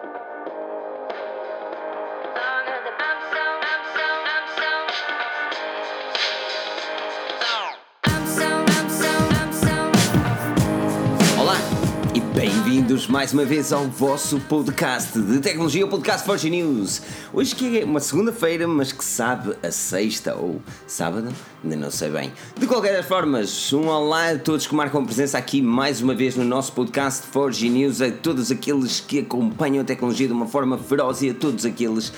life. 0.00 0.21
Bem-vindos 12.72 13.06
mais 13.06 13.34
uma 13.34 13.44
vez 13.44 13.70
ao 13.70 13.84
vosso 13.84 14.40
podcast 14.48 15.18
de 15.20 15.40
tecnologia, 15.40 15.84
o 15.84 15.88
podcast 15.88 16.24
Forge 16.24 16.48
News. 16.48 17.02
Hoje 17.30 17.54
que 17.54 17.80
é 17.80 17.84
uma 17.84 18.00
segunda-feira, 18.00 18.66
mas 18.66 18.92
que 18.92 19.04
sabe 19.04 19.54
a 19.62 19.70
sexta 19.70 20.34
ou 20.34 20.58
sábado, 20.86 21.28
ainda 21.62 21.76
não 21.76 21.90
sei 21.90 22.08
bem. 22.08 22.32
De 22.58 22.66
qualquer 22.66 22.94
das 22.94 23.04
formas, 23.04 23.70
um 23.74 23.88
olá 23.88 24.30
a 24.30 24.38
todos 24.38 24.66
que 24.66 24.74
marcam 24.74 25.04
presença 25.04 25.36
aqui 25.36 25.60
mais 25.60 26.00
uma 26.00 26.14
vez 26.14 26.34
no 26.34 26.44
nosso 26.44 26.72
podcast 26.72 27.26
Forge 27.26 27.68
News, 27.68 28.00
a 28.00 28.10
todos 28.10 28.50
aqueles 28.50 29.00
que 29.00 29.18
acompanham 29.18 29.82
a 29.82 29.84
tecnologia 29.84 30.26
de 30.26 30.32
uma 30.32 30.46
forma 30.46 30.78
feroz 30.78 31.20
e 31.20 31.28
a 31.28 31.34
todos 31.34 31.66
aqueles 31.66 32.10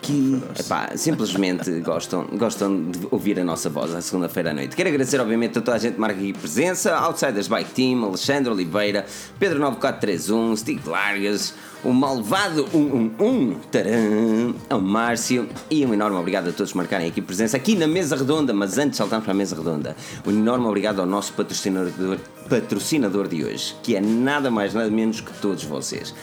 que 0.00 0.42
epá, 0.58 0.90
simplesmente 0.96 1.70
gostam, 1.80 2.26
gostam 2.32 2.90
de 2.90 3.06
ouvir 3.10 3.38
a 3.38 3.44
nossa 3.44 3.68
voz 3.68 3.94
à 3.94 4.00
segunda-feira 4.00 4.52
à 4.52 4.54
noite. 4.54 4.74
Quero 4.74 4.88
agradecer, 4.88 5.20
obviamente, 5.20 5.58
a 5.58 5.60
toda 5.60 5.76
a 5.76 5.78
gente 5.78 5.94
que 5.94 6.00
marca 6.00 6.18
aqui 6.18 6.32
presença: 6.32 6.96
Outsiders 6.96 7.46
Bike 7.46 7.70
Team, 7.72 8.04
Alexandre 8.04 8.50
Oliveira, 8.50 9.04
Pedro 9.38 9.58
9431, 9.98 10.56
Stick 10.56 10.86
Largas, 10.86 11.54
o 11.84 11.92
Malvado 11.92 12.66
111, 12.70 13.56
taram, 13.70 14.54
ao 14.68 14.80
Márcio 14.80 15.48
e 15.70 15.84
um 15.84 15.92
enorme 15.92 16.16
obrigado 16.16 16.48
a 16.48 16.52
todos 16.52 16.72
que 16.72 16.76
marcarem 16.76 17.08
aqui 17.08 17.20
presença 17.20 17.56
aqui 17.56 17.74
na 17.74 17.86
mesa 17.86 18.16
redonda. 18.16 18.52
Mas 18.52 18.78
antes 18.78 18.96
saltamos 18.96 19.24
para 19.24 19.32
a 19.32 19.36
mesa 19.36 19.56
redonda, 19.56 19.96
um 20.26 20.30
enorme 20.30 20.66
obrigado 20.66 21.00
ao 21.00 21.06
nosso 21.06 21.32
patrocinador, 21.34 22.18
patrocinador 22.48 23.28
de 23.28 23.44
hoje, 23.44 23.74
que 23.82 23.96
é 23.96 24.00
nada 24.00 24.50
mais 24.50 24.74
nada 24.74 24.90
menos 24.90 25.20
que 25.20 25.32
todos 25.40 25.64
vocês. 25.64 26.14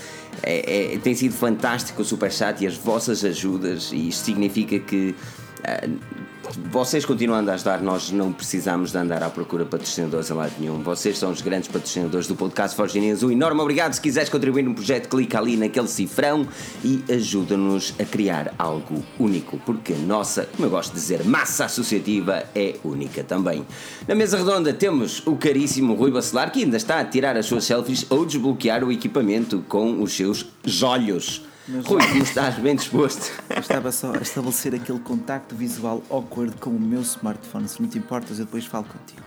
É, 0.44 0.96
é, 0.96 0.98
tem 0.98 1.16
sido 1.16 1.34
fantástico 1.34 2.02
o 2.02 2.06
Superchat 2.06 2.64
e 2.64 2.68
as 2.68 2.76
vossas 2.76 3.24
ajudas, 3.24 3.92
e 3.94 4.10
isto 4.10 4.26
significa 4.26 4.80
que 4.80 5.16
uh, 5.60 6.25
vocês 6.72 7.06
continuando 7.06 7.50
a 7.52 7.54
ajudar, 7.56 7.82
nós 7.82 8.12
não 8.12 8.32
precisamos 8.32 8.92
de 8.92 8.98
andar 8.98 9.24
à 9.24 9.30
procura 9.30 9.64
de 9.64 9.70
patrocinadores 9.70 10.30
a 10.30 10.36
lado 10.36 10.54
nenhum. 10.60 10.82
Vocês 10.82 11.18
são 11.18 11.32
os 11.32 11.42
grandes 11.42 11.68
patrocinadores 11.68 12.28
do 12.28 12.36
podcast 12.36 12.76
Forge 12.76 13.00
News. 13.00 13.24
Um 13.24 13.32
enorme 13.32 13.62
obrigado. 13.62 13.94
Se 13.94 14.02
quiseres 14.02 14.30
contribuir 14.30 14.64
no 14.64 14.74
projeto, 14.74 15.10
clica 15.10 15.40
ali 15.40 15.58
naquele 15.58 15.88
cifrão 15.88 16.48
e 16.84 17.04
ajuda-nos 17.12 17.94
a 18.00 18.06
criar 18.06 18.54
algo 18.58 19.04
único, 19.20 19.58
porque 19.66 19.94
a 19.94 19.98
nossa, 19.98 20.46
como 20.56 20.68
eu 20.68 20.70
gosto 20.70 20.94
de 20.94 21.00
dizer, 21.00 21.24
massa 21.24 21.66
associativa 21.66 22.44
é 22.54 22.76
única 22.84 23.24
também. 23.24 23.66
Na 24.08 24.16
mesa 24.16 24.38
redonda 24.38 24.74
temos 24.74 25.26
o 25.26 25.36
caríssimo 25.36 25.96
Rui 25.96 26.12
Bacelar, 26.12 26.52
que 26.52 26.64
ainda 26.64 26.78
está 26.78 27.00
a 27.00 27.06
tirar 27.06 27.36
as 27.38 27.46
suas 27.46 27.64
selfies 27.64 28.06
ou 28.10 28.26
desbloquear 28.26 28.84
o 28.84 28.92
equipamento 28.92 29.64
com 29.68 30.02
os 30.02 30.14
seus 30.14 30.46
olhos. 30.84 31.42
Mas, 31.68 31.86
Rui, 31.86 32.06
como 32.06 32.22
estás? 32.22 32.56
Bem 32.56 32.76
disposto? 32.76 33.32
Eu 33.50 33.60
estava 33.60 33.92
só 33.92 34.14
a 34.14 34.18
estabelecer 34.18 34.76
aquele 34.76 35.00
contacto 35.00 35.56
visual 35.56 36.04
awkward 36.12 36.56
com 36.58 36.70
o 36.70 36.80
meu 36.80 37.02
smartphone. 37.02 37.68
Se 37.68 37.82
não 37.82 37.90
te 37.90 37.98
importas, 37.98 38.38
eu 38.38 38.46
depois 38.46 38.66
falo 38.66 38.86
contigo. 38.86 39.22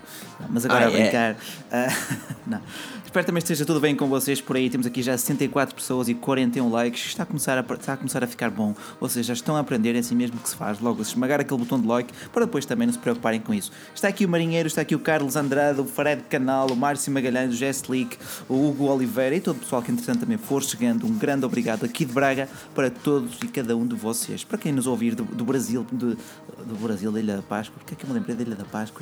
Mas 0.49 0.65
agora 0.65 0.85
ah, 0.85 0.89
a 0.89 0.91
brincar. 0.91 1.37
É? 1.71 1.89
Uh, 1.89 2.17
não. 2.47 2.61
Espero 3.09 3.25
também 3.25 3.39
esteja 3.39 3.65
tudo 3.65 3.81
bem 3.81 3.97
com 3.97 4.07
vocês 4.07 4.39
por 4.39 4.55
aí. 4.55 4.69
Temos 4.69 4.87
aqui 4.87 5.01
já 5.01 5.17
64 5.17 5.75
pessoas 5.75 6.11
e 6.11 6.15
41 6.15 6.71
likes. 6.71 7.07
Está 7.07 7.23
a 7.23 7.27
começar 7.27 7.57
a, 7.57 7.75
está 7.75 7.95
a, 7.95 7.97
começar 7.97 8.23
a 8.23 8.27
ficar 8.27 8.51
bom. 8.51 8.75
Seja, 9.09 9.29
já 9.29 9.33
estão 9.33 9.57
a 9.57 9.61
aprender 9.61 9.97
é 9.97 10.01
assim 10.01 10.15
mesmo 10.15 10.39
que 10.39 10.47
se 10.47 10.55
faz. 10.55 10.79
Logo, 10.79 11.01
esmagar 11.01 11.41
aquele 11.41 11.59
botão 11.59 11.81
de 11.81 11.87
like 11.87 12.13
para 12.31 12.45
depois 12.45 12.67
também 12.67 12.87
não 12.87 12.93
se 12.93 12.99
preocuparem 12.99 13.41
com 13.41 13.55
isso. 13.55 13.73
Está 13.95 14.09
aqui 14.09 14.27
o 14.27 14.29
Marinheiro, 14.29 14.67
está 14.67 14.83
aqui 14.83 14.95
o 14.95 14.99
Carlos 14.99 15.37
Andrade, 15.37 15.81
o 15.81 15.87
Fred 15.87 16.21
Canal, 16.29 16.67
o 16.71 16.77
Márcio 16.77 17.11
Magalhães, 17.11 17.55
o 17.55 17.57
Jess 17.57 17.85
Leak, 17.89 18.19
o 18.47 18.69
Hugo 18.69 18.85
Oliveira 18.85 19.35
e 19.35 19.41
todo 19.41 19.57
o 19.57 19.61
pessoal 19.61 19.81
que 19.81 19.91
entretanto 19.91 20.21
também 20.21 20.37
for 20.37 20.63
chegando. 20.63 21.07
Um 21.07 21.17
grande 21.17 21.47
obrigado 21.47 21.87
aqui 21.87 22.05
de 22.05 22.13
Braga 22.13 22.47
para 22.75 22.91
todos 22.91 23.39
e 23.43 23.49
cada 23.49 23.75
um 23.75 23.87
de 23.87 23.97
vocês. 23.97 24.45
Para 24.45 24.59
quem 24.59 24.71
nos 24.71 24.87
ouvir 24.87 25.15
do, 25.15 25.25
do 25.25 25.47
Brasil, 25.47 25.87
do, 25.91 26.15
do 26.15 26.75
Brasil, 26.75 27.11
da 27.11 27.19
Ilha 27.19 27.37
da 27.37 27.43
Páscoa. 27.43 27.79
Porque 27.79 27.95
é 27.95 27.97
que 27.97 28.05
eu 28.05 28.09
me 28.11 28.17
lembrei 28.19 28.37
da 28.37 28.43
Ilha 28.43 28.55
da 28.55 28.67
Páscoa? 28.67 29.01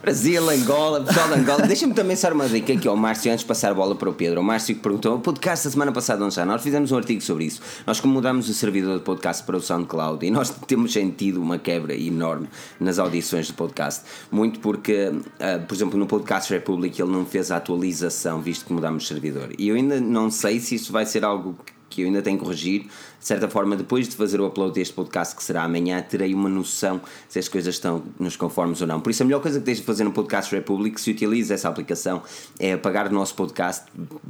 Brasil, 0.00 0.48
Angola, 0.48 1.02
pessoal 1.02 1.26
de 1.26 1.34
Angola. 1.40 1.66
Deixa-me 1.66 1.92
também 1.92 2.14
só 2.14 2.32
uma 2.32 2.48
dica 2.48 2.72
aqui 2.72 2.86
ao 2.86 2.96
Márcio 2.96 3.15
antes 3.24 3.40
de 3.40 3.46
passar 3.46 3.70
a 3.70 3.74
bola 3.74 3.94
para 3.94 4.10
o 4.10 4.12
Pedro. 4.12 4.40
O 4.40 4.44
Márcio 4.44 4.74
que 4.74 4.80
perguntou: 4.80 5.16
o 5.16 5.20
podcast 5.20 5.66
da 5.66 5.70
semana 5.70 5.92
passada 5.92 6.24
onde 6.24 6.34
já? 6.34 6.44
Nós 6.44 6.62
fizemos 6.62 6.92
um 6.92 6.96
artigo 6.96 7.20
sobre 7.20 7.44
isso. 7.44 7.60
Nós, 7.86 8.00
como 8.00 8.14
mudamos 8.14 8.48
o 8.48 8.54
servidor 8.54 8.98
de 8.98 9.04
podcast 9.04 9.42
para 9.44 9.56
o 9.56 9.60
SoundCloud 9.60 10.24
e 10.24 10.30
nós 10.30 10.50
temos 10.66 10.92
sentido 10.92 11.40
uma 11.40 11.58
quebra 11.58 11.94
enorme 11.94 12.48
nas 12.78 12.98
audições 12.98 13.48
do 13.48 13.54
podcast. 13.54 14.04
Muito 14.30 14.60
porque, 14.60 15.08
uh, 15.08 15.66
por 15.66 15.74
exemplo, 15.74 15.98
no 15.98 16.06
Podcast 16.06 16.52
Republic 16.52 17.00
ele 17.00 17.10
não 17.10 17.24
fez 17.24 17.50
a 17.50 17.56
atualização 17.56 18.40
visto 18.40 18.66
que 18.66 18.72
mudamos 18.72 19.04
o 19.04 19.06
servidor. 19.06 19.50
E 19.58 19.68
eu 19.68 19.76
ainda 19.76 20.00
não 20.00 20.30
sei 20.30 20.60
se 20.60 20.74
isso 20.74 20.92
vai 20.92 21.06
ser 21.06 21.24
algo 21.24 21.56
que 21.64 21.75
eu 21.98 22.06
ainda 22.06 22.22
tenho 22.22 22.38
que 22.38 22.44
corrigir. 22.44 22.82
De 22.82 23.26
certa 23.26 23.48
forma, 23.48 23.76
depois 23.76 24.08
de 24.08 24.16
fazer 24.16 24.40
o 24.40 24.46
upload 24.46 24.74
deste 24.74 24.94
podcast, 24.94 25.34
que 25.34 25.42
será 25.42 25.64
amanhã, 25.64 26.00
terei 26.02 26.34
uma 26.34 26.48
noção 26.48 27.00
se 27.28 27.38
as 27.38 27.48
coisas 27.48 27.74
estão 27.74 28.02
nos 28.18 28.36
conformes 28.36 28.80
ou 28.80 28.86
não. 28.86 29.00
Por 29.00 29.10
isso, 29.10 29.22
a 29.22 29.26
melhor 29.26 29.40
coisa 29.40 29.58
que 29.58 29.64
tens 29.64 29.78
de 29.78 29.84
fazer 29.84 30.04
no 30.04 30.12
Podcast 30.12 30.54
Republic, 30.54 31.00
se 31.00 31.10
utiliza 31.10 31.54
essa 31.54 31.68
aplicação, 31.68 32.22
é 32.58 32.72
apagar 32.72 33.08
o 33.08 33.12
nosso 33.12 33.34
podcast 33.34 33.84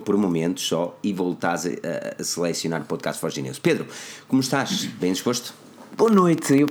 por 0.04 0.16
momentos 0.16 0.66
só 0.66 0.98
e 1.02 1.12
voltar 1.12 1.56
a, 1.56 2.20
a 2.20 2.24
selecionar 2.24 2.82
o 2.82 2.84
podcast 2.84 3.20
Forge 3.20 3.42
News. 3.42 3.58
Pedro, 3.58 3.86
como 4.28 4.40
estás? 4.40 4.84
Bem 5.00 5.12
disposto? 5.12 5.54
Boa 5.96 6.10
noite. 6.10 6.58
Eu 6.58 6.66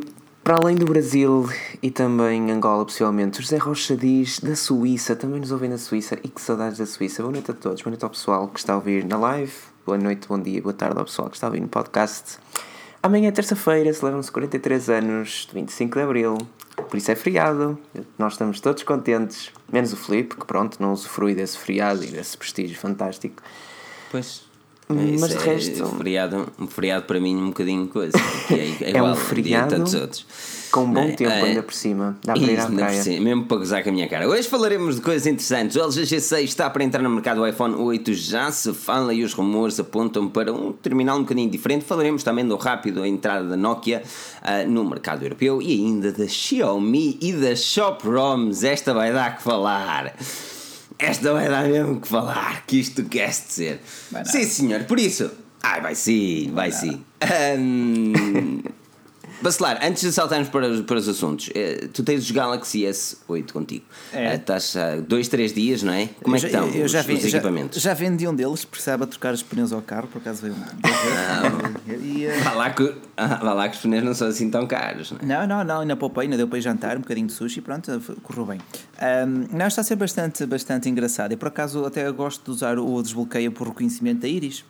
para 0.45 0.57
além 0.61 0.75
do 0.75 0.85
Brasil 0.85 1.49
e 1.81 1.89
também 1.89 2.51
Angola, 2.51 2.85
possivelmente, 2.85 3.41
José 3.41 3.57
Rocha 3.57 3.97
diz 3.97 4.39
da 4.39 4.55
Suíça, 4.55 5.15
também 5.15 5.39
nos 5.39 5.51
ouvem 5.51 5.67
na 5.67 5.79
Suíça 5.79 6.19
e 6.23 6.27
que 6.27 6.39
saudades 6.39 6.77
da 6.77 6.85
Suíça. 6.85 7.23
Boa 7.23 7.31
noite 7.31 7.49
a 7.49 7.53
todos, 7.55 7.81
boa 7.81 7.89
noite 7.89 8.03
ao 8.03 8.11
pessoal 8.11 8.47
que 8.49 8.59
está 8.59 8.73
a 8.73 8.75
ouvir 8.75 9.03
na 9.05 9.17
live, 9.17 9.51
boa 9.85 9.97
noite, 9.99 10.27
bom 10.27 10.39
dia, 10.39 10.59
boa 10.61 10.73
tarde 10.73 10.97
ao 10.97 11.05
pessoal 11.05 11.29
que 11.29 11.37
está 11.37 11.45
a 11.45 11.49
ouvir 11.49 11.61
no 11.61 11.67
podcast. 11.67 12.39
Amanhã 13.03 13.27
é 13.27 13.31
terça-feira, 13.31 13.93
celebram-se 13.93 14.31
43 14.31 14.89
anos, 14.89 15.47
25 15.53 15.95
de 15.95 16.03
Abril, 16.03 16.37
por 16.89 16.97
isso 16.97 17.11
é 17.11 17.15
feriado, 17.15 17.77
nós 18.17 18.33
estamos 18.33 18.59
todos 18.59 18.81
contentes, 18.81 19.51
menos 19.71 19.93
o 19.93 19.95
Felipe, 19.95 20.37
que 20.37 20.45
pronto, 20.45 20.81
não 20.81 20.91
usufrui 20.91 21.35
desse 21.35 21.59
feriado 21.59 22.03
e 22.03 22.07
desse 22.07 22.35
prestígio 22.35 22.75
fantástico. 22.75 23.43
Pois, 24.11 24.43
mas 24.89 25.29
de 25.29 25.35
é 25.35 25.39
resto. 25.39 25.83
Um 25.83 25.97
feriado, 25.97 26.53
um 26.57 26.67
feriado 26.67 27.05
para 27.05 27.19
mim 27.19 27.35
um 27.35 27.47
bocadinho 27.47 27.87
coisa. 27.87 28.17
É, 28.49 28.91
é, 28.91 28.97
é 28.97 29.03
um 29.03 29.15
feriado. 29.15 29.75
todos 29.75 29.93
outros. 29.93 30.25
Com 30.75 30.83
um 30.83 30.91
bom 30.91 31.03
é, 31.03 31.11
tempo 31.13 31.31
é, 31.31 31.41
ainda 31.41 31.63
por 31.63 31.73
cima. 31.73 32.17
Dá 32.21 32.33
para 32.33 32.41
ir 32.41 32.59
à 32.59 32.67
praia. 32.67 33.01
Cima, 33.01 33.23
mesmo 33.23 33.45
para 33.45 33.57
gozar 33.59 33.81
com 33.81 33.87
a 33.87 33.91
minha 33.93 34.09
cara. 34.09 34.27
Hoje 34.27 34.45
falaremos 34.45 34.95
de 34.97 35.01
coisas 35.01 35.25
interessantes. 35.25 35.77
O 35.77 35.79
LG 35.79 36.01
G6 36.01 36.43
está 36.43 36.69
para 36.69 36.83
entrar 36.83 37.01
no 37.01 37.09
mercado 37.09 37.37
do 37.37 37.47
iPhone 37.47 37.75
8, 37.75 38.13
já 38.13 38.51
se 38.51 38.73
fala 38.73 39.13
e 39.13 39.23
os 39.23 39.31
rumores 39.31 39.79
apontam 39.79 40.27
para 40.27 40.51
um 40.51 40.73
terminal 40.73 41.15
um 41.15 41.21
bocadinho 41.21 41.49
diferente. 41.49 41.85
Falaremos 41.85 42.23
também 42.23 42.45
do 42.45 42.57
rápido 42.57 43.03
a 43.03 43.07
entrada 43.07 43.47
da 43.47 43.55
Nokia 43.55 44.03
uh, 44.41 44.69
no 44.69 44.83
mercado 44.83 45.23
europeu 45.23 45.61
e 45.61 45.71
ainda 45.71 46.11
da 46.11 46.27
Xiaomi 46.27 47.19
e 47.21 47.31
da 47.31 47.55
Shop 47.55 48.05
ROMs. 48.05 48.65
Esta 48.65 48.93
vai 48.93 49.13
dar 49.13 49.37
que 49.37 49.43
falar. 49.43 50.13
Esta 50.99 51.31
vai 51.31 51.47
dar 51.47 51.69
mesmo 51.69 52.01
que 52.01 52.07
falar, 52.09 52.65
que 52.65 52.81
isto 52.81 53.01
quer 53.05 53.29
dizer. 53.29 53.79
Sim, 54.25 54.43
senhor, 54.43 54.83
por 54.83 54.99
isso. 54.99 55.31
Ai, 55.63 55.79
vai 55.79 55.95
sim, 55.95 56.51
vai, 56.53 56.69
vai 56.69 56.71
sim. 56.73 57.01
Um, 57.57 58.59
Bacelar, 59.41 59.79
antes 59.83 60.01
de 60.01 60.11
saltarmos 60.11 60.49
para 60.49 60.67
os, 60.67 60.81
para 60.81 60.97
os 60.97 61.09
assuntos, 61.09 61.49
eh, 61.53 61.87
tu 61.93 62.03
tens 62.03 62.23
os 62.23 62.31
Galaxy 62.31 62.83
S8 62.83 63.51
contigo. 63.51 63.85
É. 64.13 64.27
Eh, 64.27 64.35
estás 64.35 64.75
há 64.75 64.95
dois, 64.97 65.27
três 65.27 65.53
dias, 65.53 65.83
não 65.83 65.93
é? 65.93 66.09
Como 66.23 66.35
é 66.35 66.39
que 66.39 66.45
estão 66.45 66.67
os, 66.67 66.91
já 66.91 67.01
vi, 67.01 67.13
os 67.15 67.25
equipamentos? 67.25 67.81
Já, 67.81 67.89
já 67.89 67.93
vendi 67.93 68.27
um 68.27 68.33
deles, 68.33 68.65
precisava 68.65 69.05
trocar 69.05 69.33
os 69.33 69.43
pneus 69.43 69.71
ao 69.71 69.81
carro, 69.81 70.07
por 70.07 70.19
acaso 70.19 70.41
veio 70.41 70.53
um. 70.53 71.93
e, 72.03 72.27
uh... 72.27 72.43
vá, 72.43 72.51
lá 72.53 72.69
que, 72.69 72.95
ah, 73.17 73.27
vá 73.35 73.53
lá 73.53 73.69
que 73.69 73.75
os 73.75 73.81
pneus 73.81 74.03
não 74.03 74.13
são 74.13 74.27
assim 74.27 74.49
tão 74.49 74.65
caros, 74.65 75.11
não 75.11 75.19
é? 75.19 75.25
Não, 75.25 75.47
não, 75.47 75.63
não, 75.63 75.81
ainda 75.81 75.95
poupei, 75.95 76.23
ainda 76.23 76.37
deu 76.37 76.47
para 76.47 76.59
jantar, 76.59 76.97
um 76.97 77.01
bocadinho 77.01 77.27
de 77.27 77.33
sushi 77.33 77.59
e 77.59 77.61
pronto, 77.61 77.91
correu 78.23 78.45
bem. 78.45 78.59
Um, 79.01 79.57
não, 79.57 79.67
está 79.67 79.81
a 79.81 79.83
ser 79.83 79.95
bastante, 79.95 80.45
bastante 80.45 80.89
engraçado. 80.89 81.33
E 81.33 81.35
por 81.35 81.49
acaso 81.49 81.85
até 81.85 82.09
gosto 82.11 82.43
de 82.45 82.51
usar 82.51 82.79
o 82.79 83.01
desbloqueio 83.01 83.51
por 83.51 83.67
reconhecimento 83.67 84.21
da 84.21 84.27
íris. 84.27 84.63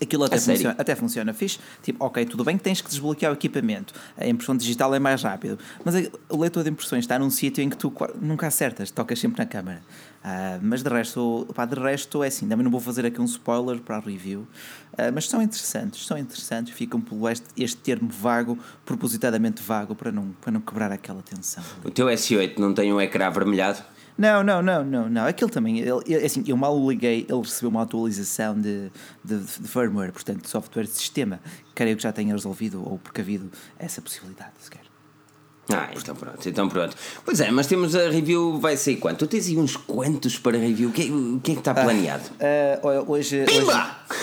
Aquilo 0.00 0.24
até, 0.24 0.38
funciona, 0.38 0.76
até 0.78 0.94
funciona 0.94 1.32
fixe. 1.32 1.58
Tipo, 1.82 2.04
ok, 2.04 2.24
tudo 2.24 2.44
bem 2.44 2.56
que 2.56 2.62
tens 2.62 2.80
que 2.80 2.88
desbloquear 2.88 3.32
o 3.32 3.34
equipamento. 3.34 3.94
A 4.16 4.26
impressão 4.26 4.56
digital 4.56 4.94
é 4.94 4.98
mais 4.98 5.22
rápido. 5.22 5.58
Mas 5.84 5.94
o 6.28 6.36
leitor 6.36 6.64
de 6.64 6.70
impressões 6.70 7.04
está 7.04 7.18
num 7.18 7.30
sítio 7.30 7.62
em 7.62 7.68
que 7.68 7.76
tu 7.76 7.92
nunca 8.20 8.46
acertas, 8.46 8.90
tocas 8.90 9.18
sempre 9.18 9.38
na 9.38 9.46
câmara. 9.46 9.82
Uh, 10.24 10.58
mas 10.62 10.82
de 10.82 10.88
resto, 10.88 11.46
pá, 11.54 11.66
de 11.66 11.78
resto 11.78 12.24
é 12.24 12.28
assim. 12.28 12.48
Também 12.48 12.64
não 12.64 12.70
vou 12.70 12.80
fazer 12.80 13.04
aqui 13.04 13.20
um 13.20 13.26
spoiler 13.26 13.80
para 13.80 13.96
a 13.96 14.00
review. 14.00 14.40
Uh, 14.92 15.12
mas 15.14 15.28
são 15.28 15.42
interessantes, 15.42 16.06
são 16.06 16.16
interessantes. 16.16 16.72
Ficam 16.72 17.00
pelo 17.00 17.28
este, 17.28 17.46
este 17.56 17.76
termo 17.76 18.08
vago, 18.08 18.58
propositadamente 18.86 19.62
vago, 19.62 19.94
para 19.94 20.10
não, 20.10 20.30
para 20.40 20.50
não 20.50 20.60
quebrar 20.60 20.90
aquela 20.90 21.22
tensão. 21.22 21.62
O 21.84 21.90
teu 21.90 22.06
S8 22.06 22.58
não 22.58 22.72
tem 22.72 22.92
um 22.92 23.00
ecrã 23.00 23.26
avermelhado? 23.26 23.84
Não, 24.16 24.44
não, 24.44 24.62
não, 24.62 24.84
não, 24.84 25.08
não. 25.08 25.26
Aquele 25.26 25.50
também, 25.50 25.80
ele, 25.80 26.24
assim, 26.24 26.44
eu 26.46 26.56
mal 26.56 26.78
o 26.78 26.90
liguei, 26.90 27.26
ele 27.28 27.40
recebeu 27.40 27.70
uma 27.70 27.82
atualização 27.82 28.54
de, 28.60 28.90
de, 29.24 29.38
de 29.40 29.68
firmware, 29.68 30.12
portanto, 30.12 30.42
de 30.42 30.48
software 30.48 30.84
de 30.84 30.90
sistema. 30.90 31.40
Creio 31.74 31.96
que 31.96 32.02
já 32.02 32.12
tenha 32.12 32.32
resolvido 32.32 32.88
ou 32.88 32.96
precavido 32.96 33.50
essa 33.76 34.00
possibilidade, 34.00 34.52
sequer. 34.60 34.83
Ah, 35.72 35.88
então 35.96 36.14
pronto, 36.14 36.48
então 36.48 36.68
pronto. 36.68 36.96
Pois 37.24 37.40
é, 37.40 37.50
mas 37.50 37.66
temos 37.66 37.96
a 37.96 38.10
review, 38.10 38.58
vai 38.58 38.76
ser 38.76 38.96
quanto? 38.96 39.20
Tu 39.20 39.26
tens 39.26 39.48
aí 39.48 39.56
uns 39.56 39.76
quantos 39.76 40.38
para 40.38 40.58
review? 40.58 40.90
O 40.90 40.92
que, 40.92 41.02
é, 41.02 41.10
o 41.10 41.40
que 41.42 41.52
é 41.52 41.54
que 41.54 41.60
está 41.60 41.70
ah, 41.70 41.84
planeado? 41.84 42.24
Uh, 42.34 42.86
uh, 42.86 43.12
hoje, 43.12 43.44
hoje, 43.44 43.66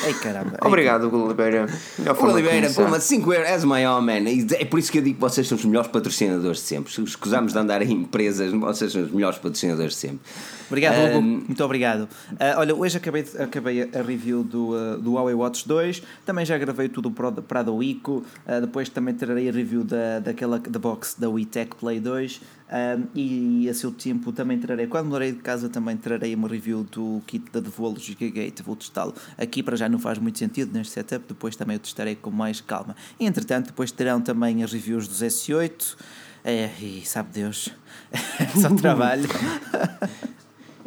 Ei 0.05 0.13
caramba. 0.13 0.57
Obrigado, 0.61 1.07
Hugo 1.07 1.25
Oliveira. 1.25 1.67
Hugo 1.99 2.27
Oliveira, 2.27 2.69
pô, 2.69 2.87
mas 2.87 3.03
5 3.03 3.33
euros, 3.33 3.49
és 3.49 3.63
maior, 3.63 4.01
man. 4.01 4.23
É 4.59 4.65
por 4.65 4.79
isso 4.79 4.91
que 4.91 4.99
eu 4.99 5.01
digo 5.01 5.15
que 5.15 5.21
vocês 5.21 5.47
são 5.47 5.57
os 5.57 5.65
melhores 5.65 5.89
patrocinadores 5.89 6.57
de 6.57 6.63
sempre. 6.63 6.93
Se 6.93 7.01
escusamos 7.01 7.53
de 7.53 7.59
andar 7.59 7.81
em 7.81 7.91
empresas, 7.91 8.51
vocês 8.51 8.91
são 8.91 9.03
os 9.03 9.11
melhores 9.11 9.37
patrocinadores 9.37 9.93
de 9.93 9.99
sempre. 9.99 10.19
Obrigado, 10.67 10.95
um, 10.95 11.17
Hugo. 11.17 11.21
Muito 11.21 11.63
obrigado. 11.63 12.03
Uh, 12.03 12.57
olha, 12.57 12.73
hoje 12.73 12.97
acabei, 12.97 13.25
acabei 13.37 13.89
a 13.93 14.01
review 14.01 14.43
do, 14.43 14.69
uh, 14.69 14.97
do 14.97 15.13
Huawei 15.13 15.35
Watch 15.35 15.67
2. 15.67 16.01
Também 16.25 16.45
já 16.45 16.57
gravei 16.57 16.87
tudo 16.87 17.11
para 17.11 17.59
a 17.59 17.71
Wico. 17.71 18.23
Uh, 18.47 18.61
depois 18.61 18.87
também 18.87 19.13
trarei 19.13 19.49
a 19.49 19.51
review 19.51 19.83
da, 19.83 20.19
daquela 20.19 20.59
da 20.59 20.79
box 20.79 21.15
da 21.19 21.29
WeTech 21.31 21.75
Play 21.75 21.99
2. 21.99 22.41
Um, 22.71 23.07
e 23.13 23.69
a 23.69 23.73
seu 23.73 23.91
tempo 23.91 24.31
também 24.31 24.57
trarei, 24.57 24.87
quando 24.87 25.07
mudarei 25.07 25.33
de 25.33 25.39
casa, 25.39 25.67
também 25.67 25.97
trarei 25.97 26.33
uma 26.33 26.47
review 26.47 26.83
do 26.85 27.21
kit 27.27 27.51
da 27.51 27.59
Devolo 27.59 27.99
Gigagate. 27.99 28.63
Vou 28.63 28.77
testá-lo 28.77 29.13
aqui 29.37 29.61
para 29.61 29.75
já 29.75 29.89
não 29.89 29.99
faz 29.99 30.17
muito 30.17 30.39
sentido 30.39 30.71
neste 30.73 30.93
setup, 30.93 31.25
depois 31.27 31.55
também 31.55 31.75
o 31.75 31.79
testarei 31.79 32.15
com 32.15 32.31
mais 32.31 32.61
calma. 32.61 32.95
Entretanto, 33.19 33.67
depois 33.67 33.91
terão 33.91 34.21
também 34.21 34.63
as 34.63 34.71
reviews 34.71 35.07
dos 35.07 35.21
S8. 35.21 35.97
É, 36.43 36.71
e 36.81 37.03
sabe 37.05 37.29
Deus, 37.33 37.69
só 38.59 38.73
trabalho. 38.73 39.29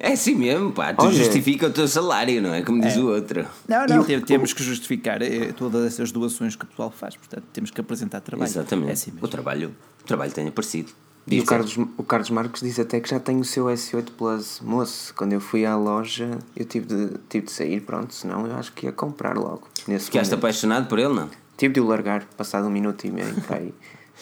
É 0.04 0.12
assim 0.12 0.34
mesmo, 0.34 0.70
pá, 0.70 0.92
tu 0.92 1.06
Olha, 1.06 1.14
justifica 1.14 1.66
o 1.66 1.70
teu 1.70 1.88
salário, 1.88 2.42
não 2.42 2.52
é? 2.52 2.62
Como 2.62 2.78
diz 2.80 2.94
é. 2.94 3.00
o 3.00 3.08
outro. 3.08 3.46
Não, 3.66 3.86
não, 3.86 4.06
eu, 4.06 4.20
temos 4.20 4.52
que 4.52 4.62
justificar 4.62 5.22
eh, 5.22 5.52
todas 5.56 5.86
essas 5.86 6.12
doações 6.12 6.54
que 6.54 6.64
o 6.64 6.68
pessoal 6.68 6.90
faz, 6.90 7.16
portanto, 7.16 7.44
temos 7.54 7.70
que 7.70 7.80
apresentar 7.80 8.20
trabalho. 8.20 8.48
Exatamente. 8.48 8.90
É 8.90 8.92
assim 8.92 9.12
o 9.18 9.26
trabalho, 9.26 9.74
o 10.02 10.04
trabalho 10.04 10.30
tem 10.30 10.46
aparecido. 10.46 10.92
E 11.26 11.40
o 11.40 11.46
Carlos, 11.46 11.78
o 11.78 12.02
Carlos 12.02 12.28
Marcos 12.28 12.60
diz 12.60 12.78
até 12.78 13.00
que 13.00 13.08
já 13.08 13.18
tem 13.18 13.40
o 13.40 13.44
seu 13.44 13.64
S8 13.64 14.10
Plus. 14.16 14.60
Moço, 14.60 15.14
quando 15.14 15.32
eu 15.32 15.40
fui 15.40 15.64
à 15.64 15.74
loja, 15.74 16.38
eu 16.54 16.66
tive 16.66 16.84
de, 16.84 17.10
tive 17.30 17.46
de 17.46 17.52
sair, 17.52 17.80
pronto, 17.80 18.12
senão 18.12 18.46
eu 18.46 18.54
acho 18.56 18.72
que 18.74 18.84
ia 18.84 18.92
comprar 18.92 19.34
logo. 19.34 19.66
Nesse 19.88 20.06
Ficaste 20.06 20.30
momento. 20.32 20.44
apaixonado 20.44 20.86
por 20.86 20.98
ele, 20.98 21.14
não? 21.14 21.30
Tive 21.56 21.72
de 21.72 21.80
o 21.80 21.86
largar, 21.86 22.26
passado 22.36 22.66
um 22.66 22.70
minuto 22.70 23.06
e 23.06 23.10
meio. 23.10 23.34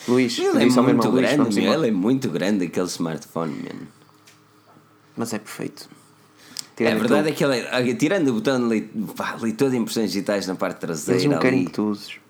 Luís, 0.07 0.39
ele 0.39 0.63
é 0.63 0.65
muito 0.65 1.11
grande, 1.11 1.37
Luís, 1.41 1.57
ele 1.57 1.87
é 1.87 1.91
muito 1.91 2.29
grande 2.29 2.65
aquele 2.65 2.87
smartphone, 2.87 3.53
mano. 3.53 3.87
Mas 5.15 5.33
é 5.33 5.39
perfeito. 5.39 5.89
Tirando 6.75 6.95
é 6.95 6.99
verdade 6.99 7.29
é 7.29 7.31
que 7.31 7.43
ele 7.43 7.95
tirando 7.95 8.29
o 8.29 8.33
botão 8.33 8.67
de 8.67 8.89
leitor 9.41 9.69
de 9.69 9.77
impressões 9.77 10.11
digitais 10.11 10.47
na 10.47 10.55
parte 10.55 10.79
traseira. 10.79 11.21
Eles 11.21 11.31
não 11.31 11.39
querem 11.39 11.65
que 11.65 11.71
tu 11.71 11.83
uses. 11.83 12.23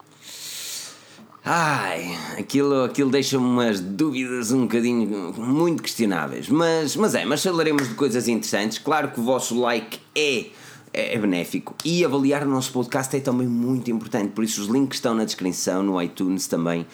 Ai, 1.45 2.17
aquilo, 2.37 2.85
aquilo 2.85 3.09
deixa-me 3.09 3.43
umas 3.43 3.81
dúvidas 3.81 4.51
um 4.53 4.61
bocadinho 4.61 5.33
muito 5.37 5.83
questionáveis. 5.83 6.47
Mas, 6.47 6.95
mas 6.95 7.15
é, 7.15 7.25
mas 7.25 7.43
falaremos 7.43 7.89
de 7.89 7.95
coisas 7.95 8.29
interessantes. 8.29 8.77
Claro 8.77 9.11
que 9.11 9.19
o 9.19 9.23
vosso 9.23 9.59
like 9.59 9.99
é 10.15 10.47
é, 10.93 11.15
é, 11.15 11.17
benéfico. 11.17 11.75
E 11.83 12.05
avaliar 12.05 12.43
o 12.43 12.49
nosso 12.49 12.71
podcast 12.71 13.15
é 13.15 13.19
também 13.19 13.47
muito 13.47 13.89
importante, 13.89 14.29
por 14.29 14.43
isso 14.43 14.61
os 14.61 14.67
links 14.67 14.97
estão 14.97 15.15
na 15.15 15.25
descrição, 15.25 15.81
no 15.81 16.01
iTunes 16.01 16.47
também. 16.47 16.85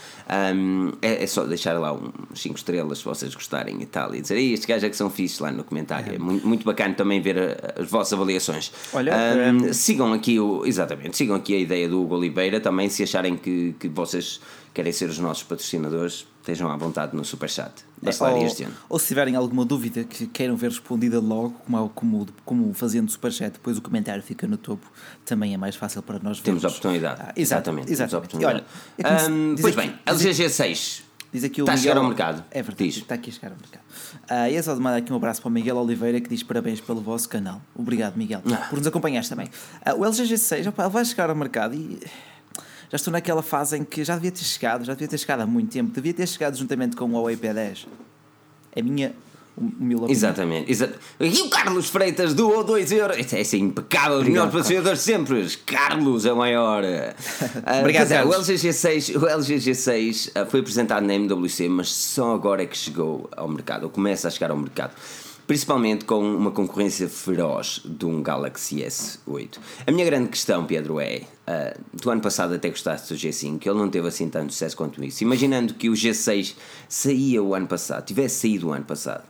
Um, 0.55 0.93
é, 1.01 1.23
é, 1.23 1.27
só 1.27 1.43
deixar 1.43 1.77
lá 1.77 1.91
uns 1.93 2.41
5 2.41 2.55
estrelas 2.55 2.99
se 2.99 3.05
vocês 3.05 3.35
gostarem 3.35 3.81
e 3.81 3.85
tal, 3.85 4.15
e 4.15 4.21
dizer 4.21 4.39
estes 4.39 4.65
gajos 4.65 4.85
é 4.85 4.89
que 4.89 4.95
são 4.95 5.09
fixos 5.09 5.39
lá 5.39 5.51
no 5.51 5.63
comentário. 5.63 6.13
É, 6.13 6.15
é 6.15 6.19
muito, 6.19 6.47
muito 6.47 6.65
bacana 6.65 6.93
também 6.93 7.21
ver 7.21 7.37
a, 7.37 7.81
as 7.81 7.89
vossas 7.89 8.13
avaliações. 8.13 8.71
Olha, 8.93 9.13
um, 9.53 9.73
sigam 9.73 10.13
aqui 10.13 10.39
o. 10.39 10.65
Exatamente, 10.65 11.17
sigam 11.17 11.35
aqui 11.35 11.53
a 11.55 11.59
ideia 11.59 11.89
do 11.89 12.01
Hugo 12.01 12.15
Oliveira 12.15 12.59
também, 12.59 12.89
se 12.89 13.03
acharem 13.03 13.35
que, 13.35 13.75
que 13.79 13.89
vocês 13.89 14.39
querem 14.73 14.93
ser 14.93 15.09
os 15.09 15.19
nossos 15.19 15.43
patrocinadores, 15.43 16.25
estejam 16.49 16.69
à 16.71 16.75
vontade 16.75 17.15
no 17.15 17.23
Superchat. 17.23 17.71
Ou, 18.01 18.45
este 18.45 18.63
ano. 18.63 18.73
ou 18.87 18.97
se 18.97 19.07
tiverem 19.07 19.35
alguma 19.35 19.65
dúvida 19.65 20.03
que 20.03 20.25
queiram 20.27 20.55
ver 20.55 20.69
respondida 20.69 21.19
logo, 21.19 21.51
como, 21.65 21.89
como, 21.89 22.27
como 22.45 22.73
fazendo 22.73 23.11
Superchat, 23.11 23.53
depois 23.53 23.77
o 23.77 23.81
comentário 23.81 24.23
fica 24.23 24.47
no 24.47 24.57
topo, 24.57 24.89
também 25.25 25.53
é 25.53 25.57
mais 25.57 25.75
fácil 25.75 26.01
para 26.01 26.19
nós 26.19 26.39
Temos 26.39 26.65
a 26.65 26.69
oportunidade. 26.69 27.21
Ah, 27.21 27.33
exatamente. 27.35 27.91
exatamente. 27.91 28.15
Oportunidade. 28.15 28.63
E 28.97 29.05
olha, 29.05 29.29
um, 29.29 29.55
pois 29.59 29.77
aqui, 29.77 29.87
bem, 29.87 29.99
LG 30.05 30.29
G6. 30.31 31.01
Diz 31.31 31.43
aqui 31.43 31.61
o 31.61 31.63
está 31.63 31.73
Miguel, 31.73 31.73
a 31.73 31.77
chegar 31.77 31.97
ao 31.97 32.03
mercado. 32.07 32.43
É 32.49 32.63
verdade, 32.63 32.85
diz. 32.85 32.97
está 32.97 33.13
aqui 33.13 33.29
a 33.29 33.33
chegar 33.33 33.51
ao 33.51 33.57
mercado. 33.57 33.83
Uh, 34.23 34.51
e 34.51 34.55
é 34.55 34.61
só 34.63 34.73
de 34.73 34.79
mandar 34.79 34.97
aqui 34.97 35.13
um 35.13 35.15
abraço 35.15 35.41
para 35.41 35.49
o 35.49 35.51
Miguel 35.51 35.77
Oliveira 35.77 36.19
que 36.19 36.27
diz 36.27 36.41
parabéns 36.41 36.81
pelo 36.81 37.01
vosso 37.01 37.29
canal. 37.29 37.61
Obrigado, 37.75 38.15
Miguel, 38.15 38.41
ah. 38.51 38.65
por 38.67 38.79
nos 38.79 38.87
acompanhares 38.87 39.29
também. 39.29 39.47
Uh, 39.85 39.99
o 39.99 40.05
LG 40.05 40.23
G6 40.23 40.69
opa, 40.69 40.87
vai 40.87 41.05
chegar 41.05 41.29
ao 41.29 41.35
mercado 41.35 41.75
e 41.75 41.99
já 42.89 42.95
estou 42.95 43.11
naquela 43.11 43.43
fase 43.43 43.77
em 43.77 43.83
que 43.83 44.03
já 44.03 44.15
devia 44.15 44.31
ter 44.31 44.43
chegado, 44.43 44.83
já 44.83 44.93
devia 44.93 45.07
ter 45.07 45.17
chegado 45.17 45.41
há 45.41 45.45
muito 45.45 45.71
tempo, 45.71 45.91
devia 45.91 46.13
ter 46.13 46.27
chegado 46.27 46.57
juntamente 46.57 46.95
com 46.95 47.05
o 47.05 47.11
Huawei 47.13 47.37
P10. 47.37 47.85
É 48.71 48.81
minha 48.81 49.13
humilde 49.59 50.11
Exatamente. 50.11 50.71
Exa 50.71 50.93
e 51.19 51.29
o 51.41 51.49
Carlos 51.49 51.89
Freitas 51.89 52.33
doou 52.33 52.63
2 52.63 52.91
euros. 52.91 53.17
Isso 53.17 53.35
é 53.35 53.41
assim, 53.41 53.59
impecável, 53.59 54.19
os 54.19 54.27
melhores 54.27 54.51
patrocinadores 54.51 55.01
sempre. 55.01 55.47
Carlos 55.65 56.25
é 56.25 56.33
o 56.33 56.37
maior. 56.37 56.83
Uh, 56.83 57.79
Obrigado, 57.79 58.11
é, 58.11 58.23
o 58.23 58.33
LG 58.33 58.55
G6, 58.55 59.21
o 59.21 59.27
LG 59.27 59.55
G6 59.57 60.29
uh, 60.29 60.49
foi 60.49 60.61
apresentado 60.61 61.05
na 61.05 61.13
MWC, 61.13 61.67
mas 61.69 61.89
só 61.91 62.33
agora 62.33 62.63
é 62.63 62.65
que 62.65 62.77
chegou 62.77 63.29
ao 63.35 63.47
mercado, 63.47 63.83
ou 63.83 63.89
começa 63.89 64.27
a 64.27 64.31
chegar 64.31 64.51
ao 64.51 64.57
mercado 64.57 64.93
principalmente 65.49 66.05
com 66.05 66.19
uma 66.19 66.51
concorrência 66.51 67.09
feroz 67.09 67.81
de 67.83 68.05
um 68.05 68.21
Galaxy 68.21 68.83
S8. 68.83 69.57
A 69.87 69.91
minha 69.91 70.05
grande 70.05 70.29
questão, 70.29 70.63
Pedro, 70.63 70.99
é: 70.99 71.23
uh, 71.47 71.81
do 71.91 72.11
ano 72.11 72.21
passado 72.21 72.53
até 72.53 72.69
gostaste 72.69 73.11
do 73.11 73.19
G5, 73.19 73.65
ele 73.65 73.79
não 73.79 73.89
teve 73.89 74.07
assim 74.07 74.29
tanto 74.29 74.53
sucesso 74.53 74.77
quanto 74.77 75.03
isso. 75.03 75.23
Imaginando 75.23 75.73
que 75.73 75.89
o 75.89 75.93
G6 75.93 76.53
saía 76.87 77.41
o 77.41 77.55
ano 77.55 77.65
passado, 77.65 78.05
tivesse 78.05 78.41
saído 78.41 78.67
o 78.67 78.71
ano 78.71 78.85
passado, 78.85 79.23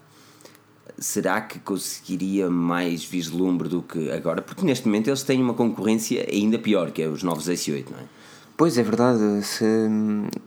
será 0.97 1.39
que 1.39 1.57
conseguiria 1.59 2.49
mais 2.49 3.01
vislumbre 3.05 3.69
do 3.69 3.81
que 3.81 4.11
agora? 4.11 4.41
Porque 4.41 4.65
neste 4.65 4.87
momento 4.87 5.07
eles 5.07 5.23
têm 5.23 5.41
uma 5.41 5.53
concorrência 5.53 6.27
ainda 6.29 6.59
pior, 6.59 6.91
que 6.91 7.01
é 7.01 7.07
os 7.07 7.23
novos 7.23 7.47
S8, 7.47 7.85
não 7.91 7.97
é? 7.97 8.18
Pois 8.59 8.77
é 8.77 8.83
verdade, 8.83 9.41
se, 9.41 9.63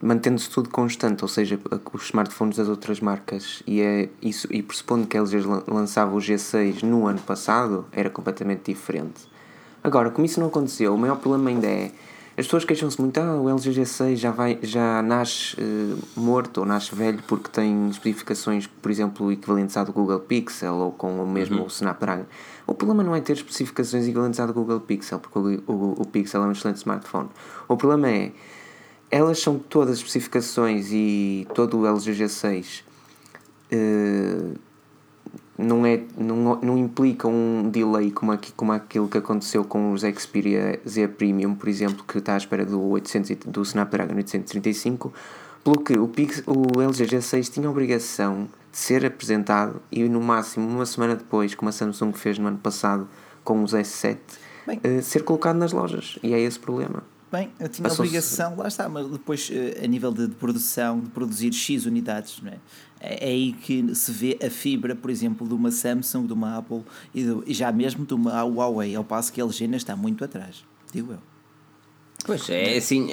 mantendo-se 0.03 0.51
tudo 0.51 0.69
constante, 0.69 1.25
ou 1.25 1.29
seja, 1.29 1.59
os 1.95 2.05
smartphones 2.05 2.59
das 2.59 2.69
outras 2.69 3.01
marcas, 3.01 3.63
e, 3.67 3.81
é 3.81 4.11
isso, 4.21 4.47
e 4.51 4.63
pressupondo 4.63 5.07
que 5.07 5.17
eles 5.17 5.33
lançavam 5.67 6.17
o 6.17 6.19
G6 6.19 6.83
no 6.83 7.07
ano 7.07 7.21
passado, 7.21 7.87
era 7.91 8.11
completamente 8.11 8.71
diferente. 8.71 9.23
Agora, 9.83 10.11
como 10.11 10.27
isso 10.27 10.39
não 10.39 10.49
aconteceu, 10.49 10.95
o 10.95 10.99
maior 10.99 11.17
problema 11.17 11.49
ainda 11.49 11.67
é 11.67 11.91
as 12.37 12.47
pessoas 12.47 12.67
queixam-se 12.67 13.01
muito, 13.01 13.19
ah, 13.19 13.41
o 13.41 13.49
LG 13.49 13.71
G6 13.71 14.17
já, 14.17 14.31
vai, 14.31 14.59
já 14.63 15.03
nasce 15.03 15.55
uh, 15.61 15.99
morto 16.21 16.59
ou 16.59 16.67
nasce 16.67 16.95
velho 16.95 17.23
porque 17.27 17.49
tem 17.51 17.89
especificações, 17.89 18.67
por 18.67 18.91
exemplo, 18.91 19.31
equivalentes 19.33 19.77
à 19.77 19.85
do 19.85 19.93
Google 19.93 20.21
Pixel 20.21 20.75
ou 20.75 20.93
com 20.93 21.23
o 21.23 21.27
mesmo 21.27 21.61
uhum. 21.61 21.67
Snapdragon. 21.67 22.25
O 22.73 22.75
problema 22.75 23.03
não 23.03 23.15
é 23.15 23.21
ter 23.21 23.35
especificações 23.35 24.05
equivalentes 24.05 24.41
à 24.41 24.47
do 24.47 24.55
Google 24.55 24.81
Pixel, 24.81 25.19
porque 25.19 25.39
o, 25.39 25.63
o, 25.71 25.93
o 26.01 26.07
Pixel 26.07 26.43
é 26.43 26.47
um 26.47 26.53
excelente 26.53 26.79
smartphone. 26.79 27.29
O 27.69 27.77
problema 27.77 28.09
é, 28.09 28.33
elas 29.11 29.39
são 29.41 29.59
todas 29.59 29.99
especificações 29.99 30.89
e 30.91 31.47
todo 31.55 31.81
o 31.81 31.87
LG 31.87 32.13
G6 32.13 32.81
uh, 33.75 34.59
não, 35.59 35.85
é, 35.85 36.01
não, 36.17 36.61
não 36.63 36.79
implica 36.79 37.29
um 37.29 37.69
delay 37.69 38.11
como, 38.11 38.33
aqui, 38.33 38.51
como 38.53 38.73
aquilo 38.73 39.07
que 39.07 39.19
aconteceu 39.19 39.65
com 39.65 39.93
os 39.93 40.01
Xperia 40.01 40.81
Z 40.89 41.09
Premium, 41.09 41.55
por 41.55 41.69
exemplo, 41.69 42.03
que 42.09 42.17
está 42.17 42.33
à 42.33 42.39
espera 42.39 42.65
do, 42.65 42.81
800, 42.81 43.37
do 43.49 43.61
Snapdragon 43.61 44.15
835, 44.15 45.13
pelo 45.63 45.79
que 45.79 45.93
o, 45.99 46.09
Pix, 46.09 46.43
o 46.47 46.81
LG 46.81 47.05
G6 47.05 47.53
tinha 47.53 47.69
a 47.69 47.71
obrigação 47.71 48.49
ser 48.73 49.05
apresentado 49.05 49.83
e 49.93 50.09
no 50.09 50.21
máximo 50.21 50.67
uma 50.67 50.87
semana 50.87 51.15
depois, 51.15 51.55
como 51.55 51.69
a 51.69 51.73
Samsung 51.73 52.13
fez 52.15 52.39
no 52.39 52.49
ano 52.49 52.59
passado 52.59 53.07
com 53.45 53.63
os 53.63 53.73
S7, 53.73 54.19
Bem, 54.67 54.79
uh, 54.79 55.03
ser 55.03 55.23
colocado 55.23 55.57
nas 55.57 55.73
lojas. 55.73 56.19
E 56.23 56.33
é 56.33 56.41
esse 56.41 56.59
o 56.59 56.63
problema. 56.63 57.03
Bem, 57.31 57.51
eu 57.59 57.69
tinha 57.69 57.89
a 57.89 57.93
obrigação, 57.93 58.57
lá 58.57 58.69
está, 58.69 58.89
mas 58.89 59.09
depois 59.09 59.51
uh, 59.51 59.85
a 59.85 59.87
nível 59.87 60.13
de, 60.13 60.29
de, 60.29 60.35
produção, 60.35 61.01
de 61.01 61.11
produzir 61.11 61.53
X 61.53 61.87
unidades, 61.87 62.41
não 62.43 62.51
é? 62.51 62.59
é? 63.01 63.29
É 63.29 63.33
aí 63.33 63.53
que 63.53 63.95
se 63.95 64.11
vê 64.11 64.39
a 64.45 64.49
fibra, 64.49 64.95
por 64.95 65.11
exemplo, 65.11 65.47
de 65.47 65.55
uma 65.55 65.71
Samsung, 65.71 66.27
de 66.27 66.33
uma 66.33 66.59
Apple 66.59 66.83
e, 67.15 67.25
de, 67.25 67.43
e 67.47 67.55
já 67.55 67.71
mesmo 67.73 68.07
de 68.07 68.15
uma 68.15 68.43
Huawei, 68.43 68.95
ao 68.95 69.05
passo 69.05 69.33
que 69.33 69.41
a 69.41 69.45
LG 69.45 69.65
ainda 69.65 69.77
está 69.77 69.97
muito 69.97 70.25
atrás, 70.25 70.65
digo 70.93 71.13
eu. 71.13 71.32
Pois 72.25 72.49
é, 72.51 72.77
assim, 72.77 73.09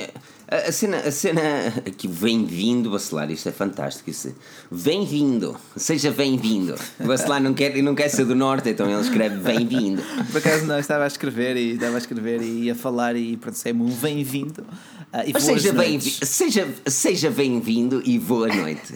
a, 0.48 0.72
cena, 0.72 0.98
a 0.98 1.12
cena 1.12 1.42
aqui, 1.86 2.08
vem 2.08 2.46
vindo, 2.46 2.90
Bacelar, 2.90 3.30
isto 3.32 3.50
é 3.50 3.52
fantástico. 3.52 4.10
Isso, 4.10 4.36
vem 4.72 5.06
vindo, 5.06 5.56
seja 5.76 6.12
bem-vindo. 6.12 6.76
Bacelar 7.00 7.42
não 7.42 7.54
quer, 7.54 7.76
não 7.82 7.94
quer 7.94 8.10
ser 8.10 8.26
do 8.26 8.36
Norte, 8.36 8.70
então 8.70 8.90
ele 8.90 9.02
escreve 9.02 9.38
bem-vindo. 9.38 10.02
Por 10.32 10.38
acaso 10.38 10.66
não, 10.66 10.80
estava 10.80 11.04
a 11.04 11.08
escrever 11.08 11.56
e 11.56 11.74
estava 11.74 11.96
a 11.96 11.98
escrever 11.98 12.42
e 12.42 12.64
ia 12.66 12.76
falar 12.76 13.16
e 13.16 13.38
pronto, 13.38 13.58
é 13.64 13.72
um 13.72 13.92
bem-vindo. 13.96 14.66
Uh, 15.12 15.40
seja 15.40 15.74
bem-vindo 15.74 16.24
seja, 16.24 16.68
seja 16.86 17.32
bem 17.32 17.60
e 18.06 18.20
boa 18.20 18.48
noite. 18.48 18.94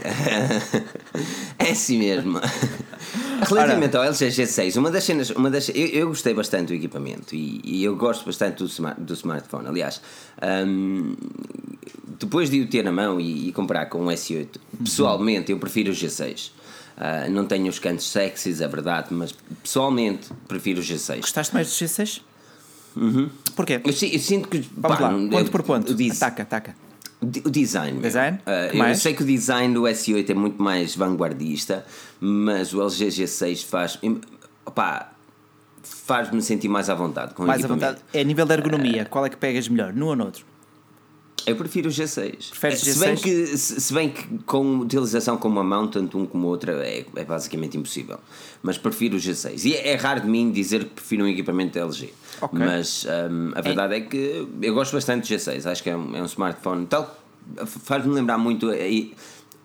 é 1.57 1.71
assim 1.71 1.97
mesmo. 1.97 2.39
Relativamente 3.49 3.97
ao 3.97 4.03
LG 4.03 4.27
G6, 4.27 4.77
uma 4.77 4.91
das 4.91 5.03
cenas, 5.03 5.31
uma 5.31 5.49
das, 5.49 5.69
eu, 5.69 5.87
eu 5.87 6.07
gostei 6.09 6.35
bastante 6.35 6.67
do 6.67 6.73
equipamento 6.75 7.35
e, 7.35 7.59
e 7.63 7.83
eu 7.83 7.95
gosto 7.95 8.25
bastante 8.25 8.57
do, 8.57 8.65
smart, 8.65 9.01
do 9.01 9.13
smartphone. 9.13 9.67
Aliás, 9.67 10.01
um, 10.67 11.15
depois 12.19 12.49
de 12.49 12.61
o 12.61 12.67
ter 12.67 12.83
na 12.83 12.91
mão 12.91 13.19
e, 13.19 13.49
e 13.49 13.51
comprar 13.51 13.87
com 13.87 14.05
um 14.05 14.07
S8, 14.07 14.49
pessoalmente 14.83 15.51
eu 15.51 15.57
prefiro 15.57 15.91
o 15.91 15.95
G6. 15.95 16.49
Uh, 16.49 16.51
ah, 16.97 17.27
não 17.27 17.45
tenho 17.45 17.67
os 17.67 17.79
cantos 17.79 18.05
sexys, 18.05 18.61
é 18.61 18.67
verdade, 18.67 19.07
mas 19.11 19.33
pessoalmente 19.63 20.29
prefiro 20.47 20.79
o 20.79 20.83
G6. 20.83 21.21
Gostaste 21.21 21.53
mais 21.55 21.67
do 21.67 21.73
G6? 21.73 22.21
Uhum. 22.95 23.29
Porquê? 23.55 23.81
Eu, 23.83 23.89
eu, 23.89 24.19
sinto 24.19 24.47
que. 24.47 24.59
Vamos 24.77 24.97
pá, 24.97 25.09
lá, 25.09 25.29
ponto 25.29 25.51
por 25.51 25.63
ponto. 25.63 25.93
Diz, 25.93 26.21
ataca, 26.21 26.43
ataca. 26.43 26.75
O 27.21 27.49
design. 27.49 28.01
Design? 28.01 28.39
Uh, 28.45 28.83
eu 28.83 28.95
sei 28.95 29.13
que 29.13 29.23
o 29.23 29.25
design 29.25 29.73
do 29.73 29.83
S8 29.83 30.29
é 30.29 30.33
muito 30.33 30.61
mais 30.61 30.95
vanguardista, 30.95 31.85
mas 32.19 32.73
o 32.73 32.81
LG 32.81 33.07
G6 33.07 33.65
faz. 33.65 33.99
Opá, 34.65 35.13
faz-me 35.81 36.41
sentir 36.41 36.67
mais 36.67 36.89
à 36.89 36.95
vontade 36.95 37.33
com 37.33 37.45
Mais 37.45 37.63
à 37.63 37.67
vontade. 37.67 37.99
É 38.13 38.21
a 38.21 38.23
nível 38.23 38.45
da 38.45 38.55
ergonomia, 38.55 39.03
uh, 39.03 39.09
qual 39.09 39.25
é 39.25 39.29
que 39.29 39.37
pegas 39.37 39.67
melhor, 39.67 39.93
num 39.93 40.07
ou 40.07 40.15
no 40.15 40.25
outro? 40.25 40.45
Eu 41.45 41.55
prefiro 41.55 41.89
o 41.89 41.91
G6. 41.91 42.49
Preferes 42.49 42.79
se, 42.79 42.99
Bem 42.99 43.15
que, 43.15 43.57
se, 43.57 43.81
se, 43.81 43.93
bem 43.93 44.09
que 44.09 44.37
com 44.45 44.79
utilização 44.79 45.37
com 45.37 45.47
uma 45.47 45.63
mão, 45.63 45.87
tanto 45.87 46.17
um 46.17 46.25
como 46.25 46.47
outra, 46.47 46.85
é, 46.85 47.05
é 47.15 47.23
basicamente 47.23 47.77
impossível. 47.77 48.19
Mas 48.61 48.77
prefiro 48.77 49.17
o 49.17 49.19
G6. 49.19 49.65
E 49.65 49.75
é, 49.75 49.89
é 49.89 49.95
raro 49.95 50.21
de 50.21 50.27
mim 50.27 50.51
dizer 50.51 50.85
que 50.85 50.91
prefiro 50.91 51.25
um 51.25 51.27
equipamento 51.27 51.77
LG. 51.77 52.13
Okay. 52.41 52.59
Mas 52.59 53.05
um, 53.05 53.51
a 53.55 53.61
verdade 53.61 53.95
é. 53.95 53.97
é. 53.97 54.01
que 54.01 54.47
eu 54.61 54.73
gosto 54.73 54.93
bastante 54.93 55.33
do 55.33 55.39
G6. 55.39 55.69
Acho 55.69 55.83
que 55.83 55.89
é 55.89 55.97
um, 55.97 56.15
é 56.15 56.21
um 56.21 56.25
smartphone. 56.25 56.85
Tal, 56.85 57.23
faz-me 57.65 58.13
lembrar 58.13 58.37
muito 58.37 58.71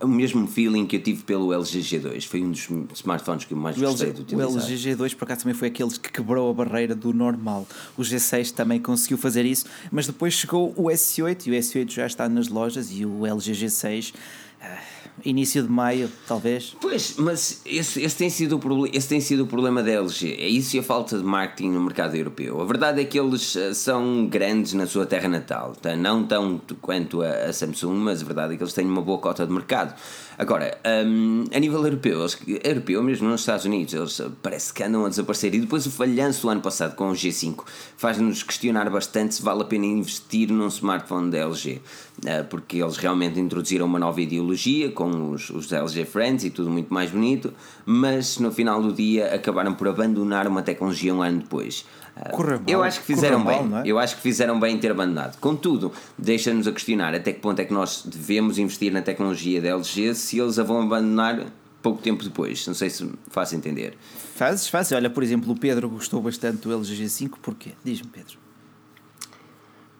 o 0.00 0.06
mesmo 0.06 0.46
feeling 0.46 0.86
que 0.86 0.96
eu 0.96 1.02
tive 1.02 1.22
pelo 1.22 1.52
LG 1.52 1.80
G2. 1.80 2.26
Foi 2.26 2.42
um 2.42 2.50
dos 2.50 2.68
smartphones 2.94 3.44
que 3.44 3.52
eu 3.52 3.58
mais 3.58 3.76
o 3.76 3.80
gostei 3.80 4.08
LG, 4.08 4.16
de 4.16 4.22
utilizar. 4.22 4.50
O 4.50 4.58
LG 4.58 4.96
G2, 4.96 5.16
por 5.16 5.24
acaso, 5.24 5.40
também 5.42 5.54
foi 5.54 5.68
aqueles 5.68 5.98
que 5.98 6.10
quebrou 6.10 6.50
a 6.50 6.54
barreira 6.54 6.94
do 6.94 7.12
normal. 7.12 7.66
O 7.96 8.02
G6 8.02 8.52
também 8.52 8.80
conseguiu 8.80 9.18
fazer 9.18 9.44
isso, 9.44 9.66
mas 9.90 10.06
depois 10.06 10.34
chegou 10.34 10.72
o 10.76 10.84
S8 10.84 11.46
e 11.46 11.50
o 11.50 11.54
S8 11.54 11.90
já 11.90 12.06
está 12.06 12.28
nas 12.28 12.48
lojas 12.48 12.90
e 12.92 13.04
o 13.04 13.26
LG 13.26 13.52
G6. 13.52 14.14
Uh, 14.60 14.97
início 15.24 15.62
de 15.62 15.68
maio, 15.68 16.10
talvez. 16.26 16.76
Pois, 16.80 17.16
mas 17.18 17.60
esse, 17.64 18.02
esse, 18.02 18.16
tem 18.16 18.30
sido 18.30 18.58
o, 18.58 18.86
esse 18.86 19.08
tem 19.08 19.20
sido 19.20 19.44
o 19.44 19.46
problema 19.46 19.82
da 19.82 19.90
LG. 19.90 20.36
É 20.38 20.48
isso 20.48 20.76
e 20.76 20.78
a 20.78 20.82
falta 20.82 21.18
de 21.18 21.24
marketing 21.24 21.70
no 21.70 21.80
mercado 21.80 22.16
europeu. 22.16 22.60
A 22.60 22.64
verdade 22.64 23.00
é 23.00 23.04
que 23.04 23.18
eles 23.18 23.56
eh, 23.56 23.74
são 23.74 24.26
grandes 24.26 24.72
na 24.74 24.86
sua 24.86 25.06
terra 25.06 25.28
natal. 25.28 25.74
Tá? 25.80 25.96
Não 25.96 26.24
tanto 26.24 26.74
quanto 26.76 27.22
a, 27.22 27.28
a 27.28 27.52
Samsung, 27.52 27.96
mas 27.96 28.22
a 28.22 28.24
verdade 28.24 28.54
é 28.54 28.56
que 28.56 28.62
eles 28.62 28.72
têm 28.72 28.86
uma 28.86 29.02
boa 29.02 29.18
cota 29.18 29.46
de 29.46 29.52
mercado. 29.52 29.94
Agora, 30.38 30.78
um, 31.04 31.46
a 31.52 31.58
nível 31.58 31.84
europeu, 31.84 32.24
europeu 32.62 33.02
mesmo 33.02 33.28
nos 33.28 33.40
Estados 33.40 33.64
Unidos, 33.64 33.92
eles 33.92 34.22
parece 34.40 34.72
que 34.72 34.84
andam 34.84 35.04
a 35.04 35.08
desaparecer. 35.08 35.52
E 35.52 35.58
depois 35.58 35.84
o 35.84 35.90
falhanço 35.90 36.42
do 36.42 36.50
ano 36.50 36.60
passado 36.60 36.94
com 36.94 37.10
o 37.10 37.12
G5 37.12 37.64
faz-nos 37.96 38.44
questionar 38.44 38.88
bastante 38.88 39.34
se 39.34 39.42
vale 39.42 39.62
a 39.62 39.64
pena 39.64 39.84
investir 39.84 40.52
num 40.52 40.68
smartphone 40.68 41.32
da 41.32 41.38
LG. 41.38 41.80
Uh, 42.18 42.44
porque 42.48 42.80
eles 42.80 42.96
realmente 42.98 43.40
introduziram 43.40 43.86
uma 43.86 43.98
nova 43.98 44.20
ideologia 44.20 44.92
com 44.92 45.32
os, 45.32 45.50
os 45.50 45.72
LG 45.72 46.04
Friends 46.04 46.44
e 46.44 46.50
tudo 46.50 46.70
muito 46.70 46.94
mais 46.94 47.10
bonito, 47.10 47.52
mas 47.84 48.38
no 48.38 48.52
final 48.52 48.80
do 48.80 48.92
dia 48.92 49.34
acabaram 49.34 49.74
por 49.74 49.88
abandonar 49.88 50.46
uma 50.46 50.62
tecnologia 50.62 51.12
um 51.12 51.20
ano 51.20 51.40
depois. 51.40 51.84
Correu 52.32 52.60
eu 52.66 52.82
acho 52.82 53.00
que 53.00 53.06
fizeram 53.06 53.44
bem. 53.44 53.64
Mal, 53.64 53.80
é? 53.80 53.88
Eu 53.88 53.98
acho 53.98 54.16
que 54.16 54.22
fizeram 54.22 54.58
bem 54.58 54.76
em 54.76 54.78
ter 54.78 54.90
abandonado. 54.90 55.38
Contudo, 55.38 55.92
deixa-nos 56.16 56.66
a 56.66 56.72
questionar 56.72 57.14
até 57.14 57.32
que 57.32 57.40
ponto 57.40 57.60
é 57.60 57.64
que 57.64 57.72
nós 57.72 58.04
devemos 58.04 58.58
investir 58.58 58.92
na 58.92 59.02
tecnologia 59.02 59.60
da 59.60 59.68
LG 59.68 60.14
se 60.14 60.38
eles 60.38 60.58
a 60.58 60.62
vão 60.62 60.82
abandonar 60.82 61.46
pouco 61.82 62.02
tempo 62.02 62.24
depois. 62.24 62.66
Não 62.66 62.74
sei 62.74 62.90
se 62.90 63.10
faço 63.28 63.54
entender. 63.54 63.96
Fazes, 64.34 64.68
fazes. 64.68 64.92
Olha, 64.92 65.10
por 65.10 65.22
exemplo, 65.22 65.52
o 65.52 65.58
Pedro 65.58 65.88
gostou 65.88 66.20
bastante 66.20 66.68
do 66.68 66.72
LG 66.72 67.04
G5. 67.04 67.30
Porquê? 67.40 67.72
Diz-me, 67.84 68.08
Pedro. 68.08 68.38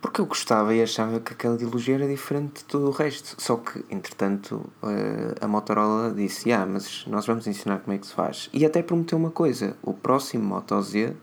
Porque 0.01 0.21
eu 0.21 0.27
gostava 0.27 0.73
e 0.75 0.81
achava 0.81 1.19
que 1.19 1.33
aquela 1.33 1.57
ideologia 1.57 1.97
era 1.97 2.07
diferente 2.07 2.59
de 2.59 2.65
todo 2.65 2.87
o 2.87 2.91
resto. 2.91 3.35
Só 3.37 3.57
que, 3.57 3.85
entretanto, 3.91 4.65
eh, 4.85 5.35
a 5.41 5.49
Motorola 5.49 6.15
disse: 6.15 6.53
Ah, 6.53 6.65
mas 6.65 7.05
nós 7.09 7.27
vamos 7.27 7.49
ensinar 7.49 7.81
como 7.81 7.97
é 7.97 7.99
que 7.99 8.07
se 8.07 8.15
faz. 8.15 8.49
E 8.53 8.65
até 8.65 8.81
prometeu 8.81 9.19
uma 9.19 9.31
coisa: 9.31 9.77
o 9.83 9.93
próximo 9.93 10.45
Moto 10.45 10.81
Z 10.83 11.17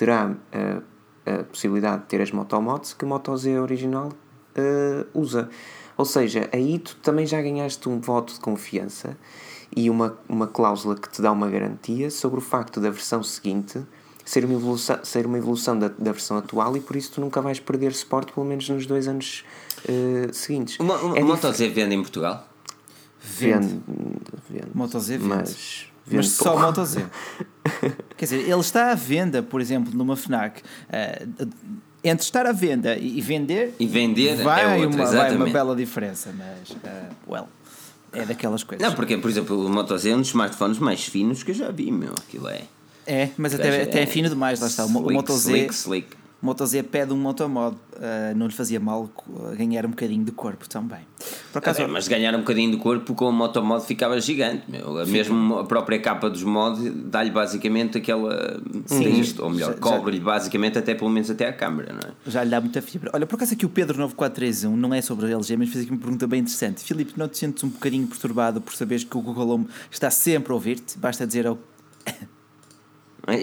terá 0.00 0.34
a, 0.50 1.30
a 1.30 1.44
possibilidade 1.44 2.02
de 2.02 2.08
ter 2.08 2.22
as 2.22 2.32
motomods 2.32 2.94
que 2.94 3.04
a 3.04 3.08
Moto 3.08 3.36
Z 3.36 3.58
original 3.58 4.08
uh, 4.08 5.06
usa. 5.12 5.50
Ou 5.94 6.06
seja, 6.06 6.48
aí 6.54 6.78
tu 6.78 6.96
também 7.02 7.26
já 7.26 7.42
ganhaste 7.42 7.86
um 7.86 8.00
voto 8.00 8.32
de 8.32 8.40
confiança 8.40 9.14
e 9.76 9.90
uma, 9.90 10.18
uma 10.26 10.46
cláusula 10.46 10.94
que 10.96 11.06
te 11.10 11.20
dá 11.20 11.30
uma 11.30 11.50
garantia 11.50 12.10
sobre 12.10 12.38
o 12.38 12.40
facto 12.40 12.80
da 12.80 12.88
versão 12.88 13.22
seguinte 13.22 13.78
ser 14.24 14.46
uma 14.46 14.54
evolução, 14.54 15.04
ser 15.04 15.26
uma 15.26 15.36
evolução 15.36 15.78
da, 15.78 15.88
da 15.88 16.12
versão 16.12 16.38
atual 16.38 16.74
e 16.78 16.80
por 16.80 16.96
isso 16.96 17.12
tu 17.12 17.20
nunca 17.20 17.42
vais 17.42 17.60
perder 17.60 17.92
suporte 17.92 18.32
pelo 18.32 18.46
menos 18.46 18.66
nos 18.70 18.86
dois 18.86 19.06
anos 19.06 19.44
uh, 19.84 20.32
seguintes. 20.32 20.80
Uma, 20.80 20.96
uma 20.96 21.18
é 21.18 21.22
Moto 21.22 21.52
Z 21.52 21.68
vende 21.68 21.94
em 21.94 22.00
Portugal? 22.00 22.48
Vende. 23.20 23.82
vende, 24.48 24.70
Moto 24.72 24.98
Z 24.98 25.18
vende. 25.18 25.28
Mas 25.28 25.89
mas 26.10 26.28
só 26.28 26.56
o 26.56 26.60
Moto 26.60 26.84
Z. 26.84 27.04
Quer 28.16 28.24
dizer, 28.24 28.40
ele 28.40 28.60
está 28.60 28.90
à 28.90 28.94
venda, 28.94 29.42
por 29.42 29.60
exemplo, 29.60 29.92
numa 29.94 30.16
Fnac. 30.16 30.60
Uh, 30.60 31.48
entre 32.02 32.24
estar 32.24 32.46
à 32.46 32.52
venda 32.52 32.96
e 32.96 33.20
vender, 33.20 33.74
e 33.78 33.86
vender 33.86 34.36
vai, 34.36 34.64
é 34.64 34.86
outra, 34.86 35.02
uma, 35.02 35.10
vai 35.10 35.36
uma 35.36 35.50
bela 35.50 35.76
diferença, 35.76 36.34
mas, 36.36 36.70
uh, 36.70 37.14
well, 37.28 37.48
é 38.12 38.24
daquelas 38.24 38.62
coisas. 38.62 38.86
Não, 38.86 38.94
porque, 38.94 39.16
por 39.18 39.30
exemplo, 39.30 39.66
o 39.66 39.68
Moto 39.68 39.96
Z 39.96 40.10
é 40.10 40.14
um 40.14 40.18
dos 40.18 40.28
smartphones 40.28 40.78
mais 40.78 41.04
finos 41.04 41.42
que 41.42 41.50
eu 41.50 41.54
já 41.54 41.70
vi, 41.70 41.90
meu. 41.90 42.12
Aquilo 42.12 42.48
é. 42.48 42.62
É, 43.06 43.30
mas 43.36 43.54
até, 43.54 43.82
até 43.82 44.00
é, 44.00 44.02
é 44.02 44.06
fino 44.06 44.28
demais, 44.28 44.60
lá 44.60 44.66
está. 44.66 44.84
O, 44.84 44.88
slick, 44.88 45.12
Moto 45.12 45.32
Z. 45.32 45.50
Slick, 45.50 45.74
slick. 45.74 46.19
Moto 46.42 46.64
Z 46.64 46.84
pede 46.84 47.12
um 47.12 47.18
motomod, 47.18 47.76
uh, 47.76 48.34
não 48.34 48.46
lhe 48.46 48.52
fazia 48.52 48.80
mal 48.80 49.10
ganhar 49.56 49.84
um 49.84 49.90
bocadinho 49.90 50.24
de 50.24 50.32
corpo 50.32 50.68
também. 50.68 51.00
Por 51.52 51.58
acaso, 51.58 51.82
é, 51.82 51.86
mas 51.86 52.08
ganhar 52.08 52.34
um 52.34 52.38
bocadinho 52.38 52.70
de 52.70 52.78
corpo 52.78 53.14
com 53.14 53.28
o 53.28 53.32
motomod 53.32 53.84
ficava 53.84 54.18
gigante. 54.20 54.62
Meu. 54.68 55.06
Mesmo 55.06 55.58
a 55.58 55.64
própria 55.64 56.00
capa 56.00 56.30
dos 56.30 56.42
mods 56.42 56.80
dá-lhe 57.04 57.30
basicamente 57.30 57.98
aquela. 57.98 58.60
Sim, 58.86 59.20
isto, 59.20 59.42
ou 59.42 59.50
melhor, 59.50 59.74
cobre-lhe 59.74 60.20
basicamente 60.20 60.78
até 60.78 60.94
pelo 60.94 61.10
menos 61.10 61.30
até 61.30 61.46
a 61.46 61.52
câmera, 61.52 61.92
não 61.92 62.10
é? 62.10 62.30
Já 62.30 62.42
lhe 62.42 62.50
dá 62.50 62.60
muita 62.60 62.80
fibra. 62.80 63.10
Olha, 63.12 63.26
por 63.26 63.36
acaso 63.36 63.52
aqui 63.52 63.66
o 63.66 63.68
Pedro 63.68 63.98
9431 63.98 64.76
não 64.76 64.94
é 64.94 65.02
sobre 65.02 65.26
a 65.26 65.36
LG, 65.36 65.56
mas 65.58 65.68
fez 65.68 65.84
aqui 65.84 65.92
uma 65.92 66.00
pergunta 66.00 66.26
bem 66.26 66.40
interessante. 66.40 66.82
Filipe, 66.82 67.12
não 67.16 67.28
te 67.28 67.36
sentes 67.36 67.62
um 67.64 67.68
bocadinho 67.68 68.06
perturbado 68.06 68.60
por 68.60 68.74
saberes 68.74 69.04
que 69.04 69.16
o 69.16 69.20
Google 69.20 69.50
Home 69.50 69.68
está 69.90 70.10
sempre 70.10 70.52
a 70.52 70.54
ouvir-te? 70.54 70.98
Basta 70.98 71.26
dizer 71.26 71.46
ao. 71.46 71.58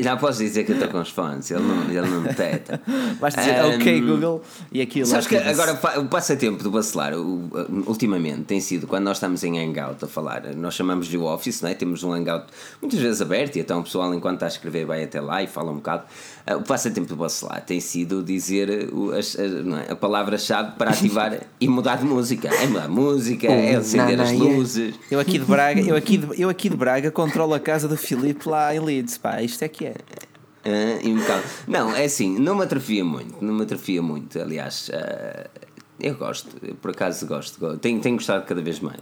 Já 0.02 0.18
posso 0.18 0.40
dizer 0.40 0.64
que 0.64 0.72
eu 0.72 0.76
estou 0.76 0.90
com 0.90 1.00
os 1.00 1.10
fãs, 1.10 1.50
ele 1.52 1.62
não, 1.62 1.84
ele 1.90 2.08
não 2.10 2.22
me 2.22 2.34
teta. 2.34 2.82
Basta 3.20 3.42
dizer 3.42 3.64
um, 3.64 3.76
ok 3.76 4.02
Google 4.02 4.44
e 4.72 4.82
aquilo. 4.82 5.06
Sabes 5.06 5.28
que 5.28 5.36
agora 5.36 5.80
o 6.00 6.06
passatempo 6.06 6.64
do 6.64 6.72
Bacelar, 6.72 7.14
ultimamente, 7.16 8.44
tem 8.44 8.60
sido 8.60 8.88
quando 8.88 9.04
nós 9.04 9.18
estamos 9.18 9.44
em 9.44 9.60
Hangout 9.60 10.04
a 10.04 10.08
falar, 10.08 10.44
nós 10.56 10.74
chamamos 10.74 11.08
de 11.08 11.18
Office, 11.18 11.62
não 11.62 11.70
é? 11.70 11.74
temos 11.74 12.04
um 12.04 12.14
Hangout 12.14 12.48
muitas 12.82 13.00
vezes 13.00 13.22
aberto 13.22 13.56
e 13.56 13.60
então 13.60 13.80
o 13.80 13.84
pessoal, 13.84 14.14
enquanto 14.14 14.36
está 14.36 14.46
a 14.46 14.50
escrever, 14.50 14.86
vai 14.86 15.04
até 15.04 15.22
lá 15.22 15.42
e 15.44 15.48
fala 15.48 15.72
um 15.72 15.76
bocado. 15.76 16.04
Ah, 16.48 16.56
o 16.56 16.64
passatempo 16.64 17.10
do 17.10 17.18
Bacelar 17.18 17.62
tem 17.66 17.82
sido 17.82 18.24
dizer 18.24 18.70
a, 18.70 19.90
a, 19.90 19.92
a 19.92 19.96
palavra-chave 19.98 20.78
para 20.78 20.92
ativar 20.92 21.38
e 21.60 21.68
mudar 21.68 21.98
de 21.98 22.06
música. 22.06 22.48
É 22.48 22.66
mudar 22.66 22.88
música, 22.88 23.48
é 23.48 23.76
acender 23.76 24.20
as 24.22 24.32
luzes. 24.32 24.96
Eu 25.12 25.20
aqui 25.20 25.38
de 25.38 25.46
Braga, 25.46 25.82
eu 25.82 25.96
aqui 25.96 26.18
de, 26.18 26.28
eu 26.42 26.48
aqui 26.50 26.70
de 26.70 26.78
Braga 26.78 27.12
controlo 27.12 27.54
a 27.54 27.60
casa 27.60 27.86
do 27.86 27.98
Filipe 27.98 28.48
lá 28.48 28.74
em 28.74 28.80
Leeds, 28.80 29.18
pá, 29.18 29.42
isto 29.42 29.62
é 29.64 29.68
que 29.68 29.88
é. 29.88 29.96
Uh, 30.66 31.68
não, 31.68 31.94
é 31.94 32.06
assim, 32.06 32.38
não 32.40 32.56
me 32.56 32.64
atrofia 32.64 33.04
muito, 33.04 33.44
não 33.44 33.54
me 33.54 33.64
atrofia 33.64 34.02
muito, 34.02 34.40
aliás, 34.40 34.90
uh, 34.90 35.50
eu 36.00 36.16
gosto, 36.16 36.50
eu 36.62 36.76
por 36.76 36.92
acaso 36.92 37.26
gosto, 37.26 37.78
tenho, 37.78 38.02
tenho 38.02 38.16
gostado 38.16 38.46
cada 38.46 38.62
vez 38.62 38.82
mais 38.82 39.00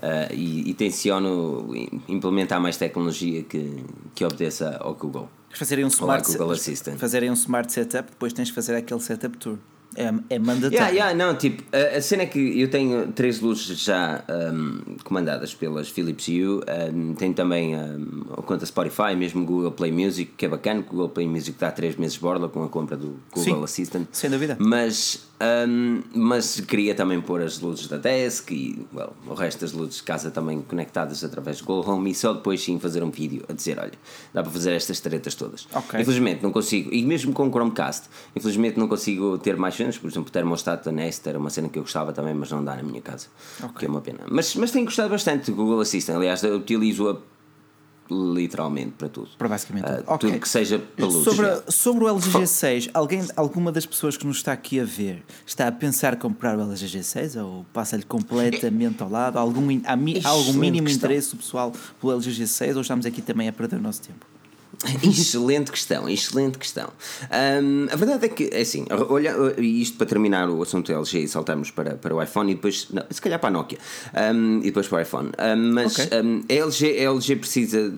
uh, 0.00 0.32
e, 0.32 0.70
e 0.70 0.74
tenciono 0.74 1.68
implementar 2.08 2.60
mais 2.60 2.76
tecnologia 2.76 3.42
que, 3.42 3.84
que 4.14 4.24
obedeça 4.24 4.76
ao 4.80 4.94
Google. 4.94 5.28
Fazerem 5.52 5.84
um 5.84 5.88
smart, 5.88 6.26
Google 6.30 6.52
Assistant. 6.52 6.98
Fazerem 6.98 7.30
um 7.30 7.34
smart 7.34 7.72
setup, 7.72 8.10
depois 8.10 8.32
tens 8.32 8.48
que 8.48 8.54
fazer 8.54 8.74
aquele 8.76 9.00
setup 9.00 9.36
tour. 9.36 9.58
É, 9.96 10.04
é 10.34 10.38
mandatório. 10.38 10.72
Yeah, 10.72 10.90
yeah, 10.90 11.14
não, 11.14 11.36
tipo, 11.36 11.64
a, 11.76 11.96
a, 11.96 12.00
cena 12.00 12.22
é 12.22 12.26
que 12.26 12.60
eu 12.60 12.70
tenho 12.70 13.10
três 13.10 13.40
luzes 13.40 13.76
já 13.80 14.22
um, 14.52 14.96
comandadas 15.02 15.52
pelas 15.52 15.88
Philips 15.88 16.28
Hue, 16.28 16.60
um, 16.94 17.14
tenho 17.14 17.34
também 17.34 17.76
um, 17.76 18.22
a 18.38 18.42
conta 18.42 18.64
Spotify, 18.64 19.16
mesmo 19.16 19.44
Google 19.44 19.72
Play 19.72 19.90
Music, 19.90 20.32
que 20.36 20.46
é 20.46 20.48
bacana, 20.48 20.82
Google 20.82 21.08
Play 21.08 21.26
Music 21.26 21.58
dá 21.58 21.72
três 21.72 21.96
meses 21.96 22.14
de 22.14 22.20
borla 22.20 22.48
com 22.48 22.62
a 22.62 22.68
compra 22.68 22.96
do 22.96 23.20
Google 23.32 23.56
Sim, 23.56 23.64
Assistant. 23.64 24.06
Sem 24.12 24.30
dúvida. 24.30 24.56
Mas 24.60 25.28
um, 25.40 26.02
mas 26.14 26.60
queria 26.60 26.94
também 26.94 27.18
pôr 27.18 27.40
as 27.40 27.60
luzes 27.60 27.88
da 27.88 27.96
desk 27.96 28.50
e 28.50 28.86
well, 28.94 29.14
o 29.26 29.32
resto 29.32 29.60
das 29.60 29.72
luzes 29.72 29.96
de 29.96 30.02
casa 30.02 30.30
também 30.30 30.60
conectadas 30.60 31.24
através 31.24 31.60
do 31.60 31.64
Google 31.64 31.94
Home 31.94 32.10
e 32.10 32.14
só 32.14 32.34
depois 32.34 32.62
sim 32.62 32.78
fazer 32.78 33.02
um 33.02 33.10
vídeo 33.10 33.42
a 33.48 33.54
dizer: 33.54 33.78
olha, 33.78 33.92
dá 34.34 34.42
para 34.42 34.52
fazer 34.52 34.72
estas 34.72 35.00
taretas 35.00 35.34
todas. 35.34 35.66
Okay. 35.74 36.02
Infelizmente 36.02 36.42
não 36.42 36.52
consigo, 36.52 36.92
e 36.92 37.02
mesmo 37.02 37.32
com 37.32 37.48
o 37.48 37.50
Chromecast, 37.50 38.08
infelizmente 38.36 38.78
não 38.78 38.86
consigo 38.86 39.38
ter 39.38 39.56
mais 39.56 39.74
cenas, 39.74 39.96
por 39.96 40.10
exemplo, 40.10 40.28
o 40.28 40.32
termostato 40.32 40.84
da 40.84 40.92
Nest 40.92 41.26
era 41.26 41.38
uma 41.38 41.48
cena 41.48 41.70
que 41.70 41.78
eu 41.78 41.82
gostava 41.82 42.12
também, 42.12 42.34
mas 42.34 42.50
não 42.50 42.62
dá 42.62 42.76
na 42.76 42.82
minha 42.82 43.00
casa, 43.00 43.28
okay. 43.58 43.70
que 43.78 43.86
é 43.86 43.88
uma 43.88 44.02
pena. 44.02 44.20
Mas, 44.30 44.54
mas 44.56 44.70
tenho 44.70 44.84
gostado 44.84 45.08
bastante 45.08 45.50
do 45.50 45.56
Google 45.56 45.80
Assistant, 45.80 46.16
aliás, 46.16 46.42
eu 46.42 46.56
utilizo-a 46.56 47.16
literalmente 48.10 48.92
para 48.98 49.08
tudo. 49.08 49.28
Para 49.38 49.48
basicamente 49.48 49.84
uh, 49.84 49.96
tudo. 49.96 50.14
Okay. 50.14 50.30
Tudo 50.30 50.40
que 50.40 50.48
seja 50.48 50.82
luz. 50.98 51.24
Sobre, 51.24 51.62
sobre 51.68 52.04
o 52.04 52.08
LG 52.08 52.30
G6, 52.30 52.90
alguém, 52.92 53.22
alguma 53.36 53.70
das 53.70 53.86
pessoas 53.86 54.16
que 54.16 54.26
nos 54.26 54.38
está 54.38 54.52
aqui 54.52 54.80
a 54.80 54.84
ver 54.84 55.22
está 55.46 55.68
a 55.68 55.72
pensar 55.72 56.16
comprar 56.16 56.58
o 56.58 56.62
LG 56.62 56.86
G6 56.98 57.42
ou 57.42 57.64
passa-lhe 57.72 58.02
completamente 58.02 59.02
ao 59.02 59.08
lado? 59.08 59.38
Algum, 59.38 59.68
há, 59.84 59.92
há 59.92 60.28
algum 60.28 60.52
mínimo 60.54 60.88
questão. 60.88 61.10
interesse 61.10 61.36
pessoal 61.36 61.72
pelo 62.00 62.12
LG 62.14 62.30
G6 62.30 62.74
ou 62.74 62.82
estamos 62.82 63.06
aqui 63.06 63.22
também 63.22 63.48
a 63.48 63.52
perder 63.52 63.76
o 63.76 63.82
nosso 63.82 64.02
tempo? 64.02 64.26
excelente 65.04 65.70
questão, 65.70 66.08
excelente 66.08 66.58
questão. 66.58 66.88
Um, 67.30 67.86
a 67.90 67.96
verdade 67.96 68.26
é 68.26 68.28
que, 68.28 68.50
é 68.52 68.60
assim, 68.60 68.86
olha, 69.08 69.34
isto 69.58 69.96
para 69.98 70.06
terminar 70.06 70.48
o 70.48 70.62
assunto 70.62 70.90
LG 70.90 71.18
e 71.18 71.28
saltarmos 71.28 71.70
para, 71.70 71.96
para 71.96 72.14
o 72.14 72.22
iPhone 72.22 72.50
e 72.50 72.54
depois, 72.54 72.88
não, 72.90 73.04
se 73.10 73.20
calhar 73.20 73.38
para 73.38 73.48
a 73.48 73.52
Nokia 73.52 73.78
um, 74.34 74.58
e 74.58 74.64
depois 74.64 74.88
para 74.88 74.98
o 74.98 75.00
iPhone. 75.02 75.30
Um, 75.38 75.72
mas 75.74 75.98
okay. 75.98 76.18
a, 76.18 76.64
LG, 76.64 76.98
a 76.98 77.10
LG 77.12 77.36
precisa 77.36 77.94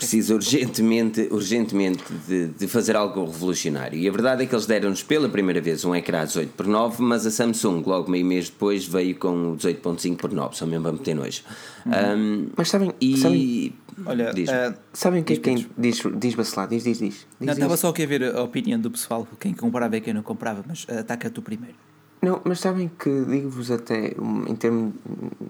precisa 0.00 0.34
urgentemente, 0.34 1.28
urgentemente 1.30 2.02
de, 2.26 2.46
de, 2.48 2.66
fazer 2.66 2.96
algo 2.96 3.26
revolucionário. 3.26 3.98
E 3.98 4.08
a 4.08 4.10
verdade 4.10 4.42
é 4.42 4.46
que 4.46 4.54
eles 4.54 4.64
deram-nos 4.64 5.02
pela 5.02 5.28
primeira 5.28 5.60
vez 5.60 5.84
um 5.84 5.94
ecrã 5.94 6.24
18 6.24 6.54
por 6.54 6.66
9, 6.66 7.02
mas 7.02 7.26
a 7.26 7.30
Samsung, 7.30 7.82
logo 7.86 8.10
meio 8.10 8.24
mês 8.24 8.48
depois, 8.48 8.86
veio 8.86 9.14
com 9.16 9.52
o 9.52 9.56
18.5 9.56 10.16
por 10.16 10.32
9, 10.32 10.56
só 10.56 10.64
mesmo 10.64 10.88
a 10.88 10.92
meter 10.92 11.14
nojo. 11.14 11.42
Uhum. 11.84 11.92
Um, 11.92 12.48
mas 12.56 12.68
sabem, 12.70 12.92
e... 13.00 13.16
sabem, 13.18 13.74
Olha, 14.06 14.30
uh, 14.30 14.74
sabem 14.92 15.22
que 15.22 15.36
quem 15.36 15.66
diz, 15.76 16.02
diz 16.16 16.34
Bacelar, 16.34 16.68
diz, 16.68 16.84
diz, 16.84 16.98
diz. 16.98 17.14
diz 17.14 17.26
não, 17.38 17.52
estava 17.52 17.76
só 17.76 17.90
aqui 17.90 18.02
a 18.02 18.06
ver 18.06 18.34
a 18.34 18.42
opinião 18.42 18.80
do 18.80 18.90
pessoal, 18.90 19.28
quem 19.38 19.52
comprava 19.52 19.96
e 19.96 20.00
quem 20.00 20.14
não 20.14 20.22
comprava, 20.22 20.64
mas 20.66 20.86
ataca 20.88 21.28
tu 21.28 21.42
primeiro. 21.42 21.76
Não, 22.22 22.40
mas 22.44 22.60
sabem 22.60 22.90
que 22.98 23.24
digo-vos 23.24 23.70
até, 23.70 24.14
em 24.46 24.54
termos 24.54 24.92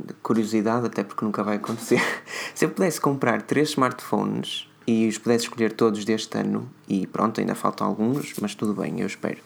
de 0.07 0.15
curiosidade, 0.23 0.87
até 0.87 1.03
porque 1.03 1.25
nunca 1.25 1.43
vai 1.43 1.57
acontecer, 1.57 2.01
se 2.55 2.65
eu 2.65 2.71
pudesse 2.71 3.01
comprar 3.01 3.43
três 3.43 3.71
smartphones 3.71 4.69
e 4.87 5.09
os 5.09 5.19
pudesse 5.19 5.45
escolher 5.45 5.73
todos 5.73 6.05
deste 6.05 6.39
ano, 6.39 6.71
e 6.89 7.07
pronto, 7.09 7.41
ainda 7.41 7.57
faltam 7.57 7.87
alguns, 7.87 8.35
mas 8.41 8.55
tudo 8.55 8.73
bem, 8.73 9.01
eu 9.01 9.07
espero. 9.07 9.39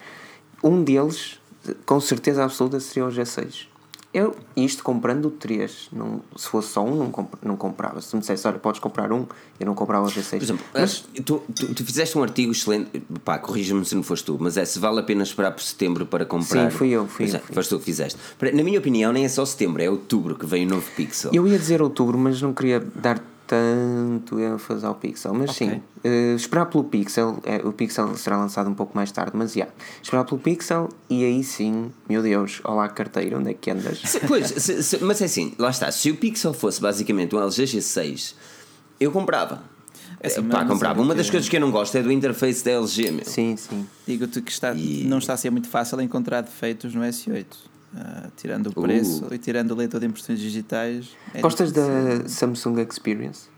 Um 0.62 0.82
deles, 0.84 1.40
com 1.86 1.98
certeza 1.98 2.44
absoluta, 2.44 2.78
seria 2.78 3.06
o 3.06 3.10
G6. 3.10 3.68
Eu, 4.14 4.36
isto 4.56 4.84
comprando 4.84 5.28
três, 5.28 5.88
não, 5.92 6.20
se 6.36 6.46
fosse 6.46 6.68
só 6.68 6.84
um, 6.84 6.94
não, 6.94 7.10
comp 7.10 7.34
não 7.42 7.56
comprava. 7.56 8.00
Se 8.00 8.14
me 8.14 8.20
dissesse, 8.20 8.46
olha, 8.46 8.60
podes 8.60 8.80
comprar 8.80 9.12
um, 9.12 9.26
eu 9.58 9.66
não 9.66 9.74
comprava 9.74 10.06
o 10.06 10.08
G6. 10.08 10.30
Por 10.30 10.42
exemplo, 10.42 10.64
mas, 10.72 11.04
tu, 11.24 11.42
tu, 11.52 11.74
tu 11.74 11.84
fizeste 11.84 12.16
um 12.16 12.22
artigo 12.22 12.52
excelente, 12.52 13.00
pá, 13.24 13.40
corrija-me 13.40 13.84
se 13.84 13.92
não 13.92 14.04
foste 14.04 14.26
tu, 14.26 14.38
mas 14.40 14.56
é 14.56 14.64
se 14.64 14.78
vale 14.78 15.00
a 15.00 15.02
pena 15.02 15.24
esperar 15.24 15.50
por 15.50 15.62
setembro 15.64 16.06
para 16.06 16.24
comprar. 16.24 16.70
Sim, 16.70 16.76
fui 16.78 16.90
eu, 16.90 17.08
fui 17.08 17.28
eu. 17.28 17.34
É, 17.34 17.38
foste 17.40 17.70
tu 17.70 17.78
que 17.80 17.86
fizeste. 17.86 18.16
Na 18.54 18.62
minha 18.62 18.78
opinião, 18.78 19.12
nem 19.12 19.24
é 19.24 19.28
só 19.28 19.44
setembro, 19.44 19.82
é 19.82 19.90
outubro 19.90 20.36
que 20.36 20.46
vem 20.46 20.64
o 20.64 20.68
novo 20.68 20.88
Pixel. 20.94 21.32
Eu 21.34 21.48
ia 21.48 21.58
dizer 21.58 21.82
outubro, 21.82 22.16
mas 22.16 22.40
não 22.40 22.54
queria 22.54 22.78
dar 22.78 23.20
tanto 23.46 24.40
ênfase 24.40 24.84
ao 24.84 24.94
Pixel, 24.94 25.34
mas 25.34 25.50
okay. 25.50 25.68
sim, 25.68 25.82
uh, 26.04 26.36
esperar 26.36 26.66
pelo 26.66 26.84
Pixel, 26.84 27.38
é, 27.44 27.56
o 27.56 27.72
Pixel 27.72 28.16
será 28.16 28.38
lançado 28.38 28.70
um 28.70 28.74
pouco 28.74 28.96
mais 28.96 29.12
tarde, 29.12 29.32
mas 29.34 29.52
já, 29.52 29.60
yeah, 29.60 29.74
esperar 30.02 30.24
pelo 30.24 30.40
Pixel 30.40 30.88
e 31.10 31.24
aí 31.24 31.44
sim, 31.44 31.92
meu 32.08 32.22
Deus, 32.22 32.60
olá 32.64 32.88
carteira, 32.88 33.38
onde 33.38 33.50
é 33.50 33.54
que 33.54 33.70
andas? 33.70 33.98
Se, 33.98 34.20
pois, 34.20 34.46
se, 34.46 34.82
se, 34.82 34.98
mas 35.04 35.20
é 35.20 35.26
assim, 35.26 35.54
lá 35.58 35.70
está, 35.70 35.90
se 35.90 36.10
o 36.10 36.16
Pixel 36.16 36.54
fosse 36.54 36.80
basicamente 36.80 37.34
um 37.34 37.40
LG 37.40 37.64
G6, 37.64 38.34
eu 38.98 39.12
comprava. 39.12 39.62
É 40.20 40.28
assim, 40.28 40.42
Pá, 40.44 40.64
comprava. 40.64 41.02
Uma 41.02 41.14
das 41.14 41.28
coisas 41.28 41.48
que 41.48 41.56
eu 41.56 41.60
não 41.60 41.70
gosto 41.70 41.96
é 41.96 42.02
do 42.02 42.10
interface 42.10 42.64
da 42.64 42.70
LG, 42.70 43.10
meu. 43.10 43.24
Sim, 43.26 43.56
sim. 43.58 43.86
Digo-te 44.06 44.40
que 44.40 44.50
está, 44.50 44.72
e... 44.72 45.04
não 45.04 45.18
está 45.18 45.34
a 45.34 45.36
ser 45.36 45.50
muito 45.50 45.68
fácil 45.68 46.00
encontrar 46.00 46.40
defeitos 46.40 46.94
no 46.94 47.02
S8. 47.02 47.44
Uh, 47.94 48.28
tirando 48.36 48.66
o 48.68 48.82
preço 48.82 49.24
uh. 49.26 49.34
e 49.34 49.38
tirando 49.38 49.70
o 49.70 49.74
leitor 49.76 50.00
de 50.00 50.06
impressões 50.06 50.40
digitais. 50.40 51.10
É 51.32 51.40
Gostas 51.40 51.70
da 51.70 52.26
Samsung 52.26 52.80
Experience? 52.80 53.48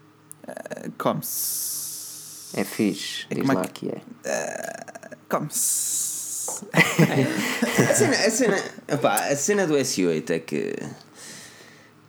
Uh, 0.46 0.92
Come-se. 0.98 2.58
É 2.58 2.62
fixe, 2.62 3.26
é 3.30 3.34
diz 3.34 3.46
lá 3.46 3.64
que, 3.66 3.88
é. 3.88 3.96
Uh, 3.96 5.16
Come-se. 5.28 6.16
a 6.72 7.94
cena, 7.94 8.14
a, 8.14 8.30
cena, 8.30 8.56
opa, 8.92 9.14
a 9.14 9.36
cena 9.36 9.66
do 9.66 9.74
S8 9.74 10.30
é 10.30 10.38
que. 10.38 10.76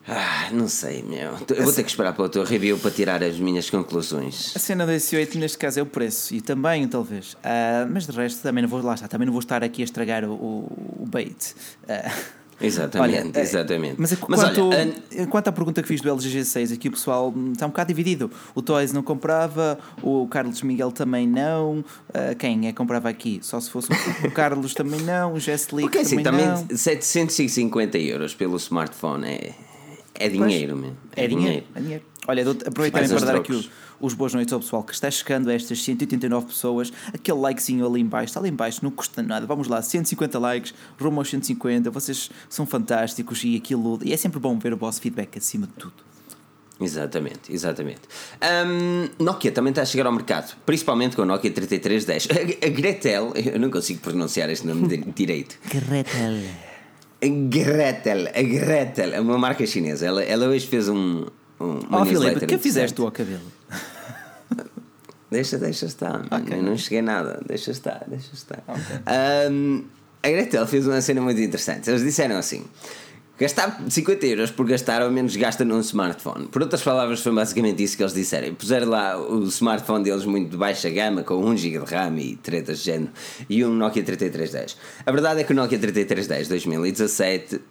Ah, 0.07 0.49
não 0.53 0.69
sei, 0.69 1.03
meu. 1.03 1.33
Eu 1.49 1.63
vou 1.63 1.73
ter 1.73 1.83
que 1.83 1.89
esperar 1.89 2.13
para 2.13 2.23
o 2.23 2.29
teu 2.29 2.43
review 2.43 2.77
para 2.79 2.91
tirar 2.91 3.21
as 3.21 3.37
minhas 3.37 3.69
conclusões. 3.69 4.55
A 4.55 4.59
cena 4.59 4.85
do 4.85 4.91
S8 4.93 5.35
neste 5.35 5.57
caso 5.57 5.79
é 5.79 5.83
o 5.83 5.85
preço 5.85 6.33
e 6.33 6.39
também, 6.39 6.87
talvez. 6.87 7.33
Uh, 7.33 7.91
mas 7.91 8.07
de 8.07 8.13
resto 8.13 8.41
também 8.41 8.61
não 8.61 8.69
vou 8.69 8.81
lá 8.81 8.93
está, 8.93 9.07
também 9.07 9.25
não 9.25 9.33
vou 9.33 9.41
estar 9.41 9.63
aqui 9.63 9.81
a 9.81 9.85
estragar 9.85 10.23
o, 10.23 10.31
o, 10.31 11.05
bait. 11.05 11.53
Uh, 11.83 12.09
exatamente, 12.61 13.35
olha, 13.35 13.41
exatamente. 13.41 13.95
Mas, 13.97 14.17
mas 14.29 14.41
quanto, 14.41 14.69
olha, 14.69 15.27
quanto 15.27 15.49
à 15.49 15.51
pergunta 15.51 15.81
que 15.81 15.87
fiz 15.89 15.99
do 15.99 16.09
LG 16.09 16.39
G6, 16.39 16.73
aqui 16.73 16.87
o 16.87 16.91
pessoal 16.91 17.33
está 17.51 17.65
um 17.65 17.69
bocado 17.69 17.89
dividido. 17.89 18.31
O 18.55 18.61
Toys 18.61 18.93
não 18.93 19.03
comprava, 19.03 19.77
o 20.01 20.25
Carlos 20.29 20.61
Miguel 20.61 20.93
também 20.93 21.27
não. 21.27 21.79
Uh, 21.79 22.33
quem 22.39 22.65
é 22.65 22.71
que 22.71 22.77
comprava 22.77 23.09
aqui? 23.09 23.41
Só 23.43 23.59
se 23.59 23.69
fosse 23.69 23.89
o 24.23 24.31
Carlos 24.31 24.73
também 24.73 25.01
não, 25.01 25.33
o 25.33 25.39
Jess 25.39 25.67
Lee 25.73 25.83
Porque 25.83 25.97
assim, 25.97 26.23
também, 26.23 26.45
também 26.45 26.77
750 26.77 27.97
euros 27.97 28.33
pelo 28.33 28.55
smartphone 28.55 29.27
é 29.27 29.66
é 30.19 30.29
dinheiro, 30.29 30.73
pois, 30.73 30.81
mesmo. 30.81 30.97
É, 31.15 31.23
é 31.23 31.27
dinheiro. 31.27 31.47
dinheiro. 31.47 31.65
É 31.75 31.79
dinheiro. 31.79 32.03
Olha, 32.27 32.51
aproveitarem 32.65 33.07
para 33.09 33.19
dar 33.19 33.35
aqui 33.37 33.53
os, 33.53 33.69
os 34.01 34.13
boas 34.13 34.33
noites 34.33 34.51
ao 34.53 34.59
pessoal 34.59 34.83
que 34.83 34.93
está 34.93 35.09
chegando 35.09 35.49
a 35.49 35.53
estas 35.53 35.81
189 35.81 36.47
pessoas. 36.47 36.91
Aquele 37.13 37.39
likezinho 37.39 37.85
ali 37.85 38.01
embaixo, 38.01 38.31
está 38.31 38.39
ali 38.39 38.49
embaixo, 38.49 38.81
não 38.83 38.91
custa 38.91 39.23
nada. 39.23 39.45
Vamos 39.45 39.67
lá, 39.67 39.81
150 39.81 40.37
likes, 40.37 40.73
rumo 40.99 41.19
aos 41.19 41.29
150. 41.29 41.89
Vocês 41.89 42.29
são 42.49 42.65
fantásticos 42.65 43.43
e 43.43 43.55
aquilo. 43.55 43.99
E 44.03 44.11
é 44.11 44.17
sempre 44.17 44.39
bom 44.39 44.57
ver 44.59 44.73
o 44.73 44.77
vosso 44.77 44.99
feedback 44.99 45.37
acima 45.37 45.67
de 45.67 45.73
tudo. 45.73 46.07
Exatamente, 46.79 47.51
exatamente. 47.51 48.01
Um, 48.67 49.23
Nokia 49.23 49.51
também 49.51 49.71
está 49.71 49.81
a 49.81 49.85
chegar 49.85 50.05
ao 50.05 50.11
mercado, 50.11 50.55
principalmente 50.63 51.15
com 51.15 51.23
a 51.23 51.25
Nokia 51.25 51.49
3310. 51.51 52.27
A, 52.29 52.65
a 52.67 52.69
Gretel, 52.69 53.33
eu 53.35 53.59
não 53.59 53.71
consigo 53.71 53.99
pronunciar 54.01 54.49
este 54.49 54.67
nome 54.67 54.87
direito. 55.15 55.57
Gretel. 55.69 56.76
Gretel, 57.21 58.27
a 58.27 58.41
Gretel, 58.41 59.13
é 59.13 59.19
uma 59.19 59.37
marca 59.37 59.65
chinesa. 59.65 60.05
Ela, 60.05 60.23
ela 60.23 60.47
hoje 60.47 60.67
fez 60.67 60.87
um. 60.87 61.25
um 61.59 61.79
oh, 61.91 62.05
Filipe, 62.05 62.45
o 62.45 62.47
que 62.47 62.57
fizeste 62.57 62.95
tu 62.95 63.05
ao 63.05 63.11
cabelo? 63.11 63.41
Deixa, 65.29 65.57
deixa 65.57 65.87
estar. 65.87 66.25
Okay. 66.31 66.61
Não 66.61 66.77
cheguei 66.77 67.01
nada. 67.01 67.41
Deixa 67.45 67.71
estar, 67.71 68.01
deixa 68.07 68.33
estar. 68.33 68.63
Okay. 68.65 69.51
Um, 69.51 69.83
a 70.23 70.29
Gretel 70.29 70.65
fez 70.65 70.87
uma 70.87 71.01
cena 71.01 71.19
muito 71.19 71.41
interessante. 71.41 71.89
Eles 71.89 72.01
disseram 72.01 72.37
assim: 72.37 72.63
Gastar 73.39 73.83
50 73.87 74.25
euros 74.25 74.49
por 74.49 74.65
gastar 74.67 75.03
ao 75.03 75.11
menos 75.11 75.35
gasta 75.35 75.63
num 75.63 75.79
smartphone. 75.81 76.47
Por 76.47 76.63
outras 76.63 76.81
palavras, 76.81 77.19
foi 77.19 77.31
basicamente 77.31 77.83
isso 77.83 77.95
que 77.95 78.01
eles 78.01 78.13
disseram. 78.13 78.55
Puseram 78.55 78.89
lá 78.89 79.15
o 79.15 79.43
smartphone 79.43 80.03
deles 80.03 80.25
muito 80.25 80.49
de 80.49 80.57
baixa 80.57 80.89
gama, 80.89 81.21
com 81.21 81.35
1 81.35 81.55
GB 81.55 81.85
de 81.85 81.93
RAM 81.93 82.17
e 82.17 82.35
tretas 82.35 82.79
de 82.79 82.85
género, 82.85 83.11
e 83.47 83.63
um 83.63 83.75
Nokia 83.75 84.01
3310. 84.01 84.77
A 85.05 85.11
verdade 85.11 85.41
é 85.41 85.43
que 85.43 85.53
o 85.53 85.55
Nokia 85.55 85.77
3310 85.77 86.47
2017, 86.47 87.61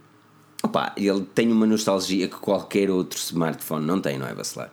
opa, 0.63 0.93
ele 0.97 1.23
tem 1.35 1.51
uma 1.53 1.67
nostalgia 1.67 2.29
que 2.29 2.37
qualquer 2.37 2.91
outro 2.91 3.19
smartphone 3.19 3.87
não 3.87 4.01
tem, 4.01 4.19
não 4.19 4.27
é, 4.27 4.35
Bacelar? 4.35 4.71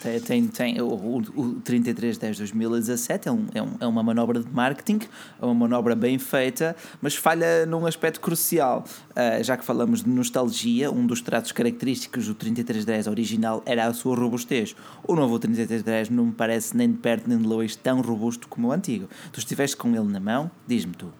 Tem, 0.00 0.20
tem, 0.20 0.46
tem, 0.46 0.80
o, 0.80 0.86
o 0.86 1.60
3310 1.64 2.38
2017 2.38 3.28
é, 3.28 3.32
um, 3.32 3.46
é, 3.52 3.62
um, 3.62 3.76
é 3.80 3.86
uma 3.86 4.02
manobra 4.02 4.40
de 4.40 4.50
marketing, 4.50 5.00
é 5.40 5.44
uma 5.44 5.54
manobra 5.54 5.94
bem 5.94 6.18
feita, 6.18 6.76
mas 7.02 7.14
falha 7.16 7.66
num 7.66 7.84
aspecto 7.86 8.20
crucial. 8.20 8.84
Uh, 9.10 9.42
já 9.42 9.56
que 9.56 9.64
falamos 9.64 10.02
de 10.02 10.08
nostalgia, 10.08 10.90
um 10.90 11.06
dos 11.06 11.20
traços 11.20 11.52
característicos 11.52 12.26
do 12.26 12.34
3310 12.34 13.06
original 13.08 13.62
era 13.66 13.86
a 13.86 13.92
sua 13.92 14.16
robustez. 14.16 14.74
O 15.06 15.14
novo 15.14 15.38
3310 15.38 16.10
não 16.10 16.26
me 16.26 16.32
parece 16.32 16.76
nem 16.76 16.90
de 16.90 16.98
perto 16.98 17.28
nem 17.28 17.38
de 17.38 17.46
longe 17.46 17.76
tão 17.76 18.00
robusto 18.00 18.46
como 18.48 18.68
o 18.68 18.72
antigo. 18.72 19.08
Tu 19.32 19.40
estiveste 19.40 19.76
com 19.76 19.88
ele 19.88 20.10
na 20.10 20.20
mão, 20.20 20.50
diz-me 20.66 20.94
tu. 20.94 21.12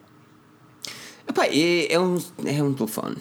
Epá, 1.26 1.46
é, 1.46 1.92
é, 1.92 1.98
um, 1.98 2.16
é 2.44 2.62
um 2.62 2.74
telefone. 2.74 3.16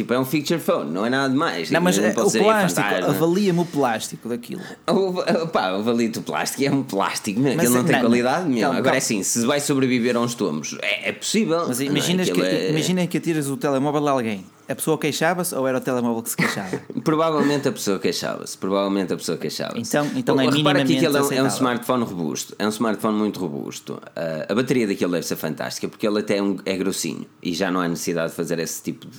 Tipo, 0.00 0.14
é 0.14 0.18
um 0.18 0.24
feature 0.24 0.58
phone, 0.58 0.90
não 0.90 1.04
é 1.04 1.10
nada 1.10 1.28
demais. 1.28 1.70
Não, 1.70 1.78
mas 1.78 1.98
não 1.98 2.06
é, 2.06 2.10
o 2.12 2.14
plástico, 2.14 2.88
avalia-me 3.06 3.60
o 3.60 3.66
plástico 3.66 4.30
daquilo. 4.30 4.62
O, 4.86 5.46
pá, 5.48 5.66
avalia-te 5.74 6.20
o 6.20 6.22
plástico, 6.22 6.64
é 6.64 6.70
um 6.70 6.82
plástico, 6.82 7.38
mas 7.38 7.52
ele 7.52 7.64
não, 7.64 7.74
não 7.74 7.84
tem 7.84 8.00
qualidade 8.00 8.48
nenhuma. 8.48 8.78
Agora 8.78 8.94
é 8.94 8.98
assim, 8.98 9.22
se 9.22 9.44
vai 9.44 9.60
sobreviver 9.60 10.16
a 10.16 10.20
uns 10.20 10.34
tomos, 10.34 10.74
é, 10.80 11.10
é 11.10 11.12
possível. 11.12 11.66
Mas 11.68 11.82
imagina 11.82 12.24
que, 12.24 12.40
é... 12.40 12.70
imagina 12.70 13.06
que 13.06 13.18
atiras 13.18 13.46
o 13.48 13.58
telemóvel 13.58 14.08
a 14.08 14.10
alguém. 14.12 14.46
A 14.66 14.74
pessoa 14.74 14.96
queixava-se 14.96 15.54
ou 15.54 15.68
era 15.68 15.76
o 15.76 15.80
telemóvel 15.82 16.22
que 16.22 16.30
se 16.30 16.36
queixava? 16.36 16.80
provavelmente 17.04 17.68
a 17.68 17.72
pessoa 17.72 17.98
queixava-se. 17.98 18.56
Provavelmente 18.56 19.12
a 19.12 19.16
pessoa 19.16 19.36
queixava-se. 19.36 19.80
Então, 19.80 20.10
então 20.14 20.40
é 20.40 20.48
Repara 20.48 20.82
que 20.82 20.96
aquele 20.96 21.16
é 21.18 21.42
um, 21.42 21.46
smartphone 21.48 22.04
robusto. 22.04 22.54
É 22.58 22.64
um 22.64 22.70
smartphone 22.70 23.18
muito 23.18 23.38
robusto. 23.38 23.94
Uh, 23.94 24.50
a 24.50 24.54
bateria 24.54 24.86
daquele 24.86 25.10
deve 25.10 25.26
ser 25.26 25.36
fantástica 25.36 25.88
porque 25.88 26.06
ele 26.06 26.20
até 26.20 26.38
é, 26.38 26.42
um, 26.42 26.56
é 26.64 26.74
grossinho 26.76 27.26
e 27.42 27.52
já 27.52 27.70
não 27.70 27.80
há 27.80 27.88
necessidade 27.88 28.30
de 28.30 28.36
fazer 28.36 28.58
esse 28.60 28.80
tipo 28.82 29.06
de 29.06 29.18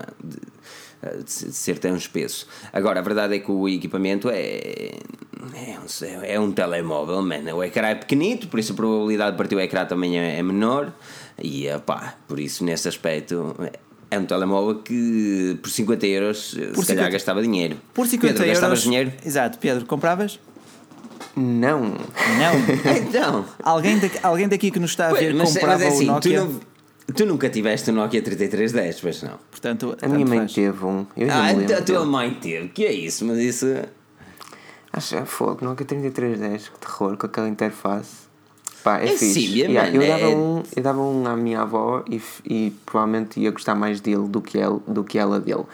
é? 0.00 0.06
de, 0.22 0.38
eh, 1.02 1.16
de 1.22 1.30
ser 1.30 1.78
tão 1.78 1.96
espesso. 1.96 2.46
Agora, 2.72 3.00
a 3.00 3.02
verdade 3.02 3.36
é 3.36 3.38
que 3.38 3.50
o 3.50 3.68
equipamento 3.68 4.30
é, 4.30 4.90
é, 5.54 5.78
um, 5.78 6.22
é 6.22 6.40
um 6.40 6.52
telemóvel, 6.52 7.22
man. 7.22 7.54
o 7.54 7.62
ecrã 7.62 7.88
é 7.88 7.94
pequenito, 7.94 8.48
por 8.48 8.58
isso 8.58 8.72
a 8.72 8.76
probabilidade 8.76 9.32
de 9.32 9.36
partir 9.38 9.54
o 9.54 9.60
ecrã 9.60 9.84
também 9.84 10.18
é, 10.18 10.38
é 10.38 10.42
menor, 10.42 10.92
e 11.42 11.66
pá, 11.84 12.14
por 12.26 12.40
isso 12.40 12.64
nesse 12.64 12.88
aspecto 12.88 13.56
é 14.10 14.18
um 14.18 14.24
telemóvel 14.24 14.76
que 14.76 15.58
por 15.60 15.68
50 15.68 16.06
euros 16.06 16.50
por 16.50 16.56
se 16.56 16.66
50... 16.66 16.94
calhar 16.94 17.12
gastava 17.12 17.42
dinheiro. 17.42 17.76
Por 17.92 18.06
50 18.06 18.32
Pedro, 18.32 18.44
euros. 18.44 18.58
Gastavas 18.58 18.82
dinheiro? 18.82 19.12
Exato, 19.24 19.58
Pedro, 19.58 19.84
compravas? 19.86 20.38
Não. 21.36 21.80
Não? 21.80 22.54
então. 22.96 23.44
Alguém 23.62 23.98
daqui, 23.98 24.18
alguém 24.22 24.48
daqui 24.48 24.70
que 24.70 24.78
nos 24.78 24.90
está 24.90 25.08
a 25.08 25.12
ver 25.12 25.34
mas, 25.34 25.52
comprava 25.52 25.74
mas 25.74 25.82
é 25.82 25.88
assim, 25.88 26.08
o 26.08 26.12
Nokia? 26.12 26.40
Tu 26.42 26.60
nunca 27.26 27.48
tiveste 27.50 27.90
um 27.90 27.94
Nokia 27.94 28.22
3310, 28.22 29.00
pois 29.00 29.22
não? 29.22 29.38
Portanto, 29.50 29.96
a 30.00 30.08
minha 30.08 30.26
mãe 30.26 30.38
faz. 30.40 30.52
teve 30.54 30.84
um. 30.84 31.06
Eu 31.16 31.28
ah, 31.30 31.52
então 31.52 31.76
a 31.78 31.82
tua 31.82 32.04
mãe 32.04 32.34
teve, 32.34 32.68
que 32.68 32.84
é 32.84 32.92
isso? 32.92 33.24
Mas 33.24 33.38
isso. 33.38 33.66
Acho 34.92 35.16
é 35.16 35.24
fogo, 35.24 35.64
Nokia 35.64 35.84
3310, 35.86 36.68
que 36.68 36.78
terror, 36.78 37.16
com 37.16 37.26
aquela 37.26 37.48
interface. 37.48 38.24
Pá, 38.82 39.00
é, 39.00 39.04
É 39.06 39.08
fixe. 39.08 39.32
sim, 39.34 39.54
Yeah, 39.58 39.88
eu, 39.90 40.06
dava 40.06 40.24
é- 40.30 40.36
um, 40.36 40.62
eu 40.76 40.82
dava 40.82 41.00
um 41.00 41.26
à 41.26 41.36
minha 41.36 41.62
avó 41.62 42.04
e, 42.08 42.20
e 42.44 42.70
provavelmente 42.84 43.40
ia 43.40 43.50
gostar 43.50 43.74
mais 43.74 44.00
dele 44.00 44.28
do 44.28 44.40
que, 44.42 44.58
ele, 44.58 44.78
do 44.86 45.02
que 45.02 45.18
ela 45.18 45.40
dele. 45.40 45.64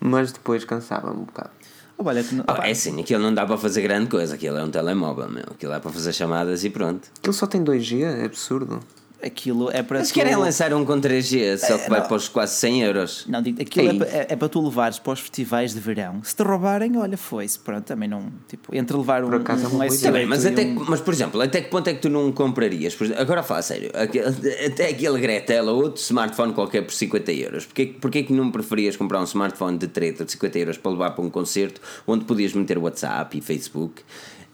Mas 0.00 0.32
depois 0.32 0.64
cansava-me 0.64 1.20
um 1.20 1.24
bocado. 1.24 1.50
Oh, 1.98 2.04
olha, 2.08 2.22
que 2.24 2.34
não- 2.34 2.44
pá, 2.44 2.66
é 2.66 2.70
assim, 2.70 3.00
aquilo 3.00 3.22
não 3.22 3.34
dá 3.34 3.44
para 3.44 3.58
fazer 3.58 3.82
grande 3.82 4.08
coisa, 4.08 4.34
aquilo 4.34 4.56
é 4.56 4.64
um 4.64 4.70
telemóvel, 4.70 5.28
meu. 5.28 5.44
Aquilo 5.50 5.72
é 5.72 5.78
para 5.80 5.90
fazer 5.92 6.12
chamadas 6.12 6.64
e 6.64 6.70
pronto. 6.70 7.08
Aquilo 7.18 7.32
só 7.34 7.46
tem 7.46 7.62
2G, 7.62 8.02
é 8.02 8.24
absurdo. 8.24 8.80
Aquilo 9.24 9.70
é 9.70 9.82
para 9.82 9.98
Mas 10.00 10.08
tu- 10.08 10.14
querem 10.14 10.36
lançar 10.36 10.72
um 10.74 10.84
com 10.84 11.00
3G, 11.00 11.56
só 11.58 11.78
que 11.78 11.88
vai 11.88 12.00
não. 12.00 12.06
para 12.08 12.16
os 12.16 12.28
quase 12.28 12.54
100 12.56 12.82
euros. 12.82 13.24
Não, 13.28 13.40
digo, 13.42 13.60
aquilo 13.62 14.02
é, 14.04 14.06
é, 14.08 14.26
é 14.30 14.36
para 14.36 14.48
tu 14.48 14.60
levares 14.64 14.98
para 14.98 15.12
os 15.12 15.20
festivais 15.20 15.72
de 15.74 15.80
verão. 15.80 16.20
Se 16.22 16.34
te 16.36 16.42
roubarem, 16.42 16.96
olha, 16.96 17.16
foi-se. 17.16 17.58
Pronto, 17.58 17.84
também 17.84 18.08
não. 18.08 18.32
Tipo, 18.48 18.74
entre 18.74 18.96
levar 18.96 19.22
um, 19.24 19.30
Por 19.30 19.40
acaso 19.40 19.64
é 19.64 19.68
um 19.68 19.78
S8 19.78 19.86
ideia. 19.98 20.00
Tá 20.02 20.12
bem, 20.12 20.26
mas, 20.26 20.44
e 20.44 20.48
até 20.48 20.62
um- 20.64 20.84
mas, 20.88 21.00
por 21.00 21.14
exemplo, 21.14 21.40
até 21.40 21.60
que 21.60 21.68
ponto 21.70 21.88
é 21.88 21.94
que 21.94 22.00
tu 22.00 22.08
não 22.10 22.30
comprarias? 22.32 22.94
Por 22.94 23.04
exemplo, 23.04 23.22
agora 23.22 23.42
fala 23.42 23.60
a 23.60 23.62
sério, 23.62 23.90
aquele- 23.94 24.66
até 24.66 24.88
aquele 24.88 25.18
Gretel 25.20 25.66
ou 25.66 25.82
outro 25.82 26.00
smartphone 26.02 26.52
qualquer 26.52 26.82
por 26.82 26.92
50 26.92 27.32
euros. 27.32 27.64
Porquê, 27.66 27.86
porquê 28.00 28.22
que 28.22 28.32
não 28.32 28.50
preferias 28.50 28.96
comprar 28.96 29.20
um 29.20 29.24
smartphone 29.24 29.78
de 29.78 29.88
treta 29.88 30.24
de 30.24 30.32
50 30.32 30.58
euros 30.58 30.76
para 30.78 30.90
levar 30.92 31.10
para 31.12 31.24
um 31.24 31.30
concerto 31.30 31.80
onde 32.06 32.24
podias 32.24 32.52
meter 32.52 32.78
WhatsApp 32.78 33.36
e 33.36 33.40
Facebook 33.40 34.02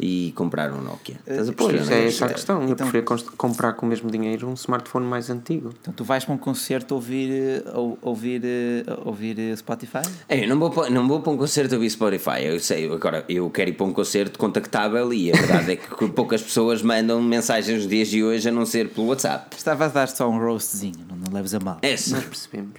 e 0.03 0.33
comprar 0.35 0.73
um 0.73 0.81
Nokia? 0.81 1.17
Estás 1.27 1.49
a 1.49 1.53
Pois, 1.53 1.73
perceber, 1.75 1.95
é 2.01 2.05
é? 2.05 2.09
essa 2.09 2.25
a 2.25 2.29
questão. 2.31 2.57
Eu 2.63 2.65
então- 2.71 2.77
preferia 2.87 3.03
cons- 3.03 3.23
comprar 3.37 3.75
com 3.75 3.85
o 3.85 3.89
mesmo 3.89 4.11
dinheiro 4.11 4.49
um 4.49 4.55
smartphone 4.55 5.07
mais 5.07 5.29
antigo. 5.29 5.75
Então 5.81 5.93
tu 5.93 6.03
vais 6.05 6.25
para 6.25 6.35
um 6.35 6.39
concerto 6.39 6.95
ouvir, 6.95 7.31
eh, 7.31 7.71
ou- 7.75 7.99
ouvir, 8.01 8.41
eh, 8.45 8.83
ouvir 9.05 9.39
eh, 9.39 9.55
Spotify? 9.57 10.01
É, 10.29 10.43
eu 10.45 10.49
não 10.49 10.59
vou, 10.59 10.71
para, 10.71 10.89
não 10.89 11.07
vou 11.07 11.21
para 11.21 11.33
um 11.33 11.37
concerto 11.37 11.75
ouvir 11.75 11.91
Spotify, 11.91 12.45
eu 12.45 12.59
sei, 12.61 12.91
agora 12.91 13.25
eu 13.29 13.51
quero 13.51 13.71
ir 13.71 13.75
para 13.75 13.87
um 13.87 13.93
concerto 13.93 14.39
contactável 14.39 15.13
e 15.13 15.31
a 15.31 15.37
verdade 15.37 15.73
é 15.73 15.77
que 15.77 16.09
poucas 16.09 16.41
pessoas 16.43 16.81
mandam 16.83 17.21
mensagens 17.23 17.77
nos 17.81 17.87
dias 17.87 18.09
de 18.09 18.25
hoje 18.25 18.49
a 18.49 18.53
não 18.53 18.65
ser 18.65 18.89
pelo 18.89 19.09
WhatsApp. 19.09 19.55
Estava 19.57 19.85
a 19.85 19.89
dar 19.89 20.09
só 20.09 20.29
um 20.31 20.39
roastzinho, 20.39 21.05
não, 21.09 21.17
não 21.17 21.33
leves 21.33 21.53
a 21.55 21.61
mal. 21.61 21.79
É, 21.83 21.95
sim, 21.97 22.13
Nós 22.15 22.25
percebemos. 22.25 22.73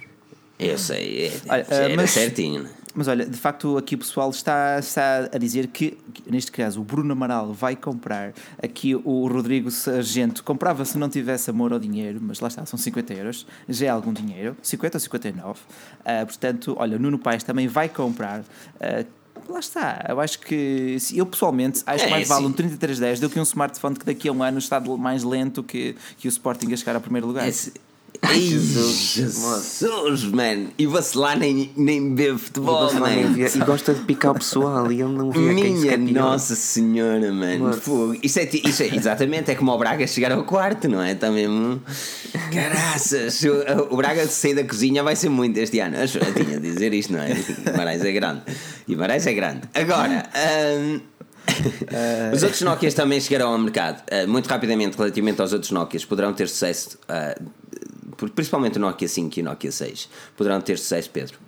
eu 0.58 0.76
sei, 0.76 1.26
é, 1.26 1.32
Olha, 1.52 1.66
ah, 1.70 1.74
era 1.74 1.96
mas- 1.96 2.10
certinho. 2.10 2.66
Mas 2.94 3.08
olha, 3.08 3.24
de 3.24 3.36
facto 3.38 3.78
aqui 3.78 3.94
o 3.94 3.98
pessoal 3.98 4.28
está, 4.30 4.78
está 4.78 5.28
a 5.32 5.38
dizer 5.38 5.68
que, 5.68 5.96
neste 6.26 6.52
caso, 6.52 6.80
o 6.80 6.84
Bruno 6.84 7.12
Amaral 7.12 7.52
vai 7.52 7.74
comprar. 7.74 8.34
Aqui 8.62 8.94
o 8.94 9.26
Rodrigo 9.26 9.70
Sargento 9.70 10.44
comprava 10.44 10.84
se 10.84 10.98
não 10.98 11.08
tivesse 11.08 11.48
amor 11.48 11.72
ao 11.72 11.78
dinheiro, 11.78 12.18
mas 12.22 12.40
lá 12.40 12.48
está, 12.48 12.66
são 12.66 12.78
50 12.78 13.14
euros, 13.14 13.46
já 13.68 13.86
é 13.86 13.88
algum 13.88 14.12
dinheiro, 14.12 14.56
50 14.62 14.96
ou 14.96 15.00
59. 15.00 15.60
Ah, 16.04 16.26
portanto, 16.26 16.76
olha, 16.78 16.98
Nuno 16.98 17.18
Paes 17.18 17.42
também 17.42 17.66
vai 17.66 17.88
comprar. 17.88 18.44
Ah, 18.80 19.04
Lá 19.48 19.58
está, 19.58 20.06
eu 20.08 20.20
acho 20.20 20.38
que 20.38 20.96
eu 21.14 21.26
pessoalmente 21.26 21.82
acho 21.84 22.04
É, 22.04 22.06
que 22.06 22.10
mais 22.12 22.28
vale 22.28 22.42
sim. 22.44 22.50
um 22.50 22.52
3310 22.52 23.18
do 23.18 23.28
que 23.28 23.40
um 23.40 23.42
smartphone 23.42 23.96
que 23.96 24.04
daqui 24.06 24.28
a 24.28 24.32
um 24.32 24.40
ano 24.40 24.58
está 24.58 24.78
mais 24.80 25.24
lento 25.24 25.64
que, 25.64 25.96
que 26.16 26.28
o 26.28 26.30
Sporting 26.30 26.72
a 26.72 26.76
chegar 26.76 26.94
ao 26.94 27.00
primeiro 27.00 27.26
lugar. 27.26 27.48
Esse... 27.48 27.72
Ei, 28.30 28.40
Jesus, 28.40 30.22
man! 30.24 30.68
E 30.78 30.86
você 30.86 31.18
lá 31.18 31.34
nem, 31.34 31.70
nem 31.76 32.14
vê 32.14 32.36
futebol, 32.38 32.92
nem 32.92 33.24
man! 33.24 33.32
vê- 33.32 33.50
e 33.52 33.58
gosta 33.58 33.92
de 33.92 34.00
picar 34.02 34.30
o 34.30 34.34
pessoal 34.34 34.90
e 34.92 35.00
ele 35.00 35.12
não 35.12 35.30
vê 35.30 35.40
Minha. 35.40 35.98
Nossa 35.98 36.54
Senhora. 36.54 37.32
Fogo. 37.80 38.16
Isso, 38.22 38.38
é, 38.38 38.48
isso 38.52 38.82
é 38.84 38.94
exatamente 38.94 39.50
é 39.50 39.54
como 39.54 39.72
o 39.72 39.78
Braga 39.78 40.06
chegar 40.06 40.32
ao 40.32 40.44
quarto, 40.44 40.88
não 40.88 41.02
é? 41.02 41.12
Está 41.12 41.30
mesmo. 41.30 41.82
Caraças! 42.52 43.42
O, 43.42 43.94
o 43.94 43.96
Braga 43.96 44.26
sair 44.28 44.54
da 44.54 44.64
cozinha 44.64 45.02
vai 45.02 45.16
ser 45.16 45.28
muito 45.28 45.58
este 45.58 45.80
ano. 45.80 45.96
Eu 45.96 46.06
tinha 46.34 46.60
de 46.60 46.72
dizer 46.72 46.94
isto, 46.94 47.12
não 47.12 47.20
é? 47.20 47.34
Guimarães 47.34 48.04
é 48.04 48.12
grande. 48.12 48.42
Guimarães 48.88 49.26
é 49.26 49.32
grande. 49.34 49.60
Agora. 49.74 50.24
hum, 50.78 51.00
Os 52.32 52.42
outros 52.42 52.62
Nokias 52.62 52.94
também 52.94 53.20
chegaram 53.20 53.52
ao 53.52 53.58
mercado. 53.58 54.02
Uh, 54.10 54.28
muito 54.28 54.46
rapidamente, 54.46 54.96
relativamente 54.96 55.40
aos 55.40 55.52
outros 55.52 55.70
Nokias, 55.72 56.04
poderão 56.04 56.32
ter 56.32 56.48
sucesso, 56.48 56.98
uh, 57.08 57.42
por- 58.22 58.30
principalmente 58.30 58.78
o 58.78 58.80
Nokia 58.80 59.08
5 59.08 59.36
e 59.38 59.42
o 59.42 59.44
Nokia 59.44 59.72
6. 59.72 60.08
Poderão 60.36 60.60
ter 60.60 60.78
sucesso, 60.78 61.10
Pedro. 61.10 61.38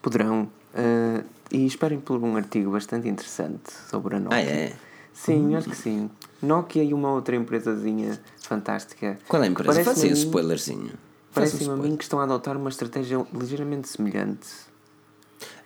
Poderão. 0.00 0.48
ah, 0.74 1.22
e 1.50 1.66
esperem 1.66 1.98
por 2.00 2.22
um 2.22 2.36
artigo 2.36 2.70
bastante 2.70 3.08
interessante 3.08 3.72
sobre 3.90 4.16
a 4.16 4.20
Nokia. 4.20 4.38
Ah, 4.38 4.40
é? 4.42 4.72
Sim, 5.12 5.54
acho 5.56 5.68
que 5.70 5.76
sim. 5.76 6.08
Nokia 6.40 6.82
e 6.84 6.94
uma 6.94 7.10
outra 7.12 7.34
empresazinha 7.34 8.20
fantástica. 8.40 9.18
Qual 9.28 9.42
é 9.42 9.46
a 9.46 9.50
empresa? 9.50 9.72
parece-me 9.82 10.12
esse 10.12 10.20
mim- 10.22 10.26
spoilerzinho. 10.28 10.90
Faça 11.32 11.56
um 11.56 11.58
Parece-me 11.58 11.70
a 11.70 11.76
mim 11.76 11.96
que 11.96 12.04
estão 12.04 12.20
a 12.20 12.24
adotar 12.24 12.56
uma 12.56 12.68
estratégia 12.70 13.24
ligeiramente 13.32 13.88
semelhante. 13.88 14.48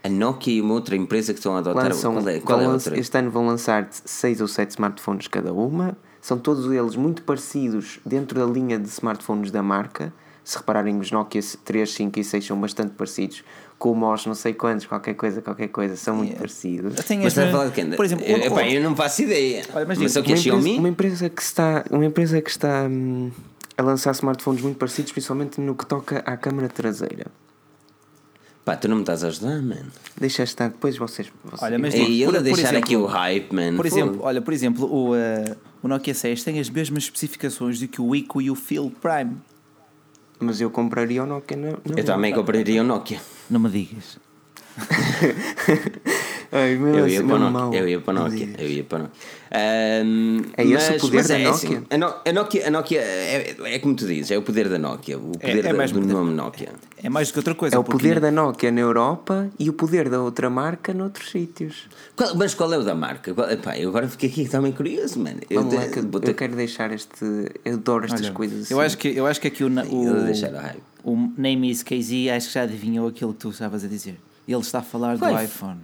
A 0.03 0.09
Nokia 0.09 0.55
e 0.55 0.61
uma 0.63 0.73
outra 0.75 0.97
empresa 0.97 1.33
que 1.35 1.41
estão 1.41 1.55
a 1.57 1.59
adotar. 1.59 1.85
Lançam, 1.89 2.15
qual 2.15 2.29
é, 2.29 2.41
qual 2.41 2.61
é 2.63 2.69
outra? 2.69 2.99
Este 2.99 3.19
ano 3.19 3.31
vão 3.31 3.47
lançar 3.47 3.87
6 3.91 4.41
ou 4.41 4.49
7 4.49 4.71
smartphones 4.71 5.27
cada 5.29 5.53
uma. 5.53 5.97
São 6.21 6.39
todos 6.39 6.71
eles 6.71 6.97
muito 6.97 7.23
parecidos 7.23 8.01
dentro 8.05 8.39
da 8.39 8.45
linha 8.51 8.79
de 8.79 8.89
smartphones 8.89 9.51
da 9.51 9.63
marca. 9.63 10.13
Se 10.49 10.57
repararem, 10.57 10.99
os 10.99 11.11
Nokia 11.11 11.43
3, 11.63 11.93
5 11.93 12.19
e 12.21 12.25
6 12.25 12.47
são 12.47 12.59
bastante 12.59 12.93
parecidos. 12.95 13.45
Com 13.79 13.93
o 13.93 13.95
MOS, 13.95 14.25
não 14.25 14.35
sei 14.35 14.55
quantos, 14.55 14.87
qualquer 14.87 15.13
coisa, 15.13 15.43
qualquer 15.43 15.69
coisa, 15.69 15.95
são 15.95 16.17
muito 16.17 16.37
parecidos. 16.39 16.97
Eu 16.97 17.03
tenho 17.05 17.23
Mas 17.23 17.37
as 17.37 17.45
estás 17.45 17.49
a 17.49 17.53
falar 17.53 17.67
de 17.67 17.73
quem? 17.75 17.91
Por 17.91 18.03
exemplo, 18.03 18.25
eu, 18.25 18.39
o- 18.39 18.41
epá, 18.41 18.55
o- 18.63 18.65
eu 18.65 18.81
não 18.83 18.97
faço 18.97 19.21
ideia. 19.25 19.63
Olha, 19.75 19.85
mas 19.85 19.99
mas 19.99 20.11
só 20.13 20.23
que 20.23 20.33
a 20.33 20.35
uma, 20.35 20.39
empresa, 20.41 20.43
Xiaomi. 20.63 20.79
uma 20.79 20.89
empresa 20.89 21.29
que 21.29 21.43
está, 21.43 21.85
uma 21.91 22.07
empresa 22.07 22.41
que 22.41 22.49
está 22.49 22.85
hum, 22.91 23.31
a 23.77 23.83
lançar 23.83 24.13
smartphones 24.13 24.63
muito 24.63 24.79
parecidos, 24.79 25.13
principalmente 25.13 25.61
no 25.61 25.75
que 25.75 25.85
toca 25.85 26.21
à 26.21 26.35
câmara 26.35 26.69
traseira. 26.71 27.27
Pá, 28.65 28.75
tu 28.75 28.89
não 28.89 28.97
me 28.97 29.03
estás 29.03 29.23
a 29.25 29.29
ajudar, 29.29 29.61
mano. 29.63 29.87
Deixa 30.19 30.43
estar, 30.45 30.69
depois 30.69 30.97
vocês. 30.97 31.31
vocês 31.45 31.63
Olha, 31.63 31.79
mas 31.79 31.93
E 31.93 31.99
ele 31.99 32.25
por- 32.25 32.35
a 32.37 32.39
por 32.39 32.43
deixar 32.45 32.61
exemplo- 32.71 32.79
aqui 32.79 32.97
o 32.97 33.05
hype, 33.05 33.53
man. 33.55 33.77
Por 33.77 33.85
exemplo, 33.85 34.19
olha, 34.23 34.41
por 34.41 34.55
exemplo, 34.55 34.91
o, 34.91 35.15
eh, 35.15 35.57
o 35.83 35.89
Nokia 35.89 36.15
6 36.15 36.43
tem 36.43 36.59
as 36.59 36.71
mesmas 36.71 37.05
especificações 37.05 37.79
do 37.81 37.87
que 37.87 38.01
o 38.01 38.15
Ico 38.17 38.41
e 38.41 38.51
o 38.51 38.55
Field 38.55 38.95
Prime. 39.01 39.37
Mas 40.40 40.61
eu 40.61 40.70
compraria 40.70 41.22
o 41.22 41.27
Nokia 41.27 41.57
na, 41.57 41.70
na 41.70 41.77
Eu 41.96 42.05
também 42.05 42.33
compraria 42.33 42.81
o 42.81 42.85
Nokia. 42.85 43.20
Não 43.51 43.59
me 43.61 43.68
digas. 43.68 44.18
Ai, 46.51 46.77
meu, 46.77 46.95
Eu 46.99 47.09
ia 47.09 47.19
é 47.21 47.23
para 47.23 47.35
o 47.35 47.51
Nokia. 47.51 47.81
Eu 47.81 47.89
ia 47.89 48.01
para 48.01 48.11
o 48.11 48.15
Não 48.15 48.25
Nokia. 48.29 48.49
Eu 48.59 48.69
ia 48.69 48.85
para 48.85 48.99
o 48.99 49.03
Nokia. 49.03 49.21
Ahm, 49.51 50.43
É 50.57 50.65
esse 50.65 50.89
o 50.89 50.93
mas- 50.93 51.01
poder 51.03 51.17
mas 51.19 51.29
da 51.29 51.39
é 51.39 51.47
assim, 51.49 51.69
Nokia? 51.69 51.87
a, 51.91 51.99
No- 51.99 52.15
a 52.27 52.33
Nokia, 52.33 52.67
a 52.67 52.71
Nokia 52.71 53.01
é, 53.01 53.57
é 53.65 53.79
como 53.79 53.95
tu 53.95 54.07
dizes, 54.07 54.31
é 54.31 54.39
o 54.39 54.43
poder 54.43 54.69
da 54.69 54.79
Nokia. 54.79 55.19
O 55.19 55.33
poder 55.33 55.59
é 55.59 55.63
da- 55.63 55.75
mais 55.75 55.91
do 55.93 56.01
poder. 56.01 56.13
nome 56.13 56.35
Nokia. 56.35 56.69
É 57.03 57.09
mais 57.09 57.29
do 57.29 57.33
que 57.33 57.39
outra 57.39 57.55
coisa. 57.55 57.77
É 57.77 57.79
o 57.79 57.85
porque 57.85 57.99
poder 58.09 58.21
da 58.21 58.31
Nokia 58.31 58.71
na 58.71 58.81
Europa 58.81 59.49
e 59.59 59.69
o 59.69 59.73
poder 59.73 60.09
da 60.09 60.21
outra 60.23 60.49
marca 60.51 60.93
noutros 60.95 61.31
sítios. 61.31 61.87
Qual- 62.17 62.35
mas 62.35 62.55
qual 62.55 62.73
é 62.73 62.79
o 62.79 62.83
da 62.83 62.95
marca? 62.95 63.33
Qual, 63.35 63.51
epá, 63.51 63.79
eu 63.79 63.89
agora 63.91 64.09
fiquei 64.09 64.29
aqui 64.31 64.49
também 64.49 64.73
curioso, 64.73 65.19
mano. 65.21 65.41
Eu, 65.49 65.61
Vamos 65.61 65.75
lá, 65.75 65.85
de- 65.87 65.91
que 65.93 66.03
ter 66.03 66.31
eu 66.31 66.35
quero 66.35 66.57
deixar 66.57 66.91
este. 66.93 67.25
Eu 67.65 67.75
adoro 67.75 68.05
estas 68.07 68.23
Olha, 68.23 68.33
coisas 68.33 68.63
assim. 68.63 68.75
eu, 68.75 68.81
acho 68.81 68.99
que, 68.99 69.09
eu 69.09 69.27
acho 69.27 69.41
que 69.41 69.49
aqui 69.49 69.65
o, 69.65 69.69
Eu 69.69 69.85
o, 70.13 70.57
a 70.57 70.61
hype. 70.63 70.83
o 71.05 71.33
Name 71.37 71.71
is 71.71 71.83
KZ 71.83 72.29
acho 72.37 72.49
que 72.49 72.55
já 72.55 72.63
adivinhou 72.63 73.07
aquilo 73.09 73.33
que 73.33 73.41
tu 73.41 73.51
estavas 73.51 73.85
a 73.85 73.89
dizer. 73.89 74.17
Ele 74.47 74.61
está 74.61 74.79
a 74.79 74.83
falar 74.83 75.19
Qual 75.19 75.33
do 75.33 75.39
é? 75.39 75.45
iPhone. 75.45 75.79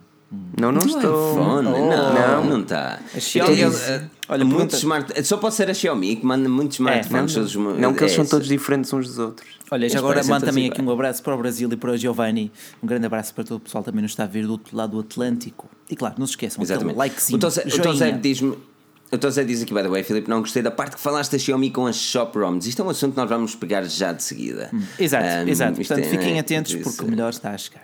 Não, 0.60 0.70
não 0.72 0.78
Do 0.80 0.86
estou. 0.86 1.32
iPhone? 1.32 1.68
Oh. 1.68 1.90
Não, 1.90 2.44
não 2.44 2.60
está. 2.60 3.00
A 3.14 3.20
Xiaomi- 3.20 3.64
Olha, 3.64 4.10
Olha, 4.28 4.44
muitos 4.44 4.80
pergunta- 4.80 5.06
smart, 5.10 5.24
só 5.26 5.36
pode 5.36 5.54
ser 5.54 5.68
a 5.68 5.74
Xiaomi 5.74 6.16
que 6.16 6.24
manda 6.24 6.48
muitos 6.48 6.76
smartphones. 6.76 7.34
não, 7.34 7.42
todos- 7.42 7.78
Não, 7.80 7.92
que 7.94 8.00
eles 8.04 8.12
é, 8.12 8.16
são 8.16 8.24
todos 8.26 8.46
diferentes 8.48 8.92
uns 8.92 9.06
dos 9.08 9.18
outros. 9.18 9.48
Olha, 9.70 9.88
já 9.88 9.98
agora 9.98 10.22
mando 10.24 10.46
também 10.46 10.68
aqui 10.68 10.80
um 10.80 10.90
abraço 10.90 11.22
para 11.22 11.34
o 11.34 11.38
Brasil 11.38 11.68
e 11.72 11.76
para 11.76 11.90
o 11.90 11.96
Giovanni. 11.96 12.52
Um 12.82 12.86
grande 12.86 13.06
abraço 13.06 13.34
para 13.34 13.44
todo 13.44 13.56
o 13.56 13.60
pessoal 13.60 13.82
que 13.82 13.90
também 13.90 14.02
nos 14.02 14.12
está 14.12 14.24
a 14.24 14.26
ver 14.26 14.46
do 14.46 14.52
outro 14.52 14.76
lado 14.76 14.92
do 14.92 15.00
Atlântico. 15.00 15.68
E 15.90 15.96
claro, 15.96 16.14
não 16.18 16.26
se 16.26 16.32
esqueçam, 16.32 16.62
Exatamente. 16.62 16.90
aquele 16.98 17.08
likezinho, 17.10 17.36
o 17.36 17.40
Tozé. 17.40 17.62
Tozé 17.62 18.10
diz-me. 18.12 18.56
O 19.12 19.18
Tozé 19.18 19.44
diz 19.44 19.62
aqui, 19.62 19.74
by 19.74 19.82
the 19.82 19.88
way, 19.88 20.02
Filipe, 20.02 20.28
não 20.30 20.40
gostei 20.40 20.62
da 20.62 20.70
parte 20.70 20.96
que 20.96 21.00
falaste 21.02 21.32
da 21.32 21.38
Xiaomi 21.38 21.70
com 21.70 21.86
as 21.86 21.96
shop 21.96 22.36
ROMs. 22.38 22.66
Isto 22.68 22.82
é 22.82 22.84
um 22.84 22.88
assunto 22.90 23.12
que 23.12 23.16
nós 23.20 23.28
vamos 23.28 23.54
pegar 23.54 23.82
já 23.84 24.12
de 24.12 24.22
seguida. 24.22 24.70
Exato, 24.98 25.24
Ahm, 25.24 25.48
exato. 25.48 25.76
Portanto, 25.76 25.98
é, 26.00 26.02
fiquem 26.08 26.34
né, 26.34 26.40
atentos 26.40 26.74
porque 26.76 27.04
o 27.04 27.08
melhor 27.08 27.30
está 27.30 27.50
a 27.50 27.58
chegar. 27.58 27.82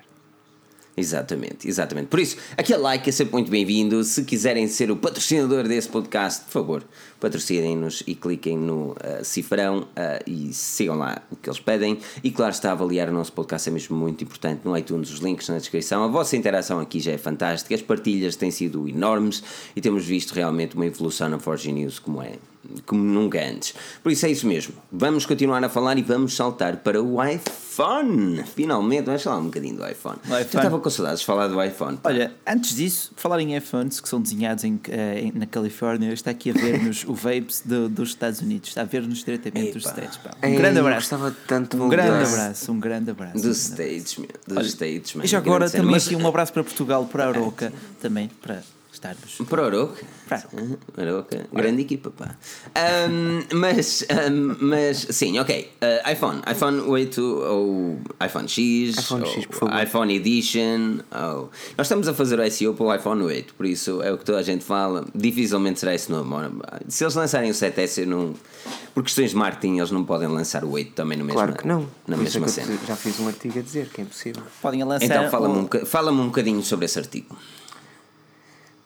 Exatamente, 1.00 1.66
exatamente. 1.66 2.08
Por 2.08 2.20
isso, 2.20 2.36
aquele 2.56 2.78
like 2.80 3.08
é 3.08 3.12
sempre 3.12 3.32
muito 3.32 3.50
bem-vindo. 3.50 4.04
Se 4.04 4.22
quiserem 4.22 4.68
ser 4.68 4.90
o 4.90 4.96
patrocinador 4.96 5.66
desse 5.66 5.88
podcast, 5.88 6.44
por 6.44 6.50
favor, 6.50 6.84
patrocinem-nos 7.18 8.02
e 8.06 8.14
cliquem 8.14 8.58
no 8.58 8.94
ah, 9.02 9.24
cifrão 9.24 9.88
ah, 9.96 10.20
e 10.26 10.52
sigam 10.52 10.98
lá 10.98 11.22
o 11.30 11.36
que 11.36 11.48
eles 11.48 11.58
pedem. 11.58 11.98
E 12.22 12.30
claro, 12.30 12.52
está 12.52 12.72
avaliar 12.72 13.08
o 13.08 13.12
nosso 13.12 13.32
podcast, 13.32 13.68
é 13.68 13.72
mesmo 13.72 13.96
muito 13.96 14.22
importante 14.22 14.60
no 14.62 14.76
iTunes, 14.76 15.10
os 15.10 15.20
links 15.20 15.48
na 15.48 15.56
descrição. 15.56 16.04
A 16.04 16.08
vossa 16.08 16.36
interação 16.36 16.78
aqui 16.78 17.00
já 17.00 17.12
é 17.12 17.18
fantástica, 17.18 17.74
as 17.74 17.82
partilhas 17.82 18.36
têm 18.36 18.50
sido 18.50 18.86
enormes 18.86 19.42
e 19.74 19.80
temos 19.80 20.04
visto 20.04 20.32
realmente 20.32 20.76
uma 20.76 20.84
evolução 20.84 21.30
na 21.30 21.38
Forge 21.38 21.72
News 21.72 21.98
como 21.98 22.22
é. 22.22 22.49
Como 22.84 23.02
nunca 23.02 23.42
antes. 23.42 23.74
Por 24.02 24.12
isso 24.12 24.26
é 24.26 24.30
isso 24.30 24.46
mesmo. 24.46 24.74
Vamos 24.92 25.24
continuar 25.24 25.64
a 25.64 25.68
falar 25.68 25.96
e 25.98 26.02
vamos 26.02 26.36
saltar 26.36 26.76
para 26.78 27.02
o 27.02 27.16
iPhone. 27.24 28.42
Finalmente, 28.54 29.06
vamos 29.06 29.22
falar 29.22 29.38
um 29.38 29.44
bocadinho 29.46 29.76
do 29.76 29.86
iPhone. 29.88 30.18
O 30.24 30.28
Já 30.28 30.40
iPhone. 30.42 30.56
estava 30.64 30.78
com 30.78 30.90
saudades 30.90 31.20
de 31.20 31.26
falar 31.26 31.48
do 31.48 31.62
iPhone. 31.62 31.96
pá. 31.96 32.10
Olha, 32.10 32.32
antes 32.46 32.74
disso, 32.74 33.12
falar 33.16 33.40
em 33.40 33.56
iPhones 33.56 33.98
que 34.00 34.08
são 34.08 34.20
desenhados 34.20 34.64
em, 34.64 34.78
eh, 34.88 35.20
em- 35.20 35.32
na 35.38 35.46
Califórnia, 35.46 36.12
está 36.12 36.30
aqui 36.30 36.50
a 36.50 36.52
ver-nos 36.52 37.04
o 37.04 37.14
Vapes 37.14 37.62
do- 37.64 37.88
dos 37.88 38.10
Estados 38.10 38.40
Unidos, 38.40 38.68
está 38.68 38.82
a 38.82 38.84
ver-nos 38.84 39.24
diretamente 39.24 39.72
dos 39.72 39.84
Epá. 39.86 39.92
States. 39.92 40.16
pá. 40.18 40.30
Um 40.42 40.48
Ei, 40.50 40.56
grande 40.56 40.78
abraço. 40.80 40.96
gostava 41.10 41.36
tanto 41.46 41.76
Um 41.82 41.88
grande 41.88 42.10
voltar. 42.10 42.28
abraço, 42.28 42.72
um 42.72 42.78
grande 42.80 43.10
abraço. 43.10 43.34
Dos 43.34 43.46
um 43.46 43.50
States, 43.52 44.16
meu. 44.18 44.28
Dos 44.46 44.56
Olha, 44.58 44.66
States. 44.66 45.14
E 45.22 45.26
já 45.26 45.38
agora 45.38 45.70
também 45.70 45.96
aqui 45.96 46.14
um 46.14 46.26
abraço 46.26 46.52
para 46.52 46.62
Portugal, 46.62 47.06
para 47.06 47.24
a 47.24 47.28
Aroca, 47.28 47.72
também 48.02 48.28
para 48.42 48.62
estarmos. 49.00 49.38
Para 49.48 49.62
Oroca. 49.64 50.04
Oroca. 50.96 51.46
Grande 51.52 51.82
equipa, 51.82 52.10
pá. 52.10 52.36
Um, 53.08 53.42
mas, 53.56 54.04
um, 54.30 54.56
mas, 54.60 55.06
sim, 55.10 55.38
ok. 55.38 55.72
Uh, 55.80 56.10
iPhone. 56.10 56.42
iPhone 56.50 56.80
8 56.82 57.22
ou 57.22 58.00
iPhone 58.24 58.48
X. 58.48 58.98
iPhone 58.98 59.26
X, 59.26 59.46
por 59.46 59.56
favor. 59.56 59.82
iPhone 59.82 60.14
Edition. 60.14 60.98
Ou... 61.10 61.50
Nós 61.76 61.86
estamos 61.86 62.06
a 62.06 62.14
fazer 62.14 62.38
o 62.38 62.50
SEO 62.50 62.74
para 62.74 62.84
o 62.84 62.94
iPhone 62.94 63.22
8, 63.22 63.54
por 63.54 63.66
isso 63.66 64.02
é 64.02 64.12
o 64.12 64.18
que 64.18 64.24
toda 64.24 64.38
a 64.38 64.42
gente 64.42 64.64
fala. 64.64 65.04
Dificilmente 65.14 65.80
será 65.80 65.94
esse 65.94 66.10
nome. 66.10 66.30
Se 66.88 67.02
eles 67.02 67.14
lançarem 67.14 67.50
o 67.50 67.54
7S, 67.54 68.02
eu 68.02 68.06
não. 68.06 68.34
Por 68.94 69.04
questões 69.04 69.30
de 69.30 69.36
marketing, 69.36 69.78
eles 69.78 69.90
não 69.90 70.04
podem 70.04 70.28
lançar 70.28 70.64
o 70.64 70.72
8 70.72 70.92
também 70.92 71.16
no 71.16 71.24
mesmo 71.24 71.38
Claro 71.38 71.56
que 71.56 71.66
não. 71.66 71.80
Na 72.06 72.16
Por 72.16 72.20
é 72.20 72.24
mesma 72.24 72.48
cena. 72.48 72.78
já 72.86 72.96
fiz 72.96 73.18
um 73.20 73.28
artigo 73.28 73.58
a 73.58 73.62
dizer 73.62 73.88
que 73.88 74.00
é 74.00 74.04
impossível. 74.04 74.42
Podem 74.60 74.82
lançar. 74.84 75.04
Então 75.04 75.30
fala-me 75.30 75.58
um, 75.58 75.86
fala-me 75.86 76.20
um 76.20 76.26
bocadinho 76.26 76.62
sobre 76.62 76.84
esse 76.84 76.98
artigo. 76.98 77.36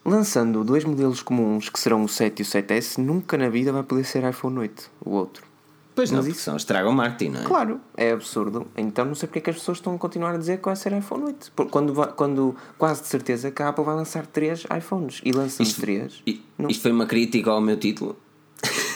Lançando 0.04 0.62
dois 0.62 0.84
modelos 0.84 1.22
comuns 1.22 1.68
que 1.70 1.80
serão 1.80 2.04
o 2.04 2.08
7 2.08 2.40
e 2.40 2.42
o 2.42 2.44
7S, 2.46 2.98
nunca 2.98 3.38
na 3.38 3.48
vida 3.48 3.72
vai 3.72 3.82
poder 3.82 4.04
ser 4.04 4.22
iPhone 4.28 4.58
8, 4.58 4.90
o 5.04 5.10
outro. 5.10 5.46
Pois 5.94 6.10
não, 6.10 6.16
Mas 6.18 6.26
porque 6.26 6.36
isso- 6.36 6.44
são 6.44 6.56
estragam 6.56 6.90
o 6.90 6.94
marketing, 6.94 7.30
não 7.30 7.40
é? 7.42 7.44
Claro, 7.44 7.80
é 7.96 8.10
absurdo. 8.10 8.66
Então 8.76 9.04
não 9.04 9.14
sei 9.14 9.28
porque 9.28 9.38
é 9.38 9.42
que 9.42 9.50
as 9.50 9.56
pessoas 9.56 9.78
estão 9.78 9.94
a 9.94 9.98
continuar 9.98 10.34
a 10.34 10.36
dizer 10.36 10.58
que 10.58 10.64
vai 10.64 10.74
ser 10.76 10.92
iPhone 10.92 11.24
8. 11.24 11.52
Por- 11.54 11.68
Quando, 11.70 11.94
quando 12.16 12.54
quase 12.76 13.02
de 13.02 13.08
certeza 13.08 13.50
que 13.52 13.62
a 13.62 13.68
Apple 13.68 13.84
vai 13.84 13.94
lançar 13.94 14.26
três 14.26 14.64
iPhones 14.76 15.20
e 15.24 15.30
lançam 15.32 15.64
três. 15.80 16.20
I- 16.26 16.42
Não. 16.58 16.68
Isto 16.68 16.82
foi 16.82 16.90
uma 16.92 17.06
crítica 17.06 17.50
ao 17.50 17.60
meu 17.60 17.76
título. 17.78 18.16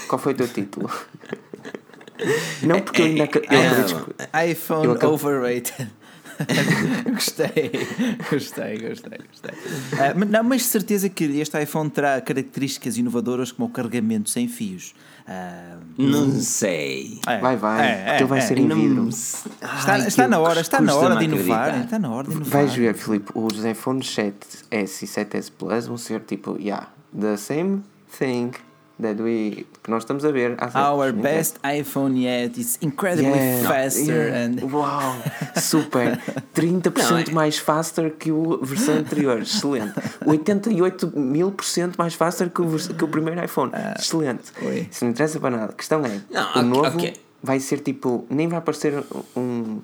Qual 0.08 0.18
foi 0.18 0.32
o 0.32 0.36
teu 0.36 0.48
título? 0.48 0.90
não, 2.64 2.80
porque 2.80 3.00
eu 3.02 3.06
ainda. 3.06 3.20
eu 3.20 3.42
é, 3.48 3.66
acredito 3.68 4.06
que- 4.14 4.50
iPhone 4.50 4.84
Eu 4.86 5.10
overrated. 5.12 5.90
gostei, 7.12 7.70
gostei, 8.30 8.78
gostei, 8.78 9.18
gostei. 9.30 9.54
Mas 10.16 10.30
não, 10.30 10.44
mas 10.44 10.62
de 10.62 10.68
certeza 10.68 11.08
que 11.08 11.24
este 11.24 11.60
iPhone 11.62 11.90
terá 11.90 12.20
características 12.20 12.96
inovadoras 12.96 13.52
como 13.52 13.68
o 13.68 13.70
carregamento 13.70 14.30
sem 14.30 14.48
fios. 14.48 14.94
Ah, 15.26 15.76
Não 15.98 16.30
sei. 16.40 17.20
é, 17.26 17.38
Vai, 17.38 17.56
vai. 17.56 17.86
é, 17.86 18.04
porque 18.04 18.22
ele 18.22 18.24
vai 18.30 18.38
é, 18.38 18.42
ser 18.42 18.56
é. 18.56 18.60
em 18.62 18.68
vidro. 18.68 19.08
Está, 19.08 19.92
Ai, 19.92 20.06
está 20.06 20.26
na 20.26 20.38
hora, 20.38 20.60
está 20.60 20.80
na 20.80 20.94
hora 20.94 21.16
de 21.16 21.24
inovar. 21.26 21.60
acreditar. 21.68 21.84
Está 21.84 21.98
na 21.98 22.10
hora 22.10 22.28
de 22.28 22.34
inovar. 22.34 22.50
Vais 22.50 22.74
ver, 22.74 22.94
Filipe, 22.94 23.30
os 23.34 23.64
iPhones 23.64 24.06
7S 24.16 25.02
e 25.02 25.06
7S 25.06 25.52
Plus 25.56 25.86
vão 25.86 25.98
ser 25.98 26.20
tipo, 26.20 26.56
yeah, 26.58 26.88
the 27.18 27.36
same 27.36 27.82
thing 28.18 28.52
that 29.00 29.20
we, 29.22 29.66
que 29.82 29.90
nós 29.90 30.02
estamos 30.02 30.24
a 30.24 30.30
ver. 30.32 30.56
sete 30.58 30.76
Our 30.76 31.12
best 31.12 31.56
iPhone 31.62 32.16
yet 32.18 32.58
is 32.60 32.78
incredibly 32.82 33.30
Yeah, 33.38 33.68
faster 33.68 34.28
yeah. 34.28 34.44
and 34.46 34.72
Uau, 34.72 35.14
super! 35.60 36.18
30% 36.54 37.10
Não, 37.10 37.18
é- 37.18 37.30
mais 37.32 37.58
faster 37.58 38.10
que 38.10 38.30
a 38.30 38.64
versão 38.64 38.96
anterior, 38.96 39.40
excelente. 39.42 39.94
88 40.26 41.12
mil 41.18 41.52
por 41.52 41.64
cento 41.64 41.96
mais 41.96 42.14
faster 42.14 42.50
que 42.50 42.60
o, 42.60 42.76
que 42.76 43.04
o 43.04 43.08
primeiro 43.08 43.44
iPhone, 43.44 43.72
excelente. 43.98 44.52
oi. 44.62 44.88
Isso 44.90 45.04
não 45.04 45.12
interessa 45.12 45.38
para 45.40 45.50
nada. 45.56 45.72
A 45.72 45.76
questão 45.76 46.04
é: 46.04 46.20
Não, 46.30 46.56
o 46.56 46.62
novo 46.62 46.98
ok. 46.98 47.14
vai 47.42 47.60
ser 47.60 47.78
tipo, 47.80 48.26
nem 48.28 48.48
vai 48.48 48.58
aparecer 48.58 48.94
um, 49.36 49.80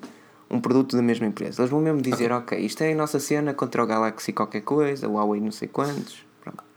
um 0.49 0.59
produto 0.59 0.95
da 0.95 1.01
mesma 1.01 1.25
empresa. 1.25 1.61
Eles 1.61 1.71
vão 1.71 1.79
mesmo 1.79 2.01
dizer: 2.01 2.31
ok, 2.31 2.57
isto 2.59 2.81
é 2.83 2.91
a 2.91 2.95
nossa 2.95 3.19
cena 3.19 3.53
contra 3.53 3.81
o 3.83 3.87
Galaxy 3.87 4.33
qualquer 4.33 4.61
coisa, 4.61 5.07
o 5.07 5.13
Huawei 5.13 5.39
não 5.39 5.51
sei 5.51 5.67
quantos. 5.67 6.24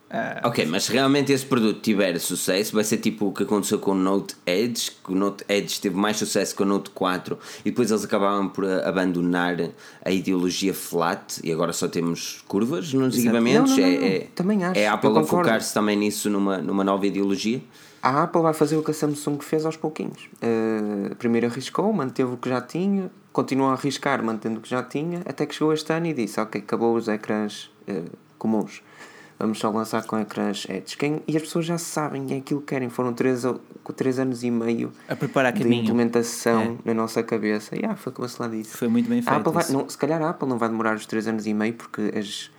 Pronto. 0.09 0.49
Ok, 0.49 0.67
mas 0.67 0.85
se 0.85 0.93
realmente 0.93 1.33
esse 1.33 1.45
produto 1.45 1.81
tiver 1.81 2.19
sucesso, 2.19 2.75
vai 2.75 2.83
ser 2.83 2.97
tipo 2.97 3.27
o 3.27 3.33
que 3.33 3.43
aconteceu 3.43 3.79
com 3.79 3.91
o 3.91 3.95
Note 3.95 4.35
Edge, 4.47 4.91
que 5.05 5.13
o 5.13 5.15
Note 5.15 5.45
Edge 5.49 5.81
teve 5.81 5.97
mais 5.97 6.17
sucesso 6.17 6.57
que 6.57 6.63
o 6.63 6.67
Note 6.67 6.91
4 6.91 7.39
e 7.61 7.71
depois 7.71 7.91
eles 7.91 8.05
acabavam 8.05 8.49
por 8.49 8.65
abandonar 8.65 9.57
a 10.05 10.11
ideologia 10.11 10.73
flat 10.73 11.41
e 11.45 11.53
agora 11.53 11.73
só 11.75 11.89
temos 11.89 12.43
curvas 12.49 12.93
nos 12.95 13.19
equipamentos. 13.19 13.77
Não, 13.77 13.85
não, 13.85 13.87
não, 13.87 13.97
é, 13.97 13.99
não. 13.99 14.07
é, 14.07 14.19
Também 14.35 14.65
acho, 14.65 14.81
é 14.81 14.87
a 14.87 14.95
Apple 14.95 15.19
a 15.19 15.25
focar-se 15.25 15.75
também 15.75 15.97
nisso 15.97 16.31
numa, 16.31 16.59
numa 16.59 16.83
nova 16.85 17.07
ideologia. 17.07 17.61
A 18.03 18.23
Apple 18.23 18.41
vai 18.41 18.55
fazer 18.55 18.77
o 18.77 18.83
que 18.83 18.93
a 18.93 18.95
Samsung 18.95 19.41
fez 19.41 19.67
aos 19.67 19.77
pouquinhos. 19.77 20.29
Uh, 20.37 21.15
primeiro 21.17 21.49
arriscou, 21.49 21.93
manteve 21.93 22.33
o 22.33 22.37
que 22.37 22.49
já 22.49 22.61
tinha, 22.61 23.11
continuou 23.33 23.71
a 23.71 23.75
arriscar, 23.75 24.23
mantendo 24.23 24.61
o 24.61 24.63
que 24.63 24.71
já 24.71 24.83
tinha, 24.83 25.21
até 25.27 25.45
que 25.45 25.55
chegou 25.55 25.75
este 25.75 25.93
ano 25.93 26.07
e 26.07 26.15
disse: 26.15 26.41
Ok, 26.41 26.61
acabou 26.61 26.95
os 26.95 27.09
ecrãs 27.09 27.71
uh, 27.89 28.11
comuns. 28.39 28.83
Vamos 29.39 29.59
só 29.59 29.71
lançar 29.71 30.05
com 30.05 30.19
ecrãs 30.19 30.67
Edge. 30.69 30.97
Quem, 30.97 31.23
e 31.29 31.37
as 31.37 31.43
pessoas 31.43 31.65
já 31.65 31.79
sabem 31.79 32.27
é 32.31 32.39
aquilo 32.39 32.61
que 32.61 32.67
querem. 32.67 32.89
Foram 32.89 33.13
três, 33.13 33.45
três 33.97 34.19
anos 34.19 34.43
e 34.43 34.51
meio 34.51 34.93
a 35.09 35.15
preparar 35.15 35.53
de 35.53 35.63
caminho. 35.63 35.83
implementação 35.83 36.79
na 36.85 36.93
nossa 36.93 37.23
cabeça. 37.23 37.77
E 37.77 37.85
ah, 37.85 37.95
foi 37.95 38.13
como 38.13 38.29
se 38.29 38.41
lá 38.43 38.49
disse. 38.49 38.77
Foi 38.77 38.89
muito 38.89 39.09
bem 39.09 39.23
feito. 39.23 39.51
Vai, 39.53 39.65
não, 39.71 39.89
se 39.89 39.97
calhar 39.97 40.21
a 40.21 40.31
Apple 40.31 40.49
não 40.49 40.59
vai 40.59 40.69
demorar 40.69 40.97
os 40.97 41.07
3 41.07 41.29
anos 41.29 41.47
e 41.47 41.55
meio 41.55 41.75
porque 41.75 42.13
as 42.17 42.51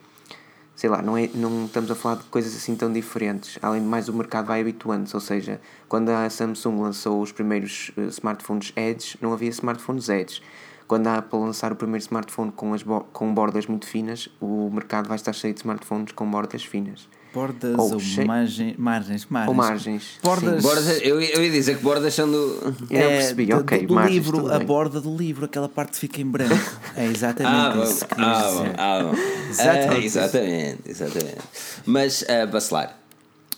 sei 0.80 0.90
lá, 0.90 1.02
não, 1.02 1.18
é, 1.18 1.30
não 1.36 1.66
estamos 1.66 1.92
a 1.92 1.96
falar 1.96 2.16
de 2.16 2.24
coisas 2.24 2.56
assim 2.56 2.74
tão 2.74 2.90
diferentes. 2.90 3.60
Além 3.62 3.82
de 3.82 3.88
mais, 3.88 4.08
o 4.08 4.14
mercado 4.14 4.46
vai 4.46 4.62
habituando-se. 4.62 5.14
Ou 5.14 5.20
seja, 5.20 5.60
quando 5.90 6.08
a 6.08 6.30
Samsung 6.30 6.80
lançou 6.80 7.22
os 7.22 7.34
primeiros 7.34 7.92
eh, 7.98 8.04
smartphones 8.04 8.72
Edge, 8.78 9.18
não 9.20 9.34
havia 9.34 9.50
smartphones 9.50 10.08
Edge. 10.08 10.42
Quando 10.90 11.06
a 11.06 11.18
Apple 11.20 11.38
lançar 11.40 11.72
o 11.72 11.76
primeiro 11.76 12.02
smartphone 12.04 12.52
com, 12.52 12.74
as 12.74 12.82
bo- 12.82 13.06
com 13.14 13.32
bordas 13.32 13.68
muito 13.68 13.86
finas, 13.86 14.28
o 14.42 14.72
mercado 14.74 15.08
vai 15.08 15.16
estar 15.18 15.32
cheio 15.34 15.54
de 15.54 15.60
smartphones 15.60 16.12
com 16.14 16.26
bordas 16.30 16.64
finas. 16.66 17.08
Bordas 17.32 17.78
Ou 17.78 17.94
ou, 17.94 18.00
cheio- 18.00 18.26
margem, 18.26 18.74
margens, 18.76 19.28
margens. 19.30 19.48
Ou 19.50 19.54
margens. 19.54 20.20
Bordas. 20.24 20.64
Bordas, 20.64 21.00
eu, 21.04 21.22
eu 21.22 21.44
ia 21.44 21.52
dizer 21.52 21.78
que 21.78 21.84
bordas 21.84 22.12
são 22.16 22.28
do. 22.28 22.36
Eu 22.38 22.74
não 22.90 22.98
É, 22.98 23.18
percebi, 23.18 23.46
do- 23.46 23.58
ok, 23.58 23.86
do, 23.86 23.94
margens, 23.94 24.16
livro, 24.16 24.52
a 24.52 24.58
bem. 24.58 24.66
borda 24.66 25.00
do 25.00 25.16
livro, 25.16 25.46
aquela 25.46 25.70
parte 25.70 25.92
que 25.92 26.00
fica 26.00 26.22
em 26.22 26.26
branco. 26.26 26.56
É 26.98 27.06
exatamente 27.06 27.78
Ah, 27.78 27.84
isso 27.84 28.08
que 28.08 28.16
ah, 28.18 28.42
dizer. 28.50 28.64
bom, 28.70 28.74
ah, 28.80 29.04
bom. 29.04 29.14
Exatamente. 29.48 29.90
Ah, 29.94 30.00
exatamente, 30.00 30.80
exatamente. 30.88 31.38
Mas, 31.86 32.22
uh, 32.24 32.48
Bacelar, 32.52 32.98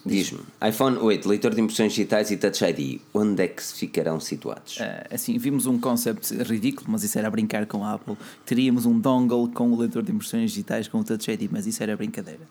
diz-me: 0.05 0.39
iPhone 0.67 0.97
8, 0.97 1.27
leitor 1.29 1.53
de 1.53 1.61
impressões 1.61 1.91
digitais 1.93 2.31
e 2.31 2.37
Touch 2.37 2.63
ID, 2.63 2.99
onde 3.13 3.43
é 3.43 3.47
que 3.47 3.63
se 3.63 3.73
ficarão 3.75 4.19
situados? 4.19 4.77
Ah, 4.81 5.07
assim, 5.13 5.37
vimos 5.37 5.65
um 5.65 5.79
concept 5.79 6.33
ridículo, 6.43 6.87
mas 6.91 7.03
isso 7.03 7.17
era 7.19 7.29
brincar 7.29 7.65
com 7.65 7.83
a 7.83 7.93
Apple. 7.93 8.15
Teríamos 8.45 8.85
um 8.85 8.99
dongle 8.99 9.47
com 9.53 9.71
o 9.71 9.79
leitor 9.79 10.03
de 10.03 10.11
impressões 10.11 10.51
digitais 10.51 10.87
com 10.87 10.99
o 10.99 11.03
Touch 11.03 11.29
ID, 11.31 11.49
mas 11.51 11.65
isso 11.67 11.81
era 11.83 11.95
brincadeira. 11.95 12.41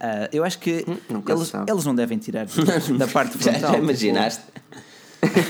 Ah, 0.00 0.28
eu 0.32 0.44
acho 0.44 0.58
que 0.58 0.80
se 0.84 1.32
eles, 1.32 1.52
eles 1.68 1.84
não 1.84 1.94
devem 1.94 2.18
tirar 2.18 2.46
da 2.98 3.06
parte 3.08 3.36
Já, 3.42 3.52
frontal. 3.52 3.72
já 3.72 3.78
imaginaste? 3.78 4.42
tipo, 5.22 5.48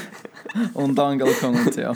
um 0.74 0.92
dongle 0.92 1.32
com 1.34 1.48
o 1.52 1.70
teu. 1.70 1.92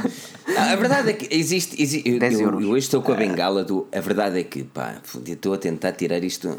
Ah, 0.57 0.73
a 0.73 0.77
verdade 0.77 1.11
é 1.11 1.13
que 1.15 1.35
existe. 1.35 1.81
exi- 1.83 2.03
eu, 2.05 2.19
10 2.19 2.35
eu, 2.35 2.41
euros. 2.41 2.63
eu 2.63 2.69
hoje 2.71 2.79
estou 2.87 3.01
com 3.03 3.13
a 3.13 3.15
bengala 3.17 3.65
do. 3.65 3.87
A 3.93 4.01
verdade 4.01 4.39
é 4.41 4.45
que, 4.45 4.65
pá, 4.65 4.97
estou 5.27 5.55
a 5.55 5.59
tentar 5.59 5.93
tirar 5.93 6.23
isto. 6.23 6.57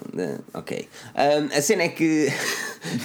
ok. 0.54 0.88
Ah, 1.16 1.58
a 1.58 1.62
cena 1.62 1.84
é 1.84 1.90
que. 1.90 2.32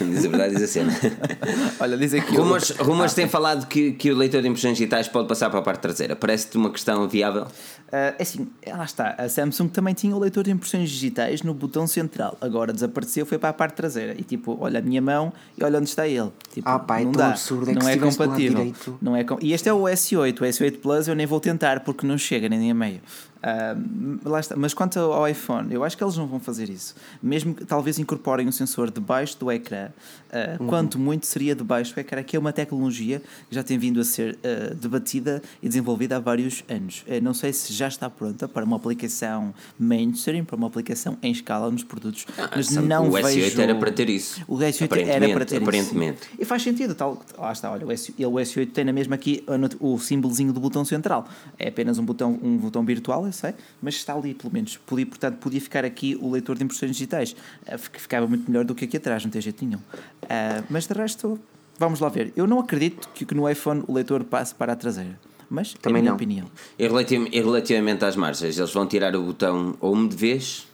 Não 0.01 0.09
diz 0.11 0.24
a 0.24 0.29
verdade, 0.29 0.55
diz 0.55 0.62
a 0.62 0.66
cena. 0.66 0.92
Olha, 1.81 1.96
diz 1.96 2.14
aqui. 2.14 2.35
o- 2.37 2.42
Rumores, 2.42 2.70
rumores 2.70 3.14
têm 3.14 3.29
falado 3.29 3.66
que, 3.66 3.92
que 3.92 4.11
o 4.11 4.16
leitor 4.16 4.42
de 4.42 4.48
impressões 4.48 4.77
digitais 4.79 5.09
pode 5.09 5.29
passar 5.29 5.51
para 5.51 5.59
a 5.59 5.62
parte 5.62 5.81
traseira. 5.81 6.16
Parece-te 6.16 6.57
uma 6.57 6.70
questão 6.70 7.09
viável? 7.09 7.46
Ah, 7.92 8.14
é 8.18 8.22
assim, 8.22 8.48
lá 8.66 8.85
está. 8.85 9.14
A 9.18 9.29
Samsung 9.29 9.68
também 9.68 9.94
tinha 9.94 10.14
o 10.14 10.18
leitor 10.18 10.44
de 10.44 10.51
impressões 10.51 10.90
digitais 10.90 11.42
no 11.42 11.55
botão 11.55 11.87
central. 11.87 12.37
Agora 12.40 12.72
desapareceu, 12.72 13.24
foi 13.27 13.38
para 13.38 13.51
a 13.51 13.53
parte 13.53 13.74
traseira. 13.74 14.14
E 14.18 14.22
tipo, 14.22 14.57
olha 14.61 14.79
a 14.79 14.83
minha 14.83 15.01
mão 15.03 15.33
e 15.57 15.64
olha 15.64 15.79
onde 15.79 15.88
está 15.88 16.07
ele. 16.07 16.31
Tipo, 16.53 16.68
Ah, 16.68 16.79
pá, 16.79 17.01
é 17.01 17.05
não 17.05 17.12
tão 17.12 17.18
dá. 17.22 17.29
absurdo, 17.31 17.70
é 17.70 17.74
que 17.74 17.81
não 17.81 17.88
é 17.88 17.96
compatível. 17.96 18.74
Não 19.00 19.16
é 19.16 19.24
com... 19.24 19.38
E 19.40 19.52
este 19.52 19.68
é 19.68 19.72
o 19.72 19.82
S8. 19.82 20.40
O 20.40 20.44
S8 20.44 20.78
Plus 20.78 21.08
eu 21.08 21.14
nem 21.14 21.26
vou 21.26 21.40
tentar 21.40 21.80
porque 21.80 22.06
não 22.06 22.18
chega 22.18 22.48
nem 22.48 22.70
a 22.70 22.74
meio. 22.74 23.00
Ah, 23.42 23.77
lá 24.24 24.40
está. 24.40 24.57
Mas 24.57 24.74
quanto 24.74 24.98
ao 24.98 25.29
iPhone, 25.29 25.72
eu 25.72 25.85
acho 25.85 25.96
que 25.96 26.03
eles 26.03 26.16
não 26.16 26.27
vão 26.27 26.40
fazer 26.40 26.68
isso. 26.68 26.94
Mesmo 27.22 27.55
que 27.55 27.64
talvez 27.64 27.98
incorporem 27.98 28.48
um 28.48 28.53
sensor 28.53 28.90
debaixo 28.90 29.38
do 29.38 29.51
ecrã, 29.51 29.88
ah, 30.33 30.57
Uhum. 30.61 30.66
quanto 30.66 30.98
muito 30.98 31.27
seria 31.27 31.55
debaixo 31.55 31.94
do 31.94 32.01
ecrã, 32.01 32.22
que 32.22 32.37
é 32.37 32.38
uma 32.38 32.53
tecnologia 32.53 33.20
que 33.48 33.55
já 33.55 33.62
tem 33.62 33.79
vindo 33.79 34.01
a 34.01 34.05
ser 34.05 34.38
ah, 34.44 34.74
debatida 34.74 35.42
e 35.62 35.68
desenvolvida 35.68 36.16
há 36.16 36.20
vários 36.20 36.64
anos. 36.68 37.05
Ah, 37.09 37.20
não 37.20 37.33
sei 37.35 37.53
se 37.53 37.72
já 37.72 37.88
está 37.88 38.11
pronta 38.11 38.48
para 38.48 38.64
uma 38.64 38.77
aplicação 38.77 39.55
mainstream, 39.79 40.44
para 40.44 40.57
uma 40.57 40.66
aplicação 40.66 41.16
em 41.22 41.31
escala 41.33 41.70
nos 41.70 41.85
produtos, 41.85 42.27
mas 42.55 42.66
sabe, 42.66 42.87
não 42.87 43.09
o 43.09 43.12
S8 43.12 43.35
vejo... 43.35 43.61
era 43.61 43.74
para 43.74 43.92
ter 43.92 44.09
isso. 44.11 44.42
O 44.48 44.57
S8 44.59 45.07
era 45.07 45.29
para 45.31 45.44
ter 45.44 45.62
aparentemente. 45.62 46.18
isso. 46.22 46.31
E 46.38 46.44
faz 46.44 46.62
sentido, 46.62 46.94
tal, 46.94 47.22
lá 47.38 47.53
está, 47.53 47.70
olha, 47.70 47.87
o, 47.87 47.92
S, 47.92 48.12
o 48.18 48.33
S8 48.33 48.72
tem 48.72 48.85
na 48.85 48.92
mesma 48.92 49.14
aqui 49.14 49.44
o 49.81 49.98
símbolozinho 49.98 50.53
do 50.53 50.61
botão 50.61 50.85
central. 50.85 51.27
É 51.59 51.68
apenas 51.68 51.98
um 51.98 52.05
botão, 52.05 52.38
um 52.42 52.57
botão 52.57 52.85
virtual, 52.85 53.27
eu 53.28 53.32
sei, 53.32 53.54
mas 53.80 53.94
está 53.94 54.14
ali 54.14 54.34
pelo 54.34 54.52
menos. 54.52 54.76
Podia, 54.76 55.06
portanto, 55.06 55.36
podia 55.38 55.60
ficar 55.60 55.84
aqui 55.84 56.16
o 56.20 56.30
leitor 56.30 56.56
de 56.58 56.64
impressões 56.64 56.92
digitais, 56.92 57.34
eh, 57.66 57.76
que 57.92 58.00
ficava 58.00 58.26
muito 58.26 58.50
melhor 58.50 58.64
do 58.64 58.74
que 58.74 58.84
aqui 58.84 58.96
atrás, 58.96 59.24
não 59.24 59.30
tem 59.30 59.40
jeito 59.40 59.64
nenhum. 59.64 59.80
Ah, 60.28 60.62
mas 60.68 60.86
de 60.86 60.94
resto, 60.94 61.38
vamos 61.78 62.00
lá 62.00 62.08
ver. 62.08 62.32
Eu 62.36 62.46
não 62.46 62.58
acredito 62.60 63.08
que, 63.14 63.24
que 63.24 63.34
no 63.34 63.48
iPhone 63.48 63.84
o 63.86 63.92
leitor 63.92 64.24
passe 64.24 64.54
para 64.54 64.72
a 64.72 64.76
traseira, 64.76 65.18
mas 65.48 65.74
é 65.74 65.78
Também 65.82 66.02
minha 66.02 66.10
não. 66.10 66.16
opinião. 66.16 66.50
E 66.78 66.86
relativ- 66.86 67.28
relativamente 67.32 68.04
às 68.04 68.16
marchas, 68.16 68.58
eles 68.58 68.72
vão 68.72 68.86
tirar 68.86 69.14
o 69.16 69.22
botão 69.22 69.76
home 69.80 70.08
de 70.08 70.16
vez? 70.16 70.66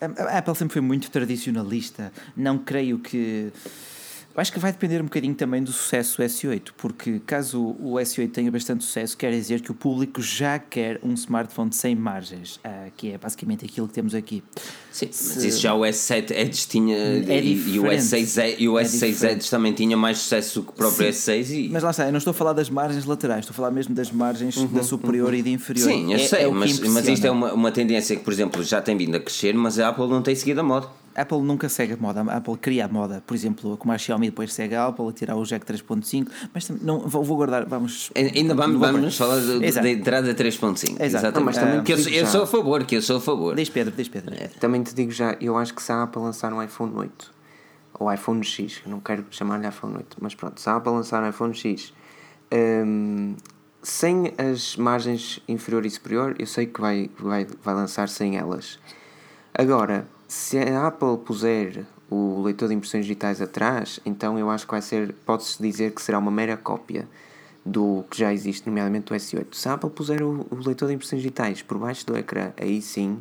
A 0.00 0.22
a 0.34 0.38
Apple 0.38 0.54
sempre 0.54 0.72
foi 0.74 0.82
muito 0.82 1.10
tradicionalista. 1.10 2.10
Não 2.36 2.56
creio 2.58 2.98
que. 2.98 3.52
Acho 4.40 4.52
que 4.52 4.58
vai 4.58 4.72
depender 4.72 5.00
um 5.00 5.04
bocadinho 5.04 5.34
também 5.34 5.62
do 5.62 5.72
sucesso 5.72 6.18
do 6.18 6.22
S8, 6.24 6.70
porque 6.76 7.20
caso 7.26 7.76
o 7.80 7.94
S8 7.94 8.30
tenha 8.30 8.50
bastante 8.50 8.84
sucesso, 8.84 9.16
quer 9.16 9.30
dizer 9.30 9.60
que 9.60 9.70
o 9.70 9.74
público 9.74 10.20
já 10.20 10.58
quer 10.58 11.00
um 11.02 11.14
smartphone 11.14 11.72
sem 11.72 11.94
margens, 11.94 12.56
uh, 12.56 12.90
que 12.96 13.12
é 13.12 13.18
basicamente 13.18 13.64
aquilo 13.64 13.88
que 13.88 13.94
temos 13.94 14.14
aqui. 14.14 14.42
Sim, 14.92 15.08
Se... 15.10 15.34
mas 15.34 15.44
isso 15.44 15.60
já 15.60 15.74
o 15.74 15.80
S7 15.80 16.30
Edge 16.32 16.66
tinha 16.66 16.96
é 16.96 17.40
e, 17.40 17.74
e, 17.74 17.78
o 17.78 17.84
S6, 17.84 18.56
e 18.58 18.68
o 18.68 18.74
S6 18.74 19.26
é 19.26 19.32
Edge 19.32 19.50
também 19.50 19.72
tinha 19.72 19.96
mais 19.96 20.18
sucesso 20.18 20.62
que 20.62 20.70
o 20.70 20.72
próprio 20.72 21.12
Sim. 21.12 21.32
S6. 21.32 21.50
E... 21.50 21.68
Mas 21.68 21.82
lá 21.82 21.90
está, 21.90 22.06
eu 22.06 22.12
não 22.12 22.18
estou 22.18 22.32
a 22.32 22.34
falar 22.34 22.52
das 22.52 22.68
margens 22.68 23.04
laterais, 23.04 23.40
estou 23.40 23.52
a 23.52 23.56
falar 23.56 23.70
mesmo 23.70 23.94
das 23.94 24.10
margens 24.10 24.56
uhum, 24.56 24.66
da 24.68 24.82
superior 24.82 25.30
uhum. 25.30 25.38
e 25.38 25.42
da 25.42 25.50
inferior. 25.50 25.90
Sim, 25.90 26.12
eu 26.12 26.18
é, 26.18 26.26
sei, 26.26 26.44
é 26.44 26.48
mas, 26.48 26.78
mas 26.80 27.08
isto 27.08 27.26
é 27.26 27.30
uma, 27.30 27.52
uma 27.52 27.72
tendência 27.72 28.16
que, 28.16 28.22
por 28.22 28.32
exemplo, 28.32 28.62
já 28.62 28.80
tem 28.80 28.96
vindo 28.96 29.16
a 29.16 29.20
crescer, 29.20 29.54
mas 29.54 29.78
a 29.78 29.88
Apple 29.88 30.08
não 30.08 30.22
tem 30.22 30.34
seguido 30.34 30.60
a 30.60 30.62
moda. 30.62 30.88
Apple 31.16 31.40
nunca 31.40 31.68
segue 31.68 31.94
a 31.94 31.96
moda, 31.96 32.20
a 32.22 32.36
Apple 32.36 32.56
cria 32.58 32.84
a 32.84 32.88
moda, 32.88 33.22
por 33.26 33.34
exemplo, 33.34 33.76
como 33.76 33.92
a 33.92 33.98
Xiaomi 33.98 34.26
depois 34.26 34.52
segue 34.52 34.74
a 34.74 34.86
Apple 34.86 35.08
a 35.08 35.12
tirar 35.12 35.36
o 35.36 35.44
Jack 35.44 35.64
3.5, 35.64 36.28
mas 36.52 36.68
não, 36.68 37.00
vou, 37.00 37.24
vou 37.24 37.36
guardar, 37.36 37.64
vamos... 37.66 38.10
Ainda 38.14 38.54
vamos, 38.54 38.78
vamos 38.78 39.16
falar 39.16 39.40
da 39.40 39.90
entrada 39.90 40.34
3.5, 40.34 41.00
exato. 41.00 41.40
mas 41.40 41.56
também 41.56 41.82
que 41.82 41.92
eu, 41.92 41.98
eu 41.98 42.26
sou 42.26 42.42
a 42.42 42.46
favor, 42.46 42.84
que 42.84 42.96
eu 42.96 43.02
sou 43.02 43.16
a 43.16 43.20
favor. 43.20 43.54
Diz 43.56 43.70
Pedro, 43.70 43.94
diz 43.96 44.08
Pedro. 44.08 44.34
É, 44.34 44.48
também 44.48 44.82
te 44.82 44.94
digo 44.94 45.10
já, 45.10 45.36
eu 45.40 45.56
acho 45.56 45.74
que 45.74 45.82
se 45.82 45.90
a 45.90 46.02
Apple 46.02 46.22
lançar 46.22 46.52
um 46.52 46.62
iPhone 46.62 46.92
8, 46.94 47.34
ou 47.98 48.12
iPhone 48.12 48.44
X, 48.44 48.82
não 48.86 49.00
quero 49.00 49.24
chamar-lhe 49.30 49.66
iPhone 49.66 49.96
8, 49.96 50.18
mas 50.20 50.34
pronto, 50.34 50.60
se 50.60 50.68
a 50.68 50.76
Apple 50.76 50.92
lançar 50.92 51.22
um 51.22 51.28
iPhone 51.28 51.54
X... 51.54 51.92
Um, 52.52 53.34
sem 53.86 54.32
as 54.36 54.76
margens 54.76 55.40
inferior 55.46 55.86
e 55.86 55.90
superior, 55.90 56.34
eu 56.40 56.46
sei 56.46 56.66
que 56.66 56.80
vai, 56.80 57.08
vai, 57.16 57.46
vai 57.62 57.74
lançar 57.74 58.08
sem 58.08 58.36
elas. 58.36 58.80
Agora, 59.54 60.08
se 60.28 60.58
a 60.58 60.86
Apple 60.88 61.18
puser 61.24 61.86
o 62.10 62.42
leitor 62.42 62.68
de 62.68 62.74
impressões 62.74 63.04
digitais 63.04 63.40
atrás, 63.40 64.00
então 64.04 64.38
eu 64.38 64.50
acho 64.50 64.64
que 64.64 64.70
vai 64.70 64.82
ser, 64.82 65.14
pode-se 65.24 65.60
dizer 65.60 65.92
que 65.92 66.02
será 66.02 66.18
uma 66.18 66.30
mera 66.30 66.56
cópia 66.56 67.08
do 67.64 68.04
que 68.10 68.18
já 68.18 68.32
existe, 68.32 68.66
nomeadamente 68.66 69.06
do 69.06 69.14
S8. 69.14 69.46
Se 69.52 69.68
a 69.68 69.74
Apple 69.74 69.90
puser 69.90 70.22
o, 70.22 70.46
o 70.50 70.56
leitor 70.64 70.88
de 70.88 70.94
impressões 70.94 71.22
digitais 71.22 71.62
por 71.62 71.78
baixo 71.78 72.06
do 72.06 72.16
ecrã, 72.16 72.52
aí 72.56 72.80
sim, 72.80 73.18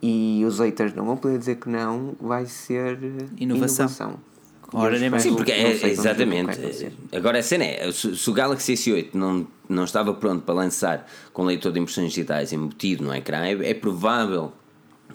e 0.00 0.44
os 0.46 0.58
haters 0.58 0.94
não 0.94 1.04
vão 1.04 1.16
poder 1.16 1.38
dizer 1.38 1.56
que 1.56 1.68
não, 1.68 2.14
vai 2.20 2.46
ser 2.46 2.98
inovação. 3.36 3.86
inovação. 3.86 4.32
Ora, 4.72 4.98
nem 4.98 5.10
mais. 5.10 5.22
Sim, 5.22 5.34
porque 5.34 5.52
é, 5.52 5.86
exatamente. 5.86 6.92
Agora 7.12 7.38
a 7.38 7.42
cena 7.42 7.64
é: 7.64 7.92
se, 7.92 8.16
se, 8.16 8.30
o 8.30 8.32
Galaxy 8.32 8.72
S8 8.72 9.10
não, 9.12 9.46
não 9.68 9.84
estava 9.84 10.14
pronto 10.14 10.42
para 10.44 10.54
lançar 10.54 11.06
com 11.32 11.44
leitor 11.44 11.72
de 11.72 11.80
impressões 11.80 12.08
digitais 12.08 12.52
embutido 12.52 13.04
no 13.04 13.14
ecrã, 13.14 13.44
é, 13.44 13.70
é 13.70 13.74
provável 13.74 14.52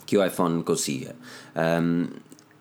que 0.06 0.16
o 0.16 0.24
iPhone 0.24 0.62
consiga. 0.62 1.14
Um, 1.56 2.08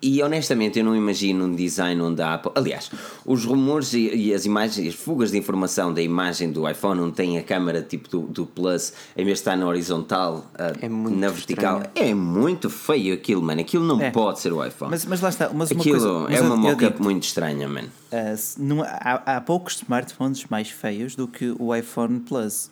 e 0.02 0.22
honestamente 0.22 0.78
eu 0.78 0.86
não 0.86 0.96
imagino 0.96 1.46
um 1.46 1.56
design 1.56 2.00
onde 2.02 2.22
a 2.22 2.36
Apple. 2.36 2.52
Aliás, 2.56 2.92
os 3.26 3.46
rumores 3.46 3.94
e, 3.94 4.10
e, 4.14 4.34
as 4.34 4.46
imagens, 4.46 4.88
as 4.88 4.94
fugas 4.94 5.32
de 5.32 5.38
informação 5.38 5.94
da 5.94 6.02
imagem 6.02 6.52
do 6.52 6.70
iPhone 6.70 7.02
onde 7.02 7.14
tem 7.14 7.38
a 7.38 7.44
câmera 7.44 7.82
tipo 7.82 8.08
do, 8.08 8.22
do 8.22 8.46
Plus, 8.46 8.94
em 9.16 9.26
vez 9.26 9.38
de 9.38 9.42
estar 9.42 9.56
na 9.56 9.66
horizontal, 9.66 10.50
uh, 10.54 10.78
é 10.80 10.88
na 10.88 11.30
vertical, 11.30 11.82
estranho. 11.82 12.12
é 12.12 12.14
muito 12.14 12.70
feio 12.70 13.14
aquilo, 13.14 13.42
mano. 13.42 13.62
Aquilo 13.62 13.86
não 13.86 14.00
é. 14.00 14.12
pode 14.12 14.40
ser 14.40 14.54
o 14.54 14.64
iPhone. 14.64 14.92
Mas, 14.92 15.06
mas 15.06 15.20
lá 15.20 15.30
está, 15.30 15.50
mas 15.50 15.72
aquilo 15.72 15.98
uma 15.98 16.26
coisa, 16.28 16.38
é 16.38 16.42
uma 16.42 16.56
mock-up 16.56 17.02
muito 17.02 17.24
estranha, 17.24 17.68
mano. 17.68 17.90
Uh, 18.12 18.38
não, 18.60 18.84
há, 18.84 19.24
há 19.26 19.42
poucos 19.42 19.78
smartphones 19.78 20.46
mais 20.46 20.70
feios 20.70 21.16
do 21.16 21.28
que 21.28 21.56
o 21.58 21.76
iPhone 21.76 22.20
Plus. 22.20 22.70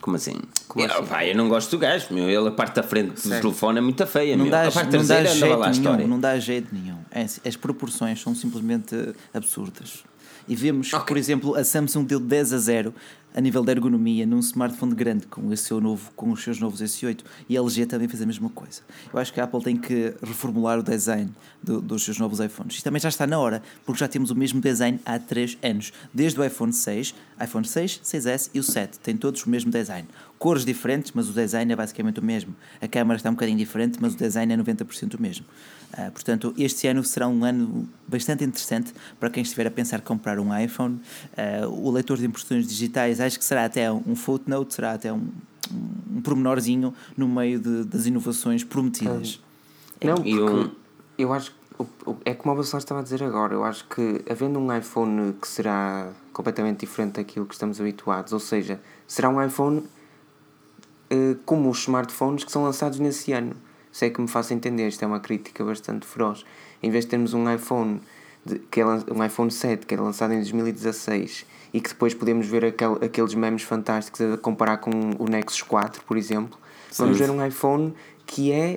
Como 0.00 0.16
assim? 0.16 0.34
Como 0.66 0.84
eu, 0.84 0.90
assim? 0.90 1.04
Pá, 1.04 1.24
eu 1.26 1.36
não 1.36 1.48
gosto 1.48 1.70
do 1.70 1.78
gajo, 1.78 2.06
meu. 2.10 2.28
Ele, 2.28 2.48
a 2.48 2.50
parte 2.50 2.76
da 2.76 2.82
frente 2.82 3.12
do 3.12 3.20
certo. 3.20 3.42
telefone 3.42 3.78
é 3.78 3.80
muito 3.80 4.06
feia, 4.06 4.36
não 4.36 4.44
meu. 4.44 4.50
Dá, 4.50 4.66
a 4.66 4.72
parte 4.72 4.96
não 4.96 5.06
dá 5.06 5.24
jeito 5.24 5.56
lá 5.56 5.70
nenhum, 5.70 6.08
Não 6.08 6.20
dá 6.20 6.38
jeito 6.38 6.74
nenhum. 6.74 6.98
É, 7.10 7.22
as 7.22 7.56
proporções 7.56 8.20
são 8.20 8.34
simplesmente 8.34 8.94
absurdas. 9.32 10.04
E 10.48 10.56
vemos, 10.56 10.92
okay. 10.92 11.06
por 11.06 11.16
exemplo, 11.16 11.54
a 11.54 11.62
Samsung 11.62 12.04
deu 12.04 12.18
10 12.18 12.52
a 12.52 12.58
0 12.58 12.94
a 13.34 13.40
nível 13.40 13.62
de 13.62 13.70
ergonomia 13.70 14.26
num 14.26 14.40
smartphone 14.40 14.94
grande 14.94 15.26
com, 15.26 15.52
esse 15.52 15.64
seu 15.64 15.80
novo, 15.80 16.10
com 16.16 16.30
os 16.30 16.42
seus 16.42 16.58
novos 16.58 16.80
S8 16.80 17.20
e 17.48 17.56
a 17.56 17.60
LG 17.60 17.86
também 17.86 18.08
fez 18.08 18.22
a 18.22 18.26
mesma 18.26 18.48
coisa. 18.50 18.82
Eu 19.12 19.18
acho 19.18 19.32
que 19.32 19.40
a 19.40 19.44
Apple 19.44 19.62
tem 19.62 19.76
que 19.76 20.14
reformular 20.22 20.78
o 20.78 20.82
design 20.82 21.30
do, 21.62 21.80
dos 21.80 22.04
seus 22.04 22.18
novos 22.18 22.40
iPhones. 22.40 22.78
E 22.78 22.82
também 22.82 23.00
já 23.00 23.08
está 23.08 23.26
na 23.26 23.38
hora, 23.38 23.62
porque 23.84 24.00
já 24.00 24.08
temos 24.08 24.30
o 24.30 24.34
mesmo 24.34 24.60
design 24.60 25.00
há 25.04 25.18
3 25.18 25.58
anos. 25.62 25.92
Desde 26.12 26.40
o 26.40 26.44
iPhone 26.44 26.72
6, 26.72 27.14
iPhone 27.42 27.66
6, 27.66 28.00
6S 28.04 28.50
e 28.54 28.60
o 28.60 28.62
7, 28.62 28.98
têm 28.98 29.16
todos 29.16 29.44
o 29.44 29.50
mesmo 29.50 29.70
design. 29.70 30.08
Cores 30.38 30.64
diferentes, 30.64 31.12
mas 31.14 31.28
o 31.28 31.32
design 31.32 31.72
é 31.72 31.76
basicamente 31.76 32.18
o 32.18 32.24
mesmo. 32.24 32.54
A 32.80 32.88
câmera 32.88 33.16
está 33.16 33.28
um 33.28 33.34
bocadinho 33.34 33.58
diferente, 33.58 33.98
mas 34.00 34.14
o 34.14 34.16
design 34.16 34.52
é 34.52 34.56
90% 34.56 35.18
o 35.18 35.22
mesmo. 35.22 35.44
Uh, 35.92 36.10
portanto, 36.12 36.54
este 36.56 36.86
ano 36.86 37.02
será 37.02 37.26
um 37.26 37.44
ano 37.44 37.88
bastante 38.06 38.44
interessante 38.44 38.92
para 39.18 39.28
quem 39.30 39.42
estiver 39.42 39.66
a 39.66 39.70
pensar 39.70 40.00
comprar 40.00 40.38
um 40.38 40.56
iPhone. 40.56 41.00
Uh, 41.32 41.68
o 41.68 41.90
leitor 41.90 42.16
de 42.16 42.26
impressões 42.26 42.66
digitais 42.66 43.20
acho 43.20 43.38
que 43.38 43.44
será 43.44 43.64
até 43.64 43.90
um 43.90 44.14
footnote, 44.14 44.74
será 44.74 44.92
até 44.92 45.12
um, 45.12 45.28
um 45.72 46.20
pormenorzinho 46.22 46.94
no 47.16 47.28
meio 47.28 47.58
de, 47.58 47.84
das 47.84 48.06
inovações 48.06 48.62
prometidas. 48.62 49.40
Não, 50.02 50.14
porque 50.14 50.30
eu, 50.30 50.70
eu 51.18 51.32
acho 51.32 51.50
que 51.50 51.60
é 52.24 52.34
como 52.34 52.54
o 52.54 52.56
Bacelar 52.58 52.78
estava 52.78 53.00
a 53.00 53.02
dizer 53.02 53.22
agora. 53.22 53.54
Eu 53.54 53.64
acho 53.64 53.86
que 53.88 54.22
havendo 54.30 54.58
um 54.58 54.76
iPhone 54.76 55.32
que 55.34 55.48
será 55.48 56.12
completamente 56.32 56.80
diferente 56.80 57.14
daquilo 57.14 57.46
que 57.46 57.54
estamos 57.54 57.80
habituados, 57.80 58.32
ou 58.32 58.40
seja, 58.40 58.80
será 59.06 59.28
um 59.28 59.42
iPhone 59.44 59.78
uh, 59.78 61.36
como 61.44 61.70
os 61.70 61.78
smartphones 61.80 62.44
que 62.44 62.52
são 62.52 62.62
lançados 62.62 62.98
nesse 62.98 63.32
ano 63.32 63.56
sei 63.92 64.10
que 64.10 64.20
me 64.20 64.28
faça 64.28 64.54
entender, 64.54 64.88
isto 64.88 65.02
é 65.02 65.06
uma 65.06 65.20
crítica 65.20 65.64
bastante 65.64 66.06
feroz. 66.06 66.44
Em 66.82 66.90
vez 66.90 67.04
de 67.04 67.10
termos 67.10 67.34
um 67.34 67.52
iPhone, 67.52 68.00
de, 68.44 68.58
que 68.58 68.80
é, 68.80 68.86
um 68.86 69.24
iPhone 69.24 69.50
7 69.50 69.86
que 69.86 69.94
era 69.94 70.02
lançado 70.02 70.32
em 70.32 70.36
2016 70.36 71.46
e 71.72 71.80
que 71.80 71.88
depois 71.88 72.14
podemos 72.14 72.46
ver 72.46 72.64
aquel, 72.64 72.94
aqueles 73.02 73.34
memes 73.34 73.62
fantásticos 73.62 74.20
a 74.20 74.36
comparar 74.36 74.78
com 74.78 74.90
o 75.18 75.26
Nexus 75.28 75.62
4, 75.62 76.02
por 76.04 76.16
exemplo, 76.16 76.58
Sim. 76.90 77.04
vamos 77.04 77.18
ver 77.18 77.30
um 77.30 77.44
iPhone 77.44 77.94
que 78.26 78.52
é 78.52 78.76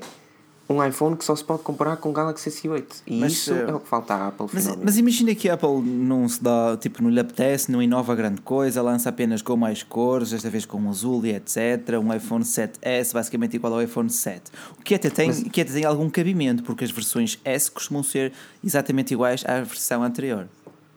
um 0.69 0.84
iPhone 0.84 1.15
que 1.15 1.26
só 1.26 1.36
se 1.36 1.43
pode 1.43 1.62
comparar 1.62 1.97
com 1.97 2.10
o 2.10 2.13
Galaxy 2.13 2.49
S8. 2.49 2.86
E 3.06 3.19
mas, 3.19 3.34
isso 3.34 3.54
é 3.54 3.73
o 3.73 3.80
que 3.80 3.88
falta 3.88 4.13
à 4.13 4.28
Apple. 4.28 4.47
Mas, 4.54 4.76
mas 4.78 4.97
imagina 4.97 5.36
que 5.36 5.49
a 5.49 5.56
Apple 5.56 5.82
não 5.82 6.28
se 6.28 6.41
dá, 6.41 6.78
tipo, 6.78 7.04
não 7.04 7.10
lhe 7.10 7.19
apetece, 7.19 7.71
não 7.71 7.82
inova 7.82 8.15
grande 8.15 8.41
coisa, 8.41 8.82
lança 8.82 9.10
apenas 9.10 9.41
com 9.41 9.58
mais 9.58 9.84
cores, 9.84 10.32
desta 10.32 10.49
vez 10.49 10.65
com 10.65 10.89
azul 10.89 11.26
e 11.26 11.32
etc. 11.32 11.99
Um 12.02 12.13
iPhone 12.13 12.43
7S, 12.43 13.13
basicamente 13.13 13.56
igual 13.56 13.73
ao 13.73 13.82
iPhone 13.82 14.10
7. 14.10 14.52
O 14.80 14.84
que 14.84 14.95
até 14.95 15.10
tem, 15.10 15.28
mas, 15.28 15.43
que 15.43 15.62
até 15.62 15.73
tem 15.73 15.86
algum 15.86 16.10
cabimento, 16.10 16.63
porque 16.63 16.86
as 16.86 16.91
versões 16.91 17.39
S 17.43 17.69
costumam 17.69 18.04
ser 18.04 18.32
exatamente 18.63 19.13
iguais 19.13 19.43
à 19.45 19.62
versão 19.62 20.02
anterior. 20.02 20.47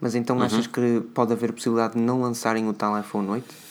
Mas 0.00 0.14
então 0.14 0.36
uhum. 0.36 0.42
achas 0.42 0.66
que 0.66 1.02
pode 1.14 1.32
haver 1.32 1.52
possibilidade 1.52 1.94
de 1.94 2.00
não 2.00 2.20
lançarem 2.20 2.68
o 2.68 2.72
tal 2.72 2.98
iPhone 3.00 3.28
8? 3.28 3.65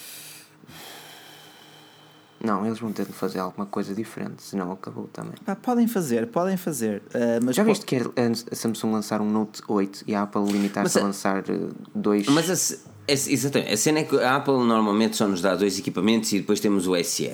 Não, 2.45 2.65
eles 2.65 2.79
vão 2.79 2.91
ter 2.91 3.05
de 3.05 3.12
fazer 3.12 3.39
alguma 3.39 3.65
coisa 3.65 3.93
diferente, 3.95 4.43
senão 4.43 4.71
acabou 4.71 5.08
também. 5.08 5.34
Pá, 5.43 5.55
podem 5.55 5.88
fazer, 5.88 6.27
podem 6.27 6.55
fazer. 6.55 7.01
Uh, 7.08 7.43
mas 7.43 7.55
Já 7.55 7.63
viste 7.63 7.86
que 7.86 7.95
a 7.95 8.55
Samsung 8.55 8.91
lançar 8.91 9.19
um 9.19 9.29
Note 9.29 9.63
8 9.67 10.03
e 10.05 10.13
a 10.13 10.21
Apple 10.21 10.45
limitar-se 10.45 10.99
a, 10.99 11.01
a 11.01 11.05
lançar 11.05 11.43
uh, 11.49 11.73
dois? 11.93 12.27
Mas 12.27 12.49
a, 12.49 12.77
a, 13.10 13.12
exatamente, 13.12 13.73
a 13.73 13.77
cena 13.77 13.99
é 13.99 14.03
que 14.03 14.15
a 14.17 14.36
Apple 14.36 14.63
normalmente 14.63 15.15
só 15.15 15.27
nos 15.27 15.41
dá 15.41 15.55
dois 15.55 15.79
equipamentos 15.79 16.31
e 16.34 16.39
depois 16.39 16.60
temos 16.60 16.88
o 16.88 17.03
SE. 17.03 17.31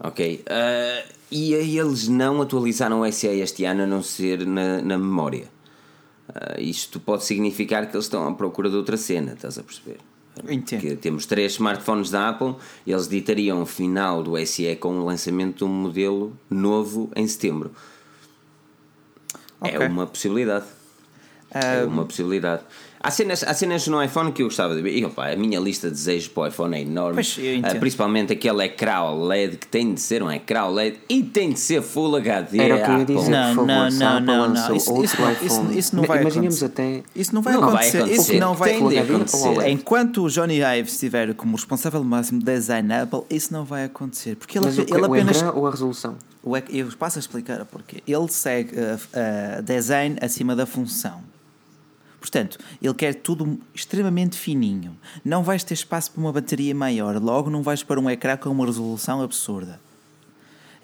Ok? 0.00 0.44
Uh, 0.48 1.12
e 1.30 1.52
eles 1.52 2.08
não 2.08 2.40
atualizaram 2.40 3.02
o 3.02 3.12
SE 3.12 3.26
este 3.26 3.64
ano 3.64 3.82
a 3.82 3.86
não 3.86 4.02
ser 4.02 4.46
na, 4.46 4.80
na 4.80 4.96
memória. 4.96 5.44
Uh, 6.28 6.60
isto 6.60 6.98
pode 7.00 7.24
significar 7.24 7.86
que 7.86 7.96
eles 7.96 8.06
estão 8.06 8.26
à 8.26 8.32
procura 8.32 8.70
de 8.70 8.76
outra 8.76 8.96
cena, 8.96 9.32
estás 9.32 9.58
a 9.58 9.62
perceber? 9.62 9.98
Entendo. 10.48 10.80
Que 10.80 10.96
temos 10.96 11.26
três 11.26 11.52
smartphones 11.52 12.10
da 12.10 12.28
Apple, 12.28 12.54
eles 12.86 13.08
ditariam 13.08 13.62
o 13.62 13.66
final 13.66 14.22
do 14.22 14.36
SE 14.46 14.76
com 14.76 14.98
o 15.00 15.04
lançamento 15.04 15.58
de 15.58 15.64
um 15.64 15.68
modelo 15.68 16.36
novo 16.50 17.10
em 17.16 17.26
setembro. 17.26 17.72
É 19.62 19.68
okay. 19.68 19.86
É 19.86 19.88
uma 19.88 20.06
possibilidade. 20.06 20.66
Um... 21.54 21.58
É 21.58 21.84
uma 21.84 22.04
possibilidade. 22.04 22.62
Há 23.08 23.10
cenas, 23.10 23.42
há 23.42 23.54
cenas 23.54 23.88
no 23.88 24.04
iPhone 24.04 24.30
que 24.32 24.42
eu 24.42 24.48
gostava 24.48 24.74
de 24.76 24.82
ver. 24.82 24.94
E, 24.94 25.02
opa, 25.02 25.30
a 25.30 25.34
minha 25.34 25.58
lista 25.58 25.88
de 25.88 25.94
desejos 25.94 26.28
para 26.28 26.42
o 26.42 26.46
iPhone 26.46 26.76
é 26.76 26.82
enorme. 26.82 27.14
Pois, 27.14 27.38
uh, 27.38 27.80
principalmente 27.80 28.34
aquele 28.34 28.64
ecrã 28.64 29.10
LED 29.12 29.56
que 29.56 29.66
tem 29.66 29.94
de 29.94 30.00
ser 30.02 30.22
um 30.22 30.30
ecrã 30.30 30.66
LED 30.68 30.98
e 31.08 31.22
tem 31.22 31.54
de 31.54 31.58
ser 31.58 31.80
Full 31.80 32.16
HD. 32.16 32.58
Era 32.58 32.76
o 32.76 32.84
que 32.84 32.90
eu 32.90 32.98
ia 32.98 33.04
dizer, 33.06 33.30
não, 33.30 33.48
por 33.48 33.66
favor, 33.66 33.66
não, 33.66 33.90
não, 33.90 34.20
não, 34.20 34.48
não. 34.50 34.76
Isso, 34.76 35.02
isso. 35.02 35.16
Isso, 35.42 35.72
isso 35.72 35.96
não 35.96 36.02
vai 36.02 36.20
Imaginemos 36.20 36.62
até. 36.62 37.02
Isso 37.16 37.34
não 37.34 37.40
vai 37.40 37.54
não 37.54 37.64
acontecer. 37.64 37.92
Vai 37.92 38.08
acontecer. 38.08 38.20
Isso 38.20 38.40
não 38.40 38.54
vai 38.54 38.68
tem 38.74 38.98
acontecer. 38.98 39.68
Enquanto 39.70 40.24
o 40.24 40.28
Johnny 40.28 40.60
Ive 40.60 40.90
estiver 40.90 41.32
como 41.32 41.56
responsável 41.56 42.04
máximo 42.04 42.40
de 42.40 42.44
design 42.44 42.92
Apple, 42.92 43.22
isso 43.30 43.54
não 43.54 43.64
vai 43.64 43.84
acontecer. 43.84 44.36
Porque 44.36 44.58
ele, 44.58 44.66
Mas 44.66 44.76
ele 44.76 44.92
o 44.92 45.04
apenas. 45.06 45.40
O 45.40 45.60
ou 45.60 45.66
a 45.66 45.70
resolução? 45.70 46.14
Eu 46.68 46.88
passo 46.98 47.18
a 47.18 47.20
explicar 47.20 47.64
porque 47.64 48.02
ele 48.06 48.28
segue 48.28 48.74
uh, 48.76 48.96
uh, 48.96 49.62
design 49.62 50.18
acima 50.20 50.54
da 50.54 50.66
função. 50.66 51.22
Portanto, 52.20 52.58
ele 52.82 52.94
quer 52.94 53.14
tudo 53.14 53.58
extremamente 53.74 54.36
fininho. 54.36 54.96
Não 55.24 55.42
vais 55.42 55.62
ter 55.62 55.74
espaço 55.74 56.10
para 56.10 56.20
uma 56.20 56.32
bateria 56.32 56.74
maior, 56.74 57.16
logo 57.22 57.48
não 57.48 57.62
vais 57.62 57.82
para 57.82 58.00
um 58.00 58.10
ecrã 58.10 58.36
com 58.36 58.50
uma 58.50 58.66
resolução 58.66 59.22
absurda. 59.22 59.80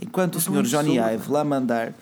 Enquanto 0.01 0.37
o 0.37 0.41
Sr. 0.41 0.63
Johnny 0.63 0.99
Ive 0.99 1.31
lá 1.31 1.45
mandar 1.45 1.93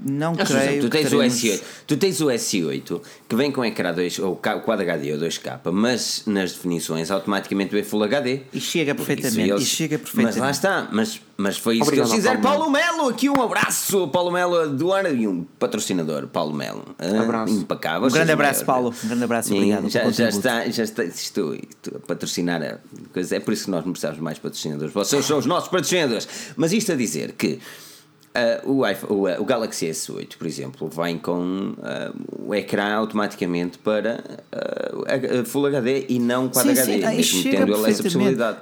Não 0.00 0.32
ah, 0.38 0.44
creio. 0.44 0.82
Tu 0.82 0.88
tens, 0.88 1.10
teremos... 1.10 1.34
o 1.34 1.46
S8, 1.46 1.62
tu 1.86 1.96
tens 1.96 2.20
o 2.20 2.26
S8 2.26 3.00
que 3.28 3.34
vem 3.34 3.50
com 3.50 3.64
ecrã 3.64 3.92
2 3.92 4.20
ou 4.20 4.36
Quad 4.36 4.80
HD 4.80 5.12
ou 5.12 5.18
2K, 5.18 5.60
mas 5.72 6.22
nas 6.26 6.52
definições 6.52 7.10
automaticamente 7.10 7.72
vem 7.72 7.82
Full 7.82 8.04
HD. 8.04 8.42
E 8.52 8.60
chega 8.60 8.94
perfeitamente. 8.94 9.50
Eles... 9.50 9.62
E 9.62 9.66
chega 9.66 9.98
perfeitamente. 9.98 10.38
Mas 10.38 10.44
lá 10.44 10.50
está, 10.50 10.88
mas, 10.92 11.20
mas 11.36 11.58
foi 11.58 11.74
isso 11.74 11.82
Obrigado 11.84 12.06
que 12.06 12.12
eles 12.12 12.24
fizeram. 12.24 12.40
Paulo 12.40 12.70
Melo, 12.70 13.08
aqui 13.08 13.28
um 13.28 13.42
abraço, 13.42 14.06
Paulo 14.08 14.30
Melo 14.30 14.68
do 14.68 14.92
ano 14.92 15.08
e 15.08 15.26
um 15.26 15.44
patrocinador, 15.58 16.28
Paulo 16.28 16.54
Melo. 16.54 16.94
Ah, 16.96 17.22
abraço. 17.22 17.52
Impecável. 17.54 18.08
Um 18.08 18.12
grande 18.12 18.32
abraço, 18.32 18.64
Paulo. 18.64 18.94
Um 19.04 19.08
grande 19.08 19.24
abraço, 19.24 19.52
obrigado. 19.52 19.88
Já, 19.88 20.10
já 20.10 20.28
está, 20.28 20.68
já 20.68 20.84
está, 20.84 21.04
estou, 21.04 21.54
estou 21.54 21.96
a 21.96 22.06
patrocinar 22.06 22.62
a 22.62 22.78
coisa. 23.12 23.34
É 23.34 23.40
por 23.40 23.52
isso 23.52 23.64
que 23.64 23.70
nós 23.72 23.84
não 23.84 23.92
precisamos 23.92 24.20
mais 24.20 24.38
patrocinadores. 24.38 24.94
Vocês 24.94 25.24
são 25.24 25.38
os 25.38 25.46
nossos 25.46 25.68
patrocinadores. 25.68 26.28
Mas 26.56 26.72
isto 26.72 26.92
a 26.92 26.94
dizer 26.94 27.32
que 27.32 27.58
Uh, 28.38 28.72
o, 28.72 28.88
iPhone, 28.88 29.12
o, 29.12 29.26
uh, 29.26 29.40
o, 29.42 29.44
Galaxy 29.44 29.86
S8, 29.86 30.36
por 30.36 30.46
exemplo, 30.46 30.88
vem 30.88 31.18
com 31.18 31.74
uh, 31.78 32.46
o 32.46 32.54
ecrã 32.54 32.94
automaticamente 32.94 33.78
para 33.78 34.22
uh, 34.52 35.44
Full 35.44 35.66
HD 35.66 36.06
e 36.08 36.18
não 36.18 36.48
Quad 36.48 36.66
sim, 36.66 36.70
HD, 36.70 36.84
sim. 36.84 37.16
mesmo 37.16 37.42
tendo 37.50 37.74
ele 37.74 37.90
essa 37.90 38.02
possibilidade. 38.02 38.58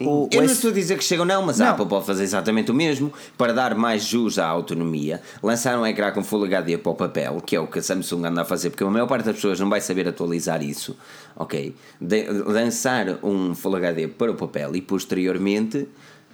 O, 0.00 0.28
Eu 0.32 0.42
não 0.42 0.52
estou 0.52 0.70
a 0.70 0.74
dizer 0.74 0.98
que 0.98 1.04
chega 1.04 1.24
não, 1.24 1.42
mas 1.42 1.58
não. 1.58 1.66
a 1.66 1.70
Apple 1.70 1.86
pode 1.86 2.04
fazer 2.04 2.24
exatamente 2.24 2.70
o 2.70 2.74
mesmo 2.74 3.12
para 3.38 3.52
dar 3.52 3.74
mais 3.74 4.02
jus 4.02 4.38
à 4.38 4.46
autonomia. 4.46 5.20
Lançar 5.42 5.78
um 5.78 5.86
ecrã 5.86 6.10
com 6.10 6.24
Full 6.24 6.44
HD 6.44 6.78
para 6.78 6.92
o 6.92 6.94
papel, 6.94 7.40
que 7.40 7.54
é 7.54 7.60
o 7.60 7.66
que 7.66 7.78
a 7.78 7.82
Samsung 7.82 8.26
anda 8.26 8.42
a 8.42 8.44
fazer, 8.44 8.70
porque 8.70 8.82
a 8.82 8.90
maior 8.90 9.06
parte 9.06 9.24
das 9.24 9.36
pessoas 9.36 9.60
não 9.60 9.70
vai 9.70 9.80
saber 9.80 10.08
atualizar 10.08 10.62
isso, 10.62 10.96
ok? 11.36 11.74
De, 12.00 12.24
lançar 12.28 13.18
um 13.22 13.54
Full 13.54 13.76
HD 13.76 14.08
para 14.08 14.30
o 14.30 14.34
papel 14.34 14.74
e 14.74 14.80
posteriormente 14.80 15.86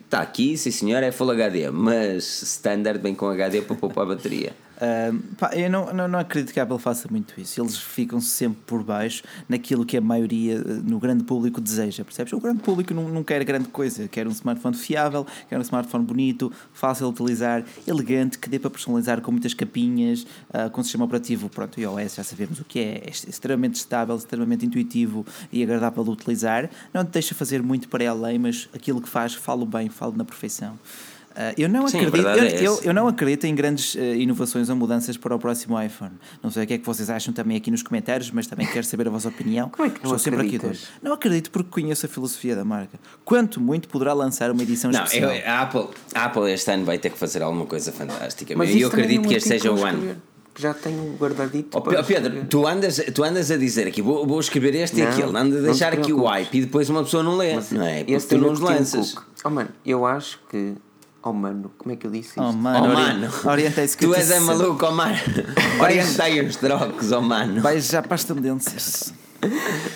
Está 0.09 0.23
aqui, 0.23 0.57
sim 0.57 0.71
senhor, 0.71 1.03
é 1.03 1.13
Full 1.13 1.33
HD, 1.33 1.71
mas 1.71 2.41
standard 2.41 2.99
vem 2.99 3.15
com 3.15 3.29
HD 3.29 3.61
para 3.61 3.77
poupar 3.77 4.05
a 4.05 4.09
bateria. 4.09 4.57
Pá, 5.37 5.51
eu 5.55 5.69
não, 5.69 5.93
não, 5.93 6.07
não, 6.07 6.19
acredito 6.21 6.53
que 6.53 6.61
a 6.61 6.63
Apple 6.63 6.79
faça 6.79 7.09
muito 7.11 7.39
isso. 7.41 7.61
Eles 7.61 7.77
ficam 7.77 8.21
sempre 8.21 8.61
por 8.67 8.83
baixo 8.85 9.25
naquilo 9.49 9.85
que 9.85 9.97
a 9.97 10.01
maioria 10.01 10.55
eh, 10.55 10.63
no 10.85 11.01
grande 11.01 11.25
público 11.25 11.61
deseja, 11.61 12.05
percebes? 12.05 12.33
O 12.33 12.41
grande 12.41 12.61
público 12.61 12.95
não, 12.95 13.09
não 13.09 13.25
quer 13.25 13.43
grande 13.45 13.69
coisa, 13.69 14.07
quer 14.07 14.29
um 14.29 14.31
smartphone 14.31 14.77
fiável, 14.77 15.27
quer 15.49 15.59
um 15.59 15.63
smartphone 15.63 16.05
bonito, 16.05 16.53
fácil 16.73 17.13
de 17.13 17.21
utilizar, 17.21 17.65
elegante, 17.87 18.39
que 18.39 18.49
dê 18.49 18.59
para 18.59 18.71
personalizar 18.71 19.21
com 19.21 19.33
muitas 19.33 19.53
capinhas, 19.53 20.23
uh, 20.51 20.71
com 20.71 20.83
sistema 20.83 21.05
operativo, 21.05 21.49
pronto, 21.49 21.81
iOS 21.81 22.15
já 22.15 22.23
sabemos 22.23 22.61
o 22.61 22.65
que 22.65 22.79
é, 22.79 23.03
é 23.07 23.11
extremamente 23.11 23.77
estável, 23.77 24.17
extremamente 24.17 24.65
intuitivo 24.65 25.27
e 25.53 25.63
agradável 25.63 26.05
de 26.05 26.11
utilizar. 26.11 26.71
Não 26.95 27.05
te 27.05 27.11
deixa 27.11 27.35
fazer 27.35 27.63
muito 27.63 27.89
para 27.89 28.09
além, 28.09 28.39
mas 28.39 28.69
aquilo 28.73 29.01
que 29.01 29.09
faz, 29.09 29.35
falo 29.35 29.67
bem, 29.67 29.89
falo 29.89 30.15
na 30.17 30.25
perfeição. 30.25 30.79
Uh, 31.39 31.55
eu, 31.57 31.69
não 31.69 31.87
Sim, 31.87 31.99
acredito, 31.99 32.27
eu, 32.27 32.43
é 32.43 32.63
eu, 32.67 32.81
eu, 32.83 32.93
não 32.93 33.07
acredito 33.07 33.45
em 33.45 33.55
grandes 33.55 33.95
uh, 33.95 34.01
inovações 34.01 34.69
ou 34.69 34.75
mudanças 34.75 35.17
para 35.17 35.33
o 35.37 35.39
próximo 35.39 35.81
iPhone. 35.81 36.11
Não 36.43 36.51
sei 36.51 36.65
o 36.65 36.67
que 36.67 36.75
é 36.75 36.79
que 36.79 36.85
vocês 36.85 37.09
acham 37.09 37.33
também 37.33 37.57
aqui 37.57 37.71
nos 37.71 37.81
comentários, 37.81 38.29
mas 38.33 38.49
também 38.49 38.67
quero 38.67 38.85
saber 38.85 39.07
a 39.07 39.11
vossa 39.11 39.29
opinião. 39.29 39.69
Como 39.69 39.87
é 39.87 39.91
que 39.91 40.03
não 40.03 40.17
Estou 40.17 40.19
sempre 40.19 40.45
aqui 40.45 40.59
dois. 40.59 40.89
Não 41.01 41.13
acredito 41.13 41.53
porque 41.53 41.71
conheço 41.71 42.07
a 42.07 42.09
filosofia 42.09 42.57
da 42.57 42.65
marca. 42.65 42.99
Quanto 43.25 43.61
muito 43.61 43.87
poderá 43.87 44.13
lançar 44.15 44.51
uma 44.51 44.61
edição 44.65 44.91
não, 44.91 45.05
especial? 45.05 45.31
Eu, 45.31 45.49
a, 45.49 45.63
Apple, 45.63 45.87
a 46.13 46.25
Apple 46.25 46.51
este 46.51 46.73
ano 46.73 46.85
vai 46.85 46.99
ter 46.99 47.11
que 47.11 47.19
fazer 47.19 47.41
alguma 47.41 47.67
coisa 47.67 47.93
fantástica. 47.93 48.57
Mas 48.57 48.75
eu 48.75 48.89
acredito 48.89 49.29
que 49.29 49.35
este 49.35 49.49
seja 49.49 49.73
o 49.73 49.85
ano 49.85 50.17
já 50.59 50.75
tenho 50.75 51.15
guardadito. 51.17 51.79
Oh, 51.79 52.03
Pedro, 52.03 52.45
tu 52.47 52.67
andas, 52.67 53.01
tu 53.15 53.23
andas 53.23 53.49
a 53.49 53.57
dizer 53.57 53.87
aqui, 53.87 54.03
vou, 54.03 54.27
vou 54.27 54.41
escrever 54.41 54.75
este 54.75 54.97
não, 54.97 55.05
e 55.05 55.07
aquele, 55.07 55.39
anda 55.39 55.59
a 55.59 55.63
deixar 55.63 55.93
aqui 55.93 56.13
o 56.13 56.25
hype 56.25 56.53
e 56.53 56.61
depois 56.63 56.91
uma 56.91 57.05
pessoa 57.05 57.23
não 57.23 57.37
lê, 57.37 57.55
Mas 57.55 57.71
não 57.71 57.87
é? 57.87 58.03
Porque 58.03 58.27
tu 58.27 58.39
não 58.39 58.51
os 58.51 58.59
lanças. 58.59 59.15
Oh, 59.45 59.51
mano, 59.51 59.71
eu 59.87 60.05
acho 60.05 60.41
que 60.51 60.75
Oh 61.29 61.33
mano, 61.35 61.71
como 61.77 61.93
é 61.93 61.97
que 61.97 62.07
eu 62.07 62.11
disse 62.11 62.31
isto? 62.31 62.41
Oh 62.41 62.53
mano, 62.53 62.87
oh, 62.87 62.95
mano. 62.95 63.29
orientei-se 63.45 63.95
que 63.95 64.07
Tu 64.07 64.15
és 64.15 64.31
é 64.31 64.41
maluco, 64.41 64.87
oh 64.87 64.93
mano. 64.93 65.19
Orientei 65.79 66.41
os 66.41 66.57
trocos, 66.57 67.13
oh 67.13 67.21
mano. 67.21 67.61
Vais 67.61 67.87
já 67.87 68.01
para 68.01 68.15
as 68.15 68.25
tendências. 68.25 69.13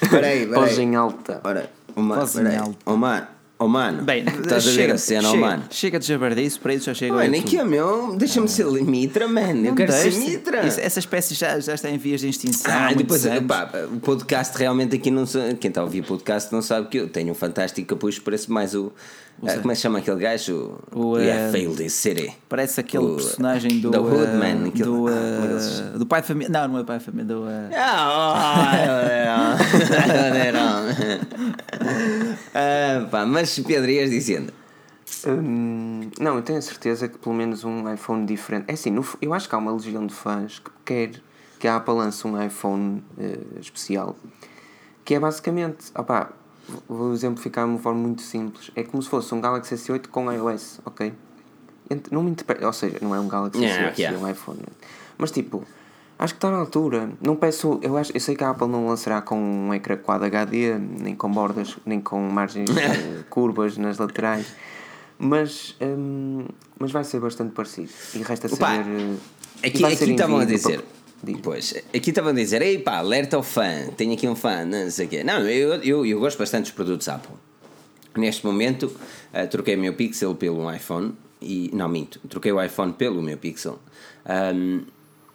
Espera 0.03 0.27
aí, 0.27 0.43
espera 0.43 0.67
aí. 0.67 0.81
em 0.81 0.95
alta. 0.95 1.41
Ora, 1.43 1.71
oh, 1.97 2.03
mano, 2.03 2.21
Voz 2.21 2.37
em 2.37 2.55
alta. 2.55 2.77
Oh 2.85 2.97
mano. 2.97 3.27
Oh 3.59 3.69
mano, 3.69 4.03
Bem, 4.03 4.25
estás 4.25 4.65
chega, 4.65 4.83
a 4.83 4.87
ver 4.89 4.93
a 4.95 4.99
cena, 4.99 5.23
chega, 5.23 5.35
oh 5.35 5.41
mano. 5.41 5.65
Chega 5.71 5.99
de 6.01 6.07
jabardice, 6.07 6.59
para 6.59 6.75
isso 6.75 6.87
já 6.87 6.95
chega. 6.95 7.15
Mano, 7.15 7.37
aqui 7.37 7.57
é 7.57 7.65
meu, 7.65 8.17
deixa-me 8.17 8.49
ser 8.49 8.67
mitra, 8.67 9.29
mano. 9.29 9.69
Eu 9.69 9.75
quero 9.77 9.93
ser 9.93 10.13
mitra. 10.13 10.67
Isso, 10.67 10.81
essa 10.81 10.99
espécie 10.99 11.35
já, 11.35 11.61
já 11.61 11.73
está 11.73 11.89
em 11.89 11.97
vias 11.97 12.21
de 12.21 12.29
extinção. 12.29 12.73
Ah, 12.75 12.93
depois, 12.93 13.25
pá, 13.47 13.71
o 13.91 14.01
podcast 14.01 14.59
realmente 14.59 14.97
aqui 14.97 15.13
não. 15.13 15.25
Quem 15.61 15.69
está 15.69 15.81
a 15.81 15.85
ouvir 15.85 16.01
o 16.01 16.05
podcast 16.05 16.53
não 16.53 16.61
sabe 16.61 16.89
que 16.89 16.99
eu 16.99 17.09
tenho 17.09 17.31
um 17.31 17.35
fantástico 17.37 17.87
capucho, 17.87 18.21
parece 18.23 18.51
mais 18.51 18.75
o 18.75 18.93
Uh, 19.41 19.61
como 19.61 19.73
é 19.73 19.75
que 19.75 19.81
chama 19.81 19.99
aquele 19.99 20.21
gajo? 20.21 20.79
O, 20.93 21.15
uh, 21.15 21.19
yeah, 21.19 21.51
Failed 21.51 21.91
City. 21.91 22.33
Parece 22.49 22.81
aquele 22.81 23.05
o, 23.05 23.17
personagem 23.17 23.81
do. 23.81 23.91
Do 23.91 24.03
Hoodman. 24.03 24.69
Uh, 24.69 24.71
do, 24.71 25.05
uh, 25.07 25.99
do 25.99 26.07
pai 26.07 26.21
de 26.21 26.29
família. 26.29 26.49
Não, 26.53 26.69
não 26.69 26.79
é 26.79 26.85
pai 26.85 26.99
de 26.99 27.05
família. 27.05 27.25
Do. 27.27 27.43
Uh... 27.43 27.47
uh, 32.55 33.09
pá, 33.11 33.27
mas 33.27 33.59
Pedro, 33.59 33.91
ias 33.91 34.11
dizendo. 34.11 34.53
Hum, 35.27 36.11
não, 36.21 36.37
eu 36.37 36.43
tenho 36.43 36.59
a 36.59 36.63
certeza 36.63 37.09
que 37.09 37.19
pelo 37.19 37.35
menos 37.35 37.65
um 37.65 37.93
iPhone 37.93 38.25
diferente. 38.25 38.67
É 38.69 38.75
assim, 38.75 38.91
no, 38.91 39.05
eu 39.21 39.35
acho 39.35 39.49
que 39.49 39.55
há 39.55 39.59
uma 39.59 39.73
legião 39.73 40.07
de 40.07 40.15
fãs 40.15 40.59
que 40.59 40.71
quer 40.85 41.11
que 41.59 41.69
a 41.69 41.77
Apple 41.77 41.95
lance 41.95 42.27
um 42.27 42.41
iPhone 42.43 43.05
uh, 43.19 43.61
especial 43.61 44.17
que 45.05 45.15
é 45.15 45.21
basicamente, 45.21 45.91
opá, 45.97 46.33
vou 46.89 47.13
exemplificar 47.13 47.65
de 47.65 47.73
uma 47.73 47.79
forma 47.79 48.01
muito 48.01 48.23
simples. 48.23 48.71
É 48.75 48.83
como 48.83 49.03
se 49.03 49.09
fosse 49.09 49.35
um 49.35 49.41
Galaxy 49.41 49.75
S8 49.75 50.09
com 50.09 50.31
iOS, 50.31 50.81
ok? 50.85 51.13
Não 52.11 52.23
me 52.23 52.31
interpreta, 52.31 52.67
ou 52.67 52.73
seja, 52.73 52.99
não 53.03 53.15
é 53.15 53.21
um 53.21 53.29
Galaxy 53.29 53.63
yeah, 53.63 53.93
S8, 53.93 53.99
yeah. 53.99 54.19
é 54.19 54.21
um 54.21 54.29
iPhone. 54.29 54.61
Mas 55.19 55.31
tipo, 55.31 55.65
acho 56.19 56.35
que 56.35 56.39
está 56.39 56.51
na 56.51 56.59
altura. 56.59 57.11
Não 57.21 57.37
peço, 57.37 57.79
eu, 57.83 57.97
acho, 57.97 58.13
eu 58.15 58.21
sei 58.21 58.35
que 58.35 58.45
a 58.45 58.51
Apple 58.51 58.69
não 58.69 58.87
lançará 58.87 59.21
com 59.21 59.37
um 59.39 59.75
ecrã 59.75 59.97
Quad 59.97 60.23
HD, 60.23 60.79
nem 60.79 61.15
com 61.15 61.31
bordas, 61.31 61.77
nem 61.85 62.01
com 62.01 62.21
margens 62.21 62.71
curvas 63.29 63.77
nas 63.77 63.99
laterais. 63.99 64.47
Mas, 65.19 65.77
um, 65.81 66.47
mas 66.79 66.91
vai 66.91 67.05
ser 67.05 67.21
bastante 67.21 67.53
parecido. 67.53 67.91
E 68.15 68.23
resta 68.23 68.47
Opa, 68.47 68.57
saber. 68.57 68.87
Uh, 68.87 69.19
aqui 69.63 70.11
estavam 70.11 70.39
a 70.39 70.45
dizer. 70.45 70.81
Para 70.81 71.02
Pois, 71.43 71.75
aqui 71.95 72.11
estavam 72.11 72.31
a 72.31 72.35
dizer, 72.35 72.63
ei 72.63 72.79
pá, 72.79 72.99
alerta 72.99 73.37
ao 73.37 73.45
fã, 73.45 73.87
tenho 73.97 74.13
aqui 74.13 74.27
um 74.27 74.35
fã, 74.35 74.65
não 74.65 74.91
sei 74.91 75.07
o 75.07 75.09
quê. 75.09 75.23
Não, 75.23 75.41
eu, 75.49 75.75
eu, 75.75 76.05
eu 76.05 76.19
gosto 76.19 76.37
bastante 76.37 76.65
dos 76.65 76.73
produtos 76.73 77.09
Apple. 77.09 77.37
Neste 78.17 78.45
momento, 78.45 78.87
uh, 78.87 79.47
troquei 79.49 79.77
o 79.77 79.79
meu 79.79 79.95
Pixel 79.95 80.35
pelo 80.35 80.73
iPhone, 80.73 81.15
e, 81.41 81.71
não 81.73 81.89
minto, 81.89 82.21
troquei 82.29 82.51
o 82.51 82.63
iPhone 82.63 82.93
pelo 82.93 83.23
meu 83.23 83.39
Pixel. 83.39 83.79
Um, 84.55 84.83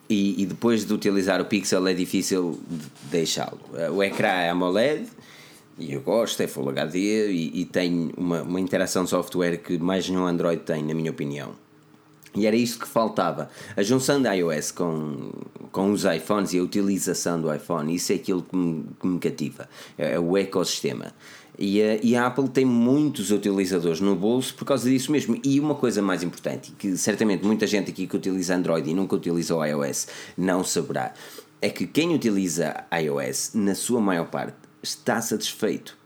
e, 0.10 0.42
e, 0.42 0.46
depois 0.46 0.86
de 0.86 0.94
utilizar 0.94 1.42
o 1.42 1.46
Pixel 1.46 1.86
é 1.88 1.94
difícil 1.94 2.60
de 2.70 2.86
deixá-lo. 3.10 3.60
Uh, 3.72 3.94
o 3.94 4.04
ecrã 4.04 4.28
é 4.28 4.50
AMOLED, 4.50 5.08
e 5.80 5.94
eu 5.94 6.02
gosto, 6.02 6.42
é 6.42 6.48
Full 6.48 6.70
HD 6.70 7.32
e, 7.32 7.62
e 7.62 7.66
tem 7.66 8.12
uma, 8.18 8.42
uma 8.42 8.60
interação 8.60 9.06
de 9.06 9.10
software 9.10 9.58
que 9.58 9.78
mais 9.78 10.10
nenhum 10.10 10.26
Android 10.26 10.64
tem, 10.64 10.84
na 10.84 10.94
minha 10.94 11.12
opinião. 11.12 11.56
E 12.38 12.46
era 12.46 12.56
isso 12.56 12.78
que 12.78 12.88
faltava. 12.88 13.50
A 13.76 13.82
junção 13.82 14.22
da 14.22 14.32
iOS 14.34 14.70
com, 14.70 15.32
com 15.72 15.92
os 15.92 16.06
iPhones 16.06 16.54
e 16.54 16.60
a 16.60 16.64
utilização 16.64 17.42
do 17.42 17.52
iPhone, 17.52 17.94
isso 17.94 18.12
é 18.12 18.16
aquilo 18.16 18.44
que 18.44 18.56
me, 18.56 18.86
que 19.00 19.08
me 19.08 19.20
cativa. 19.20 19.68
É, 19.98 20.14
é, 20.14 20.20
o 20.20 20.38
ecossistema. 20.38 21.12
E 21.58 21.82
a, 21.82 21.96
e 21.96 22.16
a 22.16 22.28
Apple 22.28 22.48
tem 22.50 22.64
muitos 22.64 23.32
utilizadores 23.32 24.00
no 24.00 24.16
bolso 24.16 24.54
por 24.54 24.66
causa 24.66 24.88
disso 24.88 25.12
mesmo. 25.12 25.40
E 25.44 25.60
uma 25.60 25.74
coisa 25.74 26.00
mais 26.00 26.22
importante, 26.22 26.72
que 26.78 26.96
certamente 26.96 27.44
muita 27.44 27.66
gente 27.66 27.90
aqui 27.90 28.06
que 28.06 28.16
utiliza 28.16 28.56
Android 28.56 28.88
e 28.88 28.94
nunca 28.94 29.16
utiliza 29.16 29.56
o 29.56 29.66
iOS 29.66 30.08
não 30.38 30.64
saberá, 30.64 31.14
é 31.60 31.70
que 31.70 31.88
quem 31.88 32.14
utiliza 32.14 32.86
iOS, 33.02 33.52
na 33.56 33.74
sua 33.74 34.00
maior 34.00 34.28
parte, 34.28 34.56
está 34.84 35.20
satisfeito 35.20 35.98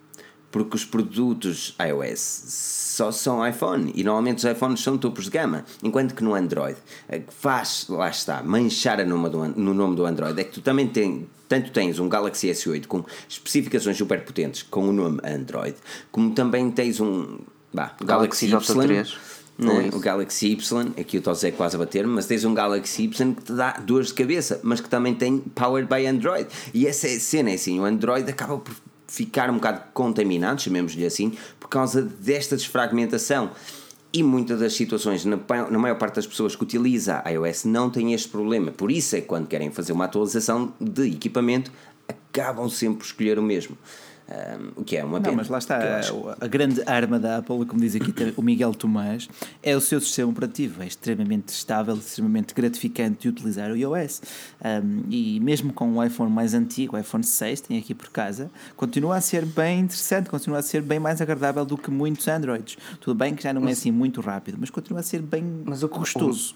porque 0.52 0.76
os 0.76 0.86
produtos 0.86 1.76
iOS 1.80 2.20
só 2.20 3.12
são 3.12 3.48
iPhone 3.48 3.92
e 3.96 4.04
normalmente 4.04 4.40
os 4.40 4.44
iPhones 4.44 4.82
são 4.82 4.98
topos 4.98 5.26
de 5.26 5.32
gama, 5.32 5.66
enquanto 5.82 6.14
que 6.14 6.24
no 6.24 6.36
Android 6.36 6.78
eh, 7.08 7.22
faz, 7.30 7.86
lá 7.90 8.10
está, 8.10 8.44
manchar 8.44 9.00
a 9.00 9.06
nome 9.06 9.30
do, 9.30 9.48
no 9.48 9.74
nome 9.74 9.96
do 9.96 10.06
Android 10.06 10.40
é 10.40 10.44
que 10.44 10.52
tu 10.52 10.62
também 10.62 10.88
tens 10.88 11.26
tanto 11.48 11.72
tens 11.72 12.00
um 12.00 12.08
Galaxy 12.08 12.48
S8 12.48 12.88
com 12.88 13.04
especificações 13.28 13.98
super 13.98 14.24
potentes 14.24 14.64
com 14.64 14.88
o 14.88 14.94
nome 14.94 15.20
Android, 15.24 15.76
como 16.10 16.32
também 16.32 16.72
tens 16.72 17.02
um 17.02 17.40
bah, 17.74 17.94
Galaxy, 18.04 18.48
Galaxy 18.48 18.72
Y. 18.72 19.32
Né? 19.58 19.90
O 19.94 20.00
Galaxy 20.00 20.48
Y, 20.54 20.94
aqui 20.98 21.18
o 21.18 21.24
é 21.46 21.52
quase 21.52 21.76
a 21.76 21.80
bater 21.80 22.08
mas 22.08 22.26
tens 22.26 22.46
um 22.46 22.54
Galaxy 22.54 23.04
Y 23.04 23.34
que 23.36 23.44
te 23.44 23.54
dá 23.54 23.74
dores 23.74 24.08
de 24.08 24.14
cabeça, 24.14 24.60
mas 24.64 24.80
que 24.80 24.90
também 24.90 25.14
tem 25.14 25.40
Powered 25.40 25.90
by 25.94 26.08
Android. 26.08 26.48
E 26.74 26.88
essa 26.88 27.08
é 27.08 27.16
a 27.16 27.20
cena, 27.20 27.52
é 27.52 27.56
assim, 27.56 27.80
o 27.80 27.84
Android 27.84 28.28
acaba 28.30 28.58
por 28.58 28.74
ficar 29.12 29.50
um 29.50 29.56
bocado 29.56 29.82
contaminado, 29.94 30.62
chamemos-lhe 30.62 31.06
assim, 31.06 31.34
por 31.60 31.68
causa 31.68 32.02
desta 32.02 32.56
desfragmentação. 32.56 33.52
E 34.14 34.24
muitas 34.24 34.60
das 34.60 34.74
situações, 34.74 35.26
na, 35.26 35.38
maior 35.78 35.98
parte 35.98 36.16
das 36.16 36.26
pessoas 36.26 36.56
que 36.56 36.64
utiliza 36.64 37.22
a 37.24 37.30
iOS, 37.30 37.66
não 37.66 37.90
têm 37.90 38.14
este 38.14 38.30
problema. 38.30 38.72
Por 38.72 38.90
isso 38.90 39.16
é 39.18 39.22
que 39.22 39.28
quando 39.28 39.48
querem 39.48 39.70
fazer 39.70 39.92
uma 39.92 40.06
atualização 40.06 40.74
de 40.80 41.10
equipamento, 41.10 41.72
acabam 42.08 42.70
sempre 42.70 43.00
por 43.00 43.06
escolher 43.06 43.38
o 43.38 43.44
mesmo. 43.44 43.78
Um, 44.32 44.82
o 44.82 44.84
que 44.84 44.96
é 44.96 45.04
uma 45.04 45.20
pena. 45.20 45.32
Não, 45.32 45.38
mas 45.38 45.50
lá 45.50 45.58
está, 45.58 45.78
a, 45.78 46.46
a, 46.46 46.48
grande 46.48 46.82
arma 46.86 47.20
da 47.20 47.38
Apple, 47.38 47.66
como 47.66 47.82
diz 47.82 47.96
aqui 47.96 48.14
o 48.38 48.42
Miguel 48.42 48.74
Tomás, 48.74 49.28
é 49.62 49.76
o 49.76 49.82
seu 49.82 50.00
sistema 50.00 50.32
operativo. 50.32 50.82
É 50.82 50.88
extremamente 50.88 51.50
estável, 51.50 51.96
extremamente 51.96 52.54
gratificante 52.54 53.22
de 53.22 53.30
utilizar 53.30 53.72
o 53.72 53.76
iOS. 53.76 54.22
Um, 54.64 55.04
e 55.10 55.40
mesmo 55.42 55.74
com 55.74 55.98
o 55.98 56.04
iPhone 56.04 56.32
mais 56.32 56.54
antigo, 56.54 56.96
o 56.96 57.00
iPhone 57.00 57.24
6, 57.24 57.62
tem 57.62 57.78
aqui 57.78 57.94
por 57.94 58.10
casa, 58.10 58.50
continua 58.78 59.18
a 59.18 59.22
ser 59.22 59.46
bem 59.46 59.82
interessante, 59.82 60.30
continua 60.30 60.60
a 60.60 60.62
ser 60.62 60.82
bem 60.82 61.00
mais 61.00 61.20
agradável 61.20 61.66
do 61.66 61.78
que 61.78 61.92
muitos 61.92 62.28
Androids. 62.28 62.78
Tudo 63.02 63.18
bem 63.18 63.36
que 63.36 63.44
já 63.44 63.52
não 63.52 63.68
é 63.68 63.72
assim 63.72 63.92
muito 63.92 64.22
rápido, 64.22 64.58
mas 64.60 64.70
continua 64.70 65.02
a 65.02 65.04
ser 65.04 65.22
bem 65.22 65.44
mas 65.66 65.84
o, 65.84 65.90
gostoso. 65.90 66.56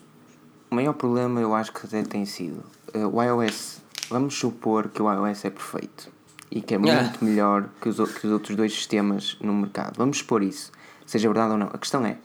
O, 0.69 0.73
o 0.73 0.75
maior 0.75 0.93
problema 0.93 1.41
eu 1.41 1.53
acho 1.53 1.73
que 1.73 1.85
até 1.85 2.03
tem 2.03 2.25
sido 2.25 2.63
uh, 2.93 3.07
o 3.07 3.21
iOS. 3.21 3.83
Vamos 4.09 4.35
supor 4.35 4.89
que 4.89 5.01
o 5.01 5.11
iOS 5.11 5.43
é 5.45 5.49
perfeito 5.49 6.14
e 6.51 6.61
que 6.61 6.75
é 6.75 6.77
muito 6.77 6.93
ah. 6.93 7.13
melhor 7.21 7.69
que 7.81 7.89
os, 7.89 7.97
que 7.97 8.27
os 8.27 8.33
outros 8.33 8.55
dois 8.55 8.73
sistemas 8.73 9.37
no 9.41 9.53
mercado. 9.53 9.97
Vamos 9.97 10.17
expor 10.17 10.43
isso, 10.43 10.71
seja 11.05 11.27
verdade 11.27 11.51
ou 11.51 11.57
não. 11.57 11.67
A 11.67 11.77
questão 11.77 12.05
é, 12.05 12.17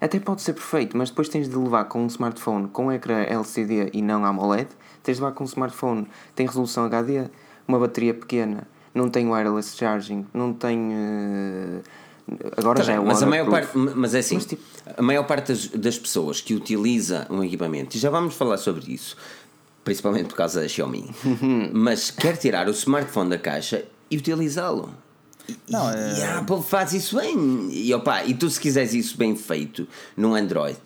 até 0.00 0.18
pode 0.20 0.42
ser 0.42 0.52
perfeito, 0.52 0.96
mas 0.96 1.10
depois 1.10 1.28
tens 1.28 1.48
de 1.48 1.56
levar 1.56 1.84
com 1.84 2.02
um 2.02 2.06
smartphone 2.06 2.68
com 2.68 2.92
ecrã 2.92 3.22
LCD 3.22 3.90
e 3.92 4.02
não 4.02 4.24
AMOLED, 4.24 4.68
tens 5.02 5.16
de 5.16 5.22
levar 5.22 5.34
com 5.34 5.44
um 5.44 5.46
smartphone 5.46 6.06
tem 6.34 6.46
resolução 6.46 6.84
HD, 6.84 7.28
uma 7.66 7.78
bateria 7.78 8.14
pequena, 8.14 8.66
não 8.94 9.08
tem 9.08 9.28
wireless 9.28 9.76
charging, 9.76 10.26
não 10.32 10.52
tem. 10.52 10.78
Uh, 10.78 11.82
agora 12.56 12.78
tá 12.78 12.84
já 12.84 12.94
é 12.94 12.98
mas 12.98 13.22
a 13.22 13.26
maior 13.26 13.48
parte 13.48 13.76
Mas 13.76 14.14
é 14.14 14.18
assim, 14.18 14.34
mas, 14.34 14.46
tipo, 14.46 14.62
a 14.96 15.02
maior 15.02 15.24
parte 15.24 15.48
das, 15.48 15.68
das 15.68 15.98
pessoas 15.98 16.40
que 16.40 16.54
utiliza 16.54 17.26
um 17.30 17.42
equipamento, 17.42 17.96
e 17.96 18.00
já 18.00 18.10
vamos 18.10 18.34
falar 18.34 18.58
sobre 18.58 18.92
isso, 18.92 19.16
principalmente 19.86 20.26
por 20.26 20.34
causa 20.34 20.60
da 20.60 20.68
Xiaomi, 20.68 21.08
mas 21.72 22.10
quer 22.10 22.36
tirar 22.36 22.66
o 22.66 22.72
smartphone 22.72 23.30
da 23.30 23.38
caixa 23.38 23.84
e 24.10 24.16
utilizá-lo. 24.16 24.92
Não, 25.70 25.88
é... 25.88 26.18
E 26.18 26.22
a 26.24 26.38
Apple 26.38 26.60
faz 26.60 26.92
isso 26.92 27.16
bem. 27.16 27.68
E, 27.70 27.94
opa, 27.94 28.24
e 28.24 28.34
tu, 28.34 28.50
se 28.50 28.58
quiseres 28.58 28.92
isso 28.92 29.16
bem 29.16 29.36
feito 29.36 29.86
num 30.16 30.34
Android, 30.34 30.76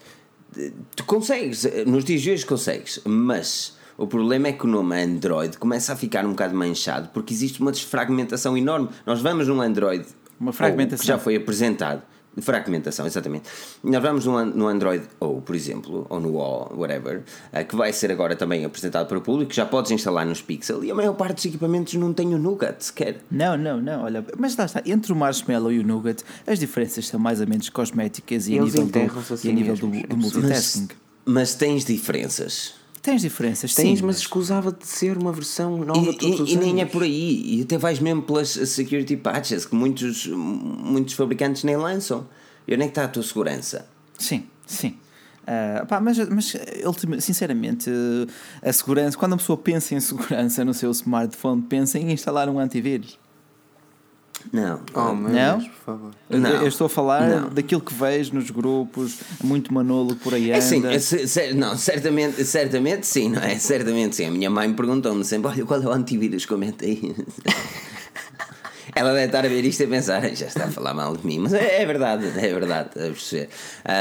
tu 0.94 1.02
consegues, 1.04 1.66
nos 1.86 2.04
dias 2.04 2.20
de 2.20 2.30
hoje 2.30 2.44
consegues, 2.44 3.00
mas 3.06 3.74
o 3.96 4.06
problema 4.06 4.48
é 4.48 4.52
que 4.52 4.66
o 4.66 4.68
nome 4.68 5.02
Android 5.02 5.56
começa 5.56 5.94
a 5.94 5.96
ficar 5.96 6.26
um 6.26 6.32
bocado 6.32 6.54
manchado 6.54 7.08
porque 7.14 7.32
existe 7.32 7.58
uma 7.62 7.72
desfragmentação 7.72 8.54
enorme. 8.54 8.90
Nós 9.06 9.22
vamos 9.22 9.48
num 9.48 9.62
Android 9.62 10.04
uma 10.38 10.52
fragmentação. 10.52 11.00
que 11.00 11.06
já 11.06 11.18
foi 11.18 11.36
apresentado 11.36 12.02
Fragmentação, 12.40 13.06
exatamente. 13.06 13.48
Nós 13.82 14.02
vamos 14.02 14.24
no, 14.24 14.44
no 14.44 14.68
Android 14.68 15.04
ou, 15.18 15.40
por 15.42 15.54
exemplo, 15.54 16.06
ou 16.08 16.20
no 16.20 16.36
O, 16.36 16.74
whatever, 16.76 17.22
uh, 17.52 17.64
que 17.64 17.74
vai 17.74 17.92
ser 17.92 18.12
agora 18.12 18.36
também 18.36 18.64
apresentado 18.64 19.06
para 19.08 19.18
o 19.18 19.20
público, 19.20 19.52
já 19.52 19.66
podes 19.66 19.90
instalar 19.90 20.24
nos 20.24 20.40
Pixel 20.40 20.84
e 20.84 20.90
a 20.90 20.94
maior 20.94 21.14
parte 21.14 21.36
dos 21.36 21.44
equipamentos 21.46 21.94
não 21.94 22.12
tem 22.12 22.34
o 22.34 22.38
Nougat 22.38 22.82
sequer. 22.84 23.20
Não, 23.30 23.56
não, 23.56 23.80
não, 23.80 24.04
olha, 24.04 24.24
mas 24.38 24.56
lá 24.56 24.64
está, 24.64 24.82
entre 24.86 25.12
o 25.12 25.16
Marshmallow 25.16 25.72
e 25.72 25.80
o 25.80 25.86
Nougat, 25.86 26.22
as 26.46 26.60
diferenças 26.60 27.06
são 27.08 27.18
mais 27.18 27.40
ou 27.40 27.46
menos 27.46 27.68
cosméticas 27.68 28.46
e, 28.48 28.58
a 28.58 28.62
nível, 28.62 28.86
do, 28.86 29.34
assim 29.34 29.48
e 29.48 29.50
a 29.50 29.54
nível 29.54 29.76
do, 29.76 29.86
do 29.88 30.16
multitasking. 30.16 30.88
Mas, 31.24 31.34
mas 31.34 31.54
tens 31.54 31.84
diferenças. 31.84 32.79
Tens 33.02 33.22
diferenças, 33.22 33.74
Tens, 33.74 33.98
sim, 33.98 34.04
mas 34.04 34.18
escusava 34.18 34.70
de 34.70 34.86
ser 34.86 35.16
uma 35.16 35.32
versão 35.32 35.78
nova 35.78 36.10
e, 36.10 36.16
todos 36.18 36.50
e, 36.50 36.54
e 36.54 36.56
nem 36.56 36.82
é 36.82 36.84
por 36.84 37.02
aí. 37.02 37.58
E 37.58 37.62
até 37.62 37.78
vais 37.78 37.98
mesmo 37.98 38.22
pelas 38.22 38.50
security 38.50 39.16
patches 39.16 39.64
que 39.64 39.74
muitos, 39.74 40.26
muitos 40.26 41.14
fabricantes 41.14 41.64
nem 41.64 41.76
lançam. 41.76 42.26
E 42.68 42.74
onde 42.74 42.82
é 42.82 42.86
que 42.86 42.90
está 42.90 43.04
a 43.04 43.08
tua 43.08 43.22
segurança? 43.22 43.88
Sim, 44.18 44.44
sim. 44.66 44.96
Uh, 45.42 45.86
pá, 45.86 45.98
mas, 45.98 46.18
mas 46.28 46.54
sinceramente, 47.20 47.90
a 48.62 48.72
segurança, 48.72 49.16
quando 49.16 49.32
a 49.32 49.36
pessoa 49.38 49.56
pensa 49.56 49.94
em 49.94 50.00
segurança 50.00 50.64
no 50.64 50.74
seu 50.74 50.90
smartphone, 50.90 51.62
pensa 51.62 51.98
em 51.98 52.12
instalar 52.12 52.48
um 52.50 52.58
antivírus. 52.58 53.18
Não, 54.52 54.80
oh, 54.94 55.12
não? 55.12 55.58
Deus, 55.58 55.68
por 55.68 55.84
favor. 55.84 56.10
Não. 56.28 56.50
Eu 56.50 56.68
estou 56.68 56.86
a 56.86 56.90
falar 56.90 57.28
não. 57.28 57.48
daquilo 57.50 57.80
que 57.80 57.94
vejo 57.94 58.34
nos 58.34 58.50
grupos, 58.50 59.18
muito 59.42 59.72
manolo 59.72 60.16
por 60.16 60.34
aí 60.34 60.50
é 60.50 60.58
anda. 60.58 60.94
É 60.94 60.98
sim, 60.98 61.52
não, 61.54 61.76
certamente, 61.76 62.44
certamente 62.44 63.06
sim, 63.06 63.28
não 63.28 63.42
é? 63.42 63.58
Certamente 63.58 64.16
sim. 64.16 64.26
A 64.26 64.30
minha 64.30 64.50
mãe 64.50 64.72
perguntou-me 64.72 65.24
sempre: 65.24 65.50
olha, 65.50 65.64
qual 65.64 65.82
é 65.82 65.86
o 65.86 65.92
antivírus? 65.92 66.46
Comenta 66.46 66.84
aí. 66.84 67.14
Ela 68.94 69.12
deve 69.12 69.26
estar 69.26 69.44
a 69.44 69.48
ver 69.48 69.64
isto 69.64 69.80
e 69.80 69.84
a 69.84 69.88
pensar, 69.88 70.20
já 70.34 70.46
está 70.46 70.64
a 70.64 70.70
falar 70.70 70.94
mal 70.94 71.16
de 71.16 71.24
mim, 71.24 71.38
mas 71.38 71.54
é, 71.54 71.82
é 71.82 71.86
verdade, 71.86 72.26
é 72.26 72.52
verdade, 72.52 72.90
a 72.96 73.02
perceber. 73.02 73.48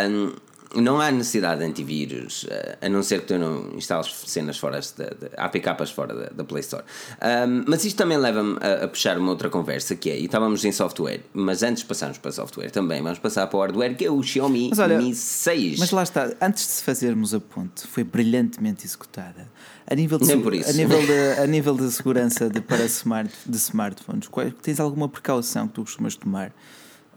Um, 0.10 0.34
não 0.76 1.01
há 1.01 1.11
necessidade 1.11 1.61
de 1.61 1.65
antivírus, 1.65 2.45
eh, 2.49 2.78
a 2.82 2.89
não 2.89 3.01
ser 3.01 3.22
que 3.22 3.28
tu 3.28 3.39
não 3.39 3.76
instales 3.76 4.13
cenas 4.28 4.57
fora, 4.57 4.80
de, 4.80 4.88
de 4.88 5.32
APKs 5.36 5.91
fora 5.91 6.13
da, 6.13 6.30
da 6.30 6.43
Play 6.43 6.61
Store. 6.61 6.84
Um, 7.22 7.63
mas 7.67 7.84
isto 7.86 7.97
também 7.97 8.17
leva-me 8.17 8.57
a, 8.61 8.86
a, 8.86 8.88
puxar 8.88 9.17
uma 9.17 9.32
outra 9.32 9.49
conversa 9.49 9.95
que 9.95 10.11
é, 10.11 10.20
e 10.20 10.26
estávamos 10.26 10.63
em 10.63 10.72
software, 10.72 11.22
mas 11.34 11.63
antes 11.63 11.82
de 11.82 11.89
passarmos 11.89 12.20
para 12.20 12.32
software 12.32 12.70
também, 12.70 13.01
vamos 13.01 13.17
passar 13.17 13.47
para 13.47 13.57
o 13.57 13.61
hardware, 13.61 13.95
que 13.95 14.05
é 14.05 14.11
o 14.11 14.22
Xiaomi 14.22 14.72
olha, 14.78 14.97
Mi 14.99 15.15
6. 15.15 15.80
Mas 15.80 15.91
lá 15.91 16.03
está, 16.03 16.32
antes 16.39 16.78
de 16.78 16.84
fazermos 16.84 17.34
a 17.34 17.39
ponte, 17.39 17.88
foi 17.88 18.03
brilhantemente 18.03 18.86
executada. 18.86 19.49
A 19.88 19.95
nível 19.95 20.20
de, 20.20 20.28
Nem 20.28 20.39
por 20.39 20.53
isso. 20.53 20.70
A 20.70 20.74
nível 20.74 21.03
de, 21.03 21.41
a 21.41 21.47
nível 21.47 21.76
de 21.76 21.91
segurança 21.91 22.47
de, 22.47 22.61
para 22.61 22.86
smart, 22.86 23.34
de 23.43 23.57
smartphones, 23.57 24.30
tens 24.61 24.80
alguma 24.80 25.09
precaução 25.09 25.67
que 25.67 25.74
tu 25.74 25.82
costumas 25.82 26.15
tomar? 26.15 26.51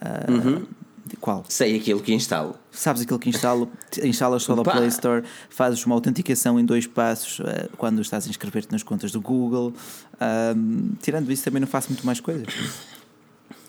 Uh, 0.00 0.32
uhum 0.32 0.66
qual? 1.20 1.44
Sei 1.48 1.76
aquilo 1.76 2.00
que 2.00 2.12
instalo. 2.12 2.56
Sabes 2.70 3.02
aquilo 3.02 3.18
que 3.18 3.28
instalo? 3.28 3.70
Instalas 4.02 4.42
só 4.42 4.54
da 4.54 4.62
Play 4.62 4.86
Store, 4.88 5.22
fazes 5.50 5.84
uma 5.84 5.94
autenticação 5.94 6.58
em 6.58 6.64
dois 6.64 6.86
passos 6.86 7.40
uh, 7.40 7.68
quando 7.76 8.00
estás 8.00 8.26
a 8.26 8.30
inscrever-te 8.30 8.72
nas 8.72 8.82
contas 8.82 9.12
do 9.12 9.20
Google. 9.20 9.72
Um, 10.56 10.92
tirando 11.00 11.30
isso, 11.30 11.44
também 11.44 11.60
não 11.60 11.68
faço 11.68 11.88
muito 11.90 12.04
mais 12.06 12.20
coisas. 12.20 12.46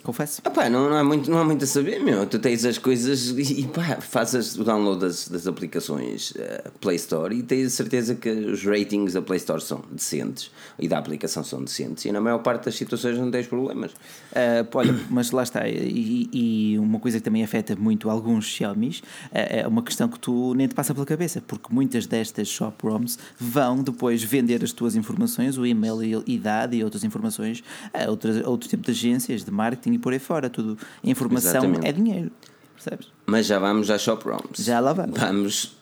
Confesso. 0.04 0.41
Não, 0.70 0.89
não, 0.89 0.97
há 0.97 1.04
muito, 1.04 1.32
não 1.32 1.38
há 1.38 1.45
muito 1.45 1.64
a 1.64 1.68
saber, 1.68 1.99
meu. 1.99 2.26
Tu 2.26 2.38
tens 2.38 2.66
as 2.66 2.78
coisas 2.78 3.30
e, 3.30 3.62
e 3.62 3.68
pá, 3.68 4.01
fazes 4.01 4.58
o 4.58 4.64
download 4.64 4.99
das, 4.99 5.30
das 5.30 5.47
aplicações 5.47 6.32
uh, 6.32 6.72
Play 6.82 6.97
Store 6.97 7.34
e 7.34 7.41
tens 7.41 7.68
a 7.68 7.70
certeza 7.70 8.14
que 8.14 8.30
os 8.30 8.66
ratings 8.66 9.14
da 9.14 9.22
Play 9.22 9.38
Store 9.38 9.62
são 9.62 9.82
decentes 9.89 10.51
e 10.78 10.89
da 10.89 10.97
aplicação 10.97 11.41
são 11.41 11.64
decentes 11.64 12.04
e 12.04 12.12
na 12.12 12.20
maior 12.20 12.39
parte 12.39 12.66
das 12.66 12.76
situações 12.76 13.18
não 13.18 13.32
tens 13.32 13.47
problemas. 13.47 13.91
Uh, 13.93 14.68
olha, 14.74 14.93
mas 15.10 15.32
lá 15.32 15.43
está. 15.43 15.66
E, 15.70 16.30
e, 16.34 16.80
uma 16.80 16.99
coisa 16.99 17.20
que 17.20 17.24
também 17.24 17.41
afeta 17.41 17.74
muito 17.74 18.10
alguns 18.10 18.43
Xiaomi 18.43 18.89
uh, 18.89 19.30
é 19.32 19.66
uma 19.66 19.82
questão 19.82 20.10
que 20.10 20.20
tu 20.20 20.54
nem 20.54 20.68
te 20.68 20.76
passa 20.76 20.93
pela 20.93 21.06
cabeça, 21.06 21.41
porque 21.47 21.74
muitas 21.74 22.06
destas 22.06 22.49
shop 22.49 22.86
ROMs 22.86 23.18
vão 23.39 23.82
depois 23.82 24.22
vender 24.22 24.66
as 24.66 24.74
tuas 24.74 24.97
informações, 24.97 25.58
o 25.58 25.66
e-mail 25.66 26.04
e 26.04 26.34
idade 26.34 26.76
e 26.76 26.84
outras 26.84 27.06
informações 27.06 27.64
a 27.93 28.10
outras, 28.10 28.45
outro 28.45 28.68
tipo 28.68 28.84
de 28.84 28.91
agências 28.91 29.45
de 29.45 29.51
marketing 29.51 29.92
e 29.93 29.99
por 29.99 30.13
aí 30.13 30.19
fora. 30.19 30.49
Tudo. 30.49 30.77
Informação 31.03 31.51
Exatamente. 31.51 31.87
é 31.87 31.91
dinheiro. 31.91 32.31
Percebes? 32.75 33.07
Mas 33.25 33.45
já 33.45 33.59
vamos 33.59 33.89
à 33.89 33.97
Shop 33.97 34.23
ROMs. 34.27 34.63
Já 34.63 34.79
lá 34.79 34.93
vamos. 34.93 35.19
Vamos. 35.19 35.77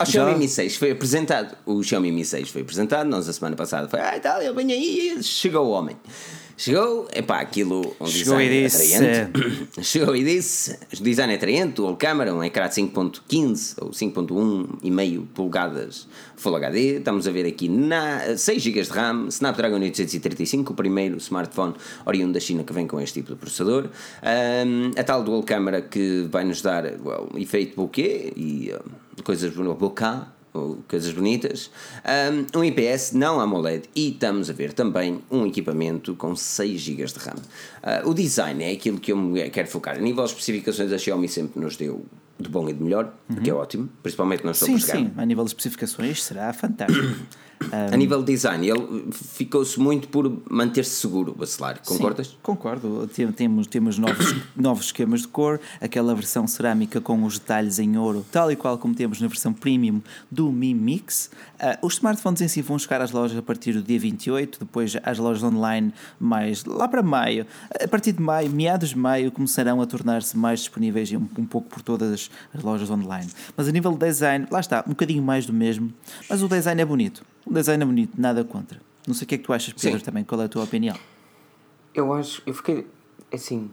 O 0.00 0.04
Xiaomi 0.04 0.38
Mi 0.38 0.48
6 0.48 0.76
foi 0.76 0.90
apresentado. 0.90 1.56
O 1.64 1.82
Xiaomi 1.82 2.12
Mi 2.12 2.24
6 2.24 2.50
foi 2.50 2.62
apresentado. 2.62 3.08
Nós 3.08 3.28
a 3.28 3.32
semana 3.32 3.56
passada 3.56 3.88
foi, 3.88 3.98
ah, 4.00 4.18
tal, 4.20 4.42
eu 4.42 4.54
venho 4.54 4.70
aí. 4.70 5.22
Chegou 5.22 5.66
o 5.66 5.70
homem. 5.70 5.96
Chegou, 6.56 7.06
epá, 7.12 7.40
aquilo, 7.40 7.94
um 8.00 8.06
Chegou 8.06 8.38
design 8.38 8.44
e 8.44 8.62
disse. 8.62 8.94
atraente. 8.94 9.68
Chegou 9.84 10.16
e 10.16 10.24
disse, 10.24 10.78
o 10.98 11.02
design 11.02 11.34
é 11.34 11.36
atraente, 11.36 11.82
o 11.82 11.94
câmera, 11.96 12.34
um 12.34 12.42
ecrã 12.42 12.66
de 12.66 12.74
5.15 12.76 13.74
ou 13.78 13.90
5.1 13.90 14.78
e 14.82 14.90
meio 14.90 15.28
polegadas 15.34 16.08
Full 16.36 16.56
HD, 16.56 16.96
estamos 16.98 17.28
a 17.28 17.30
ver 17.30 17.46
aqui 17.46 17.68
na 17.68 18.36
6 18.38 18.62
GB 18.62 18.82
de 18.82 18.90
RAM, 18.90 19.26
Snapdragon 19.28 19.80
835, 19.80 20.72
o 20.72 20.76
primeiro 20.76 21.18
smartphone 21.18 21.74
oriundo 22.06 22.32
da 22.32 22.40
China 22.40 22.64
que 22.64 22.72
vem 22.72 22.86
com 22.86 22.98
este 23.00 23.20
tipo 23.20 23.34
de 23.34 23.38
processador, 23.38 23.90
um, 24.22 24.90
a 24.98 25.04
tal 25.04 25.22
dual 25.22 25.42
câmera 25.42 25.82
que 25.82 26.26
vai 26.30 26.44
nos 26.44 26.62
dar 26.62 26.84
well, 26.84 27.28
efeito 27.36 27.76
bokeh 27.76 28.32
e 28.34 28.72
uh, 28.72 29.22
coisas, 29.22 29.52
bokeh, 29.54 30.35
coisas 30.88 31.12
bonitas. 31.12 31.70
Um, 32.54 32.64
IPS 32.64 33.12
não 33.12 33.40
AMOLED 33.40 33.88
e 33.94 34.10
estamos 34.10 34.50
a 34.50 34.52
ver 34.52 34.72
também 34.72 35.20
um 35.30 35.46
equipamento 35.46 36.14
com 36.14 36.34
6 36.34 36.80
GB 36.80 37.04
de 37.04 37.18
RAM. 37.18 37.34
Uh, 37.34 38.10
o 38.10 38.14
design 38.14 38.62
é 38.62 38.72
aquilo 38.72 38.98
que 38.98 39.12
eu 39.12 39.16
me 39.16 39.48
quero 39.50 39.68
focar. 39.68 39.96
A 39.96 40.00
nível 40.00 40.24
de 40.24 40.30
especificações, 40.30 40.92
a 40.92 40.98
Xiaomi 40.98 41.28
sempre 41.28 41.60
nos 41.60 41.76
deu 41.76 42.04
de 42.38 42.48
bom 42.48 42.68
e 42.68 42.72
de 42.72 42.82
melhor, 42.82 43.12
uhum. 43.30 43.36
que 43.36 43.50
é 43.50 43.54
ótimo, 43.54 43.88
principalmente 44.02 44.44
nas 44.44 44.58
sim, 44.58 44.78
Sim, 44.78 45.12
a 45.16 45.24
nível 45.24 45.44
de 45.44 45.50
especificações 45.50 46.22
será 46.22 46.52
fantástico. 46.52 47.16
Um, 47.62 47.94
a 47.94 47.96
nível 47.96 48.22
de 48.22 48.32
design, 48.32 48.68
ele 48.68 49.10
ficou-se 49.12 49.78
muito 49.80 50.08
por 50.08 50.42
manter-se 50.50 50.90
seguro, 50.90 51.34
Bacelar, 51.34 51.80
concordas? 51.84 52.28
Sim, 52.28 52.36
concordo. 52.42 53.08
Temos, 53.34 53.66
temos 53.66 53.98
novos, 53.98 54.34
novos 54.54 54.86
esquemas 54.86 55.22
de 55.22 55.28
cor, 55.28 55.60
aquela 55.80 56.14
versão 56.14 56.46
cerâmica 56.46 57.00
com 57.00 57.24
os 57.24 57.38
detalhes 57.38 57.78
em 57.78 57.96
ouro, 57.96 58.24
tal 58.30 58.52
e 58.52 58.56
qual 58.56 58.76
como 58.78 58.94
temos 58.94 59.20
na 59.20 59.28
versão 59.28 59.52
premium 59.52 60.02
do 60.30 60.52
Mi 60.52 60.74
Mix. 60.74 61.30
Uh, 61.54 61.86
os 61.86 61.94
smartphones 61.94 62.40
em 62.42 62.48
si 62.48 62.60
vão 62.60 62.78
chegar 62.78 63.00
às 63.00 63.10
lojas 63.10 63.36
a 63.36 63.42
partir 63.42 63.72
do 63.72 63.82
dia 63.82 63.98
28, 63.98 64.60
depois 64.60 64.96
às 65.02 65.18
lojas 65.18 65.42
online 65.42 65.92
mais 66.20 66.64
lá 66.64 66.86
para 66.86 67.02
maio. 67.02 67.46
A 67.82 67.88
partir 67.88 68.12
de 68.12 68.20
maio, 68.20 68.50
meados 68.50 68.90
de 68.90 68.98
maio, 68.98 69.32
começarão 69.32 69.80
a 69.80 69.86
tornar-se 69.86 70.36
mais 70.36 70.60
disponíveis 70.60 71.10
um, 71.12 71.26
um 71.38 71.46
pouco 71.46 71.68
por 71.68 71.82
todas 71.82 72.30
as 72.54 72.62
lojas 72.62 72.90
online. 72.90 73.30
Mas 73.56 73.68
a 73.68 73.72
nível 73.72 73.92
de 73.92 73.98
design, 73.98 74.46
lá 74.50 74.60
está, 74.60 74.84
um 74.86 74.90
bocadinho 74.90 75.22
mais 75.22 75.46
do 75.46 75.52
mesmo, 75.52 75.92
mas 76.28 76.42
o 76.42 76.48
design 76.48 76.80
é 76.80 76.84
bonito. 76.84 77.24
O 77.46 77.54
design 77.54 77.82
é 77.82 77.86
bonito, 77.86 78.20
nada 78.20 78.42
contra. 78.44 78.80
Não 79.06 79.14
sei 79.14 79.24
o 79.24 79.28
que 79.28 79.36
é 79.36 79.38
que 79.38 79.44
tu 79.44 79.52
achas, 79.52 79.72
Pedro, 79.72 80.00
Sim. 80.00 80.04
também. 80.04 80.24
Qual 80.24 80.40
é 80.42 80.46
a 80.46 80.48
tua 80.48 80.64
opinião? 80.64 80.96
Eu 81.94 82.12
acho, 82.12 82.42
eu 82.44 82.52
fiquei, 82.52 82.86
assim, 83.32 83.70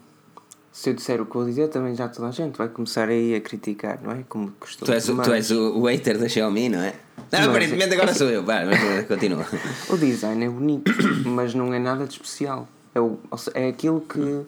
se 0.72 0.92
eu 0.92 0.94
disser 0.94 1.20
o 1.20 1.26
que 1.26 1.34
vou 1.34 1.46
dizer, 1.46 1.68
também 1.70 1.96
já 1.96 2.08
toda 2.08 2.28
a 2.28 2.32
gente 2.32 2.58
vai 2.58 2.68
começar 2.70 3.10
aí 3.10 3.36
a 3.36 3.42
criticar, 3.42 4.00
não 4.02 4.12
é? 4.12 4.24
Como 4.30 4.52
costumo. 4.60 4.86
Tu 4.86 4.94
és, 4.94 5.10
o, 5.10 5.22
tu 5.22 5.34
és 5.34 5.52
o, 5.52 5.80
o 5.80 5.86
hater 5.88 6.20
da 6.20 6.30
Xiaomi, 6.30 6.70
não 6.70 6.80
é? 6.80 6.94
Não, 7.32 7.42
não 7.42 7.50
aparentemente 7.50 7.94
agora 7.94 8.14
sou 8.14 8.30
eu, 8.30 8.44
vai, 8.44 8.66
mas 8.66 9.08
continua. 9.08 9.46
o 9.90 9.98
design 9.98 10.46
é 10.46 10.50
bonito, 10.50 10.92
mas 11.26 11.56
não 11.56 11.74
é 11.74 11.80
nada 11.80 12.06
de 12.06 12.14
especial. 12.14 12.68
É, 12.94 13.02
o, 13.02 13.20
é 13.56 13.70
aquilo 13.70 14.02
que 14.02 14.46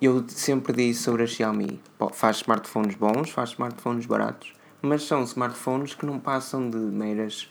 eu 0.00 0.24
sempre 0.28 0.72
disse 0.72 1.02
sobre 1.02 1.22
a 1.22 1.26
Xiaomi. 1.26 1.78
Faz 2.12 2.38
smartphones 2.38 2.94
bons, 2.94 3.30
faz 3.30 3.50
smartphones 3.50 4.06
baratos, 4.06 4.54
mas 4.80 5.04
são 5.04 5.22
smartphones 5.24 5.94
que 5.94 6.06
não 6.06 6.18
passam 6.18 6.68
de 6.68 6.76
meras 6.76 7.48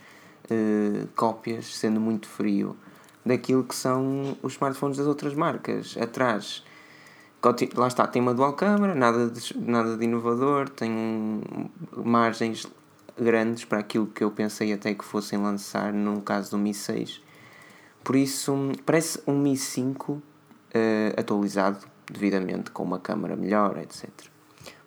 uh, 0.51 1.07
cópias, 1.15 1.77
sendo 1.77 1.99
muito 1.99 2.27
frio, 2.27 2.75
daquilo 3.25 3.63
que 3.63 3.75
são 3.75 4.37
os 4.43 4.53
smartphones 4.53 4.97
das 4.97 5.07
outras 5.07 5.33
marcas. 5.33 5.95
Atrás 5.97 6.63
lá 7.75 7.87
está, 7.87 8.05
tem 8.05 8.21
uma 8.21 8.33
dual 8.33 8.53
câmera, 8.53 8.93
nada 8.93 9.27
de, 9.29 9.57
nada 9.57 9.97
de 9.97 10.03
inovador, 10.03 10.69
tem 10.69 11.41
margens 11.95 12.67
grandes 13.17 13.65
para 13.65 13.79
aquilo 13.79 14.07
que 14.07 14.23
eu 14.23 14.31
pensei 14.31 14.71
até 14.71 14.93
que 14.93 15.03
fossem 15.03 15.39
lançar 15.39 15.91
no 15.91 16.21
caso 16.21 16.51
do 16.51 16.57
Mi 16.57 16.73
6. 16.73 17.21
Por 18.03 18.15
isso, 18.15 18.53
parece 18.85 19.19
um 19.27 19.37
Mi 19.37 19.57
5 19.57 20.11
uh, 20.11 20.21
eh, 20.73 21.13
atualizado 21.17 21.79
devidamente, 22.11 22.71
com 22.71 22.83
uma 22.83 22.99
câmera 22.99 23.35
melhor, 23.35 23.77
etc. 23.77 24.09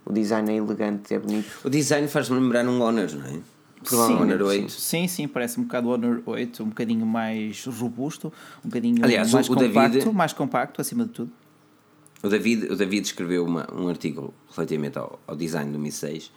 O 0.04 0.12
design 0.12 0.52
é 0.52 0.56
elegante, 0.56 1.14
é 1.14 1.18
bonito. 1.18 1.60
O 1.64 1.70
design 1.70 2.06
faz-me 2.08 2.38
lembrar 2.38 2.66
um 2.66 2.82
Honor, 2.82 3.10
não 3.12 3.26
é? 3.26 3.53
Sim, 3.88 4.14
Honor 4.14 4.42
8. 4.42 4.70
Sim, 4.70 5.08
sim, 5.08 5.28
parece 5.28 5.60
um 5.60 5.64
bocado 5.64 5.88
o 5.88 5.92
Honor 5.92 6.22
8, 6.26 6.62
um 6.62 6.68
bocadinho 6.68 7.06
mais 7.06 7.64
robusto, 7.66 8.32
um 8.64 8.68
bocadinho 8.68 9.04
Aliás, 9.04 9.32
mais 9.32 9.48
o, 9.48 9.54
compacto, 9.54 9.92
David, 9.92 10.12
mais 10.12 10.32
compacto 10.32 10.80
acima 10.80 11.04
de 11.04 11.10
tudo. 11.10 11.32
O 12.22 12.28
David, 12.28 12.72
o 12.72 12.76
David 12.76 13.06
escreveu 13.06 13.44
uma, 13.44 13.68
um 13.72 13.88
artigo 13.88 14.32
relativamente 14.54 14.98
ao, 14.98 15.20
ao 15.26 15.36
design 15.36 15.70
do 15.70 15.78
Mi 15.78 15.92
6 15.92 16.30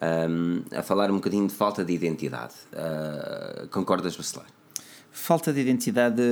um, 0.00 0.62
a 0.76 0.82
falar 0.82 1.10
um 1.10 1.16
bocadinho 1.16 1.46
de 1.46 1.54
falta 1.54 1.84
de 1.84 1.92
identidade. 1.92 2.54
Uh, 2.72 3.68
concordas, 3.68 4.16
Bacelar? 4.16 4.46
Falta 5.10 5.52
de 5.52 5.60
identidade. 5.60 6.22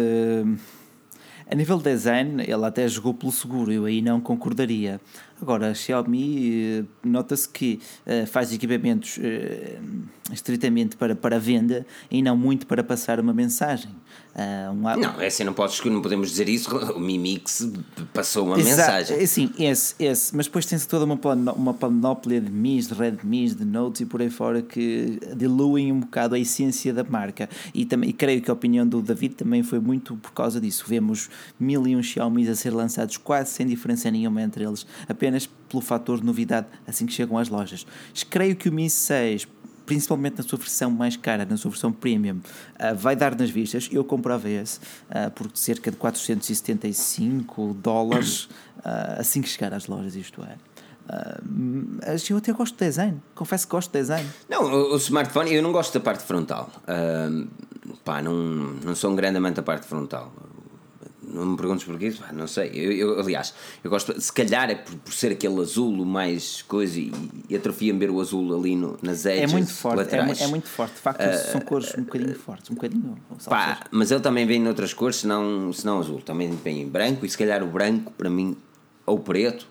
A 1.50 1.54
nível 1.54 1.78
de 1.78 1.84
design, 1.84 2.42
ele 2.42 2.64
até 2.66 2.86
jogou 2.86 3.14
pelo 3.14 3.32
seguro, 3.32 3.72
eu 3.72 3.86
aí 3.86 4.02
não 4.02 4.20
concordaria. 4.20 5.00
Agora, 5.40 5.70
a 5.70 5.74
Xiaomi, 5.74 6.80
eh, 6.80 6.84
nota-se 7.02 7.48
que 7.48 7.80
uh, 8.06 8.26
faz 8.26 8.52
equipamentos 8.52 9.16
uh, 9.16 10.30
estritamente 10.30 10.94
para, 10.94 11.16
para 11.16 11.38
venda 11.38 11.86
e 12.10 12.20
não 12.20 12.36
muito 12.36 12.66
para 12.66 12.84
passar 12.84 13.18
uma 13.18 13.32
mensagem. 13.32 13.90
Uh, 14.38 14.70
um... 14.70 15.00
Não, 15.00 15.20
é 15.20 15.26
assim, 15.26 15.42
não, 15.42 15.52
podes, 15.52 15.84
não 15.84 16.00
podemos 16.00 16.30
dizer 16.30 16.48
isso. 16.48 16.68
O 16.98 17.00
Mi 17.00 17.18
Mix 17.18 17.68
passou 18.12 18.46
uma 18.46 18.56
mensagem. 18.56 19.18
É 19.18 19.26
sim, 19.26 19.50
esse, 19.58 19.94
esse. 19.98 20.34
Mas 20.34 20.46
depois 20.46 20.64
tem-se 20.64 20.86
toda 20.86 21.04
uma, 21.04 21.18
uma 21.52 21.74
panóplia 21.74 22.40
de 22.40 22.50
Mis, 22.50 22.88
de 22.88 22.94
Redmi, 22.94 23.50
de 23.50 23.64
Notes 23.64 24.02
e 24.02 24.06
por 24.06 24.22
aí 24.22 24.30
fora 24.30 24.62
que 24.62 25.18
diluem 25.36 25.92
um 25.92 26.00
bocado 26.00 26.34
a 26.34 26.38
essência 26.38 26.92
da 26.94 27.04
marca. 27.04 27.48
E, 27.74 27.84
também, 27.84 28.10
e 28.10 28.12
creio 28.12 28.40
que 28.40 28.50
a 28.50 28.54
opinião 28.54 28.86
do 28.86 29.02
David 29.02 29.34
também 29.34 29.62
foi 29.62 29.80
muito 29.80 30.16
por 30.16 30.32
causa 30.32 30.60
disso. 30.60 30.84
Vemos 30.86 31.28
mil 31.58 31.86
e 31.86 31.96
um 31.96 32.02
Xiaomi 32.02 32.48
a 32.48 32.54
ser 32.54 32.70
lançados 32.70 33.16
quase 33.16 33.50
sem 33.50 33.66
diferença 33.66 34.10
nenhuma 34.10 34.40
entre 34.42 34.64
eles, 34.64 34.86
apenas 35.08 35.48
pelo 35.68 35.82
fator 35.82 36.20
de 36.20 36.26
novidade 36.26 36.66
assim 36.86 37.06
que 37.06 37.12
chegam 37.12 37.36
às 37.38 37.48
lojas. 37.48 37.86
Creio 38.30 38.56
que 38.56 38.68
o 38.68 38.72
Mi 38.72 38.88
6 38.88 39.46
principalmente 39.88 40.36
na 40.36 40.44
sua 40.44 40.58
versão 40.58 40.90
mais 40.90 41.16
cara, 41.16 41.46
na 41.46 41.56
sua 41.56 41.70
versão 41.70 41.90
premium, 41.90 42.36
uh, 42.36 42.94
vai 42.94 43.16
dar 43.16 43.34
nas 43.34 43.48
vistas. 43.48 43.88
Eu 43.90 44.04
comprava 44.04 44.46
esse 44.50 44.78
uh, 44.78 45.30
por 45.34 45.50
cerca 45.54 45.90
de 45.90 45.96
475 45.96 47.72
dólares 47.72 48.44
uh, 48.44 48.50
assim 49.18 49.40
que 49.40 49.48
chegar 49.48 49.72
às 49.72 49.86
lojas, 49.86 50.14
isto 50.14 50.42
é. 50.42 50.56
Uh, 51.08 51.98
eu 52.28 52.36
até 52.36 52.52
gosto 52.52 52.76
de 52.76 52.84
design, 52.84 53.18
confesso 53.34 53.66
que 53.66 53.70
gosto 53.70 53.90
de 53.90 53.98
design. 53.98 54.28
Não, 54.46 54.62
o, 54.64 54.92
o 54.92 54.96
smartphone, 54.98 55.54
eu 55.54 55.62
não 55.62 55.72
gosto 55.72 55.94
da 55.94 56.00
parte 56.00 56.22
frontal. 56.22 56.70
Uh, 56.82 57.48
pá, 58.04 58.20
não, 58.20 58.34
não 58.34 58.94
sou 58.94 59.10
um 59.10 59.16
grande 59.16 59.38
amante 59.38 59.56
da 59.56 59.62
parte 59.62 59.86
frontal. 59.86 60.30
Não 61.38 61.52
me 61.52 61.56
perguntes 61.56 61.84
porquê, 61.84 62.12
não 62.32 62.46
sei. 62.46 62.70
Eu, 62.74 62.92
eu, 62.92 63.20
aliás, 63.20 63.54
eu 63.82 63.90
gosto, 63.90 64.20
se 64.20 64.32
calhar 64.32 64.70
é 64.70 64.74
por, 64.74 64.94
por 64.96 65.12
ser 65.12 65.32
aquele 65.32 65.60
azul 65.60 66.04
mais 66.04 66.62
coisa 66.62 66.98
e, 66.98 67.12
e 67.48 67.56
atrofia-me 67.56 67.98
ver 67.98 68.10
o 68.10 68.20
azul 68.20 68.58
ali 68.58 68.74
no, 68.74 68.98
nas 69.02 69.24
edges. 69.24 69.50
É 69.50 69.52
muito 69.52 69.72
forte, 69.72 70.14
é, 70.14 70.44
é, 70.44 70.46
muito 70.48 70.68
forte. 70.68 70.94
De 70.94 71.00
facto, 71.00 71.22
uh, 71.22 71.52
são 71.52 71.60
cores 71.60 71.94
um 71.96 72.02
bocadinho 72.02 72.34
fortes, 72.34 72.70
um 72.70 72.74
bocadinho. 72.74 73.18
Pá, 73.48 73.80
mas 73.90 74.10
ele 74.10 74.20
também 74.20 74.46
vem 74.46 74.60
noutras 74.60 74.92
cores, 74.92 75.16
senão, 75.16 75.72
senão 75.72 76.00
azul. 76.00 76.20
Também 76.20 76.50
vem 76.50 76.82
em 76.82 76.88
branco 76.88 77.24
e 77.24 77.30
se 77.30 77.38
calhar 77.38 77.62
o 77.62 77.66
branco, 77.66 78.12
para 78.12 78.28
mim, 78.28 78.56
ou 79.06 79.18
preto, 79.18 79.66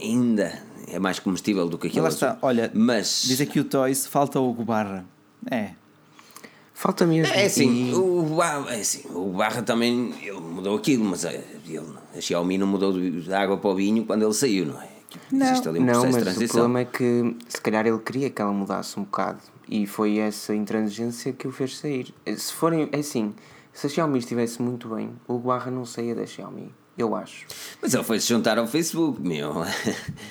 ainda 0.00 0.60
é 0.88 0.98
mais 0.98 1.18
comestível 1.18 1.68
do 1.68 1.78
que 1.78 1.86
aquilo. 1.86 2.02
Lá 2.02 2.08
está, 2.08 2.38
olha, 2.42 2.70
mas... 2.74 3.24
diz 3.26 3.40
aqui 3.40 3.60
o 3.60 3.64
Toys, 3.64 4.06
falta 4.06 4.40
o 4.40 4.52
Barra. 4.52 5.04
É, 5.50 5.70
Falta 6.74 7.06
mesmo. 7.06 7.32
É 7.32 7.46
assim, 7.46 7.90
e... 7.90 7.94
o, 7.94 8.42
é 8.68 8.80
assim, 8.80 9.02
o 9.14 9.30
Barra 9.30 9.62
também 9.62 10.12
ele 10.20 10.40
mudou 10.40 10.76
aquilo, 10.76 11.04
mas 11.04 11.24
eh, 11.24 11.42
ele, 11.66 11.80
a 12.14 12.20
Xiaomi 12.20 12.58
não 12.58 12.66
mudou 12.66 12.92
de 12.92 13.32
água 13.32 13.56
para 13.56 13.70
o 13.70 13.74
vinho 13.76 14.04
quando 14.04 14.24
ele 14.24 14.34
saiu, 14.34 14.66
não 14.66 14.82
é? 14.82 14.88
Não, 15.30 15.46
Existe 15.46 15.68
ali 15.68 15.78
um 15.78 15.84
não 15.84 16.10
mas 16.10 16.36
o 16.36 16.48
problema 16.48 16.80
é 16.80 16.84
que 16.84 17.36
se 17.48 17.60
calhar 17.60 17.86
ele 17.86 17.98
queria 18.00 18.28
que 18.28 18.42
ela 18.42 18.52
mudasse 18.52 18.98
um 18.98 19.04
bocado 19.04 19.38
e 19.68 19.86
foi 19.86 20.18
essa 20.18 20.52
intransigência 20.52 21.32
que 21.32 21.46
o 21.46 21.52
fez 21.52 21.76
sair. 21.76 22.12
Se 22.36 22.52
forem, 22.52 22.88
é 22.90 22.98
assim, 22.98 23.32
se 23.72 23.86
a 23.86 23.90
Xiaomi 23.90 24.18
estivesse 24.18 24.60
muito 24.60 24.88
bem, 24.88 25.10
o 25.28 25.38
Barra 25.38 25.70
não 25.70 25.84
saía 25.84 26.14
da 26.14 26.26
Xiaomi. 26.26 26.72
Eu 26.96 27.14
acho. 27.14 27.46
Mas 27.82 27.92
ele 27.92 28.04
foi 28.04 28.20
se 28.20 28.28
juntar 28.28 28.56
ao 28.56 28.68
Facebook, 28.68 29.20
meu. 29.20 29.64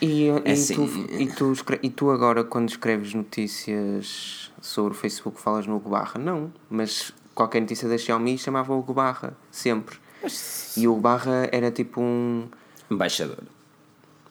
E, 0.02 0.30
é 0.46 0.50
e, 0.50 0.52
assim. 0.52 0.76
tu, 0.76 1.14
e, 1.14 1.28
tu, 1.28 1.54
e 1.82 1.90
tu 1.90 2.10
agora, 2.10 2.44
quando 2.44 2.70
escreves 2.70 3.14
notícias 3.14 4.43
sobre 4.64 4.94
o 4.94 4.96
Facebook 4.96 5.40
falas 5.40 5.68
no 5.68 5.76
Hugo 5.76 5.90
Barra. 5.90 6.18
Não, 6.18 6.52
mas 6.70 7.14
qualquer 7.36 7.60
notícia 7.60 7.88
da 7.88 7.98
Xiaomi 7.98 8.38
chamava 8.38 8.74
o 8.74 8.80
Hugo 8.80 8.94
Barra, 8.94 9.36
sempre. 9.52 9.98
Mas... 10.24 10.74
E 10.78 10.88
o 10.88 10.94
Hugo 10.94 11.02
Barra 11.02 11.50
era 11.52 11.70
tipo 11.70 12.02
um. 12.02 12.48
Embaixador. 12.90 13.44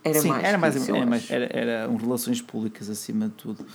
Era 0.04 0.18
Sim, 0.18 0.28
mais 0.30 0.44
era 0.44 0.58
mais, 0.58 0.74
isso, 0.74 0.96
era, 0.96 1.06
mais 1.06 1.30
era, 1.30 1.44
era 1.56 1.88
um 1.88 1.94
relações 1.94 2.42
públicas 2.42 2.90
acima 2.90 3.26
de 3.26 3.34
tudo. 3.34 3.60
Uh, 3.60 3.66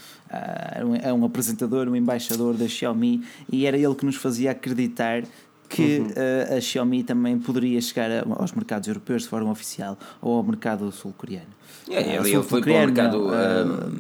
era, 0.72 0.86
um, 0.86 0.95
era 0.95 1.14
um 1.14 1.24
apresentador, 1.24 1.88
um 1.88 1.95
embaixador 1.95 2.53
da 2.55 2.68
Xiaomi 2.68 3.26
e 3.49 3.66
era 3.66 3.78
ele 3.78 3.95
que 3.95 4.05
nos 4.05 4.18
fazia 4.18 4.51
acreditar 4.51 5.24
que 5.70 5.99
uhum. 5.99 6.07
uh, 6.07 6.57
a 6.57 6.61
Xiaomi 6.61 7.03
também 7.03 7.38
poderia 7.38 7.80
chegar 7.82 8.26
aos 8.38 8.51
mercados 8.53 8.88
europeus 8.88 9.24
de 9.24 9.30
forma 9.30 9.51
oficial 9.51 9.97
ou 10.22 10.38
ao 10.38 10.43
mercado 10.43 10.91
sul-coreano. 10.91 11.57
É, 11.89 12.15
ele, 12.15 12.32
ele, 12.32 12.43
foi 12.43 12.61
para 12.61 12.72
o 12.72 12.80
mercado, 12.80 13.18
não, 13.18 13.28
uh, 13.28 13.91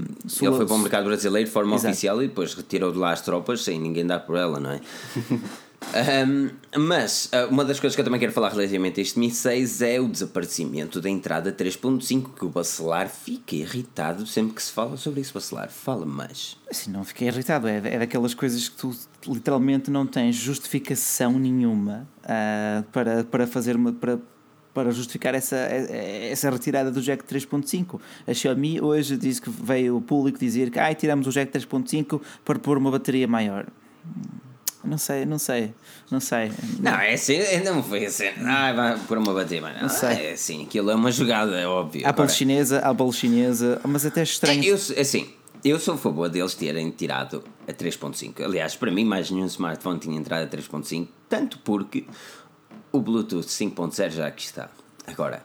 ele 0.41 0.55
foi 0.55 0.65
para 0.65 0.75
o 0.75 0.79
mercado 0.79 1.05
brasileiro 1.05 1.47
de 1.47 1.53
forma 1.53 1.75
Exato. 1.75 1.91
oficial 1.91 2.23
e 2.23 2.27
depois 2.27 2.53
retirou 2.53 2.91
de 2.91 2.97
lá 2.97 3.11
as 3.11 3.21
tropas 3.21 3.63
sem 3.63 3.79
ninguém 3.79 4.05
dar 4.05 4.19
por 4.19 4.37
ela, 4.37 4.59
não 4.59 4.71
é? 4.71 4.81
um, 6.27 6.49
mas 6.79 7.31
uma 7.49 7.63
das 7.63 7.79
coisas 7.79 7.95
que 7.95 8.01
eu 8.01 8.05
também 8.05 8.19
quero 8.19 8.33
falar 8.33 8.49
relativamente 8.49 8.99
a 8.99 9.03
este 9.03 9.17
Mi 9.17 9.31
6 9.31 9.81
é 9.81 10.01
o 10.01 10.07
desaparecimento 10.07 10.99
da 10.99 11.09
entrada 11.09 11.51
3.5 11.51 12.33
que 12.37 12.45
o 12.45 12.49
Bacelar 12.49 13.09
fica 13.09 13.55
irritado 13.55 14.25
sempre 14.25 14.55
que 14.55 14.63
se 14.63 14.71
fala 14.71 14.97
sobre 14.97 15.21
isso. 15.21 15.33
Bacelar, 15.33 15.69
fala 15.69 16.05
mais. 16.05 16.57
Assim, 16.69 16.91
não 16.91 17.05
fiquei 17.05 17.29
irritado, 17.29 17.67
é, 17.67 17.77
é 17.77 17.99
daquelas 17.99 18.33
coisas 18.33 18.67
que 18.67 18.75
tu 18.75 18.93
literalmente 19.27 19.91
não 19.91 20.05
tens 20.05 20.35
justificação 20.35 21.37
nenhuma 21.37 22.07
uh, 22.23 22.83
para, 22.91 23.23
para 23.23 23.47
fazer 23.47 23.75
uma. 23.75 23.91
Para, 23.91 24.19
para 24.73 24.91
justificar 24.91 25.33
essa, 25.33 25.55
essa 25.55 26.51
retirada 26.51 26.91
do 26.91 27.01
jack 27.01 27.23
3.5. 27.23 27.99
A 28.27 28.33
Xiaomi 28.33 28.79
hoje 28.79 29.17
diz 29.17 29.39
que 29.39 29.49
veio 29.49 29.97
o 29.97 30.01
público 30.01 30.37
dizer 30.37 30.69
que 30.69 30.77
ah, 30.77 30.93
tiramos 30.93 31.25
o 31.25 31.31
jack 31.31 31.51
3.5 31.51 32.21
para 32.45 32.59
pôr 32.59 32.77
uma 32.77 32.91
bateria 32.91 33.27
maior. 33.27 33.65
Não 34.83 34.99
sei, 34.99 35.25
não 35.25 35.39
sei, 35.39 35.73
não 36.11 36.19
sei. 36.19 36.51
Não, 36.79 36.91
é 36.91 37.13
assim, 37.13 37.39
não 37.65 37.81
foi 37.81 38.05
assim. 38.05 38.27
Ah, 38.45 38.71
vai 38.71 38.99
pôr 38.99 39.17
uma 39.17 39.33
bateria 39.33 39.61
maior. 39.63 39.81
Não 39.81 39.89
sei. 39.89 40.09
É 40.09 40.31
assim, 40.33 40.63
aquilo 40.63 40.91
é 40.91 40.95
uma 40.95 41.11
jogada, 41.11 41.59
é 41.59 41.67
óbvio. 41.67 42.07
Apple 42.07 42.29
chinesa, 42.29 42.79
a 42.79 42.89
Apple 42.89 43.11
chinesa, 43.11 43.81
mas 43.83 44.05
até 44.05 44.21
estranho. 44.21 44.63
É, 44.63 44.67
eu, 44.67 44.75
assim, 44.75 45.27
eu 45.69 45.79
sou 45.79 45.95
a 45.95 45.97
favor 45.97 46.29
deles 46.29 46.53
terem 46.55 46.89
tirado 46.91 47.43
a 47.67 47.73
3.5. 47.73 48.43
Aliás, 48.43 48.75
para 48.75 48.91
mim, 48.91 49.05
mais 49.05 49.31
nenhum 49.31 49.45
smartphone 49.45 49.99
tinha 49.99 50.17
entrado 50.17 50.43
a 50.43 50.47
3.5, 50.47 51.07
tanto 51.27 51.59
porque 51.59 52.05
o 52.91 52.99
Bluetooth 52.99 53.47
5.0 53.47 54.09
já 54.11 54.27
aqui 54.27 54.45
está. 54.45 54.69
Agora, 55.05 55.43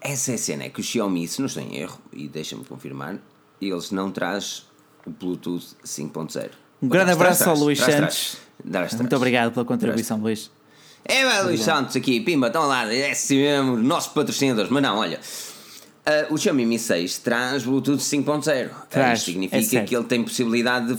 essa 0.00 0.32
é 0.32 0.34
a 0.34 0.38
cena, 0.38 0.64
é 0.64 0.68
que 0.68 0.80
o 0.80 0.82
Xiaomi, 0.82 1.26
se 1.28 1.40
não 1.40 1.46
estou 1.46 1.62
em 1.62 1.76
erro, 1.76 2.00
e 2.12 2.28
deixa-me 2.28 2.64
confirmar, 2.64 3.18
eles 3.60 3.90
não 3.90 4.10
traz 4.10 4.66
o 5.06 5.10
Bluetooth 5.10 5.76
5.0. 5.84 6.50
Um 6.82 6.88
grande 6.88 7.12
abraço 7.12 7.48
ao 7.48 7.56
Luís 7.56 7.78
Santos. 7.78 8.38
Muito 8.98 9.16
obrigado 9.16 9.52
pela 9.52 9.64
contribuição, 9.64 10.18
Luís. 10.18 10.50
É, 11.04 11.24
vai, 11.24 11.42
Luís 11.44 11.60
Santos 11.60 11.96
aqui, 11.96 12.20
pimba, 12.20 12.46
estão 12.46 12.66
lá, 12.66 12.92
é 12.92 13.10
assim 13.10 13.38
mesmo, 13.38 13.76
nossos 13.76 14.12
patrocinadores. 14.12 14.70
Mas 14.70 14.82
não, 14.82 14.98
olha, 14.98 15.20
uh, 16.06 16.34
o 16.34 16.38
Xiaomi 16.38 16.66
Mi 16.66 16.78
6 16.78 17.18
traz 17.18 17.64
Bluetooth 17.64 17.98
5.0. 17.98 18.70
Uh, 18.70 19.12
isto 19.12 19.24
significa 19.24 19.78
é 19.78 19.84
que 19.84 19.96
ele 19.96 20.04
tem 20.04 20.22
possibilidade 20.22 20.98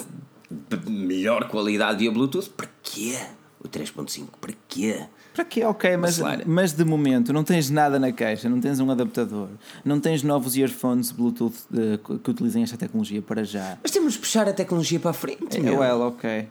de 0.49 0.89
melhor 0.89 1.47
qualidade 1.47 1.99
via 1.99 2.12
Bluetooth. 2.12 2.49
Para 2.49 2.68
quê? 2.82 3.18
O 3.60 3.68
3.5, 3.68 4.28
para 4.41 4.54
quê? 4.68 5.06
Para 5.34 5.45
quê? 5.45 5.64
Ok, 5.64 5.97
mas, 5.97 6.22
mas 6.45 6.74
de 6.74 6.86
momento 6.86 7.34
não 7.34 7.43
tens 7.43 7.70
nada 7.70 7.97
na 7.97 8.12
caixa, 8.12 8.47
não 8.47 8.60
tens 8.60 8.80
um 8.80 8.91
adaptador, 8.91 9.47
não 9.84 9.99
tens 9.99 10.22
novos 10.22 10.56
earphones 10.56 11.12
Bluetooth 11.12 11.56
de, 11.72 11.97
que 11.97 12.30
utilizem 12.30 12.62
esta 12.62 12.78
tecnologia 12.78 13.22
para 13.22 13.43
já. 13.43 13.78
Mas 13.82 13.91
temos 13.91 14.14
de 14.14 14.20
puxar 14.20 14.47
a 14.47 14.54
tecnologia 14.54 14.99
para 14.99 15.12
a 15.12 15.14
frente. 15.14 15.58
É, 15.58 15.72
well, 15.72 16.01
ok. 16.01 16.47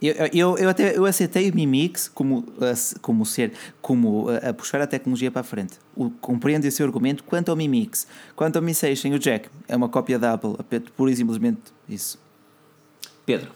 Eu, 0.00 0.14
eu, 0.32 0.58
eu, 0.58 0.68
até 0.68 0.96
eu 0.96 1.04
aceitei 1.06 1.50
o 1.50 1.54
Mi 1.54 1.66
Mix 1.66 2.08
como, 2.08 2.44
como 3.00 3.24
ser 3.24 3.52
como 3.80 4.28
a, 4.28 4.50
a 4.50 4.54
puxar 4.54 4.80
a 4.80 4.86
tecnologia 4.86 5.30
para 5.30 5.40
a 5.40 5.44
frente. 5.44 5.78
O, 5.96 6.10
compreendo 6.10 6.64
esse 6.64 6.82
argumento 6.82 7.24
quanto 7.24 7.50
ao 7.50 7.56
Mi 7.56 7.68
Mix. 7.68 8.06
Quanto 8.34 8.56
ao 8.56 8.62
Mi 8.62 8.74
6 8.74 9.00
sem 9.00 9.14
o 9.14 9.18
jack, 9.18 9.48
é 9.68 9.76
uma 9.76 9.88
cópia 9.88 10.18
da 10.18 10.34
Apple, 10.34 10.56
pura 10.96 11.10
e 11.10 11.16
simplesmente 11.16 11.60
isso. 11.88 12.18
Pedro. 13.24 13.50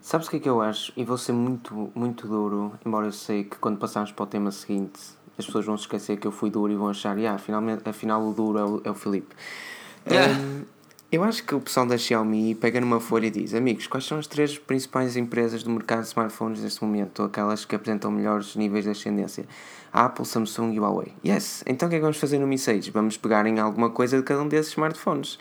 Sabes 0.00 0.26
o 0.26 0.30
que 0.30 0.36
é 0.36 0.40
que 0.40 0.48
eu 0.48 0.62
acho? 0.62 0.92
E 0.96 1.04
vou 1.04 1.18
ser 1.18 1.32
muito, 1.32 1.90
muito 1.94 2.26
duro, 2.26 2.72
embora 2.84 3.06
eu 3.06 3.12
sei 3.12 3.44
que 3.44 3.56
quando 3.56 3.76
passarmos 3.78 4.10
para 4.10 4.22
o 4.22 4.26
tema 4.26 4.50
seguinte 4.50 5.18
as 5.38 5.46
pessoas 5.46 5.64
vão 5.64 5.76
se 5.76 5.82
esquecer 5.82 6.16
que 6.16 6.26
eu 6.26 6.32
fui 6.32 6.50
duro 6.50 6.72
e 6.72 6.76
vão 6.76 6.88
achar, 6.88 7.16
ah, 7.18 7.38
finalmente, 7.38 7.88
afinal 7.88 8.26
o 8.26 8.32
duro 8.34 8.58
é 8.58 8.64
o, 8.64 8.80
é 8.84 8.90
o 8.90 8.94
Filipe. 8.94 9.34
É. 10.04 10.28
Um, 10.28 10.64
eu 11.10 11.24
acho 11.24 11.42
que 11.42 11.54
o 11.54 11.60
pessoal 11.60 11.86
da 11.86 11.96
Xiaomi 11.96 12.54
pega 12.54 12.80
numa 12.80 13.00
folha 13.00 13.26
e 13.26 13.30
diz: 13.30 13.54
Amigos, 13.54 13.86
quais 13.86 14.04
são 14.04 14.18
as 14.18 14.26
três 14.26 14.58
principais 14.58 15.16
empresas 15.16 15.62
do 15.62 15.70
mercado 15.70 16.02
de 16.02 16.08
smartphones 16.08 16.60
neste 16.60 16.84
momento? 16.84 17.22
Aquelas 17.22 17.64
que 17.64 17.74
apresentam 17.74 18.10
melhores 18.10 18.54
níveis 18.54 18.84
de 18.84 18.90
ascendência? 18.90 19.46
Apple, 19.90 20.26
Samsung 20.26 20.74
e 20.74 20.78
Huawei. 20.78 21.14
Yes! 21.24 21.64
Então 21.66 21.86
o 21.86 21.90
que 21.90 21.96
é 21.96 21.98
que 21.98 22.02
vamos 22.02 22.18
fazer 22.18 22.38
no 22.38 22.46
Mi 22.46 22.58
6? 22.58 22.88
Vamos 22.88 23.16
pegar 23.16 23.46
em 23.46 23.58
alguma 23.58 23.88
coisa 23.88 24.18
de 24.18 24.22
cada 24.22 24.42
um 24.42 24.48
desses 24.48 24.72
smartphones. 24.72 25.38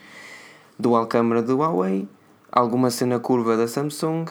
Dual 0.79 1.05
câmera 1.05 1.41
do 1.41 1.57
Huawei, 1.57 2.07
alguma 2.49 2.89
cena 2.89 3.19
curva 3.19 3.57
da 3.57 3.67
Samsung 3.67 4.25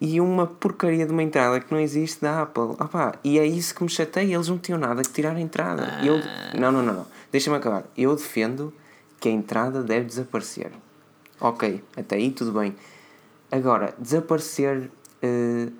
e 0.00 0.18
uma 0.18 0.46
porcaria 0.46 1.04
de 1.04 1.12
uma 1.12 1.22
entrada 1.22 1.60
que 1.60 1.70
não 1.70 1.78
existe 1.78 2.22
da 2.22 2.42
Apple. 2.42 2.76
Opa, 2.80 3.16
e 3.22 3.38
é 3.38 3.44
isso 3.44 3.74
que 3.74 3.82
me 3.82 3.90
chateia, 3.90 4.34
eles 4.34 4.48
não 4.48 4.56
tinham 4.56 4.78
nada 4.78 5.02
que 5.02 5.10
tirar 5.10 5.36
a 5.36 5.40
entrada. 5.40 5.98
Ah. 5.98 6.06
Eu, 6.06 6.20
não, 6.58 6.72
não, 6.72 6.82
não, 6.82 6.94
não. 6.94 7.06
deixa-me 7.30 7.56
acabar. 7.58 7.84
Eu 7.98 8.16
defendo 8.16 8.72
que 9.20 9.28
a 9.28 9.32
entrada 9.32 9.82
deve 9.82 10.06
desaparecer. 10.06 10.72
Ok, 11.40 11.84
até 11.96 12.16
aí 12.16 12.30
tudo 12.30 12.52
bem. 12.52 12.74
Agora, 13.50 13.94
desaparecer 13.98 14.90
uh, 15.22 15.72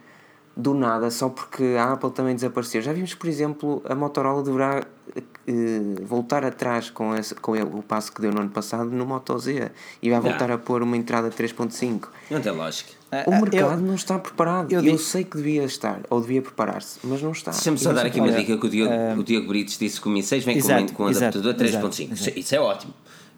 do 0.56 0.74
nada 0.74 1.10
só 1.10 1.28
porque 1.28 1.76
a 1.78 1.92
Apple 1.92 2.10
também 2.10 2.34
desapareceu. 2.34 2.82
Já 2.82 2.92
vimos, 2.92 3.14
por 3.14 3.28
exemplo, 3.28 3.82
a 3.88 3.94
Motorola 3.94 4.42
deverá 4.42 4.82
uh, 5.16 6.06
voltar 6.06 6.44
atrás 6.44 6.90
com, 6.90 7.14
esse, 7.14 7.34
com 7.34 7.56
ele, 7.56 7.70
o 7.72 7.82
passo 7.82 8.12
que 8.12 8.20
deu 8.20 8.32
no 8.32 8.40
ano 8.40 8.50
passado 8.50 8.90
no 8.90 9.06
Moto 9.06 9.38
Z 9.38 9.70
e 10.02 10.10
vai 10.10 10.20
voltar 10.20 10.48
não. 10.48 10.56
a 10.56 10.58
pôr 10.58 10.82
uma 10.82 10.96
entrada 10.96 11.30
3.5. 11.30 12.08
Não 12.30 12.40
tem 12.40 12.52
lógica. 12.52 12.92
O 13.26 13.32
mercado 13.32 13.80
eu, 13.80 13.86
não 13.86 13.94
está 13.94 14.18
preparado. 14.18 14.72
Eu, 14.72 14.84
eu 14.84 14.96
sei 14.96 15.24
que 15.24 15.36
devia 15.36 15.64
estar, 15.64 16.00
ou 16.08 16.20
devia 16.20 16.40
preparar-se, 16.40 17.00
mas 17.02 17.20
não 17.20 17.32
está. 17.32 17.50
Deixa-me 17.50 17.78
só 17.78 17.92
dar 17.92 18.06
aqui 18.06 18.20
uma 18.20 18.30
dica 18.30 18.56
que 18.56 18.66
o 18.66 18.70
Diogo, 18.70 18.92
uh, 18.92 19.18
o 19.18 19.24
Diogo 19.24 19.48
Brites 19.48 19.78
disse 19.78 20.00
que 20.00 20.08
o 20.08 20.10
Mi 20.10 20.22
6 20.22 20.44
vem 20.44 20.56
exato, 20.56 20.92
com, 20.92 21.04
com 21.04 21.06
adaptador 21.06 21.54
3.5. 21.54 22.36
Isso 22.36 22.54
é 22.54 22.60
ótimo. 22.60 22.94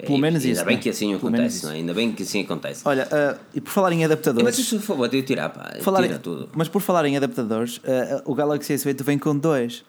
Pelo 0.07 0.19
menos 0.19 0.43
ainda 0.43 0.53
isso. 0.53 0.61
Ainda 0.61 0.71
bem 0.71 0.79
que 0.79 0.89
assim 0.91 1.15
acontece, 1.15 1.65
não 1.65 1.73
é? 1.73 1.75
Ainda 1.75 1.95
bem 1.95 2.13
que 2.13 2.23
assim 2.23 2.41
acontece. 2.43 2.83
Olha, 2.85 3.07
uh, 3.07 3.39
e 3.55 3.61
por 3.61 3.71
falar 3.71 3.93
em 3.93 4.05
adaptadores. 4.05 4.59
Mas 4.59 4.69
por 4.69 4.81
favor, 4.81 5.09
de 5.09 5.23
tirar, 5.23 5.51
pá. 5.51 5.75
Falar 5.81 6.03
tira 6.03 6.19
tudo. 6.19 6.49
Mas 6.55 6.69
por 6.69 6.81
falar 6.81 7.05
em 7.07 7.17
adaptadores, 7.17 7.79
uh, 7.79 8.23
o 8.25 8.35
Galaxy 8.35 8.75
S8 8.75 9.03
vem 9.03 9.19
com 9.19 9.37
dois. 9.37 9.85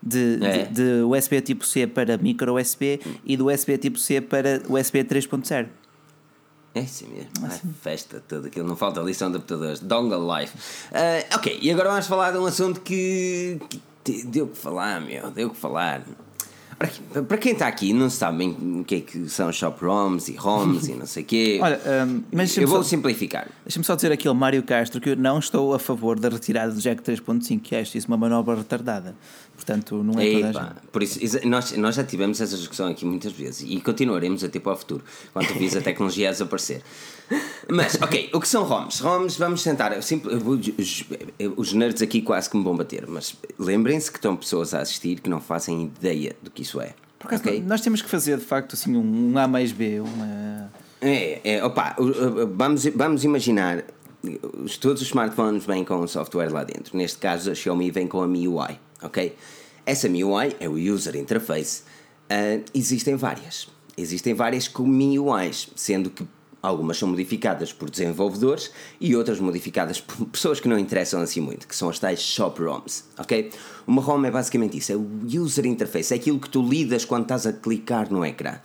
De, 0.00 0.38
é. 0.42 0.66
de, 0.66 0.74
de, 0.74 1.02
USB 1.02 1.40
tipo 1.40 1.66
C 1.66 1.84
para 1.84 2.16
micro 2.16 2.56
USB 2.56 3.00
e 3.24 3.36
do 3.36 3.50
USB 3.52 3.76
tipo 3.78 3.98
C 3.98 4.20
para 4.20 4.62
USB 4.68 5.02
3.0. 5.02 5.66
É 6.74 6.82
sim 6.84 7.08
mesmo. 7.08 7.30
Ai, 7.42 7.60
festa, 7.82 8.22
tudo 8.26 8.46
aquilo. 8.46 8.68
Não 8.68 8.76
falta 8.76 9.00
lição 9.00 9.28
de 9.30 9.38
adaptadores. 9.38 9.80
Dongle 9.80 10.20
Life. 10.40 10.56
Uh, 10.92 11.34
ok, 11.34 11.58
e 11.60 11.70
agora 11.70 11.90
vamos 11.90 12.06
falar 12.06 12.30
de 12.30 12.38
um 12.38 12.46
assunto 12.46 12.80
que, 12.80 13.58
que 14.04 14.24
deu 14.24 14.46
que 14.46 14.56
falar, 14.56 15.00
meu. 15.00 15.30
Deu 15.32 15.50
que 15.50 15.56
falar. 15.56 16.04
Para 16.78 17.38
quem 17.38 17.52
está 17.52 17.66
aqui 17.66 17.92
não 17.92 18.08
sabem 18.08 18.50
o 18.80 18.84
que 18.84 18.94
é 18.94 19.00
que 19.00 19.28
são 19.28 19.52
shop 19.52 19.84
ROMs 19.84 20.30
e 20.30 20.36
ROMs 20.36 20.88
e 20.88 20.94
não 20.94 21.06
sei 21.06 21.24
o 21.24 21.26
quê. 21.26 21.58
Olha, 21.62 21.80
um, 22.06 22.22
mas 22.32 22.56
eu 22.56 22.68
vou 22.68 22.84
só, 22.84 22.88
simplificar. 22.88 23.48
Deixa-me 23.64 23.84
só 23.84 23.96
dizer 23.96 24.12
aqui 24.12 24.28
ao 24.28 24.34
Mário 24.34 24.62
Castro 24.62 25.00
que 25.00 25.10
eu 25.10 25.16
não 25.16 25.40
estou 25.40 25.74
a 25.74 25.78
favor 25.80 26.20
da 26.20 26.28
retirada 26.28 26.72
do 26.72 26.80
Jack 26.80 27.02
3.5, 27.02 27.60
que 27.60 27.74
acho 27.74 27.98
isso 27.98 28.06
uma 28.06 28.16
manobra 28.16 28.54
retardada. 28.54 29.16
Portanto, 29.58 30.04
não 30.04 30.20
é 30.20 30.24
Epa, 30.24 30.46
toda 30.46 30.60
a 30.60 30.62
gente. 30.62 30.76
Por 30.92 31.02
isso, 31.02 31.48
nós, 31.48 31.72
nós 31.72 31.96
já 31.96 32.04
tivemos 32.04 32.40
essa 32.40 32.56
discussão 32.56 32.86
aqui 32.86 33.04
muitas 33.04 33.32
vezes 33.32 33.66
e 33.68 33.80
continuaremos 33.80 34.44
até 34.44 34.60
para 34.60 34.72
o 34.72 34.76
futuro, 34.76 35.02
quando 35.32 35.48
vis 35.58 35.74
a 35.74 35.80
tecnologia 35.80 36.28
a 36.28 36.30
desaparecer. 36.30 36.80
Mas, 37.68 38.00
ok, 38.00 38.30
o 38.32 38.40
que 38.40 38.46
são 38.46 38.62
ROMs? 38.62 39.00
ROMs, 39.00 39.36
vamos 39.36 39.64
tentar. 39.64 39.92
Eu 39.92 40.00
sempre, 40.00 40.32
eu 40.32 40.38
vou, 40.38 40.56
os, 41.56 41.72
nerds 41.72 42.00
aqui 42.00 42.22
quase 42.22 42.48
que 42.48 42.56
me 42.56 42.62
vão 42.62 42.76
bater, 42.76 43.04
mas 43.08 43.34
lembrem-se 43.58 44.12
que 44.12 44.18
estão 44.18 44.36
pessoas 44.36 44.72
a 44.74 44.80
assistir 44.80 45.18
que 45.18 45.28
não 45.28 45.40
fazem 45.40 45.86
ideia 45.86 46.36
do 46.40 46.52
que 46.52 46.62
isso 46.62 46.80
é. 46.80 46.94
Porque 47.18 47.34
okay? 47.34 47.60
nós 47.60 47.80
temos 47.80 48.00
que 48.00 48.08
fazer 48.08 48.38
de 48.38 48.44
facto 48.44 48.74
assim 48.74 48.96
um, 48.96 49.32
um 49.32 49.38
A 49.38 49.48
mais 49.48 49.72
B, 49.72 49.98
uma. 49.98 50.70
É, 51.00 51.40
é 51.56 51.64
opa, 51.64 51.96
vamos, 52.54 52.86
vamos 52.86 53.24
imaginar 53.24 53.84
todos 54.80 55.02
os 55.02 55.08
smartphones 55.08 55.64
vêm 55.64 55.84
com 55.84 55.96
um 55.96 56.08
software 56.08 56.52
lá 56.52 56.64
dentro. 56.64 56.96
Neste 56.96 57.18
caso, 57.18 57.50
a 57.50 57.54
Xiaomi 57.54 57.90
vem 57.90 58.06
com 58.06 58.20
a 58.20 58.26
MIUI, 58.26 58.78
ok? 59.02 59.36
Essa 59.86 60.08
MIUI 60.08 60.56
é 60.60 60.68
o 60.68 60.74
User 60.74 61.16
Interface. 61.16 61.82
Uh, 62.30 62.64
existem 62.74 63.16
várias. 63.16 63.68
Existem 63.96 64.34
várias 64.34 64.68
com 64.68 64.84
MIUIs, 64.84 65.68
sendo 65.74 66.10
que 66.10 66.26
Algumas 66.60 66.98
são 66.98 67.08
modificadas 67.08 67.72
por 67.72 67.88
desenvolvedores 67.88 68.72
e 69.00 69.14
outras 69.14 69.38
modificadas 69.38 70.00
por 70.00 70.26
pessoas 70.26 70.58
que 70.58 70.66
não 70.66 70.76
interessam 70.78 71.20
assim 71.20 71.40
muito, 71.40 71.68
que 71.68 71.76
são 71.76 71.88
as 71.88 72.00
tais 72.00 72.20
shop 72.20 72.60
ROMs, 72.60 73.04
ok? 73.16 73.52
Uma 73.86 74.02
ROM 74.02 74.24
é 74.24 74.30
basicamente 74.30 74.76
isso, 74.76 74.90
é 74.90 74.96
o 74.96 75.06
user 75.24 75.66
interface, 75.66 76.12
é 76.12 76.16
aquilo 76.16 76.40
que 76.40 76.50
tu 76.50 76.60
lidas 76.60 77.04
quando 77.04 77.22
estás 77.22 77.46
a 77.46 77.52
clicar 77.52 78.12
no 78.12 78.26
ecrã, 78.26 78.58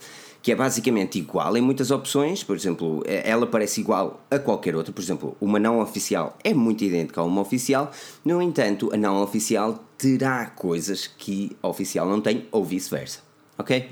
que 0.44 0.52
é 0.52 0.54
basicamente 0.54 1.18
igual 1.18 1.56
em 1.56 1.62
muitas 1.62 1.90
opções, 1.90 2.44
por 2.44 2.54
exemplo, 2.54 3.02
é, 3.06 3.30
ela 3.30 3.46
parece 3.46 3.80
igual 3.80 4.22
a 4.30 4.38
qualquer 4.38 4.76
outra, 4.76 4.92
por 4.92 5.00
exemplo, 5.00 5.34
uma 5.40 5.58
não 5.58 5.80
oficial 5.80 6.36
é 6.44 6.52
muito 6.52 6.84
idêntica 6.84 7.22
a 7.22 7.24
uma 7.24 7.40
oficial, 7.40 7.90
no 8.22 8.42
entanto, 8.42 8.90
a 8.92 8.96
não 8.98 9.22
oficial 9.22 9.82
terá 9.96 10.44
coisas 10.44 11.06
que 11.06 11.56
a 11.62 11.68
oficial 11.68 12.06
não 12.06 12.20
tem 12.20 12.46
ou 12.52 12.62
vice-versa, 12.62 13.20
ok? 13.56 13.90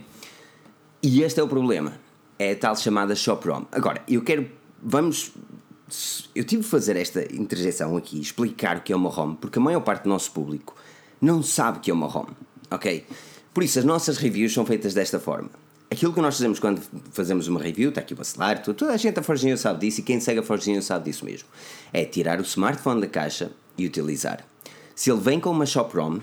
E 1.02 1.22
este 1.22 1.40
é 1.40 1.42
o 1.42 1.48
problema 1.48 1.94
é 2.38 2.52
a 2.52 2.56
tal 2.56 2.76
chamada 2.76 3.14
Shop 3.14 3.48
ROM. 3.48 3.64
Agora, 3.72 4.02
eu 4.06 4.20
quero. 4.20 4.46
Vamos. 4.82 5.32
Eu 6.34 6.44
tive 6.44 6.62
de 6.62 6.68
fazer 6.68 6.96
esta 6.96 7.22
interjeição 7.34 7.96
aqui, 7.96 8.20
explicar 8.20 8.76
o 8.76 8.80
que 8.82 8.92
é 8.92 8.96
uma 8.96 9.08
ROM, 9.08 9.34
porque 9.34 9.58
a 9.58 9.62
maior 9.62 9.80
parte 9.80 10.04
do 10.04 10.10
nosso 10.10 10.32
público 10.32 10.76
não 11.18 11.42
sabe 11.42 11.78
o 11.78 11.80
que 11.80 11.90
é 11.90 11.94
uma 11.94 12.06
ROM, 12.06 12.26
ok? 12.70 13.06
Por 13.54 13.62
isso, 13.62 13.78
as 13.78 13.86
nossas 13.86 14.18
reviews 14.18 14.52
são 14.52 14.66
feitas 14.66 14.92
desta 14.92 15.18
forma. 15.18 15.61
Aquilo 15.92 16.14
que 16.14 16.22
nós 16.22 16.36
fazemos 16.36 16.58
quando 16.58 16.80
fazemos 17.10 17.48
uma 17.48 17.60
review, 17.60 17.90
está 17.90 18.00
aqui 18.00 18.14
o 18.14 18.16
bacelar, 18.16 18.62
toda 18.62 18.94
a 18.94 18.96
gente 18.96 19.20
a 19.20 19.22
Forginho 19.22 19.58
sabe 19.58 19.80
disso 19.80 20.00
e 20.00 20.02
quem 20.02 20.18
segue 20.20 20.40
a 20.40 20.42
Forginho 20.42 20.80
sabe 20.80 21.04
disso 21.04 21.22
mesmo. 21.22 21.46
É 21.92 22.02
tirar 22.02 22.38
o 22.38 22.42
smartphone 22.42 23.02
da 23.02 23.06
caixa 23.06 23.52
e 23.76 23.84
utilizar. 23.84 24.42
Se 24.94 25.10
ele 25.10 25.20
vem 25.20 25.38
com 25.38 25.50
uma 25.50 25.66
Shop 25.66 25.94
ROM, 25.94 26.20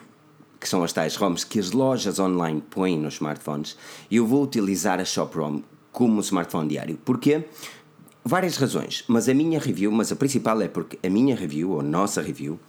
que 0.59 0.67
são 0.67 0.83
as 0.83 0.91
tais 0.91 1.15
ROMs 1.15 1.45
que 1.45 1.59
as 1.59 1.69
lojas 1.71 2.17
online 2.17 2.63
põem 2.67 2.97
nos 2.97 3.13
smartphones, 3.13 3.77
eu 4.09 4.25
vou 4.25 4.41
utilizar 4.41 4.99
a 4.99 5.05
Shop 5.05 5.37
ROM 5.37 5.61
como 5.91 6.19
smartphone 6.21 6.67
diário. 6.67 6.97
Porquê? 7.05 7.45
Várias 8.25 8.57
razões, 8.57 9.03
mas 9.07 9.29
a 9.29 9.35
minha 9.35 9.59
review, 9.59 9.91
mas 9.91 10.11
a 10.11 10.15
principal 10.15 10.59
é 10.63 10.67
porque 10.67 10.97
a 11.05 11.09
minha 11.11 11.35
review, 11.35 11.73
ou 11.73 11.83
nossa 11.83 12.23
review, 12.23 12.59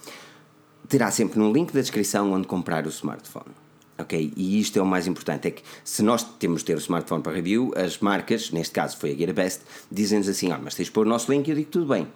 terá 0.87 1.11
sempre 1.11 1.39
no 1.39 1.51
link 1.51 1.73
da 1.73 1.81
descrição 1.81 2.31
onde 2.31 2.47
comprar 2.47 2.85
o 2.85 2.91
smartphone. 2.91 3.70
Ok? 4.01 4.33
E 4.37 4.61
isto 4.61 4.79
é 4.79 4.83
o 4.83 4.87
mais 4.87 5.07
importante: 5.07 5.49
é 5.49 5.51
que 5.51 5.63
se 5.85 6.03
nós 6.03 6.23
temos 6.23 6.61
de 6.61 6.67
ter 6.67 6.77
o 6.77 6.81
smartphone 6.81 7.23
para 7.23 7.33
review, 7.33 7.73
as 7.77 7.99
marcas, 7.99 8.51
neste 8.51 8.73
caso 8.73 8.97
foi 8.97 9.13
a 9.13 9.17
GearBest, 9.17 9.63
dizem-nos 9.91 10.29
assim: 10.29 10.51
ah, 10.53 10.61
mas 10.63 10.75
tens 10.75 10.87
de 10.87 10.93
pôr 10.93 11.07
o 11.07 11.09
nosso 11.09 11.31
link 11.31 11.49
eu 11.49 11.57
digo 11.57 11.71
tudo 11.71 11.87
bem. 11.87 12.07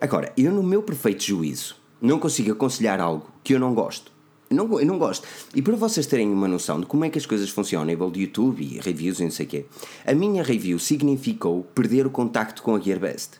Agora, 0.00 0.32
eu, 0.36 0.52
no 0.52 0.62
meu 0.62 0.82
perfeito 0.82 1.22
juízo, 1.22 1.76
não 2.00 2.18
consigo 2.18 2.52
aconselhar 2.52 3.00
algo 3.00 3.26
que 3.44 3.54
eu 3.54 3.60
não 3.60 3.74
gosto 3.74 4.10
não, 4.50 4.80
eu 4.80 4.86
não 4.86 4.98
gosto. 4.98 5.26
E 5.54 5.62
para 5.62 5.76
vocês 5.76 6.06
terem 6.06 6.28
uma 6.28 6.48
noção 6.48 6.80
de 6.80 6.86
como 6.86 7.04
é 7.04 7.08
que 7.08 7.18
as 7.18 7.24
coisas 7.24 7.48
funcionam 7.50 7.84
a 7.84 7.86
nível 7.86 8.10
de 8.10 8.22
YouTube 8.22 8.60
e 8.62 8.80
reviews 8.80 9.20
e 9.20 9.24
não 9.24 9.30
sei 9.30 9.46
o 9.46 9.48
quê, 9.48 9.66
a 10.04 10.12
minha 10.12 10.42
review 10.42 10.78
significou 10.78 11.62
perder 11.72 12.04
o 12.04 12.10
contacto 12.10 12.60
com 12.62 12.74
a 12.74 12.80
GearBest. 12.80 13.34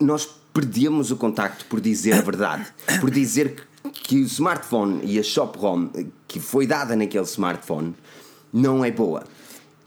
Nós 0.00 0.26
perdemos 0.54 1.10
o 1.10 1.16
contacto 1.16 1.66
por 1.66 1.80
dizer 1.80 2.14
a 2.14 2.22
verdade, 2.22 2.66
por 3.00 3.10
dizer 3.10 3.66
que, 3.92 4.00
que 4.02 4.16
o 4.16 4.24
smartphone 4.24 5.00
e 5.04 5.18
a 5.18 5.22
shop 5.22 5.58
ROM 5.58 5.90
que 6.26 6.40
foi 6.40 6.66
dada 6.66 6.96
naquele 6.96 7.24
smartphone 7.24 7.94
não 8.52 8.84
é 8.84 8.90
boa. 8.90 9.24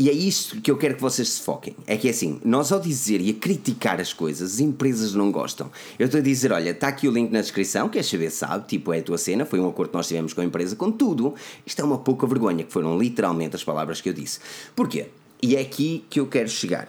E 0.02 0.10
é 0.10 0.14
isto 0.14 0.62
que 0.62 0.72
eu 0.72 0.78
quero 0.78 0.96
que 0.96 1.02
vocês 1.02 1.28
se 1.28 1.42
foquem. 1.42 1.76
É 1.86 1.98
que 1.98 2.08
é 2.08 2.12
assim, 2.12 2.40
nós 2.46 2.72
ao 2.72 2.80
dizer 2.80 3.20
e 3.20 3.32
a 3.32 3.34
criticar 3.34 4.00
as 4.00 4.14
coisas, 4.14 4.54
as 4.54 4.60
empresas 4.62 5.14
não 5.14 5.30
gostam. 5.30 5.70
Eu 6.00 6.06
estou 6.06 6.22
a 6.22 6.24
dizer, 6.24 6.54
olha, 6.54 6.70
está 6.70 6.88
aqui 6.88 7.06
o 7.06 7.12
link 7.12 7.30
na 7.32 7.42
descrição, 7.42 7.90
queres 7.90 8.08
saber, 8.08 8.30
sabe, 8.30 8.66
tipo, 8.66 8.94
é 8.94 9.00
a 9.00 9.04
tua 9.04 9.18
cena, 9.18 9.44
foi 9.44 9.60
um 9.60 9.68
acordo 9.68 9.90
que 9.90 9.98
nós 9.98 10.08
tivemos 10.08 10.32
com 10.32 10.40
a 10.40 10.46
empresa, 10.46 10.74
contudo, 10.74 11.36
isto 11.66 11.82
é 11.82 11.84
uma 11.84 11.98
pouca 11.98 12.26
vergonha, 12.26 12.64
que 12.64 12.72
foram 12.72 12.98
literalmente 12.98 13.58
as 13.58 13.64
palavras 13.64 14.00
que 14.00 14.08
eu 14.08 14.14
disse. 14.14 14.40
Porquê? 14.74 15.08
E 15.42 15.58
é 15.58 15.60
aqui 15.60 16.06
que 16.10 16.18
eu 16.18 16.28
quero 16.28 16.48
chegar. 16.48 16.88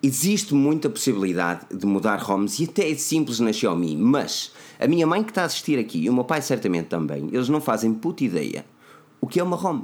existe 0.00 0.54
muita 0.54 0.88
possibilidade 0.88 1.66
de 1.74 1.84
mudar 1.84 2.18
ROMs 2.18 2.62
e 2.62 2.66
até 2.66 2.88
é 2.88 2.94
simples 2.94 3.40
na 3.40 3.52
Xiaomi, 3.52 3.96
mas 3.96 4.52
a 4.78 4.86
minha 4.86 5.04
mãe 5.04 5.24
que 5.24 5.32
está 5.32 5.42
a 5.42 5.46
assistir 5.46 5.80
aqui 5.80 6.04
e 6.04 6.08
o 6.08 6.14
meu 6.14 6.22
pai 6.22 6.40
certamente 6.40 6.86
também, 6.86 7.28
eles 7.32 7.48
não 7.48 7.60
fazem 7.60 7.92
puta 7.92 8.22
ideia 8.22 8.64
o 9.20 9.26
que 9.26 9.40
é 9.40 9.42
uma 9.42 9.56
ROM. 9.56 9.82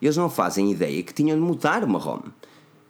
Eles 0.00 0.16
não 0.16 0.28
fazem 0.28 0.70
ideia 0.70 1.02
que 1.02 1.14
tinham 1.14 1.36
de 1.36 1.42
mudar 1.42 1.82
uma 1.84 1.98
ROM. 1.98 2.20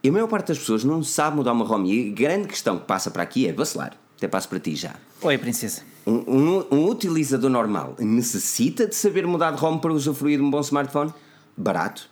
E 0.03 0.09
a 0.09 0.11
maior 0.11 0.27
parte 0.27 0.49
das 0.49 0.59
pessoas 0.59 0.83
não 0.83 1.03
sabe 1.03 1.37
mudar 1.37 1.53
uma 1.53 1.65
ROM. 1.65 1.85
E 1.85 2.09
a 2.09 2.13
grande 2.13 2.47
questão 2.47 2.77
que 2.77 2.85
passa 2.85 3.09
para 3.09 3.23
aqui 3.23 3.47
é 3.47 3.53
vacilar. 3.53 3.97
Até 4.17 4.27
passo 4.27 4.47
para 4.47 4.59
ti 4.59 4.75
já. 4.75 4.95
Oi, 5.21 5.37
princesa. 5.37 5.81
Um, 6.05 6.13
um, 6.13 6.65
um 6.71 6.89
utilizador 6.89 7.49
normal 7.49 7.95
necessita 7.99 8.87
de 8.87 8.95
saber 8.95 9.25
mudar 9.25 9.51
de 9.51 9.57
ROM 9.57 9.77
para 9.77 9.91
usufruir 9.91 10.37
de 10.37 10.43
um 10.43 10.49
bom 10.51 10.59
smartphone? 10.59 11.13
Barato? 11.57 12.09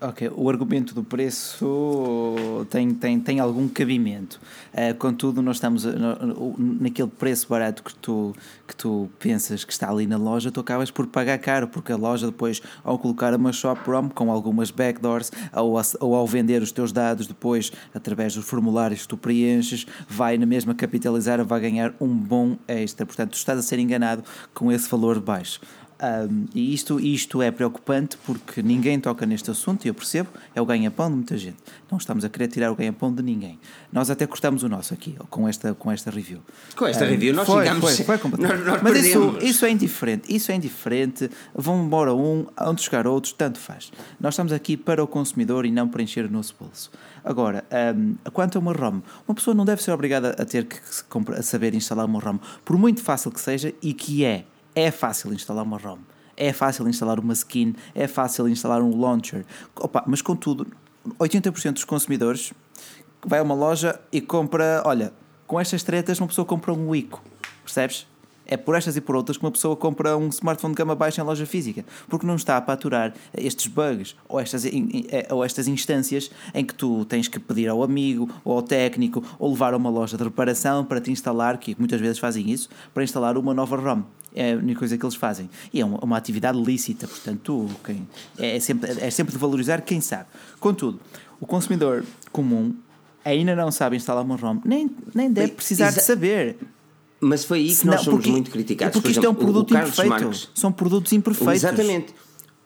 Ok, 0.00 0.30
o 0.34 0.50
argumento 0.50 0.94
do 0.94 1.04
preço 1.04 2.66
tem, 2.70 2.92
tem, 2.92 3.20
tem 3.20 3.40
algum 3.40 3.68
cabimento. 3.68 4.40
Uh, 4.72 4.94
contudo, 4.96 5.40
nós 5.40 5.56
estamos 5.56 5.84
no, 5.84 6.56
naquele 6.58 7.08
preço 7.08 7.48
barato 7.48 7.82
que 7.82 7.94
tu, 7.94 8.34
que 8.66 8.74
tu 8.74 9.08
pensas 9.18 9.64
que 9.64 9.72
está 9.72 9.90
ali 9.90 10.06
na 10.06 10.16
loja, 10.16 10.50
tu 10.50 10.60
acabas 10.60 10.90
por 10.90 11.06
pagar 11.06 11.38
caro, 11.38 11.68
porque 11.68 11.92
a 11.92 11.96
loja 11.96 12.26
depois, 12.26 12.60
ao 12.82 12.98
colocar 12.98 13.34
uma 13.34 13.52
shop 13.52 13.80
ROM 13.88 14.08
com 14.08 14.30
algumas 14.30 14.70
backdoors, 14.70 15.30
ou, 15.52 15.80
ou 16.00 16.14
ao 16.14 16.26
vender 16.26 16.60
os 16.60 16.72
teus 16.72 16.92
dados 16.92 17.26
depois 17.26 17.72
através 17.94 18.34
dos 18.34 18.44
formulários 18.44 19.02
que 19.02 19.08
tu 19.08 19.16
preenches, 19.16 19.86
vai 20.08 20.36
na 20.36 20.46
mesma 20.46 20.74
capitalizar, 20.74 21.44
vai 21.44 21.60
ganhar 21.60 21.94
um 22.00 22.14
bom 22.14 22.56
extra. 22.66 23.06
Portanto, 23.06 23.30
tu 23.30 23.36
estás 23.36 23.58
a 23.58 23.62
ser 23.62 23.78
enganado 23.78 24.24
com 24.52 24.72
esse 24.72 24.88
valor 24.88 25.20
baixo. 25.20 25.60
Um, 26.00 26.46
e 26.54 26.72
isto, 26.72 27.00
isto 27.00 27.42
é 27.42 27.50
preocupante 27.50 28.16
porque 28.24 28.62
ninguém 28.62 29.00
toca 29.00 29.26
neste 29.26 29.50
assunto, 29.50 29.84
e 29.84 29.88
eu 29.88 29.94
percebo, 29.94 30.28
é 30.54 30.60
o 30.60 30.66
ganha-pão 30.66 31.08
de 31.08 31.16
muita 31.16 31.36
gente. 31.36 31.56
Não 31.90 31.98
estamos 31.98 32.24
a 32.24 32.28
querer 32.28 32.46
tirar 32.48 32.70
o 32.70 32.76
ganha-pão 32.76 33.12
de 33.12 33.22
ninguém. 33.22 33.58
Nós 33.92 34.08
até 34.08 34.26
cortamos 34.26 34.62
o 34.62 34.68
nosso 34.68 34.94
aqui, 34.94 35.16
com 35.28 35.48
esta, 35.48 35.74
com 35.74 35.90
esta 35.90 36.10
review. 36.10 36.40
Com 36.76 36.86
esta 36.86 37.04
um, 37.04 37.08
review, 37.08 37.34
nós 37.34 37.46
foi, 37.46 37.64
chegamos. 37.64 37.96
Foi, 37.96 38.04
foi 38.04 38.18
completamente. 38.18 38.64
Nós, 38.64 38.74
nós 38.74 38.82
Mas 38.82 39.04
isso, 39.04 39.38
isso 39.40 39.66
é 39.66 39.70
indiferente, 39.70 40.34
isso 40.34 40.52
é 40.52 40.54
indiferente. 40.54 41.30
Vão 41.54 41.84
embora 41.84 42.14
um, 42.14 42.46
onde 42.60 42.82
chegar 42.82 43.06
outros, 43.06 43.32
tanto 43.32 43.58
faz. 43.58 43.90
Nós 44.20 44.34
estamos 44.34 44.52
aqui 44.52 44.76
para 44.76 45.02
o 45.02 45.06
consumidor 45.06 45.66
e 45.66 45.70
não 45.70 45.88
para 45.88 46.02
encher 46.02 46.26
o 46.26 46.30
nosso 46.30 46.54
bolso. 46.58 46.90
Agora, 47.24 47.64
um, 47.96 48.14
quanto 48.32 48.56
a 48.56 48.60
uma 48.60 48.72
ROM, 48.72 49.00
uma 49.26 49.34
pessoa 49.34 49.54
não 49.54 49.64
deve 49.64 49.82
ser 49.82 49.90
obrigada 49.90 50.30
a 50.38 50.44
ter 50.44 50.64
que 50.64 50.78
a 51.36 51.42
saber 51.42 51.74
instalar 51.74 52.06
uma 52.06 52.20
ROM, 52.20 52.38
por 52.64 52.78
muito 52.78 53.02
fácil 53.02 53.32
que 53.32 53.40
seja, 53.40 53.74
e 53.82 53.92
que 53.92 54.24
é 54.24 54.44
é 54.78 54.90
fácil 54.90 55.32
instalar 55.32 55.64
uma 55.64 55.78
ROM, 55.78 55.98
é 56.36 56.52
fácil 56.52 56.88
instalar 56.88 57.18
uma 57.18 57.32
skin, 57.32 57.74
é 57.94 58.06
fácil 58.06 58.48
instalar 58.48 58.80
um 58.82 58.98
launcher. 58.98 59.44
Opa, 59.76 60.04
mas 60.06 60.22
contudo, 60.22 60.66
80% 61.18 61.72
dos 61.72 61.84
consumidores 61.84 62.52
vai 63.24 63.40
a 63.40 63.42
uma 63.42 63.54
loja 63.54 64.00
e 64.12 64.20
compra, 64.20 64.82
olha, 64.84 65.12
com 65.46 65.58
estas 65.58 65.82
tretas 65.82 66.20
uma 66.20 66.28
pessoa 66.28 66.44
compra 66.44 66.72
um 66.72 66.94
Ico, 66.94 67.22
percebes? 67.64 68.06
É 68.50 68.56
por 68.56 68.74
estas 68.74 68.96
e 68.96 69.00
por 69.00 69.14
outras 69.14 69.36
que 69.36 69.44
uma 69.44 69.52
pessoa 69.52 69.76
compra 69.76 70.16
um 70.16 70.28
smartphone 70.28 70.74
de 70.74 70.78
gama 70.78 70.94
baixa 70.94 71.20
em 71.20 71.24
loja 71.24 71.44
física, 71.44 71.84
porque 72.08 72.26
não 72.26 72.34
está 72.34 72.56
a 72.56 72.72
aturar 72.72 73.12
estes 73.36 73.66
bugs 73.66 74.16
ou 74.26 74.40
estas, 74.40 74.64
eh, 74.64 75.28
ou 75.30 75.44
estas 75.44 75.68
instâncias 75.68 76.30
em 76.54 76.64
que 76.64 76.74
tu 76.74 77.04
tens 77.04 77.28
que 77.28 77.38
pedir 77.38 77.68
ao 77.68 77.82
amigo 77.82 78.28
ou 78.42 78.56
ao 78.56 78.62
técnico 78.62 79.22
ou 79.38 79.50
levar 79.50 79.74
a 79.74 79.76
uma 79.76 79.90
loja 79.90 80.16
de 80.16 80.24
reparação 80.24 80.84
para 80.84 81.00
te 81.00 81.10
instalar, 81.10 81.58
que 81.58 81.76
muitas 81.78 82.00
vezes 82.00 82.18
fazem 82.18 82.50
isso, 82.50 82.70
para 82.94 83.04
instalar 83.04 83.36
uma 83.36 83.52
nova 83.52 83.76
ROM. 83.76 84.02
É 84.34 84.52
a 84.52 84.56
única 84.56 84.78
coisa 84.78 84.96
que 84.96 85.04
eles 85.04 85.14
fazem. 85.14 85.48
E 85.72 85.80
é 85.80 85.84
uma, 85.84 85.98
uma 85.98 86.16
atividade 86.16 86.58
lícita, 86.58 87.06
portanto, 87.06 87.68
quem, 87.84 88.08
é, 88.38 88.58
sempre, 88.60 88.90
é 88.98 89.10
sempre 89.10 89.32
de 89.32 89.38
valorizar 89.38 89.82
quem 89.82 90.00
sabe. 90.00 90.26
Contudo, 90.58 91.00
o 91.40 91.46
consumidor 91.46 92.04
comum 92.32 92.74
ainda 93.24 93.54
não 93.54 93.70
sabe 93.70 93.96
instalar 93.96 94.24
uma 94.24 94.36
ROM, 94.36 94.60
nem, 94.64 94.90
nem 95.14 95.30
deve 95.30 95.52
precisar 95.52 95.90
de 95.90 96.00
saber. 96.00 96.56
Mas 97.20 97.44
foi 97.44 97.58
aí 97.58 97.74
que 97.74 97.86
nós 97.86 98.02
somos 98.02 98.20
porque, 98.20 98.30
muito 98.30 98.50
criticados. 98.50 98.92
Porque 98.92 99.08
Por 99.08 99.10
isto 99.10 99.20
exemplo, 99.20 99.40
é 99.40 99.42
um 99.42 99.44
produto 99.44 99.74
imperfeito. 99.74 100.08
Marques, 100.08 100.48
São 100.54 100.72
produtos 100.72 101.12
imperfeitos. 101.12 101.54
Exatamente. 101.54 102.14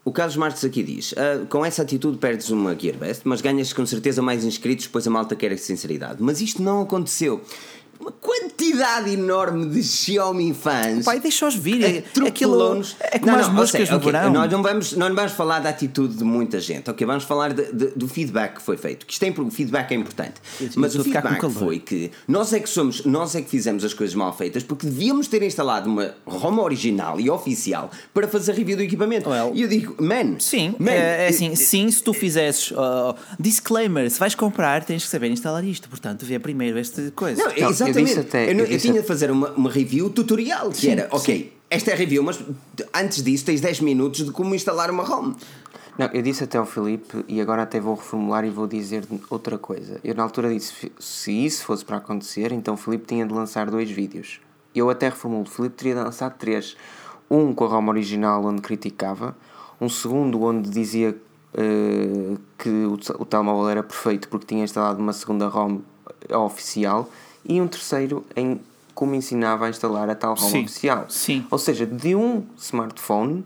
O 0.04 0.12
Carlos 0.12 0.36
Marques 0.36 0.64
aqui 0.64 0.82
diz: 0.82 1.12
uh, 1.12 1.46
com 1.48 1.64
essa 1.64 1.82
atitude 1.82 2.18
perdes 2.18 2.50
uma 2.50 2.76
Gearbest, 2.78 3.22
mas 3.24 3.40
ganhas 3.40 3.72
com 3.72 3.86
certeza 3.86 4.20
mais 4.20 4.44
inscritos, 4.44 4.86
pois 4.86 5.06
a 5.06 5.10
malta 5.10 5.36
quer 5.36 5.52
a 5.52 5.56
sinceridade. 5.56 6.16
Mas 6.20 6.40
isto 6.40 6.60
não 6.60 6.82
aconteceu 6.82 7.40
uma 8.02 8.10
quantidade 8.10 9.10
enorme 9.10 9.66
de 9.66 9.82
Xiaomi 9.82 10.52
fãs. 10.52 11.04
Pai, 11.04 11.20
deixa-os 11.20 11.54
vir. 11.54 12.04
Aquilo 12.26 12.82
é 13.00 13.18
como 13.18 13.32
não, 13.32 13.38
as 13.38 13.48
músicas 13.48 13.88
no 13.88 13.98
okay, 13.98 14.12
verão. 14.12 14.32
Nós 14.32 14.50
não, 14.50 14.60
vamos, 14.60 14.92
não 14.92 15.14
vamos 15.14 15.32
falar 15.32 15.60
da 15.60 15.68
atitude 15.68 16.16
de 16.16 16.24
muita 16.24 16.58
gente, 16.60 16.90
ok? 16.90 17.06
Vamos 17.06 17.22
falar 17.22 17.52
de, 17.52 17.72
de, 17.72 17.86
do 17.94 18.08
feedback 18.08 18.56
que 18.56 18.62
foi 18.62 18.76
feito. 18.76 19.06
Que 19.06 19.12
isto 19.12 19.22
é, 19.22 19.30
o 19.30 19.50
feedback 19.50 19.92
é 19.92 19.94
importante. 19.94 20.34
Mas 20.74 20.96
o 20.96 21.04
feedback 21.04 21.48
foi 21.50 21.78
que 21.78 22.10
nós 22.26 22.52
é 22.52 22.58
que 22.58 22.68
somos, 22.68 23.04
nós 23.04 23.36
é 23.36 23.42
que 23.42 23.48
fizemos 23.48 23.84
as 23.84 23.94
coisas 23.94 24.16
mal 24.16 24.36
feitas 24.36 24.64
porque 24.64 24.86
devíamos 24.86 25.28
ter 25.28 25.42
instalado 25.42 25.88
uma 25.88 26.12
ROM 26.26 26.58
original 26.58 27.20
e 27.20 27.30
oficial 27.30 27.88
para 28.12 28.26
fazer 28.26 28.52
review 28.54 28.76
do 28.76 28.82
equipamento. 28.82 29.30
Well, 29.30 29.52
e 29.54 29.62
eu 29.62 29.68
digo, 29.68 29.94
man, 30.02 30.40
sim, 30.40 30.74
man, 30.78 30.90
é, 30.90 31.26
é 31.26 31.28
assim, 31.28 31.54
sim, 31.54 31.88
se 31.88 32.02
tu 32.02 32.12
fizesses 32.12 32.72
uh, 32.72 33.14
disclaimer, 33.38 34.10
se 34.10 34.18
vais 34.18 34.34
comprar, 34.34 34.84
tens 34.84 35.04
que 35.04 35.08
saber 35.08 35.30
instalar 35.30 35.64
isto. 35.64 35.88
Portanto, 35.88 36.26
vê 36.26 36.38
primeiro 36.40 36.78
esta 36.78 37.10
coisa. 37.12 37.42
Não, 37.44 37.52
exatamente 37.52 37.91
Exatamente. 38.00 38.16
Eu, 38.16 38.22
até, 38.22 38.52
eu, 38.52 38.58
eu, 38.58 38.66
eu 38.66 38.78
tinha 38.78 39.00
de 39.00 39.06
fazer 39.06 39.30
uma, 39.30 39.50
uma 39.52 39.70
review 39.70 40.10
tutorial, 40.10 40.70
que 40.70 40.78
sim, 40.78 40.90
era, 40.90 41.08
ok, 41.10 41.36
sim. 41.36 41.50
esta 41.70 41.90
é 41.90 41.94
a 41.94 41.96
review, 41.96 42.22
mas 42.22 42.40
antes 42.94 43.22
disso 43.22 43.44
tens 43.44 43.60
10 43.60 43.80
minutos 43.80 44.24
de 44.24 44.30
como 44.30 44.54
instalar 44.54 44.90
uma 44.90 45.02
ROM. 45.02 45.34
Não, 45.98 46.06
eu 46.06 46.22
disse 46.22 46.44
até 46.44 46.56
ao 46.56 46.64
Filipe 46.64 47.22
e 47.28 47.40
agora 47.40 47.62
até 47.62 47.78
vou 47.78 47.94
reformular 47.94 48.44
e 48.44 48.50
vou 48.50 48.66
dizer 48.66 49.04
outra 49.28 49.58
coisa. 49.58 50.00
Eu 50.02 50.14
na 50.14 50.22
altura 50.22 50.48
disse 50.52 50.90
se 50.98 51.32
isso 51.44 51.64
fosse 51.64 51.84
para 51.84 51.98
acontecer, 51.98 52.50
então 52.50 52.74
o 52.74 52.76
Filipe 52.78 53.04
tinha 53.06 53.26
de 53.26 53.32
lançar 53.32 53.70
dois 53.70 53.90
vídeos. 53.90 54.40
Eu 54.74 54.88
até 54.88 55.10
reformulo, 55.10 55.42
o 55.42 55.50
Filipe 55.50 55.76
teria 55.76 55.94
de 55.94 56.00
lançar 56.00 56.30
três. 56.30 56.76
Um 57.30 57.52
com 57.52 57.64
a 57.64 57.68
ROM 57.68 57.88
original 57.88 58.42
onde 58.44 58.62
criticava, 58.62 59.36
um 59.78 59.88
segundo 59.88 60.42
onde 60.42 60.70
dizia 60.70 61.10
uh, 61.54 62.38
que 62.56 62.70
o, 62.70 62.94
o 63.18 63.24
telemóvel 63.26 63.68
era 63.68 63.82
perfeito 63.82 64.28
porque 64.28 64.46
tinha 64.46 64.64
instalado 64.64 64.98
uma 64.98 65.12
segunda 65.12 65.46
ROM 65.46 65.80
oficial 66.30 67.10
e 67.44 67.60
um 67.60 67.66
terceiro 67.66 68.24
em 68.36 68.60
como 68.94 69.14
ensinava 69.14 69.66
a 69.66 69.70
instalar 69.70 70.08
a 70.10 70.14
tal 70.14 70.34
ROM 70.34 70.50
sim, 70.50 70.64
oficial. 70.64 71.06
Sim. 71.08 71.46
Ou 71.50 71.58
seja, 71.58 71.86
de 71.86 72.14
um 72.14 72.44
smartphone, 72.58 73.44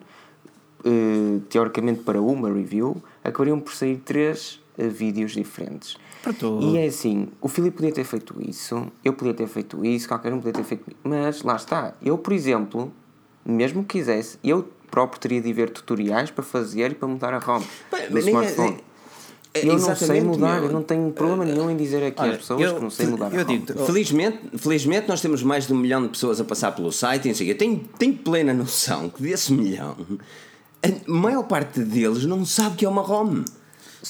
uh, 0.84 1.40
teoricamente 1.48 2.00
para 2.00 2.20
uma 2.20 2.52
review, 2.52 3.02
acabariam 3.22 3.60
por 3.60 3.72
sair 3.72 3.96
três 4.04 4.60
uh, 4.76 4.88
vídeos 4.90 5.32
diferentes. 5.32 5.96
E 6.60 6.78
é 6.78 6.86
assim, 6.86 7.28
o 7.40 7.48
Filipe 7.48 7.76
podia 7.76 7.92
ter 7.92 8.02
feito 8.02 8.34
isso, 8.40 8.90
eu 9.04 9.12
podia 9.12 9.32
ter 9.32 9.46
feito 9.46 9.84
isso, 9.84 10.08
qualquer 10.08 10.32
um 10.32 10.38
podia 10.38 10.54
ter 10.54 10.64
feito 10.64 10.84
mas 11.04 11.42
lá 11.42 11.54
está. 11.54 11.94
Eu, 12.02 12.18
por 12.18 12.32
exemplo, 12.32 12.92
mesmo 13.44 13.84
que 13.84 13.98
quisesse, 13.98 14.36
eu 14.42 14.68
próprio 14.90 15.20
teria 15.20 15.40
de 15.40 15.52
ver 15.52 15.70
tutoriais 15.70 16.30
para 16.32 16.42
fazer 16.42 16.90
e 16.90 16.94
para 16.94 17.06
mudar 17.06 17.32
a 17.32 17.38
ROM 17.38 17.62
do 18.10 18.18
smartphone. 18.18 18.74
É, 18.74 18.95
eu 19.64 19.78
não 19.78 19.96
sei 19.96 20.20
mudar, 20.20 20.62
eu 20.62 20.72
não 20.72 20.82
tenho 20.82 21.10
problema 21.12 21.44
nenhum 21.44 21.70
em 21.70 21.76
dizer 21.76 22.04
aqui 22.04 22.22
às 22.22 22.36
pessoas 22.38 22.60
eu, 22.60 22.74
que 22.74 22.82
não 22.82 22.90
sei 22.90 23.06
mudar. 23.06 23.32
Eu 23.32 23.44
digo, 23.44 23.78
felizmente, 23.84 24.38
felizmente 24.56 25.08
nós 25.08 25.20
temos 25.20 25.42
mais 25.42 25.66
de 25.66 25.72
um 25.72 25.76
milhão 25.76 26.02
de 26.02 26.08
pessoas 26.08 26.40
a 26.40 26.44
passar 26.44 26.72
pelo 26.72 26.92
site 26.92 27.26
eu 27.46 27.58
tenho, 27.58 27.78
tenho 27.98 28.14
plena 28.14 28.52
noção 28.52 29.08
que 29.08 29.22
desse 29.22 29.52
milhão, 29.52 29.96
a 30.82 31.10
maior 31.10 31.42
parte 31.44 31.80
deles 31.80 32.24
não 32.24 32.44
sabe 32.44 32.76
que 32.76 32.84
é 32.84 32.88
uma 32.88 33.02
ROM. 33.02 33.42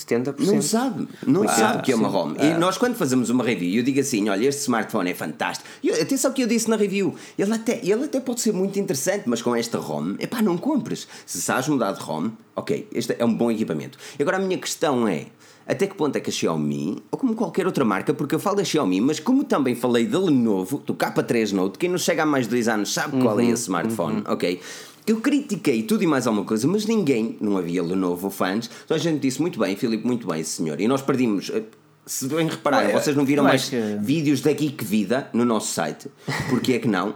70%. 0.04 0.34
Não 0.38 0.62
sabe, 0.62 1.08
não 1.26 1.42
ah, 1.44 1.48
sabe 1.48 1.82
que 1.82 1.92
é 1.92 1.96
uma 1.96 2.08
ROM. 2.08 2.34
E 2.38 2.52
nós, 2.58 2.76
quando 2.76 2.96
fazemos 2.96 3.30
uma 3.30 3.42
review, 3.42 3.76
eu 3.76 3.82
digo 3.82 4.00
assim: 4.00 4.28
olha, 4.28 4.46
este 4.46 4.62
smartphone 4.62 5.10
é 5.10 5.14
fantástico. 5.14 5.66
E 5.82 5.90
atenção 5.90 6.32
que 6.32 6.42
eu 6.42 6.46
disse 6.46 6.68
na 6.68 6.76
review: 6.76 7.14
ele 7.38 7.54
até, 7.54 7.80
ele 7.82 8.04
até 8.04 8.20
pode 8.20 8.40
ser 8.40 8.52
muito 8.52 8.78
interessante, 8.78 9.24
mas 9.26 9.40
com 9.40 9.56
esta 9.56 9.78
ROM, 9.78 10.14
epá, 10.18 10.42
não 10.42 10.58
compres. 10.58 11.08
Se 11.24 11.40
sabes 11.40 11.68
mudar 11.68 11.92
de 11.92 12.00
ROM, 12.00 12.30
ok, 12.54 12.88
este 12.92 13.16
é 13.18 13.24
um 13.24 13.32
bom 13.32 13.50
equipamento. 13.50 13.96
Agora 14.20 14.36
a 14.36 14.40
minha 14.40 14.58
questão 14.58 15.08
é: 15.08 15.26
até 15.66 15.86
que 15.86 15.94
ponto 15.96 16.16
é 16.16 16.20
que 16.20 16.30
a 16.30 16.32
Xiaomi, 16.32 17.02
ou 17.10 17.18
como 17.18 17.34
qualquer 17.34 17.66
outra 17.66 17.84
marca, 17.84 18.14
porque 18.14 18.34
eu 18.34 18.38
falo 18.38 18.56
da 18.56 18.64
Xiaomi, 18.64 19.00
mas 19.00 19.18
como 19.18 19.42
também 19.42 19.74
falei 19.74 20.06
da 20.06 20.18
Lenovo, 20.18 20.78
do 20.78 20.94
K3 20.94 21.52
Note, 21.52 21.78
quem 21.78 21.90
nos 21.90 22.02
chega 22.02 22.22
há 22.22 22.26
mais 22.26 22.44
de 22.44 22.50
dois 22.50 22.68
anos 22.68 22.92
sabe 22.92 23.16
uhum, 23.16 23.22
qual 23.22 23.40
é 23.40 23.46
esse 23.46 23.62
smartphone, 23.62 24.18
uhum. 24.18 24.32
ok? 24.32 24.60
Eu 25.06 25.20
critiquei 25.20 25.82
tudo 25.82 26.02
e 26.04 26.06
mais 26.06 26.26
alguma 26.26 26.44
coisa, 26.44 26.66
mas 26.68 26.86
ninguém, 26.86 27.36
não 27.40 27.56
havia 27.56 27.82
Lenovo 27.82 28.30
fãs, 28.30 28.70
então 28.84 28.96
a 28.96 29.00
gente 29.00 29.20
disse 29.20 29.40
muito 29.40 29.58
bem, 29.58 29.76
Filipe, 29.76 30.06
muito 30.06 30.26
bem, 30.26 30.42
senhor. 30.42 30.80
E 30.80 30.86
nós 30.86 31.02
perdimos. 31.02 31.50
Eh, 31.50 31.62
se 32.04 32.28
bem 32.28 32.48
reparar, 32.48 32.90
vocês 32.92 33.16
não 33.16 33.24
viram 33.24 33.42
mais 33.42 33.68
que... 33.68 33.76
vídeos 34.00 34.40
da 34.40 34.52
Geek 34.52 34.84
Vida 34.84 35.28
no 35.32 35.44
nosso 35.44 35.72
site. 35.72 36.08
Porquê 36.48 36.74
é 36.74 36.78
que 36.78 36.86
não? 36.86 37.14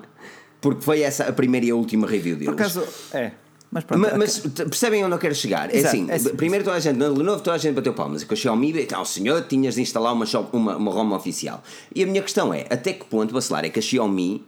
Porque 0.60 0.82
foi 0.82 1.02
essa 1.02 1.24
a 1.24 1.32
primeira 1.32 1.66
e 1.66 1.70
a 1.70 1.74
última 1.76 2.06
review 2.06 2.36
deles. 2.36 2.52
Por 2.52 2.60
acaso, 2.60 2.84
é. 3.12 3.32
Mas, 3.70 3.84
pronto, 3.84 4.00
mas, 4.00 4.16
mas, 4.16 4.38
percebem 4.38 5.04
onde 5.04 5.14
eu 5.14 5.18
quero 5.18 5.34
chegar? 5.34 5.72
É 5.72 5.76
Exato, 5.76 5.96
é 5.96 6.14
assim, 6.14 6.28
é 6.28 6.32
primeiro 6.32 6.64
toda 6.64 6.76
a 6.76 6.80
gente, 6.80 6.96
na 6.96 7.08
Lenovo 7.08 7.40
toda 7.40 7.54
a 7.54 7.58
gente 7.58 7.74
bateu 7.74 7.94
palmas, 7.94 8.24
com 8.24 8.34
a 8.34 8.36
Xiaomi, 8.36 8.82
então, 8.82 9.04
senhor, 9.04 9.42
tinhas 9.42 9.76
de 9.76 9.82
instalar 9.82 10.12
uma, 10.12 10.26
uma, 10.52 10.76
uma 10.76 10.92
ROM 10.92 11.12
oficial. 11.12 11.62
E 11.94 12.02
a 12.02 12.06
minha 12.06 12.20
questão 12.20 12.52
é, 12.52 12.66
até 12.68 12.92
que 12.92 13.04
ponto, 13.04 13.32
vacilar, 13.32 13.64
é 13.64 13.68
que 13.68 13.78
a 13.78 13.82
Xiaomi 13.82 14.44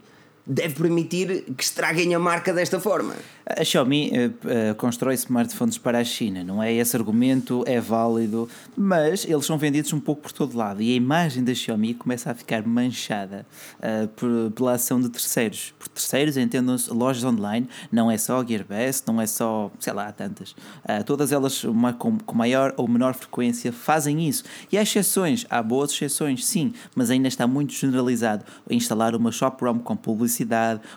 deve 0.46 0.74
permitir 0.74 1.44
que 1.56 1.62
estraguem 1.62 2.14
a 2.14 2.18
marca 2.18 2.52
desta 2.52 2.80
forma. 2.80 3.14
A 3.44 3.64
Xiaomi 3.64 4.10
uh, 4.10 4.70
uh, 4.70 4.74
constrói 4.76 5.14
smartphones 5.14 5.76
para 5.76 5.98
a 5.98 6.04
China, 6.04 6.44
não 6.44 6.62
é? 6.62 6.72
Esse 6.72 6.96
argumento 6.96 7.64
é 7.66 7.80
válido, 7.80 8.48
mas 8.76 9.24
eles 9.24 9.44
são 9.44 9.58
vendidos 9.58 9.92
um 9.92 10.00
pouco 10.00 10.22
por 10.22 10.32
todo 10.32 10.56
lado 10.56 10.80
e 10.80 10.92
a 10.92 10.94
imagem 10.94 11.42
da 11.42 11.54
Xiaomi 11.54 11.94
começa 11.94 12.30
a 12.30 12.34
ficar 12.34 12.66
manchada 12.66 13.46
uh, 13.78 14.08
por, 14.08 14.52
pela 14.52 14.72
ação 14.74 15.00
de 15.00 15.08
terceiros. 15.08 15.74
Por 15.78 15.88
terceiros 15.88 16.36
entendam-se 16.36 16.92
lojas 16.92 17.24
online, 17.24 17.68
não 17.90 18.10
é 18.10 18.16
só 18.16 18.44
Gearbest, 18.44 19.06
não 19.06 19.20
é 19.20 19.26
só, 19.26 19.70
sei 19.78 19.92
lá, 19.92 20.10
tantas. 20.12 20.54
todas 21.06 21.32
elas 21.32 21.64
uma, 21.64 21.92
com, 21.92 22.18
com 22.18 22.36
maior 22.36 22.72
ou 22.76 22.88
menor 22.88 23.14
frequência 23.14 23.72
fazem 23.72 24.28
isso. 24.28 24.44
E 24.70 24.78
há 24.78 24.82
exceções, 24.82 25.46
há 25.50 25.62
boas 25.62 25.92
exceções, 25.92 26.44
sim, 26.46 26.72
mas 26.94 27.10
ainda 27.10 27.28
está 27.28 27.46
muito 27.46 27.72
generalizado. 27.72 28.44
Instalar 28.70 29.14
uma 29.14 29.32
shop 29.32 29.62
ROM 29.64 29.78
com 29.78 29.96
publicidade, 29.96 30.31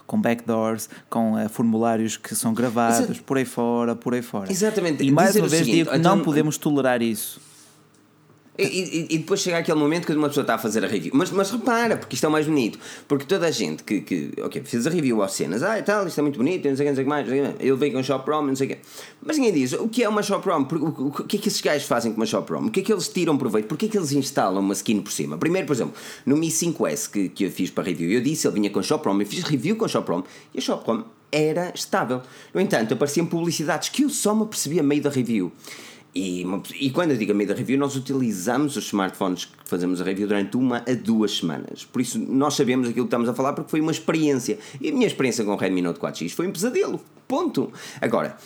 com 0.07 0.19
backdoors, 0.19 0.89
com 1.09 1.35
formulários 1.49 2.17
que 2.17 2.35
são 2.35 2.53
gravados 2.53 3.19
por 3.19 3.37
aí 3.37 3.45
fora, 3.45 3.95
por 3.95 4.13
aí 4.13 4.21
fora. 4.21 4.51
Exatamente. 4.51 5.03
E 5.03 5.11
mais 5.11 5.29
Dizer 5.29 5.41
uma 5.41 5.47
vez 5.47 5.59
seguinte, 5.61 5.77
digo 5.77 5.91
que 5.91 5.97
então, 5.97 6.15
não 6.15 6.23
podemos 6.23 6.57
tolerar 6.57 7.01
isso. 7.01 7.39
E, 8.57 9.07
e, 9.09 9.17
depois 9.17 9.41
chega 9.41 9.57
aquele 9.57 9.77
momento 9.77 10.05
que 10.05 10.13
uma 10.13 10.29
pessoa 10.29 10.43
está 10.43 10.55
a 10.55 10.57
fazer 10.57 10.83
a 10.85 10.87
review. 10.87 11.11
Mas, 11.13 11.29
mas 11.29 11.51
repara, 11.51 11.97
porque 11.97 12.15
isto 12.15 12.25
é 12.25 12.29
o 12.29 12.31
mais 12.31 12.45
bonito. 12.45 12.79
Porque 13.07 13.25
toda 13.25 13.47
a 13.47 13.51
gente 13.51 13.83
que, 13.83 13.99
que 14.01 14.31
ok, 14.41 14.61
fez 14.63 14.87
a 14.87 14.89
review 14.89 15.21
às 15.21 15.33
cenas, 15.33 15.61
ah, 15.61 15.77
e 15.77 15.83
tal, 15.83 16.07
isto 16.07 16.17
é 16.17 16.21
muito 16.21 16.37
bonito, 16.37 16.67
não 16.67 16.75
sei 16.75 16.85
o 16.85 16.87
que, 16.87 16.89
não 16.91 16.95
sei 16.95 17.03
o 17.03 17.05
que 17.05 17.09
mais, 17.09 17.57
ele 17.59 17.75
veio 17.75 17.93
com 17.93 18.01
Shop 18.01 18.29
ROM, 18.29 18.43
não 18.43 18.55
sei 18.55 18.67
o 18.67 18.69
que. 18.71 18.77
Mas 19.21 19.37
ninguém 19.37 19.53
diz 19.53 19.73
o 19.73 19.89
que 19.89 20.03
é 20.03 20.09
uma 20.09 20.23
Shop 20.23 20.47
ROM, 20.47 20.61
o 20.61 21.11
que 21.23 21.35
é 21.35 21.39
que 21.39 21.49
esses 21.49 21.59
gajos 21.59 21.85
fazem 21.85 22.13
com 22.13 22.17
uma 22.17 22.25
Shop 22.25 22.49
ROM, 22.49 22.67
o 22.67 22.71
que 22.71 22.79
é 22.79 22.83
que 22.83 22.93
eles 22.93 23.09
tiram 23.09 23.37
proveito, 23.37 23.67
porque 23.67 23.87
é 23.87 23.89
que 23.89 23.97
eles 23.97 24.13
instalam 24.13 24.63
uma 24.63 24.73
skin 24.73 25.01
por 25.01 25.11
cima. 25.11 25.37
Primeiro, 25.37 25.67
por 25.67 25.73
exemplo, 25.73 25.93
no 26.25 26.37
Mi 26.37 26.47
5S 26.47 27.11
que, 27.11 27.29
que 27.29 27.45
eu 27.45 27.51
fiz 27.51 27.69
para 27.69 27.83
review, 27.83 28.09
eu 28.09 28.21
disse, 28.21 28.47
ele 28.47 28.55
vinha 28.55 28.69
com 28.69 28.81
Shop 28.81 29.05
ROM, 29.05 29.19
eu 29.19 29.27
fiz 29.27 29.43
review 29.43 29.75
com 29.75 29.87
Shop 29.87 30.09
ROM 30.09 30.23
e 30.53 30.59
a 30.59 30.61
Shop 30.61 30.81
ROM 30.87 31.03
era 31.31 31.71
estável. 31.75 32.21
No 32.53 32.61
entanto, 32.61 32.93
apareciam 32.93 33.25
publicidades 33.25 33.89
que 33.89 34.03
eu 34.03 34.09
só 34.09 34.33
me 34.33 34.45
percebia 34.45 34.81
meio 34.81 35.01
da 35.01 35.09
review. 35.09 35.51
E, 36.15 36.45
e 36.79 36.89
quando 36.91 37.11
eu 37.11 37.17
digo 37.17 37.33
a 37.33 37.35
meio 37.35 37.49
da 37.49 37.53
review, 37.53 37.77
nós 37.77 37.95
utilizamos 37.97 38.77
os 38.77 38.85
smartphones 38.85 39.45
que 39.45 39.51
fazemos 39.65 39.99
a 39.99 40.03
review 40.05 40.27
durante 40.27 40.55
uma 40.55 40.77
a 40.77 40.93
duas 40.93 41.37
semanas. 41.37 41.83
Por 41.83 42.01
isso, 42.01 42.17
nós 42.17 42.53
sabemos 42.53 42.87
aquilo 42.87 43.05
que 43.05 43.09
estamos 43.09 43.27
a 43.27 43.33
falar 43.33 43.51
porque 43.51 43.69
foi 43.69 43.81
uma 43.81 43.91
experiência. 43.91 44.57
E 44.79 44.89
a 44.89 44.93
minha 44.93 45.07
experiência 45.07 45.43
com 45.43 45.51
o 45.51 45.57
Redmi 45.57 45.81
Note 45.81 45.99
4X 45.99 46.29
foi 46.31 46.47
um 46.47 46.51
pesadelo. 46.51 47.01
Ponto. 47.27 47.71
Agora, 48.01 48.37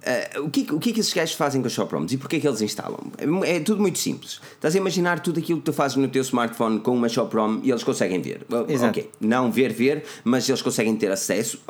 Uh, 0.00 0.46
o, 0.46 0.50
que, 0.50 0.62
o 0.72 0.78
que 0.78 0.88
é 0.88 0.92
que 0.94 1.00
esses 1.00 1.12
gajos 1.12 1.34
fazem 1.34 1.60
com 1.60 1.66
os 1.66 1.74
ShopRoms 1.74 2.10
e 2.10 2.16
porquê 2.16 2.36
é 2.36 2.40
que 2.40 2.48
eles 2.48 2.62
instalam? 2.62 3.12
É, 3.18 3.56
é, 3.56 3.60
tudo 3.60 3.82
muito 3.82 3.98
simples. 3.98 4.40
Estás 4.54 4.74
a 4.74 4.78
imaginar 4.78 5.20
tudo 5.20 5.38
aquilo 5.38 5.58
que 5.58 5.66
tu 5.66 5.74
fazes 5.74 5.98
no 5.98 6.08
teu 6.08 6.22
smartphone 6.22 6.80
com 6.80 6.94
uma 6.96 7.06
ShopRom 7.06 7.60
e 7.62 7.70
eles 7.70 7.84
conseguem 7.84 8.18
ver. 8.22 8.46
Exato. 8.66 8.98
Ok, 8.98 9.10
não 9.20 9.52
ver, 9.52 9.74
ver, 9.74 10.04
mas 10.24 10.48
eles 10.48 10.62
conseguem 10.62 10.96
ter 10.96 11.12
acesso 11.12 11.60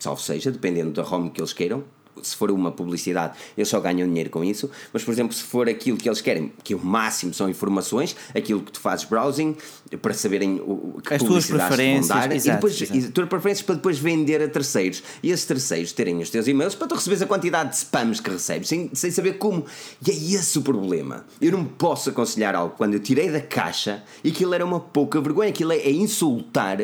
salvo 0.00 0.20
seja, 0.20 0.50
dependendo 0.50 0.90
da 0.92 1.02
ROM 1.02 1.28
que 1.28 1.40
eles 1.40 1.52
queiram. 1.52 1.84
Se 2.22 2.36
for 2.36 2.50
uma 2.50 2.70
publicidade, 2.70 3.38
eles 3.56 3.68
só 3.68 3.80
ganham 3.80 4.06
dinheiro 4.06 4.30
com 4.30 4.44
isso. 4.44 4.70
Mas, 4.92 5.02
por 5.02 5.12
exemplo, 5.12 5.34
se 5.34 5.42
for 5.42 5.68
aquilo 5.68 5.96
que 5.96 6.08
eles 6.08 6.20
querem, 6.20 6.52
que 6.62 6.74
o 6.74 6.78
máximo 6.78 7.32
são 7.32 7.48
informações, 7.48 8.14
aquilo 8.34 8.60
que 8.60 8.72
tu 8.72 8.80
fazes 8.80 9.04
browsing, 9.04 9.56
para 10.02 10.12
saberem 10.14 10.60
o, 10.60 11.00
que 11.02 11.14
As 11.14 11.22
tuas 11.22 11.46
preferências, 11.46 12.08
vão 12.08 12.16
dar, 12.16 12.32
exato, 12.32 12.48
e 12.48 12.54
depois 12.54 12.80
exato. 12.80 12.98
E, 12.98 13.08
tuas 13.10 13.28
preferências 13.28 13.64
para 13.64 13.74
depois 13.76 13.98
vender 13.98 14.42
a 14.42 14.48
terceiros. 14.48 15.02
E 15.22 15.30
esses 15.30 15.44
terceiros 15.44 15.92
terem 15.92 16.18
os 16.20 16.30
teus 16.30 16.46
e-mails 16.46 16.74
para 16.74 16.86
tu 16.86 16.94
receberes 16.94 17.22
a 17.22 17.26
quantidade 17.26 17.70
de 17.70 17.76
spams 17.76 18.20
que 18.20 18.30
recebes, 18.30 18.68
sem, 18.68 18.90
sem 18.92 19.10
saber 19.10 19.38
como. 19.38 19.64
E 20.06 20.10
é 20.10 20.14
esse 20.14 20.58
o 20.58 20.62
problema. 20.62 21.24
Eu 21.40 21.52
não 21.52 21.64
posso 21.64 22.10
aconselhar 22.10 22.54
algo 22.54 22.74
quando 22.76 22.94
eu 22.94 23.00
tirei 23.00 23.30
da 23.30 23.40
caixa 23.40 24.02
e 24.22 24.30
aquilo 24.30 24.54
era 24.54 24.64
uma 24.64 24.80
pouca 24.80 25.20
vergonha, 25.20 25.50
aquilo 25.50 25.72
é, 25.72 25.78
é 25.78 25.90
insultar 25.90 26.78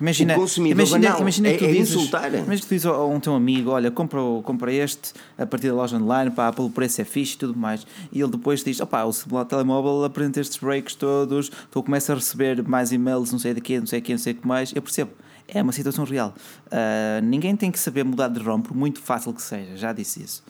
Imagina, 0.00 0.34
imagina. 0.34 1.16
Imagina 1.20 1.52
que 1.52 1.58
tu 1.58 1.64
é, 1.64 1.72
dizes. 1.72 1.94
Imagina 1.94 2.56
que 2.56 2.62
tu 2.62 2.68
dizes 2.68 2.86
a 2.86 3.04
um 3.04 3.20
teu 3.20 3.34
amigo: 3.34 3.70
Olha, 3.70 3.90
compra, 3.90 4.20
compra 4.42 4.72
este 4.72 5.12
a 5.38 5.46
partir 5.46 5.68
da 5.68 5.74
loja 5.74 5.96
online, 5.96 6.30
pá, 6.30 6.52
pelo 6.52 6.70
preço 6.70 7.00
é 7.00 7.04
fixe 7.04 7.34
e 7.34 7.38
tudo 7.38 7.56
mais. 7.56 7.86
E 8.10 8.20
ele 8.20 8.30
depois 8.30 8.64
diz: 8.64 8.80
Opá, 8.80 9.04
o 9.04 9.12
celular 9.12 9.44
telemóvel 9.44 10.04
apresenta 10.04 10.40
estes 10.40 10.58
breaks 10.58 10.94
todos, 10.94 11.50
tu 11.70 11.82
começas 11.82 12.10
a 12.10 12.14
receber 12.14 12.62
mais 12.62 12.90
e-mails, 12.90 13.30
não 13.30 13.38
sei 13.38 13.54
daqui, 13.54 13.78
não 13.78 13.86
sei 13.86 13.98
aqui, 13.98 14.12
não 14.12 14.18
sei 14.18 14.32
o 14.32 14.36
que 14.36 14.46
mais. 14.46 14.72
Eu 14.74 14.82
percebo. 14.82 15.12
É 15.48 15.60
uma 15.60 15.72
situação 15.72 16.04
real. 16.04 16.34
Uh, 16.66 17.22
ninguém 17.22 17.54
tem 17.54 17.70
que 17.70 17.78
saber 17.78 18.04
mudar 18.04 18.28
de 18.28 18.40
ROM, 18.40 18.62
por 18.62 18.74
muito 18.74 19.00
fácil 19.00 19.34
que 19.34 19.42
seja. 19.42 19.76
Já 19.76 19.92
disse 19.92 20.22
isso. 20.22 20.42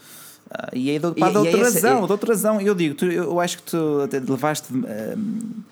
Uh, 0.52 0.76
e 0.76 0.90
aí, 0.90 1.00
pá, 1.00 1.30
de 1.30 1.38
outra 1.38 1.64
razão, 1.64 2.02
é... 2.02 2.06
de 2.06 2.12
outra 2.12 2.32
razão, 2.32 2.60
eu 2.60 2.74
digo, 2.74 2.94
tu, 2.94 3.06
eu 3.06 3.40
acho 3.40 3.56
que 3.56 3.62
tu 3.62 4.08
levaste, 4.28 4.70
uh, 4.70 5.18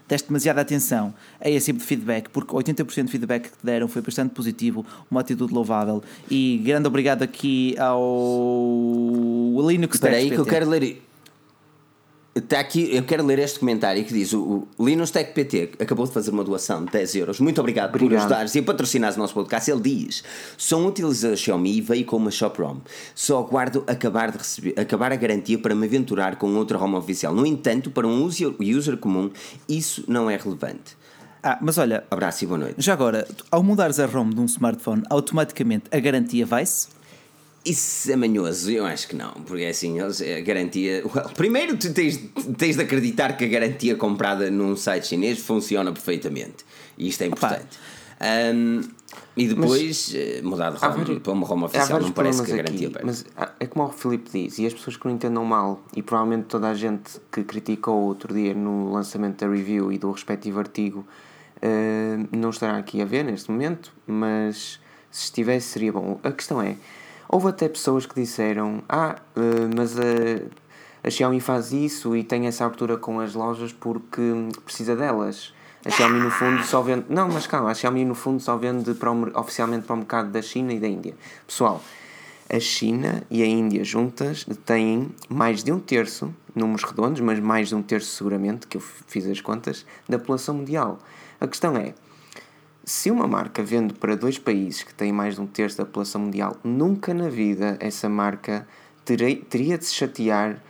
deste 0.09 0.28
demasiada 0.28 0.61
atenção 0.62 1.12
a 1.39 1.51
esse 1.51 1.66
tipo 1.66 1.81
de 1.81 1.85
feedback, 1.85 2.31
porque 2.31 2.51
80% 2.55 3.05
de 3.05 3.11
feedback 3.11 3.43
que 3.43 3.51
te 3.51 3.64
deram 3.64 3.87
foi 3.89 4.01
bastante 4.01 4.35
positivo, 4.35 4.87
uma 5.11 5.20
atitude 5.20 5.53
louvável. 5.53 6.03
E 6.31 6.62
grande 6.64 6.89
obrigado 6.89 7.22
aqui 7.22 7.76
ao 7.78 8.01
Linux 9.68 9.97
Espera 9.97 10.16
aí 10.16 10.31
que 10.31 10.39
eu 10.39 10.47
quero 10.47 10.68
ler 10.68 11.03
Está 12.33 12.61
aqui, 12.61 12.95
eu 12.95 13.03
quero 13.03 13.26
ler 13.26 13.41
este 13.41 13.59
comentário 13.59 14.05
que 14.05 14.14
diz: 14.14 14.33
o, 14.33 14.66
Linus 14.78 15.11
Tech 15.11 15.33
PT 15.33 15.70
acabou 15.81 16.07
de 16.07 16.12
fazer 16.12 16.31
uma 16.31 16.45
doação 16.45 16.85
de 16.85 16.93
10 16.93 17.16
euros. 17.16 17.41
Muito 17.41 17.61
obrigado, 17.61 17.89
obrigado. 17.89 18.09
por 18.09 18.18
ajudares 18.18 18.55
e 18.55 18.62
patrocinares 18.62 19.16
o 19.16 19.18
nosso 19.18 19.35
podcast. 19.35 19.68
Ele 19.68 19.81
diz: 19.81 20.22
sou 20.57 20.81
um 20.81 20.87
utilizador 20.87 21.37
Xiaomi 21.37 21.78
e 21.78 21.81
veio 21.81 22.05
com 22.05 22.16
uma 22.16 22.31
Shop 22.31 22.57
ROM. 22.61 22.76
Só 23.16 23.41
aguardo 23.41 23.83
acabar, 23.85 24.31
de 24.31 24.39
receber, 24.39 24.78
acabar 24.78 25.11
a 25.11 25.16
garantia 25.16 25.59
para 25.59 25.74
me 25.74 25.87
aventurar 25.87 26.37
com 26.37 26.55
outra 26.55 26.78
ROM 26.78 26.95
oficial. 26.95 27.35
No 27.35 27.45
entanto, 27.45 27.91
para 27.91 28.07
um 28.07 28.22
user, 28.22 28.55
user 28.61 28.97
comum, 28.97 29.28
isso 29.68 30.05
não 30.07 30.31
é 30.31 30.37
relevante. 30.37 30.97
Ah, 31.43 31.59
mas 31.61 31.78
olha. 31.78 32.05
Abraço 32.09 32.45
e 32.45 32.47
boa 32.47 32.59
noite. 32.59 32.76
Já 32.78 32.93
agora, 32.93 33.26
ao 33.51 33.62
mudares 33.64 33.99
a 33.99 34.07
ROM 34.07 34.31
de 34.31 34.41
um 34.41 34.45
smartphone, 34.45 35.03
automaticamente 35.11 35.87
a 35.91 35.99
garantia 35.99 36.47
vai-se? 36.47 36.99
Isso 37.64 38.11
é 38.11 38.16
manhoso, 38.16 38.70
eu 38.70 38.86
acho 38.86 39.06
que 39.06 39.14
não, 39.14 39.32
porque 39.32 39.64
é 39.64 39.68
assim, 39.68 39.98
a 40.00 40.40
garantia. 40.40 41.02
Well, 41.04 41.28
primeiro, 41.34 41.76
tu 41.76 41.92
tens, 41.92 42.18
tens 42.56 42.76
de 42.76 42.82
acreditar 42.82 43.36
que 43.36 43.44
a 43.44 43.48
garantia 43.48 43.94
comprada 43.96 44.50
num 44.50 44.74
site 44.74 45.08
chinês 45.08 45.38
funciona 45.40 45.92
perfeitamente. 45.92 46.64
E 46.96 47.08
isto 47.08 47.22
é 47.22 47.26
importante. 47.26 47.78
Um, 48.54 48.80
e 49.36 49.48
depois 49.48 50.12
mas, 50.12 50.14
eh, 50.14 50.40
mudar 50.42 50.70
de 50.70 50.78
ROM 50.78 51.20
para 51.20 51.32
uma 51.32 51.46
ROM 51.46 51.64
oficial, 51.64 52.00
não 52.00 52.12
parece 52.12 52.42
que 52.42 52.52
a 52.52 52.56
garantia 52.56 52.88
aqui, 52.88 52.98
Mas 53.04 53.24
é 53.58 53.66
como 53.66 53.86
o 53.86 53.92
Filipe 53.92 54.30
diz, 54.30 54.58
e 54.58 54.66
as 54.66 54.74
pessoas 54.74 54.96
que 54.96 55.06
não 55.06 55.14
entendam 55.14 55.44
mal, 55.44 55.82
e 55.96 56.02
provavelmente 56.02 56.44
toda 56.44 56.68
a 56.68 56.74
gente 56.74 57.20
que 57.30 57.42
criticou 57.42 57.94
outro 58.02 58.32
dia 58.34 58.54
no 58.54 58.92
lançamento 58.92 59.44
da 59.44 59.50
review 59.50 59.92
e 59.92 59.98
do 59.98 60.11
respectivo 60.11 60.58
artigo 60.58 61.06
uh, 61.56 62.36
não 62.36 62.50
estará 62.50 62.76
aqui 62.78 63.00
a 63.00 63.04
ver 63.04 63.24
neste 63.24 63.50
momento, 63.50 63.92
mas 64.06 64.78
se 65.11 65.24
estivesse 65.24 65.68
seria 65.68 65.92
bom. 65.92 66.20
A 66.22 66.30
questão 66.30 66.61
é 66.61 66.76
Houve 67.33 67.47
até 67.47 67.68
pessoas 67.68 68.07
que 68.07 68.14
disseram: 68.16 68.83
Ah, 68.89 69.14
uh, 69.37 69.76
mas 69.76 69.97
a, 69.97 70.03
a 71.05 71.09
Xiaomi 71.09 71.39
faz 71.39 71.72
isso 71.72 72.16
e 72.16 72.24
tem 72.24 72.49
essa 72.49 72.64
abertura 72.64 72.97
com 72.97 73.20
as 73.20 73.35
lojas 73.35 73.72
porque 73.72 74.20
precisa 74.64 74.97
delas. 74.97 75.55
A 75.85 75.91
Xiaomi 75.91 76.18
no 76.18 76.31
fundo 76.33 76.61
só 76.64 76.83
vende. 76.83 77.05
Não, 77.09 77.28
mas 77.28 77.47
calma, 77.47 77.70
a 77.70 77.74
Xiaomi 77.74 78.05
no 78.05 78.16
fundo 78.16 78.41
só 78.41 78.57
vende 78.57 78.95
para 78.95 79.12
o, 79.12 79.39
oficialmente 79.39 79.87
para 79.87 79.95
o 79.95 79.99
mercado 79.99 80.31
da 80.31 80.43
China 80.43 80.72
e 80.72 80.81
da 80.81 80.89
Índia. 80.89 81.14
Pessoal, 81.47 81.81
a 82.53 82.59
China 82.59 83.22
e 83.31 83.45
a 83.45 83.47
Índia 83.47 83.85
juntas 83.85 84.45
têm 84.66 85.09
mais 85.28 85.62
de 85.62 85.70
um 85.70 85.78
terço, 85.78 86.35
números 86.53 86.83
redondos, 86.83 87.20
mas 87.20 87.39
mais 87.39 87.68
de 87.68 87.76
um 87.76 87.83
terço 87.83 88.11
seguramente, 88.11 88.66
que 88.66 88.76
eu 88.76 88.81
fiz 88.81 89.24
as 89.28 89.41
contas, 89.41 89.87
da 90.09 90.18
população 90.18 90.57
mundial. 90.57 90.99
A 91.41 91.47
questão 91.47 91.76
é, 91.76 91.95
se 92.85 93.11
uma 93.11 93.26
marca 93.26 93.62
vende 93.62 93.95
para 93.95 94.16
dois 94.16 94.39
países 94.39 94.83
que 94.83 94.95
têm 94.95 95.12
mais 95.12 95.35
de 95.35 95.41
um 95.41 95.47
terço 95.47 95.78
da 95.78 95.85
população 95.85 96.22
mundial, 96.22 96.57
nunca 96.64 97.12
na 97.14 97.28
vida 97.28 97.76
essa 97.81 98.09
marca 98.09 98.66
terei, 99.05 99.37
teria 99.37 99.78
de 99.78 99.85
se 99.85 99.95
chatear 99.95 100.62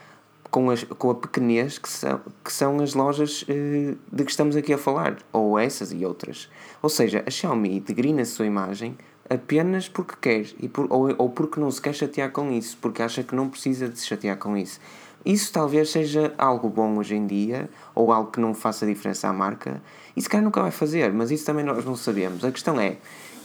com, 0.50 0.70
as, 0.70 0.84
com 0.84 1.10
a 1.10 1.14
pequenez 1.14 1.78
que 1.78 1.88
são, 1.88 2.20
que 2.44 2.52
são 2.52 2.80
as 2.80 2.94
lojas 2.94 3.44
eh, 3.48 3.94
de 4.12 4.24
que 4.24 4.30
estamos 4.30 4.56
aqui 4.56 4.72
a 4.72 4.78
falar, 4.78 5.16
ou 5.32 5.58
essas 5.58 5.92
e 5.92 6.04
outras. 6.04 6.50
Ou 6.82 6.88
seja, 6.88 7.22
a 7.26 7.30
Xiaomi 7.30 7.80
degrina 7.80 8.22
a 8.22 8.26
sua 8.26 8.46
imagem 8.46 8.96
apenas 9.28 9.88
porque 9.88 10.14
quer, 10.20 10.46
e 10.58 10.68
por, 10.68 10.92
ou, 10.92 11.14
ou 11.16 11.30
porque 11.30 11.60
não 11.60 11.70
se 11.70 11.80
quer 11.80 11.94
chatear 11.94 12.32
com 12.32 12.50
isso, 12.50 12.76
porque 12.80 13.00
acha 13.00 13.22
que 13.22 13.34
não 13.34 13.48
precisa 13.48 13.88
de 13.88 13.98
se 13.98 14.06
chatear 14.06 14.36
com 14.36 14.56
isso. 14.56 14.80
Isso 15.24 15.52
talvez 15.52 15.90
seja 15.90 16.34
algo 16.36 16.68
bom 16.68 16.96
hoje 16.96 17.14
em 17.14 17.26
dia, 17.26 17.70
ou 17.94 18.10
algo 18.10 18.32
que 18.32 18.40
não 18.40 18.54
faça 18.54 18.86
diferença 18.86 19.28
à 19.28 19.32
marca, 19.32 19.80
e 20.16 20.22
se 20.22 20.28
calhar 20.28 20.44
nunca 20.44 20.60
vai 20.60 20.70
fazer, 20.70 21.12
mas 21.12 21.30
isso 21.30 21.44
também 21.44 21.64
nós 21.64 21.84
não 21.84 21.96
sabemos. 21.96 22.44
A 22.44 22.50
questão 22.50 22.80
é: 22.80 22.96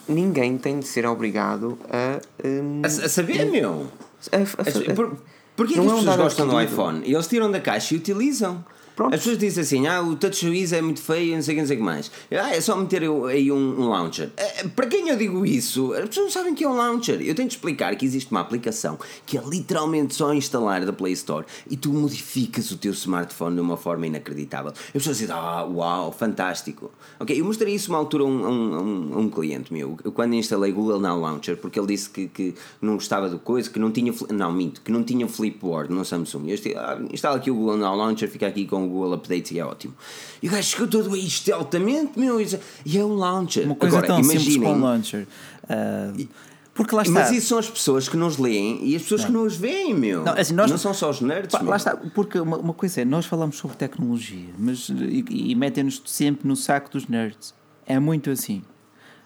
ninguém 0.07 0.57
tem 0.57 0.79
de 0.79 0.87
ser 0.87 1.05
obrigado 1.05 1.77
a. 1.89 2.19
Um, 2.45 2.81
a, 2.83 2.87
a, 2.87 3.09
saber, 3.09 3.45
meu! 3.45 3.87
A, 4.31 4.37
a, 4.37 4.95
por, 4.95 5.17
porquê 5.55 5.73
que 5.73 5.79
as 5.79 5.85
é 5.85 5.95
pessoas 5.95 6.15
gostam 6.17 6.47
do 6.47 6.61
iPhone? 6.61 7.01
Eles 7.05 7.27
tiram 7.27 7.51
da 7.51 7.59
caixa 7.59 7.93
e 7.93 7.97
utilizam. 7.97 8.63
Pronto. 8.95 9.13
As 9.13 9.19
pessoas 9.19 9.37
dizem 9.37 9.61
assim: 9.61 9.87
ah, 9.87 10.01
o 10.01 10.15
Touch 10.15 10.45
é 10.73 10.81
muito 10.81 11.01
feio, 11.01 11.35
não 11.35 11.41
sei 11.41 11.55
o 11.55 11.59
que, 11.59 11.67
sei 11.67 11.77
que 11.77 11.83
mais. 11.83 12.09
Ah, 12.31 12.55
é 12.55 12.61
só 12.61 12.75
meter 12.77 13.03
aí 13.03 13.51
um, 13.51 13.81
um 13.81 13.89
launcher. 13.89 14.29
É, 14.37 14.67
para 14.67 14.87
quem 14.87 15.09
eu 15.09 15.17
digo 15.17 15.45
isso, 15.45 15.93
as 15.93 16.07
pessoas 16.07 16.25
não 16.25 16.31
sabem 16.31 16.55
que 16.55 16.63
é 16.63 16.69
um 16.69 16.75
launcher. 16.75 17.21
Eu 17.21 17.35
tenho 17.35 17.47
de 17.47 17.55
explicar 17.55 17.95
que 17.95 18.05
existe 18.05 18.31
uma 18.31 18.39
aplicação 18.39 18.97
que 19.25 19.37
é 19.37 19.41
literalmente 19.41 20.15
só 20.15 20.33
instalar 20.33 20.85
da 20.85 20.93
Play 20.93 21.13
Store 21.13 21.45
e 21.69 21.75
tu 21.75 21.91
modificas 21.91 22.71
o 22.71 22.77
teu 22.77 22.91
smartphone 22.93 23.55
de 23.55 23.61
uma 23.61 23.75
forma 23.75 24.07
inacreditável. 24.07 24.71
As 24.71 24.91
pessoas 24.91 25.17
dizem: 25.17 25.35
ah, 25.35 25.63
uau, 25.65 26.11
fantástico. 26.11 26.91
Ok, 27.19 27.39
eu 27.39 27.43
mostrei 27.43 27.75
isso 27.75 27.91
uma 27.91 27.97
altura 27.97 28.23
a 28.23 28.27
um, 28.27 28.47
um, 28.47 29.19
um, 29.19 29.29
cliente 29.29 29.73
meu, 29.73 29.97
eu, 30.03 30.11
quando 30.11 30.33
instalei 30.35 30.71
Google 30.71 30.99
Now 30.99 31.19
Launcher, 31.19 31.57
porque 31.57 31.79
ele 31.79 31.87
disse 31.87 32.09
que, 32.09 32.27
que 32.27 32.55
não 32.81 32.93
gostava 32.93 33.29
do 33.29 33.39
coisa, 33.39 33.69
que 33.69 33.79
não 33.79 33.91
tinha. 33.91 34.13
Não, 34.29 34.51
minto, 34.53 34.81
que 34.81 34.91
não 34.91 35.03
tinha 35.03 35.27
Flipboard 35.27 35.93
no 35.93 36.05
Samsung. 36.05 36.49
Eu 36.49 36.55
disse, 36.55 36.73
ah, 36.75 36.97
instala 37.11 37.37
aqui 37.37 37.51
o 37.51 37.55
Google 37.55 37.77
Now 37.77 37.95
Launcher, 37.95 38.29
fica 38.29 38.47
aqui 38.47 38.65
com 38.65 38.84
o 38.85 38.89
Google 38.89 39.13
Updates 39.13 39.51
e 39.51 39.59
é 39.59 39.65
ótimo. 39.65 39.93
E 40.41 40.47
o 40.47 40.51
gajo 40.51 40.67
chegou 40.67 40.87
todo 40.87 41.13
aí 41.13 41.27
altamente, 41.53 42.19
meu, 42.19 42.39
e 42.39 42.97
é 42.97 43.03
um 43.03 43.15
launcher. 43.15 43.65
Uma 43.65 43.75
coisa 43.75 43.97
Agora, 43.97 44.13
tão 44.13 44.19
imaginem, 44.19 44.53
simples 44.53 44.71
com 44.71 44.79
launcher. 44.79 45.27
Uh, 45.63 46.27
porque 46.75 46.93
lá 46.93 47.03
está. 47.03 47.13
Mas 47.13 47.31
isso 47.31 47.47
são 47.47 47.57
as 47.57 47.69
pessoas 47.69 48.09
que 48.09 48.17
nos 48.17 48.37
leem 48.37 48.85
e 48.85 48.97
as 48.97 49.01
pessoas 49.03 49.21
não. 49.21 49.27
que 49.27 49.33
não 49.33 49.43
os 49.43 49.55
veem, 49.55 49.93
meu. 49.93 50.23
Não, 50.25 50.33
assim, 50.33 50.53
nós, 50.53 50.69
não 50.69 50.77
são 50.77 50.93
só 50.93 51.09
os 51.09 51.21
nerds. 51.21 51.49
Pá, 51.49 51.61
lá 51.63 51.77
está, 51.77 51.95
porque 51.95 52.37
uma, 52.37 52.57
uma, 52.57 52.73
coisa 52.73 53.01
é, 53.01 53.05
nós 53.05 53.25
falamos 53.25 53.55
sobre 53.55 53.77
tecnologia, 53.77 54.49
mas 54.57 54.89
e, 54.89 55.23
e 55.29 55.55
metem-nos 55.55 56.01
sempre 56.05 56.45
no 56.45 56.55
saco 56.55 56.91
dos 56.91 57.07
nerds. 57.07 57.53
É 57.87 57.97
muito 57.97 58.29
assim. 58.29 58.61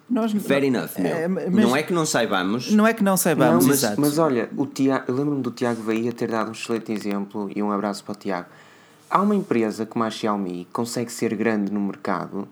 Nós, 0.07 0.32
Fair 0.32 0.64
enough. 0.64 0.91
É, 0.97 1.28
mas, 1.28 1.49
não 1.51 1.76
é 1.76 1.82
que 1.82 1.91
não 1.91 2.05
saibamos. 2.05 2.72
Não 2.72 2.86
é 2.86 2.93
que 2.93 3.03
não 3.03 3.18
saibamos, 3.18 3.64
não, 3.64 3.70
mas, 3.70 3.84
exato. 3.84 4.01
Mas 4.01 4.18
olha, 4.20 4.49
o 4.55 4.66
Tiago, 4.68 5.05
eu 5.07 5.16
lembro-me 5.16 5.41
do 5.41 5.51
Tiago 5.51 5.82
Bahia 5.84 6.12
ter 6.12 6.30
dado 6.30 6.49
um 6.49 6.51
excelente 6.51 6.91
exemplo 6.91 7.49
e 7.55 7.62
um 7.62 7.72
abraço 7.72 8.03
para 8.03 8.14
o 8.14 8.16
Tiago. 8.16 8.47
Há 9.10 9.22
uma 9.22 9.36
empresa 9.36 9.86
como 9.86 10.03
a 10.03 10.10
Xiaomi 10.10 10.66
que 10.66 10.72
consegue 10.72 11.12
ser 11.12 11.36
grande 11.36 11.72
no 11.72 11.80
mercado 11.80 12.47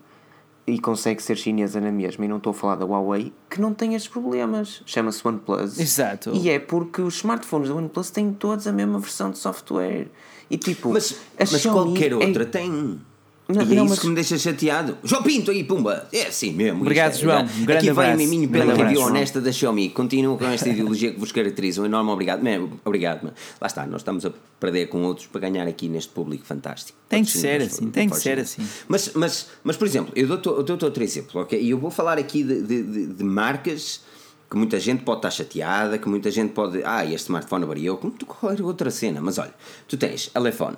e 0.66 0.78
consegue 0.78 1.22
ser 1.22 1.36
chinesa 1.36 1.80
na 1.80 1.90
mesma, 1.90 2.26
e 2.26 2.28
não 2.28 2.36
estou 2.36 2.50
a 2.50 2.54
falar 2.54 2.74
da 2.76 2.84
Huawei, 2.84 3.32
que 3.48 3.58
não 3.58 3.72
tem 3.72 3.94
estes 3.94 4.10
problemas. 4.12 4.82
Chama-se 4.84 5.26
OnePlus. 5.26 5.78
Exato. 5.78 6.30
E 6.34 6.50
é 6.50 6.58
porque 6.58 7.00
os 7.00 7.16
smartphones 7.16 7.70
da 7.70 7.74
OnePlus 7.74 8.10
têm 8.10 8.32
todos 8.34 8.66
a 8.66 8.72
mesma 8.72 8.98
versão 8.98 9.30
de 9.30 9.38
software. 9.38 10.08
E 10.50 10.58
tipo, 10.58 10.90
mas, 10.92 11.18
mas 11.38 11.64
qualquer 11.64 12.12
é 12.12 12.16
outra 12.16 12.42
é... 12.42 12.46
tem. 12.46 13.00
Não, 13.48 13.62
e 13.62 13.72
é 13.72 13.74
isso 13.76 13.84
mas... 13.88 13.98
que 13.98 14.06
me 14.06 14.14
deixa 14.14 14.36
chateado. 14.36 14.98
João 15.02 15.22
Pinto 15.22 15.50
aí, 15.50 15.64
pumba! 15.64 16.06
É 16.12 16.26
assim 16.26 16.52
mesmo. 16.52 16.82
Obrigado, 16.82 17.14
é, 17.14 17.18
João. 17.18 17.42
Um 17.42 17.64
grande 17.64 17.88
Aqui 17.88 17.98
vem 17.98 18.14
o 18.14 18.16
miminho 18.18 18.48
pela 18.50 18.74
review 18.74 19.00
honesta 19.00 19.40
da 19.40 19.50
Xiaomi. 19.50 19.88
Continua 19.88 20.36
com 20.36 20.44
esta 20.44 20.68
ideologia 20.68 21.12
que 21.12 21.18
vos 21.18 21.32
caracteriza. 21.32 21.80
Um 21.80 21.86
enorme 21.86 22.10
obrigado. 22.10 22.42
Man, 22.42 22.68
obrigado, 22.84 23.24
man. 23.24 23.32
Lá 23.58 23.66
está, 23.66 23.86
nós 23.86 24.02
estamos 24.02 24.26
a 24.26 24.32
perder 24.60 24.88
com 24.88 25.02
outros 25.02 25.26
para 25.28 25.40
ganhar 25.40 25.66
aqui 25.66 25.88
neste 25.88 26.10
público 26.10 26.44
fantástico. 26.44 26.98
Tem 27.08 27.24
que 27.24 27.30
ser 27.30 27.62
assim, 27.62 27.90
tem 27.90 28.06
que 28.10 28.16
ser 28.18 28.38
assim. 28.38 28.62
Mas, 28.86 29.12
mas, 29.14 29.46
mas, 29.64 29.76
por 29.78 29.86
exemplo, 29.86 30.12
eu 30.14 30.26
dou-te 30.26 30.84
outro 30.84 31.02
exemplo, 31.02 31.40
ok? 31.40 31.58
E 31.58 31.70
eu 31.70 31.78
vou 31.78 31.90
falar 31.90 32.18
aqui 32.18 32.42
de, 32.42 32.60
de, 32.60 32.82
de, 32.82 33.06
de 33.06 33.24
marcas 33.24 34.02
que 34.50 34.56
muita 34.56 34.80
gente 34.80 35.04
pode 35.04 35.18
estar 35.18 35.30
chateada, 35.30 35.98
que 35.98 36.08
muita 36.08 36.30
gente 36.30 36.52
pode. 36.52 36.82
Ah, 36.84 37.04
este 37.04 37.26
smartphone 37.26 37.64
variou, 37.64 37.96
como 37.96 38.12
tu 38.12 38.26
qualquer 38.26 38.62
outra 38.62 38.90
cena. 38.90 39.20
Mas 39.20 39.38
olha, 39.38 39.54
tu 39.86 39.96
tens 39.96 40.28
telefone 40.28 40.76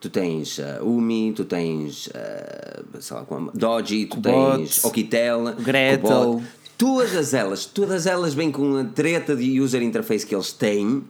tu 0.00 0.10
tens 0.10 0.58
uh, 0.58 0.84
Umi, 0.84 1.32
tu 1.34 1.44
tens 1.44 2.08
uh, 2.08 3.00
sei 3.00 3.16
lá, 3.16 3.24
como, 3.24 3.50
Doji, 3.52 4.06
tu 4.06 4.16
Cobot, 4.16 4.56
tens 4.56 4.84
Okitel, 4.84 5.54
Gretel. 5.60 6.42
Todas 6.78 7.32
elas, 7.32 7.64
todas 7.64 8.06
elas 8.06 8.34
vêm 8.34 8.52
com 8.52 8.76
a 8.76 8.84
treta 8.84 9.34
de 9.34 9.58
user 9.60 9.82
interface 9.82 10.26
que 10.26 10.34
eles 10.34 10.52
têm, 10.52 11.02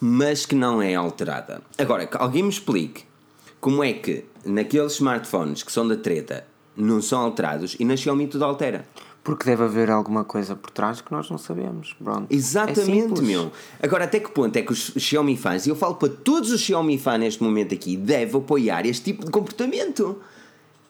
mas 0.00 0.44
que 0.44 0.54
não 0.54 0.82
é 0.82 0.96
alterada. 0.96 1.62
Agora, 1.78 2.06
que 2.06 2.16
alguém 2.16 2.42
me 2.42 2.48
explique 2.48 3.04
como 3.60 3.84
é 3.84 3.92
que 3.92 4.24
naqueles 4.44 4.94
smartphones 4.94 5.62
que 5.62 5.70
são 5.70 5.86
da 5.86 5.96
treta 5.96 6.44
não 6.76 7.00
são 7.00 7.20
alterados 7.20 7.76
e 7.78 7.84
na 7.84 7.96
Xiaomi 7.96 8.26
tudo 8.26 8.44
altera. 8.44 8.84
Porque 9.24 9.44
deve 9.44 9.62
haver 9.62 9.88
alguma 9.90 10.24
coisa 10.24 10.56
por 10.56 10.70
trás 10.70 11.00
que 11.00 11.12
nós 11.12 11.30
não 11.30 11.38
sabemos. 11.38 11.94
Pronto. 12.02 12.26
Exatamente, 12.28 13.20
é 13.20 13.22
meu. 13.22 13.52
Agora, 13.80 14.04
até 14.04 14.18
que 14.18 14.30
ponto 14.30 14.56
é 14.56 14.62
que 14.62 14.72
os 14.72 14.92
Xiaomi 14.96 15.36
fans, 15.36 15.66
e 15.66 15.70
eu 15.70 15.76
falo 15.76 15.94
para 15.94 16.08
todos 16.08 16.50
os 16.50 16.60
Xiaomi 16.60 16.98
fãs 16.98 17.20
neste 17.20 17.42
momento 17.42 17.72
aqui, 17.72 17.96
devem 17.96 18.40
apoiar 18.40 18.84
este 18.84 19.04
tipo 19.04 19.24
de 19.24 19.30
comportamento? 19.30 20.18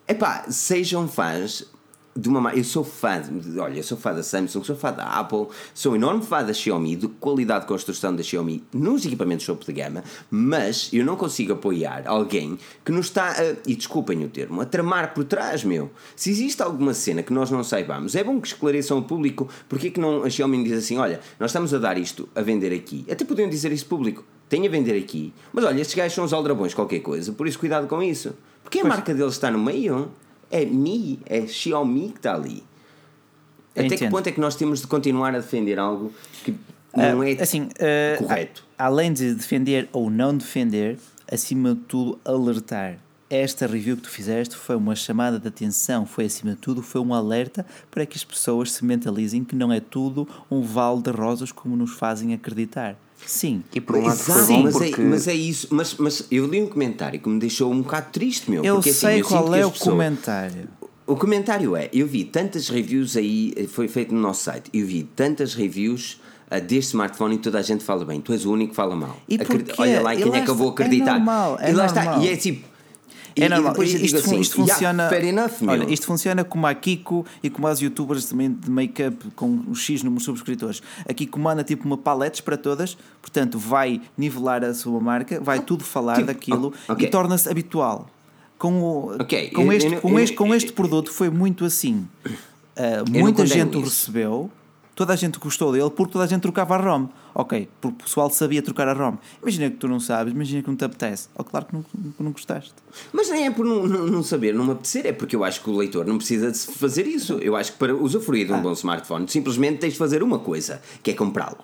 É 0.06 0.14
pá, 0.14 0.44
sejam 0.48 1.06
fãs 1.06 1.66
de 2.14 2.28
uma 2.28 2.54
eu 2.54 2.64
sou 2.64 2.84
fã 2.84 3.22
olha 3.58 3.78
eu 3.78 3.82
sou 3.82 3.96
fã 3.96 4.14
da 4.14 4.22
Samsung 4.22 4.62
sou 4.62 4.76
fã 4.76 4.92
da 4.92 5.04
Apple 5.04 5.46
sou 5.72 5.96
enorme 5.96 6.22
fã 6.22 6.44
da 6.44 6.52
Xiaomi 6.52 6.94
de 6.96 7.08
qualidade 7.08 7.62
de 7.62 7.66
construção 7.68 8.14
da 8.14 8.22
Xiaomi 8.22 8.62
nos 8.72 9.04
equipamentos 9.06 9.46
topo 9.46 9.64
de 9.64 9.72
gama 9.72 10.04
mas 10.30 10.90
eu 10.92 11.04
não 11.04 11.16
consigo 11.16 11.54
apoiar 11.54 12.02
alguém 12.06 12.58
que 12.84 12.92
nos 12.92 13.06
está 13.06 13.30
a, 13.30 13.56
e 13.66 13.74
desculpem 13.74 14.24
o 14.24 14.28
termo 14.28 14.60
a 14.60 14.66
tramar 14.66 15.14
por 15.14 15.24
trás 15.24 15.64
meu. 15.64 15.90
Se 16.14 16.30
existe 16.30 16.62
alguma 16.62 16.92
cena 16.92 17.22
que 17.22 17.32
nós 17.32 17.50
não 17.50 17.64
saibamos 17.64 18.14
é 18.14 18.22
bom 18.22 18.40
que 18.40 18.48
esclareçam 18.48 18.98
ao 18.98 19.04
público 19.04 19.48
porque 19.68 19.88
é 19.88 19.90
que 19.90 20.00
não 20.00 20.22
a 20.22 20.28
Xiaomi 20.30 20.64
diz 20.64 20.84
assim 20.84 20.98
olha 20.98 21.20
nós 21.40 21.50
estamos 21.50 21.72
a 21.72 21.78
dar 21.78 21.96
isto 21.96 22.28
a 22.34 22.42
vender 22.42 22.74
aqui. 22.74 23.06
Até 23.10 23.24
podiam 23.24 23.48
dizer 23.48 23.72
isso 23.72 23.86
público 23.86 24.22
tem 24.48 24.66
a 24.66 24.70
vender 24.70 24.98
aqui. 24.98 25.32
Mas 25.50 25.64
olha 25.64 25.80
estes 25.80 25.96
gajos 25.96 26.14
são 26.14 26.24
os 26.24 26.32
aldrabões 26.34 26.74
qualquer 26.74 27.00
coisa 27.00 27.32
por 27.32 27.48
isso 27.48 27.58
cuidado 27.58 27.86
com 27.86 28.02
isso. 28.02 28.34
Porque 28.62 28.80
a 28.80 28.84
marca 28.84 29.14
deles 29.14 29.32
está 29.32 29.50
no 29.50 29.58
meio 29.58 30.10
é 30.52 30.64
Mi, 30.64 31.18
é 31.26 31.46
Xiaomi 31.46 32.10
que 32.10 32.18
está 32.18 32.34
ali. 32.34 32.62
Até 33.74 33.86
Entendo. 33.86 33.98
que 33.98 34.10
ponto 34.10 34.26
é 34.28 34.32
que 34.32 34.40
nós 34.40 34.54
temos 34.54 34.82
de 34.82 34.86
continuar 34.86 35.34
a 35.34 35.38
defender 35.38 35.78
algo 35.78 36.12
que 36.44 36.54
não 36.94 37.20
uh, 37.20 37.24
é 37.24 37.42
assim, 37.42 37.62
uh, 37.62 38.18
correto? 38.18 38.64
A, 38.78 38.84
além 38.84 39.12
de 39.12 39.34
defender 39.34 39.88
ou 39.92 40.10
não 40.10 40.36
defender, 40.36 40.98
acima 41.30 41.74
de 41.74 41.80
tudo 41.80 42.20
alertar. 42.24 42.98
Esta 43.30 43.66
review 43.66 43.96
que 43.96 44.02
tu 44.02 44.10
fizeste 44.10 44.54
foi 44.54 44.76
uma 44.76 44.94
chamada 44.94 45.40
de 45.40 45.48
atenção, 45.48 46.04
foi 46.04 46.26
acima 46.26 46.50
de 46.50 46.58
tudo, 46.58 46.82
foi 46.82 47.00
um 47.00 47.14
alerta 47.14 47.64
para 47.90 48.04
que 48.04 48.14
as 48.14 48.22
pessoas 48.22 48.72
se 48.72 48.84
mentalizem 48.84 49.42
que 49.42 49.56
não 49.56 49.72
é 49.72 49.80
tudo 49.80 50.28
um 50.50 50.60
vale 50.60 51.00
de 51.00 51.10
rosas 51.10 51.50
como 51.50 51.74
nos 51.74 51.92
fazem 51.92 52.34
acreditar. 52.34 52.94
Sim. 53.26 53.62
E 53.74 53.80
por 53.80 53.96
um 53.96 54.02
lado 54.06 54.20
Exato, 54.20 54.40
sim, 54.44 54.62
mas, 54.62 54.76
é- 54.76 54.78
porque... 54.78 55.00
é, 55.00 55.04
mas 55.04 55.28
é 55.28 55.34
isso. 55.34 55.68
Mas, 55.70 55.94
mas 55.94 56.26
eu 56.30 56.46
li 56.46 56.62
um 56.62 56.66
comentário 56.66 57.20
que 57.20 57.28
me 57.28 57.38
deixou 57.38 57.70
um 57.72 57.82
bocado 57.82 58.10
triste, 58.12 58.50
meu. 58.50 58.64
Eu 58.64 58.76
porque, 58.76 58.90
assim, 58.90 58.98
sei 58.98 59.10
assim, 59.10 59.20
eu 59.20 59.26
qual 59.26 59.54
é 59.54 59.66
o 59.66 59.70
pessoas... 59.70 59.90
comentário. 59.90 60.68
O 61.06 61.16
comentário 61.16 61.76
é: 61.76 61.88
eu 61.92 62.06
vi 62.06 62.24
tantas 62.24 62.68
reviews 62.68 63.16
aí, 63.16 63.68
foi 63.68 63.88
feito 63.88 64.14
no 64.14 64.20
nosso 64.20 64.44
site, 64.44 64.70
eu 64.72 64.86
vi 64.86 65.02
tantas 65.02 65.54
reviews 65.54 66.20
uh, 66.50 66.60
deste 66.60 66.90
smartphone 66.90 67.34
e 67.34 67.38
toda 67.38 67.58
a 67.58 67.62
gente 67.62 67.82
fala 67.84 68.04
bem, 68.04 68.20
tu 68.20 68.32
és 68.32 68.44
o 68.44 68.52
único 68.52 68.70
que 68.70 68.76
fala 68.76 68.94
mal. 68.94 69.16
E 69.28 69.38
Olha 69.78 70.00
lá, 70.00 70.14
quem 70.14 70.34
é 70.34 70.40
que 70.42 70.50
eu 70.50 70.54
vou 70.54 70.70
acreditar? 70.70 71.16
É 71.16 71.18
normal, 71.18 71.58
é 71.60 71.70
e 71.70 71.72
lá 71.74 71.86
normal. 71.86 72.04
está, 72.04 72.24
e 72.24 72.28
é 72.28 72.36
tipo 72.36 72.71
é 73.36 73.48
normal. 73.48 73.82
Isto, 73.82 74.18
assim, 74.18 74.40
isto, 74.40 74.56
funciona. 74.56 75.04
Yeah, 75.04 75.28
enough, 75.28 75.52
olha, 75.66 75.92
isto 75.92 76.06
funciona 76.06 76.44
como 76.44 76.66
a 76.66 76.74
Kiko 76.74 77.24
e 77.42 77.50
como 77.50 77.66
as 77.66 77.80
youtubers 77.80 78.24
também 78.26 78.52
de 78.52 78.70
make-up 78.70 79.30
com 79.34 79.62
o 79.68 79.74
X 79.74 80.02
número 80.02 80.20
de 80.20 80.24
subscritores. 80.24 80.82
A 81.08 81.12
Kiko 81.12 81.38
manda 81.38 81.64
tipo 81.64 81.84
uma 81.84 81.96
paletes 81.96 82.40
para 82.40 82.56
todas, 82.56 82.96
portanto 83.20 83.58
vai 83.58 84.00
nivelar 84.16 84.64
a 84.64 84.74
sua 84.74 85.00
marca, 85.00 85.40
vai 85.40 85.58
ah, 85.58 85.62
tudo 85.62 85.84
falar 85.84 86.16
tipo, 86.16 86.26
daquilo 86.26 86.72
okay. 86.88 87.06
e 87.06 87.10
torna-se 87.10 87.48
habitual. 87.48 88.08
Com, 88.58 88.80
o, 88.80 89.14
okay. 89.14 89.50
com, 89.50 89.72
este, 89.72 89.96
com, 89.96 90.20
este, 90.20 90.36
com 90.36 90.54
este 90.54 90.72
produto 90.72 91.10
foi 91.10 91.28
muito 91.30 91.64
assim. 91.64 92.06
Uh, 92.24 93.10
muita 93.10 93.44
gente 93.44 93.76
o 93.76 93.80
recebeu 93.80 94.50
toda 95.02 95.14
a 95.14 95.16
gente 95.16 95.38
gostou 95.40 95.72
dele 95.72 95.90
porque 95.90 96.12
toda 96.12 96.24
a 96.24 96.28
gente 96.28 96.42
trocava 96.42 96.76
a 96.76 96.78
ROM. 96.78 97.08
Ok, 97.34 97.68
porque 97.80 98.02
o 98.02 98.04
pessoal 98.04 98.30
sabia 98.30 98.62
trocar 98.62 98.86
a 98.86 98.92
ROM. 98.92 99.16
Imagina 99.42 99.68
que 99.68 99.76
tu 99.76 99.88
não 99.88 99.98
sabes, 99.98 100.32
imagina 100.32 100.62
que 100.62 100.68
não 100.68 100.76
te 100.76 100.84
apetece. 100.84 101.28
Oh, 101.36 101.42
claro 101.42 101.66
que 101.66 101.74
não, 101.74 101.84
não 102.20 102.30
gostaste. 102.30 102.72
Mas 103.12 103.28
nem 103.28 103.46
é 103.46 103.50
por 103.50 103.66
não, 103.66 103.84
não, 103.86 104.06
não, 104.06 104.22
saber, 104.22 104.54
não 104.54 104.64
me 104.64 104.72
apetecer, 104.72 105.06
é 105.06 105.12
porque 105.12 105.34
eu 105.34 105.42
acho 105.42 105.60
que 105.60 105.70
o 105.70 105.76
leitor 105.76 106.06
não 106.06 106.18
precisa 106.18 106.52
de 106.52 106.58
fazer 106.58 107.06
isso. 107.06 107.34
Eu 107.38 107.56
acho 107.56 107.72
que 107.72 107.78
para 107.78 107.94
usufruir 107.94 108.46
de 108.46 108.52
um 108.52 108.56
ah. 108.56 108.60
bom 108.60 108.72
smartphone, 108.72 109.26
simplesmente 109.28 109.78
tens 109.78 109.94
de 109.94 109.98
fazer 109.98 110.22
uma 110.22 110.38
coisa, 110.38 110.80
que 111.02 111.10
é 111.10 111.14
comprá-lo. 111.14 111.58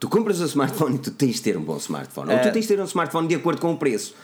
Tu 0.00 0.08
compras 0.08 0.40
o 0.40 0.44
smartphone 0.44 0.96
e 0.96 0.98
tu 0.98 1.10
tens 1.12 1.36
de 1.36 1.42
ter 1.42 1.56
um 1.56 1.62
bom 1.62 1.76
smartphone. 1.76 2.32
Ou 2.32 2.38
tu 2.40 2.48
ah. 2.48 2.50
tens 2.50 2.62
de 2.62 2.68
ter 2.68 2.80
um 2.80 2.84
smartphone 2.84 3.28
de 3.28 3.36
acordo 3.36 3.60
com 3.60 3.72
o 3.72 3.76
preço. 3.76 4.14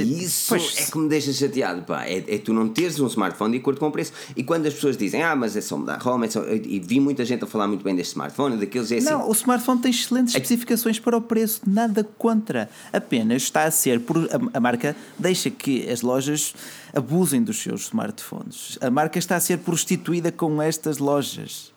Isso 0.00 0.46
pois, 0.48 0.74
é 0.78 0.90
que 0.90 0.98
me 0.98 1.08
deixa 1.08 1.32
chateado, 1.32 1.82
pá. 1.82 2.04
É, 2.04 2.18
é, 2.26 2.38
tu 2.38 2.52
não 2.52 2.68
teres 2.68 2.98
um 3.00 3.06
smartphone 3.06 3.52
de 3.52 3.58
acordo 3.58 3.80
com 3.80 3.88
o 3.88 3.92
preço. 3.92 4.12
E 4.36 4.42
quando 4.42 4.66
as 4.66 4.74
pessoas 4.74 4.96
dizem, 4.96 5.22
ah, 5.22 5.36
mas 5.36 5.56
é 5.56 5.60
só 5.60 5.76
mudar 5.76 5.98
ROM, 5.98 6.22
é 6.22 6.30
só... 6.30 6.42
e 6.46 6.80
vi 6.80 7.00
muita 7.00 7.24
gente 7.24 7.44
a 7.44 7.46
falar 7.46 7.68
muito 7.68 7.84
bem 7.84 7.94
deste 7.94 8.12
smartphone, 8.12 8.56
daqueles 8.56 8.90
é 8.92 8.98
assim. 8.98 9.06
Não, 9.06 9.28
o 9.28 9.32
smartphone 9.32 9.80
tem 9.80 9.90
excelentes 9.90 10.34
é... 10.34 10.38
especificações 10.38 10.98
para 10.98 11.16
o 11.16 11.20
preço, 11.20 11.60
nada 11.66 12.04
contra. 12.16 12.70
Apenas 12.92 13.42
está 13.42 13.64
a 13.64 13.70
ser, 13.70 14.00
por, 14.00 14.16
a, 14.18 14.56
a 14.56 14.60
marca 14.60 14.96
deixa 15.18 15.50
que 15.50 15.88
as 15.90 16.02
lojas 16.02 16.54
abusem 16.94 17.42
dos 17.42 17.62
seus 17.62 17.82
smartphones. 17.82 18.78
A 18.80 18.90
marca 18.90 19.18
está 19.18 19.36
a 19.36 19.40
ser 19.40 19.58
prostituída 19.58 20.30
com 20.32 20.60
estas 20.60 20.98
lojas. 20.98 21.72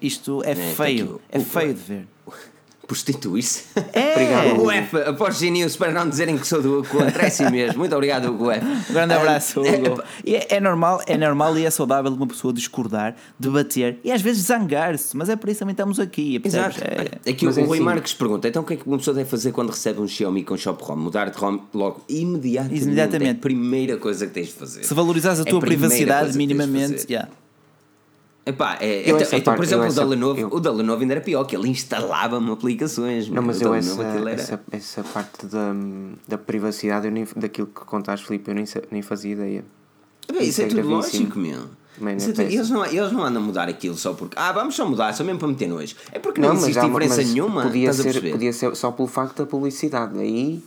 Isto 0.00 0.42
é, 0.44 0.52
é 0.52 0.54
feio, 0.54 1.20
é 1.30 1.38
feio 1.38 1.74
de 1.74 1.80
ver. 1.80 2.08
prostituir-se. 2.92 3.62
É. 3.92 4.12
Obrigado, 4.12 4.70
F, 4.70 4.96
após 4.98 5.38
G 5.38 5.50
News, 5.50 5.76
para 5.76 5.92
não 5.92 6.08
dizerem 6.08 6.36
que 6.36 6.46
sou 6.46 6.62
do 6.62 6.78
Hugo 6.80 7.02
André, 7.02 7.30
sim 7.30 7.50
mesmo. 7.50 7.78
Muito 7.78 7.94
obrigado, 7.94 8.28
Hugo 8.28 8.50
F. 8.50 8.64
Um 8.64 8.92
grande 8.92 9.14
abraço, 9.14 9.60
Hugo. 9.60 10.02
É, 10.26 10.56
é, 10.56 10.60
normal, 10.60 11.02
é 11.06 11.16
normal 11.16 11.56
e 11.58 11.64
é 11.64 11.70
saudável 11.70 12.12
uma 12.12 12.26
pessoa 12.26 12.52
discordar, 12.52 13.14
debater 13.38 13.98
e 14.04 14.12
às 14.12 14.20
vezes 14.20 14.46
zangar-se, 14.46 15.16
mas 15.16 15.28
é 15.28 15.36
por 15.36 15.48
isso 15.48 15.60
também 15.60 15.72
estamos 15.72 15.98
aqui. 15.98 16.40
Exato. 16.42 16.80
É, 16.82 17.30
é 17.30 17.32
que 17.32 17.44
mas 17.44 17.56
o 17.56 17.62
Rui 17.62 17.78
assim, 17.78 17.84
Marques 17.84 18.14
pergunta: 18.14 18.48
então 18.48 18.62
o 18.62 18.64
que 18.64 18.74
é 18.74 18.76
que 18.76 18.86
uma 18.86 18.98
pessoa 18.98 19.14
deve 19.14 19.28
fazer 19.28 19.52
quando 19.52 19.70
recebe 19.70 20.00
um 20.00 20.08
Xiaomi 20.08 20.44
com 20.44 20.56
Shop 20.56 20.82
ROM? 20.82 20.96
Mudar 20.96 21.30
de 21.30 21.38
ROM 21.38 21.58
logo 21.72 22.02
imediatamente. 22.08 22.82
imediatamente. 22.82 23.28
É 23.28 23.32
a 23.32 23.34
primeira 23.34 23.96
coisa 23.96 24.26
que 24.26 24.32
tens 24.32 24.48
de 24.48 24.54
fazer. 24.54 24.84
Se 24.84 24.94
valorizares 24.94 25.40
a 25.40 25.44
tua 25.44 25.58
a 25.58 25.62
privacidade 25.62 26.36
minimamente, 26.36 27.06
yeah. 27.08 27.28
Epá, 28.44 28.76
é, 28.80 29.02
então, 29.08 29.20
então 29.20 29.40
parte, 29.40 29.56
por 29.56 29.64
exemplo, 29.64 29.88
o 29.88 29.92
da, 29.92 30.04
Lenovo, 30.04 30.40
eu... 30.40 30.48
o 30.48 30.58
da 30.58 30.72
Lenovo 30.72 31.00
ainda 31.00 31.14
era 31.14 31.20
pior, 31.20 31.44
que 31.44 31.54
ele 31.54 31.68
instalava-me 31.68 32.50
aplicações. 32.50 33.28
Não, 33.28 33.40
mas 33.40 33.60
eu 33.60 33.72
essa, 33.72 34.02
era... 34.02 34.30
essa, 34.32 34.60
essa 34.72 35.04
parte 35.04 35.46
da, 35.46 35.72
da 36.26 36.36
privacidade, 36.36 37.06
eu 37.06 37.12
nem, 37.12 37.24
daquilo 37.36 37.68
que 37.68 37.84
contaste, 37.84 38.26
Filipe, 38.26 38.50
eu 38.50 38.54
nem, 38.56 38.64
nem 38.90 39.00
fazia 39.00 39.32
ideia. 39.32 39.64
Bem, 40.30 40.42
isso, 40.42 40.60
é, 40.60 40.64
é 40.64 40.68
tudo 40.68 40.88
lógico, 40.88 41.38
meu. 41.38 41.60
Man, 42.00 42.12
é 42.12 42.16
tudo, 42.16 42.40
eles, 42.42 42.70
não, 42.70 42.84
eles 42.84 43.12
não 43.12 43.22
andam 43.22 43.42
a 43.42 43.46
mudar 43.46 43.68
aquilo 43.68 43.96
só 43.96 44.12
porque. 44.12 44.36
Ah, 44.36 44.50
vamos 44.50 44.74
só 44.74 44.88
mudar, 44.88 45.12
só 45.12 45.22
mesmo 45.22 45.38
para 45.38 45.48
meter 45.48 45.68
nojo. 45.68 45.94
É 46.10 46.18
porque 46.18 46.40
não, 46.40 46.48
não 46.48 46.56
existe 46.56 46.80
há, 46.80 46.84
diferença 46.84 47.22
nenhuma. 47.22 47.62
Podia 47.62 47.92
ser, 47.92 48.30
podia 48.32 48.52
ser 48.52 48.74
só 48.74 48.90
pelo 48.90 49.06
facto 49.06 49.38
da 49.38 49.46
publicidade. 49.46 50.18
Aí 50.18 50.60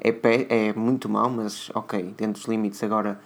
é, 0.00 0.12
pé, 0.12 0.46
é 0.48 0.72
muito 0.72 1.08
mal, 1.08 1.28
mas 1.28 1.70
ok, 1.74 2.14
dentro 2.16 2.40
dos 2.40 2.44
limites. 2.44 2.82
Agora 2.82 3.20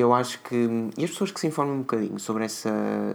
eu 0.00 0.12
acho 0.12 0.40
que. 0.40 0.68
E 0.96 1.04
as 1.04 1.10
pessoas 1.10 1.30
que 1.30 1.40
se 1.40 1.46
informam 1.46 1.76
um 1.76 1.78
bocadinho 1.80 2.18
sobre 2.18 2.44
essa. 2.44 2.70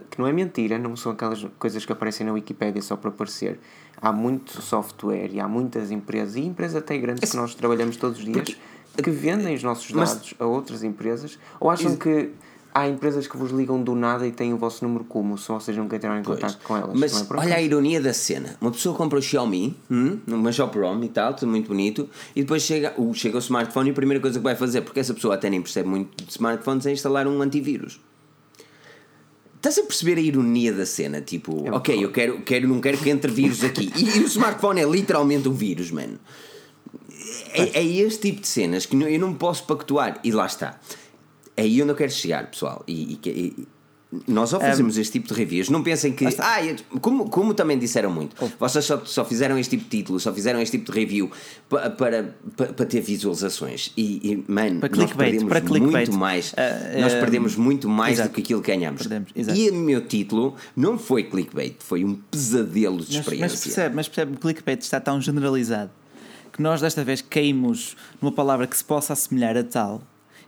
que 0.10 0.20
não 0.20 0.28
é 0.28 0.34
mentira, 0.34 0.78
não 0.78 0.96
são 0.96 1.12
aquelas 1.12 1.46
coisas 1.58 1.86
que 1.86 1.92
aparecem 1.92 2.26
na 2.26 2.34
Wikipédia 2.34 2.82
só 2.82 2.96
para 2.96 3.10
aparecer. 3.10 3.60
Há 4.02 4.12
muito 4.12 4.62
software 4.62 5.30
e 5.32 5.40
há 5.40 5.48
muitas 5.48 5.92
empresas, 5.92 6.36
e 6.36 6.42
empresas 6.42 6.78
até 6.78 6.98
grandes 6.98 7.30
que 7.30 7.36
nós 7.36 7.54
trabalhamos 7.54 7.98
todos 7.98 8.20
os 8.20 8.26
dias, 8.26 8.58
que 9.04 9.12
vendem 9.12 9.56
os 9.56 9.64
nossos 9.64 9.92
dados 9.92 10.36
Mas... 10.38 10.42
a 10.42 10.46
outras 10.46 10.84
empresas, 10.84 11.38
ou 11.60 11.70
acham 11.70 11.96
que 11.98 12.32
há 12.74 12.88
empresas 12.88 13.28
que 13.28 13.36
vos 13.36 13.52
ligam 13.52 13.82
do 13.82 13.96
nada 13.96 14.26
e 14.28 14.32
têm 14.32 14.54
o 14.54 14.58
vosso 14.58 14.86
número 14.86 15.04
como, 15.04 15.38
se 15.38 15.48
vocês 15.48 15.76
nunca 15.76 15.96
entraram 15.96 16.20
em 16.20 16.24
contato 16.24 16.60
com 16.64 16.78
elas. 16.78 16.98
Mas 16.98 17.22
é 17.22 17.34
olha 17.36 17.56
a 17.56 17.62
ironia 17.62 18.02
da 18.02 18.14
cena: 18.14 18.56
uma 18.62 18.72
pessoa 18.72 18.96
compra 18.96 19.20
o 19.20 19.22
Xiaomi, 19.22 19.76
hum, 19.90 20.20
numa 20.26 20.52
Shop 20.52 20.78
ROM 20.78 21.04
e 21.04 21.10
tal, 21.10 21.34
tudo 21.34 21.50
muito 21.50 21.68
bonito, 21.68 22.10
e 22.36 22.41
depois 22.41 22.64
chega 22.64 22.94
o, 22.98 23.14
chega 23.14 23.38
o 23.38 23.40
smartphone 23.40 23.90
e 23.90 23.91
a 23.91 23.96
primeira 23.96 24.22
coisa 24.22 24.40
que 24.40 24.44
vai 24.44 24.56
fazer, 24.56 24.82
porque 24.82 25.00
essa 25.00 25.14
pessoa 25.14 25.36
até 25.36 25.50
nem 25.50 25.62
percebe 25.62 25.90
muito 25.90 26.24
de 26.24 26.32
smartphones, 26.32 26.86
é 26.86 26.91
instalar 26.91 27.28
um 27.28 27.41
antivírus. 27.41 28.00
Estás 29.56 29.78
a 29.78 29.84
perceber 29.84 30.18
a 30.18 30.22
ironia 30.22 30.72
da 30.72 30.86
cena? 30.86 31.20
Tipo, 31.20 31.68
é 31.68 31.72
ok, 31.72 32.02
eu 32.02 32.12
quero, 32.12 32.41
quero, 32.44 32.68
não 32.68 32.80
quero 32.80 32.98
que 32.98 33.10
entre 33.10 33.30
vírus 33.30 33.62
aqui. 33.62 33.91
E, 33.94 34.20
e 34.20 34.24
o 34.24 34.26
smartphone 34.26 34.80
é 34.80 34.86
literalmente 34.86 35.50
um 35.50 35.54
vírus, 35.54 35.91
mano. 35.91 36.18
É, 37.52 37.80
é, 37.80 37.84
este 37.84 38.30
tipo 38.30 38.41
de 38.41 38.48
cenas 38.48 38.86
que 38.86 38.96
eu 38.96 39.20
não 39.20 39.34
posso 39.34 39.66
pactuar. 39.66 40.18
E 40.24 40.32
lá 40.32 40.46
está 40.46 40.80
é 41.60 41.64
aí 41.64 41.81
onde 41.81 41.91
eu 41.91 41.95
quero 41.95 42.11
chegar, 42.11 42.49
pessoal. 42.49 42.84
E, 42.88 43.19
e, 43.26 43.30
e 43.30 43.68
nós 44.27 44.52
ao 44.53 44.60
fazemos 44.60 44.98
um, 44.98 45.02
este 45.02 45.19
tipo 45.19 45.27
de 45.27 45.34
reviews, 45.36 45.69
não 45.69 45.84
pensem 45.84 46.11
que. 46.11 46.26
Ah, 46.40 46.60
como, 46.99 47.30
como 47.30 47.53
também 47.53 47.77
disseram 47.77 48.10
muito, 48.11 48.36
oh. 48.44 48.49
vocês 48.57 48.84
só, 48.84 48.99
só 49.06 49.23
fizeram 49.23 49.56
este 49.60 49.77
tipo 49.77 49.84
de 49.88 49.98
título, 49.98 50.19
só 50.19 50.34
fizeram 50.34 50.60
este 50.60 50.80
tipo 50.80 50.91
de 50.91 50.99
review 50.99 51.30
para, 51.69 51.91
para, 51.91 52.36
para, 52.56 52.86
ter 52.88 53.02
visualizações. 53.02 53.91
E, 53.95 54.19
e 54.23 54.52
mano, 54.52 54.80
para 54.80 54.90
nós 54.95 55.14
perdemos 55.14 55.49
para 55.49 55.61
muito 55.61 56.14
mais. 56.14 56.53
Uh, 56.53 57.02
nós 57.02 57.14
perdemos 57.14 57.56
muito 57.56 57.88
mais 57.88 58.14
exato. 58.14 58.30
do 58.30 58.36
que 58.36 58.41
aquilo 58.41 58.61
que 58.61 58.72
ganhamos. 58.72 59.06
Perdemos, 59.06 59.31
e 59.56 59.69
o 59.69 59.76
meu 59.76 60.02
título 60.02 60.56
não 60.76 60.98
foi 60.98 61.26
clickbait, 61.26 61.76
foi 61.80 62.03
um 62.03 62.15
pesadelo 62.15 62.98
de 62.98 63.19
experiência. 63.19 63.40
Mas, 63.40 63.52
mas 63.52 63.64
percebe, 63.64 63.95
mas 63.95 64.07
percebe, 64.07 64.36
o 64.36 64.40
clickbait 64.40 64.81
está 64.81 64.99
tão 64.99 65.22
generalizado 65.22 65.91
que 66.52 66.64
nós 66.64 66.81
desta 66.81 67.03
vez 67.03 67.22
caímos 67.22 67.95
numa 68.19 68.31
palavra 68.31 68.65
que 68.65 68.76
se 68.76 68.84
possa 68.84 69.14
assemelhar 69.14 69.56
a 69.56 69.64
tal 69.64 70.02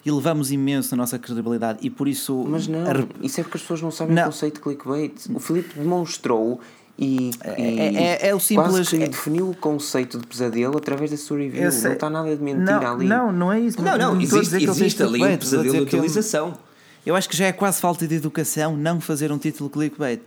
e 0.06 0.12
levamos 0.12 0.52
imenso 0.52 0.96
na 0.96 1.04
nossa 1.04 1.20
credibilidade 1.20 1.80
e 1.82 1.90
por 1.90 2.08
isso. 2.08 2.46
Mas 2.48 2.68
não, 2.68 2.80
a... 2.80 3.06
isso 3.22 3.40
é 3.40 3.44
porque 3.44 3.58
as 3.58 3.62
pessoas 3.62 3.82
não 3.82 3.92
sabem 3.92 4.16
não. 4.16 4.24
o 4.24 4.26
conceito 4.28 4.56
de 4.56 4.62
clickbait. 4.62 5.14
O 5.34 5.40
Filipe 5.40 5.78
demonstrou 5.78 6.60
e, 6.98 7.32
é, 7.44 7.62
é, 7.62 7.96
é, 7.96 8.30
é, 8.30 8.36
o 8.36 8.40
simples. 8.40 8.72
Quase 8.72 8.98
que 8.98 9.04
é... 9.04 9.08
definiu 9.08 9.50
o 9.50 9.56
conceito 9.56 10.20
de 10.20 10.28
pesadelo 10.28 10.78
através 10.78 11.12
da 11.12 11.18
sua 11.18 11.38
review. 11.38 11.62
Não 11.62 11.94
está 11.94 12.10
nada 12.10 12.36
de 12.36 12.44
mentira 12.44 12.80
não, 12.80 12.94
ali. 12.94 13.08
Não, 13.08 13.32
não 13.32 13.52
é 13.52 13.60
isso. 13.60 13.82
Não, 13.82 13.98
não, 13.98 14.16
não 14.16 14.22
existe, 14.22 14.56
existe 14.56 15.04
ali 15.04 15.24
um 15.24 15.38
pesadelo 15.38 15.74
de 15.74 15.82
utilização. 15.82 16.58
Eu 17.06 17.16
acho 17.16 17.28
que 17.28 17.36
já 17.36 17.48
é 17.48 17.52
quase 17.52 17.82
falta 17.82 18.08
de 18.08 18.16
educação 18.16 18.78
não 18.78 19.02
fazer 19.02 19.32
um 19.32 19.38
título 19.38 19.70
clickbait. 19.70 20.22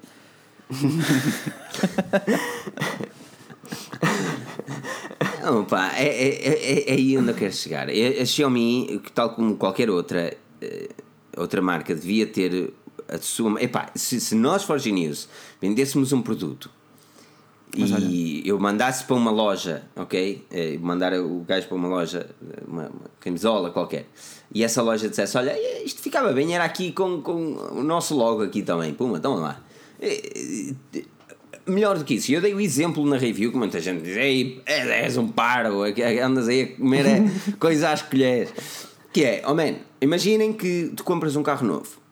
Não, 5.45 5.65
pá, 5.65 5.93
é, 5.97 6.07
é, 6.07 6.49
é, 6.49 6.91
é 6.91 6.93
aí 6.95 7.19
onde 7.19 7.31
eu 7.31 7.35
quero 7.35 7.53
chegar. 7.53 7.89
A 7.89 8.25
Xiaomi, 8.25 9.01
tal 9.15 9.31
como 9.31 9.57
qualquer 9.57 9.91
outra, 9.91 10.35
eh, 10.61 10.89
outra 11.37 11.61
marca, 11.61 11.95
devia 11.95 12.27
ter 12.27 12.73
a 13.09 13.19
sua. 13.19 13.62
Epá, 13.62 13.91
se, 13.95 14.21
se 14.21 14.35
nós, 14.35 14.62
Forge 14.65 14.91
News, 14.91 15.29
vendêssemos 15.61 16.12
um 16.12 16.23
produto 16.23 16.71
e 17.77 18.43
eu 18.49 18.59
mandasse 18.59 19.05
para 19.05 19.16
uma 19.16 19.31
loja, 19.31 19.83
ok? 19.97 20.47
Eh, 20.51 20.79
mandar 20.81 21.12
o 21.15 21.41
gajo 21.41 21.66
para 21.66 21.77
uma 21.77 21.89
loja, 21.89 22.31
uma, 22.66 22.85
uma, 22.85 23.11
camisola 23.21 23.71
qualquer, 23.71 24.07
e 24.53 24.62
essa 24.62 24.81
loja 24.81 25.09
dissesse: 25.09 25.37
Olha, 25.37 25.55
isto 25.85 26.01
ficava 26.01 26.33
bem, 26.33 26.55
era 26.55 26.65
aqui 26.65 26.93
com, 26.93 27.21
com 27.21 27.57
o 27.73 27.83
nosso 27.83 28.16
logo 28.16 28.43
aqui 28.43 28.62
também, 28.62 28.95
puma, 28.95 29.19
então 29.19 29.35
lá. 29.35 29.61
Melhor 31.66 31.99
do 31.99 32.05
que 32.05 32.15
isso, 32.15 32.31
eu 32.31 32.41
dei 32.41 32.55
o 32.55 32.61
exemplo 32.61 33.05
na 33.07 33.16
review 33.16 33.51
que 33.51 33.57
muita 33.57 33.81
gente 33.81 34.03
diz: 34.03 34.16
Ei, 34.16 34.61
és 34.66 35.16
um 35.16 35.28
paro, 35.28 35.85
é 35.85 36.20
andas 36.20 36.49
aí 36.49 36.62
a 36.62 36.77
comer 36.77 37.07
é, 37.07 37.23
coisas 37.59 37.85
às 37.85 38.03
colheres. 38.03 38.53
Que 39.12 39.24
é, 39.24 39.43
oh 39.47 39.55
man, 39.55 39.77
imaginem 40.01 40.53
que 40.53 40.93
tu 40.95 41.05
compras 41.05 41.36
um 41.36 41.43
carro 41.43 41.66
novo 41.66 42.04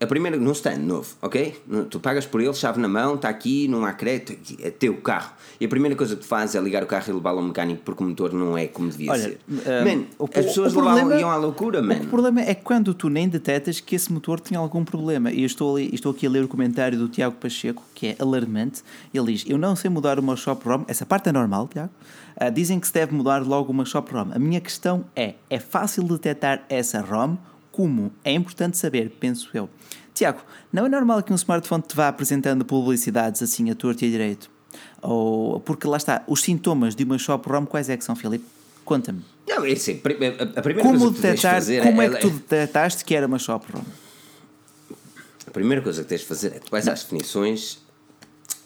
a 0.00 0.06
primeira, 0.06 0.36
num 0.36 0.52
stand 0.52 0.78
novo, 0.78 1.14
ok? 1.22 1.56
Tu 1.88 2.00
pagas 2.00 2.26
por 2.26 2.40
ele, 2.40 2.52
chave 2.52 2.80
na 2.80 2.88
mão, 2.88 3.14
está 3.14 3.28
aqui, 3.28 3.68
não 3.68 3.84
há 3.84 3.92
crédito, 3.92 4.36
é 4.60 4.70
teu 4.70 4.96
carro. 4.96 5.32
E 5.60 5.64
a 5.64 5.68
primeira 5.68 5.94
coisa 5.94 6.16
que 6.16 6.22
tu 6.22 6.26
fazes 6.26 6.56
é 6.56 6.60
ligar 6.60 6.82
o 6.82 6.86
carro 6.86 7.04
e 7.08 7.12
levá-lo 7.12 7.38
ao 7.38 7.44
mecânico 7.44 7.82
porque 7.84 8.02
o 8.02 8.06
motor 8.06 8.32
não 8.32 8.58
é 8.58 8.66
como 8.66 8.90
devia 8.90 9.12
Olha, 9.12 9.22
ser. 9.22 9.38
Um, 9.48 9.84
man, 9.84 10.04
o, 10.18 10.24
as 10.24 10.46
pessoas 10.46 10.72
problema, 10.72 11.14
iam 11.14 11.30
à 11.30 11.36
loucura, 11.36 11.80
man. 11.80 11.94
O 12.02 12.06
problema 12.06 12.40
é 12.40 12.54
quando 12.54 12.92
tu 12.92 13.08
nem 13.08 13.28
detetas 13.28 13.80
que 13.80 13.94
esse 13.94 14.12
motor 14.12 14.40
tem 14.40 14.58
algum 14.58 14.84
problema. 14.84 15.30
E 15.30 15.40
eu 15.40 15.46
estou, 15.46 15.76
ali, 15.76 15.90
estou 15.92 16.10
aqui 16.10 16.26
a 16.26 16.30
ler 16.30 16.42
o 16.42 16.48
comentário 16.48 16.98
do 16.98 17.08
Tiago 17.08 17.36
Pacheco, 17.36 17.82
que 17.94 18.08
é 18.08 18.16
alarmante. 18.18 18.82
Ele 19.12 19.32
diz: 19.32 19.44
Eu 19.48 19.56
não 19.56 19.76
sei 19.76 19.88
mudar 19.88 20.18
uma 20.18 20.34
shop 20.34 20.68
ROM. 20.68 20.84
Essa 20.88 21.06
parte 21.06 21.28
é 21.28 21.32
normal, 21.32 21.68
Tiago. 21.68 21.92
Uh, 22.36 22.50
dizem 22.50 22.80
que 22.80 22.86
se 22.88 22.92
deve 22.92 23.14
mudar 23.14 23.46
logo 23.46 23.70
uma 23.70 23.84
shop 23.84 24.12
ROM. 24.12 24.32
A 24.34 24.38
minha 24.40 24.60
questão 24.60 25.04
é: 25.14 25.34
é 25.48 25.60
fácil 25.60 26.02
detectar 26.02 26.64
essa 26.68 27.00
ROM? 27.00 27.36
Como? 27.74 28.12
É 28.22 28.32
importante 28.32 28.78
saber, 28.78 29.10
penso 29.18 29.50
eu. 29.52 29.68
Tiago, 30.14 30.38
não 30.72 30.86
é 30.86 30.88
normal 30.88 31.20
que 31.24 31.32
um 31.32 31.34
smartphone 31.34 31.82
te 31.82 31.96
vá 31.96 32.06
apresentando 32.06 32.64
publicidades 32.64 33.42
assim 33.42 33.68
a 33.68 33.74
torto 33.74 34.04
e 34.04 34.06
a 34.06 34.10
direito? 34.12 34.48
Ou, 35.02 35.58
porque 35.58 35.84
lá 35.88 35.96
está, 35.96 36.22
os 36.28 36.40
sintomas 36.40 36.94
de 36.94 37.02
uma 37.02 37.18
shop 37.18 37.48
ROM 37.48 37.66
quais 37.66 37.88
é 37.88 37.96
que 37.96 38.04
são, 38.04 38.14
Filipe? 38.14 38.44
Conta-me. 38.84 39.24
Não, 39.48 39.64
é 39.64 39.72
assim, 39.72 39.94
a 39.96 40.62
primeira 40.62 40.88
como 40.88 41.00
coisa 41.00 41.14
que 41.14 41.20
detectar, 41.20 41.54
fazer 41.54 41.82
Como 41.82 42.00
é, 42.00 42.06
é 42.06 42.10
que 42.10 42.20
tu 42.20 42.30
detectaste 42.30 43.04
que 43.04 43.12
era 43.12 43.26
uma 43.26 43.40
shop 43.40 43.66
ROM? 43.72 43.82
A 45.44 45.50
primeira 45.50 45.82
coisa 45.82 46.04
que 46.04 46.08
tens 46.08 46.20
de 46.20 46.28
fazer 46.28 46.54
é 46.54 46.58
tu 46.60 46.70
vais 46.70 46.86
às 46.86 47.02
definições 47.02 47.83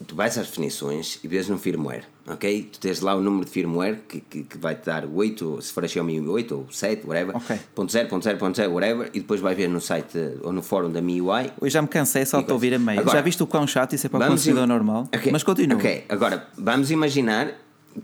tu 0.05 0.15
vais 0.15 0.37
às 0.37 0.47
definições 0.47 1.19
e 1.23 1.27
vês 1.27 1.49
no 1.49 1.57
firmware, 1.57 2.03
ok? 2.27 2.69
Tu 2.71 2.79
tens 2.79 3.01
lá 3.01 3.15
o 3.15 3.21
número 3.21 3.45
de 3.45 3.51
firmware 3.51 3.99
que, 4.07 4.21
que, 4.21 4.43
que 4.43 4.57
vai 4.57 4.75
te 4.75 4.85
dar 4.85 5.05
8, 5.05 5.61
se 5.61 5.73
for 5.73 5.83
a 5.83 5.87
Xiaomi 5.87 6.19
8 6.19 6.55
ou 6.55 6.67
7, 6.71 7.05
whatever, 7.05 7.35
okay. 7.35 7.59
ponto 7.75 7.91
0, 7.91 8.07
ponto 8.07 8.23
0, 8.23 8.37
ponto 8.37 8.55
0, 8.55 8.71
whatever, 8.71 9.09
e 9.13 9.19
depois 9.19 9.41
vai 9.41 9.55
ver 9.55 9.67
no 9.67 9.81
site 9.81 10.17
ou 10.41 10.53
no 10.53 10.61
fórum 10.61 10.91
da 10.91 11.01
MIUI. 11.01 11.51
Eu 11.61 11.69
já 11.69 11.81
me 11.81 11.87
cansei 11.87 12.25
só 12.25 12.41
de 12.41 12.51
ouvir 12.51 12.73
a 12.73 12.79
meio. 12.79 13.01
Agora, 13.01 13.17
já 13.17 13.21
viste 13.21 13.43
o 13.43 13.47
quão 13.47 13.67
chato 13.67 13.93
isso 13.93 14.07
é 14.07 14.09
para 14.09 14.25
o 14.25 14.29
consumidor 14.29 14.67
normal? 14.67 15.09
Okay, 15.13 15.31
mas 15.31 15.43
continua. 15.43 15.77
Ok, 15.77 16.05
agora 16.09 16.47
vamos 16.57 16.91
imaginar 16.91 17.53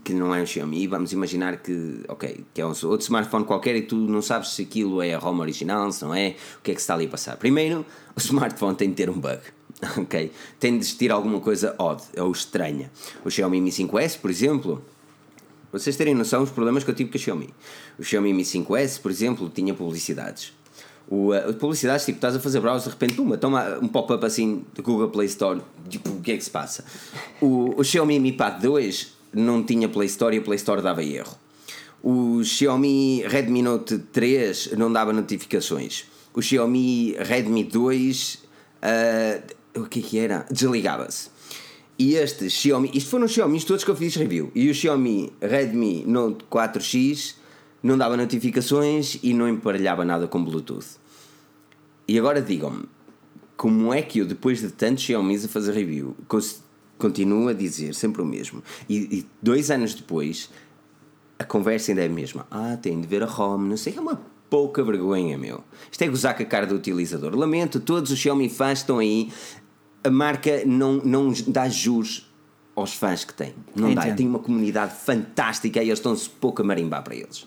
que 0.04 0.12
não 0.12 0.34
é 0.34 0.42
um 0.42 0.46
Xiaomi, 0.46 0.86
vamos 0.86 1.12
imaginar 1.12 1.56
que, 1.58 2.04
ok, 2.08 2.44
que 2.52 2.60
é 2.60 2.66
um 2.66 2.70
outro 2.70 3.00
smartphone 3.00 3.44
qualquer 3.44 3.76
e 3.76 3.82
tu 3.82 3.96
não 3.96 4.20
sabes 4.20 4.50
se 4.50 4.62
aquilo 4.62 5.00
é 5.00 5.14
a 5.14 5.18
ROM 5.18 5.38
original, 5.38 5.90
se 5.92 6.04
não 6.04 6.14
é, 6.14 6.34
o 6.58 6.62
que 6.62 6.72
é 6.72 6.74
que 6.74 6.80
está 6.80 6.94
ali 6.94 7.06
a 7.06 7.08
passar. 7.08 7.36
Primeiro, 7.36 7.86
o 8.14 8.18
smartphone 8.18 8.76
tem 8.76 8.90
de 8.90 8.96
ter 8.96 9.08
um 9.08 9.18
bug. 9.18 9.40
ok? 9.96 10.32
Tem 10.58 10.72
de 10.72 10.78
existir 10.78 11.10
alguma 11.10 11.40
coisa 11.40 11.74
odd 11.78 12.02
ou 12.18 12.32
estranha. 12.32 12.90
O 13.24 13.30
Xiaomi 13.30 13.60
Mi 13.60 13.70
5S, 13.70 14.18
por 14.18 14.30
exemplo, 14.30 14.82
vocês 15.72 15.96
terem 15.96 16.14
noção 16.14 16.40
dos 16.40 16.50
problemas 16.50 16.84
que 16.84 16.90
eu 16.90 16.94
tive 16.94 17.10
com 17.10 17.16
o 17.16 17.20
Xiaomi. 17.20 17.50
O 17.98 18.04
Xiaomi 18.04 18.32
Mi 18.32 18.42
5S, 18.42 19.00
por 19.00 19.10
exemplo, 19.10 19.50
tinha 19.50 19.74
publicidades. 19.74 20.52
O, 21.08 21.32
uh, 21.32 21.54
publicidades, 21.54 22.04
tipo, 22.04 22.16
estás 22.16 22.34
a 22.34 22.40
fazer 22.40 22.60
browser, 22.60 22.92
de 22.92 22.98
repente, 22.98 23.20
uma, 23.20 23.36
toma 23.36 23.78
um 23.80 23.86
pop-up 23.86 24.24
assim 24.24 24.64
do 24.74 24.82
Google 24.82 25.08
Play 25.08 25.26
Store, 25.26 25.60
tipo, 25.88 26.10
o 26.10 26.20
que 26.20 26.32
é 26.32 26.36
que 26.36 26.42
se 26.42 26.50
passa? 26.50 26.84
O, 27.40 27.80
o 27.80 27.84
Xiaomi 27.84 28.18
Mi 28.18 28.32
Pad 28.32 28.60
2 28.60 29.14
não 29.32 29.62
tinha 29.62 29.88
Play 29.88 30.06
Store 30.06 30.34
e 30.34 30.40
a 30.40 30.42
Play 30.42 30.56
Store 30.56 30.82
dava 30.82 31.04
erro. 31.04 31.36
O 32.02 32.42
Xiaomi 32.42 33.22
Redmi 33.26 33.62
Note 33.62 33.98
3 33.98 34.72
não 34.76 34.92
dava 34.92 35.12
notificações. 35.12 36.04
O 36.34 36.42
Xiaomi 36.42 37.16
Redmi 37.18 37.64
2 37.64 38.34
uh, 38.82 39.55
o 39.78 39.86
que 39.86 40.00
é 40.00 40.02
que 40.02 40.18
era? 40.18 40.46
Desligava-se. 40.50 41.30
e 41.98 42.14
este 42.14 42.50
Xiaomi, 42.50 42.90
isto 42.94 43.10
foram 43.10 43.24
os 43.24 43.32
Xiaomi 43.32 43.60
todos 43.62 43.84
que 43.84 43.90
eu 43.90 43.96
fiz 43.96 44.14
review. 44.16 44.50
E 44.54 44.68
o 44.70 44.74
Xiaomi 44.74 45.32
Redmi 45.40 46.04
Note 46.06 46.44
4X 46.50 47.36
não 47.82 47.96
dava 47.96 48.16
notificações 48.16 49.18
e 49.22 49.32
não 49.32 49.48
emparelhava 49.48 50.04
nada 50.04 50.26
com 50.26 50.44
Bluetooth. 50.44 50.98
E 52.08 52.18
agora 52.18 52.40
digam-me, 52.42 52.84
como 53.56 53.92
é 53.92 54.02
que 54.02 54.18
eu, 54.18 54.26
depois 54.26 54.60
de 54.60 54.70
tantos 54.70 55.04
Xiaomi 55.04 55.36
a 55.36 55.48
fazer 55.48 55.72
review, 55.72 56.16
continuo 56.98 57.48
a 57.48 57.52
dizer 57.52 57.94
sempre 57.94 58.22
o 58.22 58.26
mesmo? 58.26 58.62
E, 58.88 59.18
e, 59.18 59.26
dois 59.40 59.70
anos 59.70 59.94
depois, 59.94 60.50
a 61.38 61.44
conversa 61.44 61.90
ainda 61.90 62.02
é 62.02 62.06
a 62.06 62.10
mesma. 62.10 62.46
Ah, 62.50 62.76
tem 62.80 63.00
de 63.00 63.06
ver 63.06 63.22
a 63.22 63.26
ROM, 63.26 63.58
não 63.58 63.76
sei, 63.76 63.94
é 63.96 64.00
uma 64.00 64.20
pouca 64.48 64.82
vergonha, 64.82 65.36
meu. 65.36 65.64
Isto 65.90 66.02
é 66.02 66.08
gozar 66.08 66.36
com 66.36 66.42
a 66.42 66.46
cara 66.46 66.66
do 66.66 66.76
utilizador. 66.76 67.34
Lamento, 67.34 67.80
todos 67.80 68.10
os 68.10 68.18
Xiaomi 68.18 68.48
fãs 68.48 68.80
estão 68.80 68.98
aí 68.98 69.32
a 70.06 70.10
marca 70.10 70.62
não, 70.64 70.94
não 71.04 71.32
dá 71.48 71.68
jus 71.68 72.30
aos 72.74 72.94
fãs 72.94 73.24
que 73.24 73.34
tem. 73.34 73.54
Não 73.74 73.90
Entendo. 73.90 74.06
dá. 74.06 74.14
Tem 74.14 74.28
uma 74.28 74.38
comunidade 74.38 74.94
fantástica 74.94 75.82
e 75.82 75.88
eles 75.88 75.98
estão-se 75.98 76.28
pouco 76.28 76.62
a 76.62 76.64
marimbar 76.64 77.02
para 77.02 77.14
eles. 77.14 77.46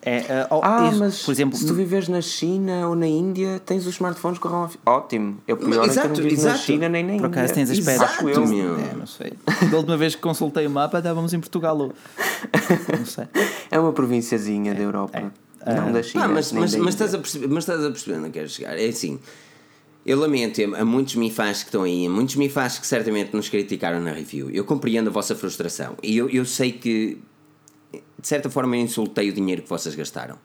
É, 0.00 0.44
uh, 0.44 0.56
oh, 0.56 0.60
ah, 0.62 0.88
isso, 0.88 0.98
mas 1.00 1.22
por 1.24 1.32
exemplo, 1.32 1.58
se 1.58 1.66
tu 1.66 1.74
vives 1.74 2.06
na 2.08 2.20
China 2.20 2.88
ou 2.88 2.94
na 2.94 3.06
Índia, 3.08 3.60
tens 3.66 3.84
os 3.84 3.94
smartphones 3.94 4.38
com 4.38 4.48
ROM 4.48 4.68
ótimo. 4.86 5.38
É 5.46 5.52
o 5.52 5.56
pior 5.56 5.84
exato, 5.84 6.10
que 6.10 6.20
não 6.20 6.28
vives 6.28 6.44
na 6.44 6.56
China 6.56 6.88
nem 6.88 7.04
na 7.04 7.14
Índia. 7.14 7.28
Por 7.28 7.36
acaso 7.36 7.52
tens 7.52 7.68
as 7.68 7.80
pedras. 7.80 8.02
Acho 8.02 8.28
eu. 8.28 8.78
É, 8.78 8.94
não 8.94 9.06
sei. 9.06 9.32
Da 9.70 9.76
última 9.76 9.96
vez 9.96 10.14
que 10.14 10.22
consultei 10.22 10.66
o 10.68 10.70
mapa 10.70 10.98
estávamos 10.98 11.34
em 11.34 11.40
Portugal. 11.40 11.76
Não 11.76 13.06
sei. 13.06 13.26
É 13.70 13.78
uma 13.78 13.92
provínciazinha 13.92 14.72
é, 14.72 14.74
da 14.74 14.82
Europa. 14.82 15.18
É. 15.18 15.74
Não 15.74 15.88
ah. 15.88 15.90
da 15.90 16.02
China. 16.02 16.24
Ah, 16.24 16.28
mas, 16.28 16.52
mas, 16.52 16.74
mas, 16.76 16.94
estás 16.94 17.12
a 17.12 17.18
perceber, 17.18 17.48
mas 17.48 17.64
estás 17.64 17.84
a 17.84 17.90
perceber, 17.90 18.18
não 18.18 18.30
quero 18.30 18.48
chegar. 18.48 18.78
É 18.78 18.86
assim 18.86 19.18
eu 20.08 20.18
lamento 20.18 20.62
a 20.74 20.84
muitos 20.86 21.16
mifás 21.16 21.62
que 21.62 21.68
estão 21.68 21.82
aí, 21.82 22.06
a 22.06 22.08
muitos 22.08 22.34
mifás 22.36 22.78
que 22.78 22.86
certamente 22.86 23.36
nos 23.36 23.50
criticaram 23.50 24.00
na 24.00 24.10
review. 24.10 24.50
Eu 24.50 24.64
compreendo 24.64 25.10
a 25.10 25.12
vossa 25.12 25.34
frustração 25.34 25.98
e 26.02 26.16
eu, 26.16 26.30
eu 26.30 26.46
sei 26.46 26.72
que, 26.72 27.18
de 27.92 28.26
certa 28.26 28.48
forma, 28.48 28.74
eu 28.74 28.80
insultei 28.80 29.28
o 29.28 29.34
dinheiro 29.34 29.60
que 29.60 29.68
vocês 29.68 29.94
gastaram. 29.94 30.38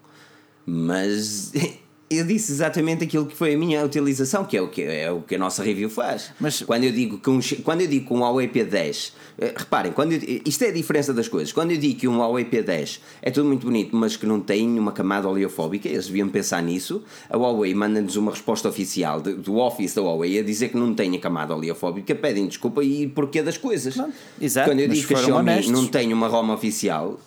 Mas 0.65 1.53
eu 2.17 2.25
disse 2.25 2.51
exatamente 2.51 3.03
aquilo 3.03 3.25
que 3.25 3.35
foi 3.35 3.53
a 3.53 3.57
minha 3.57 3.83
utilização, 3.83 4.45
que 4.45 4.57
é 4.57 4.61
o 4.61 4.67
que, 4.67 4.81
é 4.81 5.11
o 5.11 5.21
que 5.21 5.35
a 5.35 5.37
nossa 5.37 5.63
review 5.63 5.89
faz. 5.89 6.31
Mas 6.39 6.61
quando 6.61 6.83
eu 6.83 6.91
digo 6.91 7.17
que 7.17 7.29
um, 7.29 7.39
quando 7.63 7.81
eu 7.81 7.87
digo 7.87 8.07
que 8.07 8.13
um 8.13 8.19
Huawei 8.19 8.47
P10, 8.47 9.11
eh, 9.37 9.53
reparem, 9.55 9.91
quando 9.91 10.13
eu, 10.13 10.41
isto 10.45 10.63
é 10.63 10.69
a 10.69 10.71
diferença 10.71 11.13
das 11.13 11.27
coisas. 11.27 11.51
Quando 11.51 11.71
eu 11.71 11.77
digo 11.77 11.99
que 11.99 12.07
um 12.07 12.19
Huawei 12.19 12.45
P10 12.45 12.99
é 13.21 13.31
tudo 13.31 13.47
muito 13.47 13.65
bonito, 13.65 13.95
mas 13.95 14.15
que 14.15 14.25
não 14.25 14.39
tem 14.39 14.79
uma 14.79 14.91
camada 14.91 15.27
oleofóbica, 15.27 15.87
eles 15.87 16.07
deviam 16.07 16.29
pensar 16.29 16.61
nisso. 16.61 17.03
A 17.29 17.37
Huawei 17.37 17.73
manda-nos 17.73 18.15
uma 18.15 18.31
resposta 18.31 18.69
oficial 18.69 19.21
de, 19.21 19.33
do 19.33 19.57
Office 19.57 19.93
da 19.93 20.01
Huawei 20.01 20.39
a 20.39 20.43
dizer 20.43 20.69
que 20.69 20.77
não 20.77 20.93
tem 20.93 21.15
a 21.15 21.19
camada 21.19 21.55
oleofóbica, 21.55 22.13
pedem 22.15 22.47
desculpa 22.47 22.83
e 22.83 23.07
porquê 23.07 23.41
das 23.41 23.57
coisas. 23.57 23.95
Não, 23.95 24.11
exato, 24.39 24.69
quando 24.69 24.79
eu 24.79 24.87
digo 24.87 25.07
que 25.07 25.13
a 25.13 25.17
Xiaomi 25.17 25.51
honestos. 25.51 25.71
não 25.71 25.87
tem 25.87 26.13
uma 26.13 26.27
ROM 26.27 26.51
oficial 26.51 27.19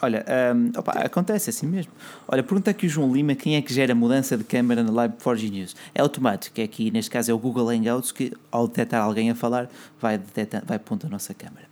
Olha, 0.00 0.24
um, 0.54 0.78
opa, 0.78 0.92
acontece 0.92 1.50
assim 1.50 1.66
mesmo. 1.66 1.92
Olha, 2.26 2.42
pergunta 2.42 2.70
aqui 2.70 2.86
o 2.86 2.88
João 2.88 3.12
Lima 3.12 3.34
quem 3.34 3.56
é 3.56 3.62
que 3.62 3.72
gera 3.72 3.94
mudança 3.94 4.36
de 4.36 4.44
câmera 4.44 4.82
na 4.82 4.92
Live 4.92 5.14
4G 5.22 5.50
News. 5.50 5.76
É 5.94 6.00
automático, 6.00 6.60
é 6.60 6.64
aqui 6.64 6.90
neste 6.90 7.10
caso 7.10 7.30
é 7.30 7.34
o 7.34 7.38
Google 7.38 7.68
Hangouts 7.70 8.12
que 8.12 8.32
ao 8.50 8.68
detectar 8.68 9.02
alguém 9.02 9.30
a 9.30 9.34
falar 9.34 9.68
vai, 10.00 10.18
detectar, 10.18 10.64
vai 10.64 10.76
apontar 10.76 11.10
a 11.10 11.12
nossa 11.12 11.34
câmera. 11.34 11.66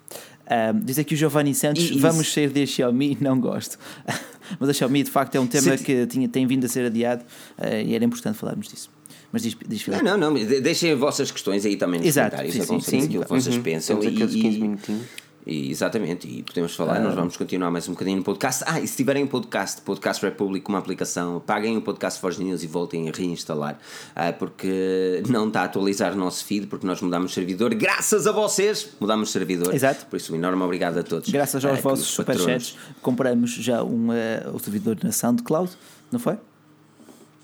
Um, 0.49 0.79
diz 0.81 0.99
aqui 0.99 1.15
o 1.15 1.17
Giovanni 1.17 1.55
Santos: 1.55 1.91
e, 1.91 1.99
vamos 1.99 2.33
sair 2.33 2.51
da 2.51 2.65
Xiaomi, 2.65 3.19
não 3.21 3.41
gosto. 3.41 3.79
Mas 4.61 4.69
a 4.69 4.73
Xiaomi 4.73 5.03
de 5.03 5.11
facto 5.11 5.35
é 5.35 5.41
um 5.41 5.47
tema 5.47 5.77
que 5.77 6.07
tinha, 6.07 6.29
tem 6.29 6.47
vindo 6.47 6.65
a 6.65 6.69
ser 6.69 6.87
adiado 6.87 7.25
uh, 7.59 7.67
e 7.85 7.95
era 7.95 8.05
importante 8.05 8.39
falarmos 8.39 8.69
disso. 8.69 8.91
Mas 9.33 9.43
diz, 9.43 9.57
diz 9.67 9.87
Não, 9.89 10.17
não, 10.17 10.31
não, 10.31 10.35
deixem 10.35 10.93
as 10.93 10.99
vossas 10.99 11.31
questões 11.31 11.67
aí 11.67 11.77
também 11.77 11.99
nos 11.99 12.09
Exato, 12.09 12.37
comentários, 12.37 12.67
sim, 12.67 12.81
sim, 12.81 13.01
sim, 13.01 13.07
aquilo 13.07 13.25
que 13.25 13.29
vocês 13.29 13.57
uhum. 13.57 13.63
pensam. 13.63 13.99
Temos 13.99 14.13
e, 14.13 14.17
aqueles 14.17 14.43
15 14.43 14.61
minutinhos. 14.61 15.07
E, 15.47 15.71
exatamente, 15.71 16.27
e 16.27 16.43
podemos 16.43 16.75
falar, 16.75 16.97
ah. 16.97 17.01
nós 17.01 17.15
vamos 17.15 17.37
continuar 17.37 17.71
mais 17.71 17.89
um 17.89 17.93
bocadinho 17.93 18.17
no 18.17 18.25
podcast. 18.25 18.65
Ah, 18.67 18.81
e 18.81 18.89
se 18.89 18.97
tiverem 18.97 19.23
um 19.23 19.29
podcast, 19.29 19.81
Podcast 19.81 20.25
Republic, 20.25 20.69
uma 20.69 20.79
aplicação, 20.79 21.39
paguem 21.39 21.77
o 21.77 21.81
podcast 21.81 22.21
Forge 22.21 22.43
News 22.43 22.65
e 22.65 22.67
voltem 22.67 23.09
a 23.09 23.13
reinstalar, 23.13 23.79
ah, 24.17 24.33
porque 24.33 25.23
não 25.29 25.47
está 25.47 25.61
a 25.61 25.65
atualizar 25.67 26.15
o 26.15 26.17
nosso 26.17 26.45
feed, 26.45 26.67
porque 26.67 26.85
nós 26.85 27.01
mudamos 27.01 27.33
servidor, 27.33 27.73
graças 27.77 28.27
a 28.27 28.33
vocês, 28.33 28.89
mudamos 28.99 29.31
servidor. 29.31 29.73
Exato. 29.73 30.07
Por 30.07 30.17
isso, 30.17 30.33
um 30.33 30.37
enorme 30.37 30.65
obrigado 30.65 30.99
a 30.99 31.05
todos. 31.05 31.31
Graças 31.31 31.65
aos 31.65 31.79
ah, 31.79 31.81
vossos 31.81 32.09
superchats, 32.09 32.77
compramos 33.01 33.53
já 33.53 33.85
um, 33.85 34.09
uh, 34.09 34.53
o 34.53 34.59
servidor 34.59 34.99
na 35.01 35.13
SoundCloud, 35.13 35.71
não 36.11 36.19
foi? 36.19 36.39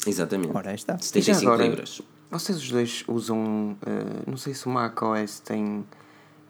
Exatamente. 0.05 0.57
Ora, 0.57 0.71
aí 0.71 0.75
está. 0.75 0.99
75 0.99 1.47
agora, 1.47 1.69
libras. 1.69 2.03
Vocês 2.33 2.59
os 2.59 2.69
dois 2.69 3.05
usam, 3.07 3.77
uh, 3.87 4.29
não 4.29 4.37
sei 4.37 4.55
se 4.55 4.67
o 4.67 4.71
Mac 4.71 5.01
OS 5.03 5.39
tem 5.39 5.85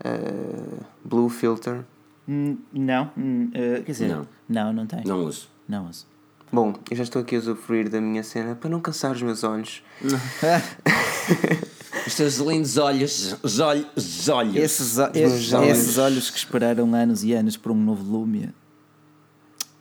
uh, 0.04 0.84
Blue 1.04 1.28
Filter? 1.28 1.84
Hum, 2.28 2.58
não, 2.72 3.06
uh, 3.06 3.82
quer 3.84 3.92
dizer, 3.92 4.08
não. 4.08 4.26
não, 4.48 4.72
não 4.72 4.86
tem. 4.86 5.02
Não 5.04 5.24
uso. 5.24 5.48
Não 5.68 5.88
uso. 5.88 6.06
Bom, 6.52 6.74
eu 6.90 6.96
já 6.96 7.02
estou 7.02 7.22
aqui 7.22 7.34
a 7.34 7.38
usufruir 7.38 7.88
da 7.88 8.00
minha 8.00 8.22
cena 8.22 8.54
para 8.54 8.68
não 8.68 8.78
cansar 8.78 9.12
os 9.12 9.22
meus 9.22 9.42
olhos. 9.42 9.82
os 12.06 12.14
teus 12.14 12.36
lindos 12.36 12.76
olhos, 12.76 13.36
os 13.42 13.58
olhos, 13.58 13.86
os 13.96 14.28
olhos. 14.28 14.56
Esses, 14.56 14.98
esses, 15.14 15.52
olhos. 15.52 15.70
esses 15.70 15.98
olhos 15.98 16.30
que 16.30 16.36
esperaram 16.36 16.94
anos 16.94 17.24
e 17.24 17.32
anos 17.32 17.56
por 17.56 17.72
um 17.72 17.74
novo 17.74 18.04
Lumia. 18.04 18.54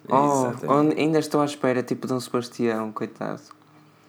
Oh, 0.07 0.52
ainda 0.98 1.19
estou 1.19 1.41
à 1.41 1.45
espera, 1.45 1.84
tipo 1.84 2.07
de 2.07 2.14
um 2.14 2.19
Sebastião, 2.19 2.91
coitado. 2.91 3.41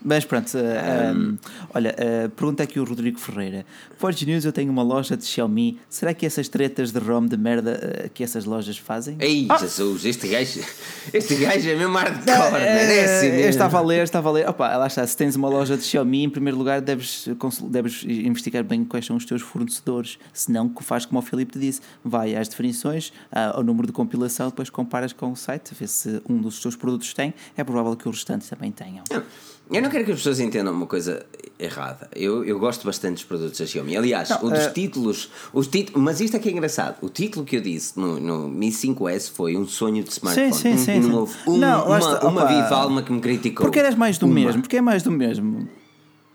Mas 0.05 0.25
pronto, 0.25 0.49
uh, 0.57 1.15
um, 1.15 1.21
um, 1.21 1.39
olha, 1.75 1.95
uh, 1.95 2.29
pergunta 2.31 2.63
aqui 2.63 2.81
o 2.81 2.85
Rodrigo 2.85 3.19
Ferreira. 3.19 3.65
Forge 3.99 4.27
News, 4.27 4.45
eu 4.45 4.53
tenho 4.53 4.71
uma 4.71 4.83
loja 4.83 5.17
de 5.17 5.25
Xiaomi. 5.25 5.79
Será 5.89 6.13
que 6.13 6.27
essas 6.27 6.49
tretas 6.49 6.91
de 6.91 6.99
ROM 6.99 7.27
de 7.27 7.37
merda 7.37 8.05
uh, 8.07 8.11
que 8.11 8.25
essas 8.25 8.45
lojas 8.45 8.77
fazem? 8.77 9.17
Ei, 9.21 9.47
ah! 9.49 9.57
Jesus, 9.59 10.05
este 10.05 10.29
gajo, 10.29 10.61
este 11.15 11.37
gajo 11.37 11.69
é 11.69 11.77
mesmo 11.77 11.97
hardcore, 11.97 12.63
é, 12.63 12.99
é 12.99 13.05
assim 13.05 13.27
Eu 13.27 13.49
estava 13.49 13.79
a 13.79 13.81
ler, 13.81 14.03
estava 14.03 14.29
a 14.29 14.33
ler. 14.33 14.49
Opa, 14.49 14.77
lá 14.77 14.87
está, 14.87 15.07
se 15.07 15.17
tens 15.17 15.37
uma 15.37 15.49
loja 15.49 15.77
de 15.77 15.85
Xiaomi, 15.85 16.25
em 16.25 16.31
primeiro 16.31 16.59
lugar 16.59 16.81
deves, 16.81 17.29
deves 17.71 18.05
investigar 18.05 18.65
bem 18.65 18.85
quais 18.85 19.07
são 19.07 19.17
os 19.17 19.25
teus 19.25 19.43
fornecedores. 19.43 20.19
Se 20.33 20.51
não, 20.51 20.73
faz 20.81 21.07
como 21.07 21.21
o 21.21 21.23
Filipe 21.23 21.53
te 21.53 21.59
disse, 21.59 21.81
vai 22.05 22.35
às 22.35 22.49
definições, 22.49 23.13
ao 23.31 23.63
número 23.63 23.87
de 23.87 23.93
compilação, 23.93 24.49
depois 24.49 24.69
comparas 24.69 25.13
com 25.13 25.31
o 25.31 25.37
site, 25.37 25.75
vê 25.79 25.87
se 25.87 26.21
um 26.29 26.41
dos 26.41 26.61
teus 26.61 26.75
produtos 26.75 27.15
tem, 27.15 27.33
é 27.57 27.63
provável 27.63 27.95
que 27.97 28.09
o 28.09 28.11
restante 28.11 28.49
também 28.49 28.73
tenham. 28.73 29.05
Eu 29.71 29.81
não 29.81 29.89
quero 29.89 30.05
que 30.05 30.13
as 30.13 30.19
pessoas 30.19 30.41
entendam 30.41 30.73
uma 30.73 30.87
coisa 30.87 31.25
errada. 31.59 32.09
Eu, 32.15 32.45
eu 32.45 32.59
gosto 32.59 32.85
bastante 32.85 33.15
dos 33.15 33.25
produtos 33.25 33.59
da 33.59 33.67
Xiaomi. 33.67 33.97
Aliás, 33.97 34.29
não, 34.29 34.45
um 34.45 34.51
dos 34.51 34.67
uh... 34.67 34.73
títulos, 34.73 35.31
os 35.53 35.67
títulos. 35.67 36.03
Mas 36.03 36.21
isto 36.21 36.37
é 36.37 36.41
que 36.41 36.49
é 36.49 36.53
engraçado. 36.53 36.97
O 37.01 37.09
título 37.09 37.45
que 37.45 37.57
eu 37.57 37.61
disse 37.61 37.99
no, 37.99 38.21
no 38.21 38.49
Mi 38.49 38.71
5S 38.71 39.31
foi 39.33 39.57
um 39.57 39.67
sonho 39.67 40.03
de 40.03 40.11
smartphone. 40.11 40.53
Sim, 40.53 40.77
sim, 40.77 41.01
sim. 41.01 41.01
Não 41.01 41.21
houve 41.21 41.35
um, 41.47 41.57
não, 41.57 41.87
uma, 41.87 42.25
uma 42.25 42.47
viva 42.47 42.75
alma 42.75 43.03
que 43.03 43.13
me 43.13 43.21
criticou. 43.21 43.65
Porque 43.65 43.79
eras 43.79 43.95
mais 43.95 44.19
do 44.19 44.27
uma. 44.27 44.35
mesmo. 44.35 44.63
Porque 44.63 44.77
é 44.77 44.81
mais 44.81 45.03
do 45.03 45.11
mesmo. 45.11 45.69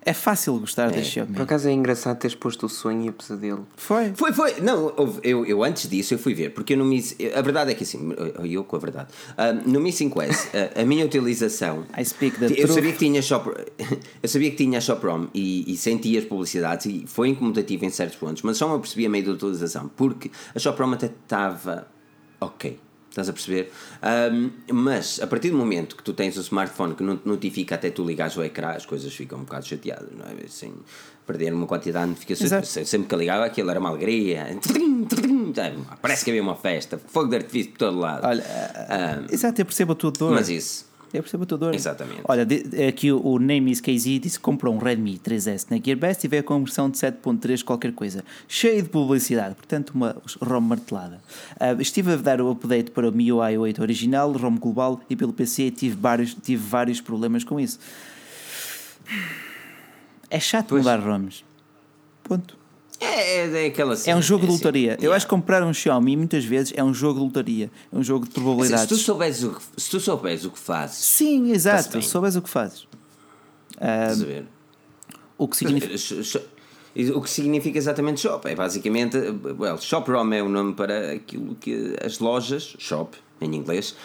É 0.07 0.13
fácil 0.13 0.57
gostar 0.57 0.87
é. 0.87 0.95
da 0.95 1.03
Xiaomi. 1.03 1.33
Por 1.33 1.41
acaso 1.41 1.67
é 1.67 1.71
engraçado 1.73 2.17
teres 2.17 2.33
posto 2.33 2.65
o 2.65 2.69
sonho 2.69 3.07
e 3.07 3.09
o 3.09 3.13
pesadelo. 3.13 3.67
Foi? 3.75 4.13
Foi, 4.15 4.31
foi. 4.31 4.61
Não, 4.61 4.93
eu, 5.21 5.45
eu 5.45 5.61
antes 5.65 5.89
disso 5.89 6.13
eu 6.13 6.17
fui 6.17 6.33
ver, 6.33 6.53
porque 6.53 6.73
eu 6.73 6.77
no 6.77 6.85
Mi. 6.85 7.03
A 7.35 7.41
verdade 7.41 7.71
é 7.71 7.73
que 7.73 7.83
assim, 7.83 8.13
eu 8.49 8.63
com 8.63 8.77
a 8.77 8.79
verdade. 8.79 9.09
Uh, 9.33 9.69
no 9.69 9.81
Mi 9.81 9.91
5S, 9.91 10.47
a, 10.77 10.81
a 10.81 10.85
minha 10.85 11.05
utilização. 11.05 11.83
I 11.97 12.05
speak 12.05 12.39
the 12.39 12.45
eu 12.45 12.55
truth. 12.55 12.75
sabia 12.75 12.91
que 12.93 12.99
tinha 12.99 13.21
shop, 13.21 13.49
Eu 14.23 14.29
sabia 14.29 14.49
que 14.49 14.55
tinha 14.55 14.79
ShopROM 14.79 15.27
e, 15.33 15.69
e 15.73 15.75
sentia 15.75 16.19
as 16.19 16.25
publicidades 16.25 16.85
e 16.85 17.03
foi 17.05 17.27
incomodativo 17.27 17.83
em 17.83 17.89
certos 17.89 18.17
pontos, 18.17 18.43
mas 18.43 18.55
só 18.55 18.65
me 18.69 18.75
apercebi 18.75 19.05
a 19.05 19.09
meio 19.09 19.25
da 19.25 19.31
utilização, 19.33 19.91
porque 19.93 20.31
a 20.55 20.59
ShopROM 20.59 20.93
até 20.93 21.07
estava 21.07 21.85
ok. 22.39 22.79
Estás 23.17 23.29
a 23.29 23.33
perceber? 23.33 23.71
Um, 24.31 24.51
mas 24.71 25.19
a 25.19 25.25
partir 25.25 25.49
do 25.49 25.57
momento 25.57 25.95
que 25.95 26.03
tu 26.03 26.13
tens 26.13 26.37
o 26.37 26.41
smartphone 26.41 26.93
que 26.93 27.01
não 27.01 27.17
te 27.17 27.27
notifica 27.27 27.73
até 27.73 27.89
tu 27.89 28.05
ligares 28.05 28.37
o 28.37 28.43
ecrã, 28.43 28.69
as 28.69 28.85
coisas 28.85 29.11
ficam 29.11 29.39
um 29.39 29.43
bocado 29.43 29.65
chateadas, 29.65 30.09
não 30.15 30.23
é? 30.23 30.45
Assim, 30.45 30.71
perder 31.25 31.51
uma 31.51 31.65
quantidade 31.65 32.05
de 32.05 32.11
notificações. 32.11 32.87
Sempre 32.87 33.07
que 33.07 33.15
ligava 33.15 33.43
aquilo 33.43 33.71
era 33.71 33.79
uma 33.79 33.89
alegria. 33.89 34.45
Parece 35.99 36.23
que 36.23 36.29
havia 36.29 36.43
uma 36.43 36.55
festa, 36.55 36.99
fogo 37.07 37.27
de 37.29 37.37
artifício 37.37 37.71
por 37.71 37.79
todo 37.79 37.97
lado. 37.97 38.23
Olha, 38.23 38.43
um, 38.43 39.33
exato, 39.33 39.59
eu 39.61 39.65
percebo 39.65 39.93
a 39.93 39.95
tua 39.95 40.11
dor. 40.11 40.35
Mas 40.35 40.49
isso. 40.49 40.86
Eu 41.13 41.21
percebo 41.21 41.43
a 41.43 41.45
tua 41.45 41.57
dor. 41.57 41.73
Exatamente. 41.73 42.21
Olha, 42.25 42.45
aqui 42.87 43.11
o, 43.11 43.25
o 43.25 43.39
Name 43.39 43.71
is 43.71 43.79
KZ 43.79 44.19
disse 44.19 44.37
que 44.37 44.43
comprou 44.43 44.73
um 44.73 44.77
Redmi 44.77 45.17
3S 45.17 45.67
na 45.69 45.77
GearBest 45.77 46.25
e 46.25 46.27
veio 46.27 46.43
com 46.43 46.55
a 46.55 46.59
versão 46.59 46.89
de 46.89 46.97
7.3 46.97 47.63
qualquer 47.63 47.93
coisa. 47.93 48.23
Cheio 48.47 48.83
de 48.83 48.89
publicidade, 48.89 49.55
portanto 49.55 49.91
uma 49.91 50.15
ROM 50.41 50.61
martelada. 50.61 51.21
Uh, 51.55 51.81
estive 51.81 52.13
a 52.13 52.15
dar 52.17 52.41
o 52.41 52.51
update 52.51 52.91
para 52.91 53.07
o 53.07 53.11
MIUI 53.11 53.57
8 53.57 53.81
original, 53.81 54.31
ROM 54.31 54.57
global 54.57 55.01
e 55.09 55.15
pelo 55.15 55.31
PC 55.31 55.63
e 55.63 55.71
tive 55.71 55.95
vários, 55.95 56.33
tive 56.33 56.63
vários 56.63 56.99
problemas 56.99 57.43
com 57.43 57.59
isso. 57.59 57.79
É 60.29 60.39
chato 60.39 60.69
pois. 60.69 60.83
mudar 60.83 60.99
ROMs. 60.99 61.43
Ponto. 62.23 62.56
É, 62.99 63.45
é, 63.45 63.63
é 63.63 63.67
aquela 63.67 63.95
É 64.05 64.15
um 64.15 64.21
jogo 64.21 64.45
de 64.45 64.51
lotaria. 64.51 64.93
Assim, 64.93 64.97
Eu 64.99 65.03
yeah. 65.03 65.17
acho 65.17 65.25
que 65.25 65.29
comprar 65.29 65.63
um 65.63 65.73
Xiaomi 65.73 66.15
muitas 66.15 66.43
vezes 66.43 66.73
é 66.75 66.83
um 66.83 66.93
jogo 66.93 67.19
de 67.19 67.25
lotaria. 67.25 67.71
É 67.91 67.95
um 67.97 68.03
jogo 68.03 68.25
de 68.25 68.31
probabilidades. 68.31 68.83
Se 68.83 68.87
tu 68.87 68.97
souberes 68.97 69.43
o 69.43 69.51
que, 69.51 69.61
se 69.77 69.89
tu 69.89 69.99
souberes 69.99 70.45
o 70.45 70.51
que 70.51 70.59
fazes. 70.59 70.97
Sim, 70.97 71.51
exato. 71.51 72.01
Se 72.01 72.09
souberes 72.09 72.35
o 72.35 72.41
que 72.41 72.49
fazes. 72.49 72.83
Uh, 73.75 74.45
o 75.37 75.47
que 75.47 75.57
significa. 75.57 75.95
O 77.13 77.21
que 77.21 77.29
significa 77.29 77.77
exatamente 77.77 78.21
shop? 78.21 78.49
É 78.49 78.55
basicamente, 78.55 79.15
well, 79.59 79.77
shop 79.77 80.09
ROM 80.09 80.33
é 80.33 80.41
o 80.41 80.49
nome 80.49 80.73
para 80.73 81.11
aquilo 81.11 81.53
que 81.53 81.95
as 82.03 82.17
lojas, 82.17 82.75
shop 82.79 83.15
em 83.39 83.53
inglês, 83.55 83.95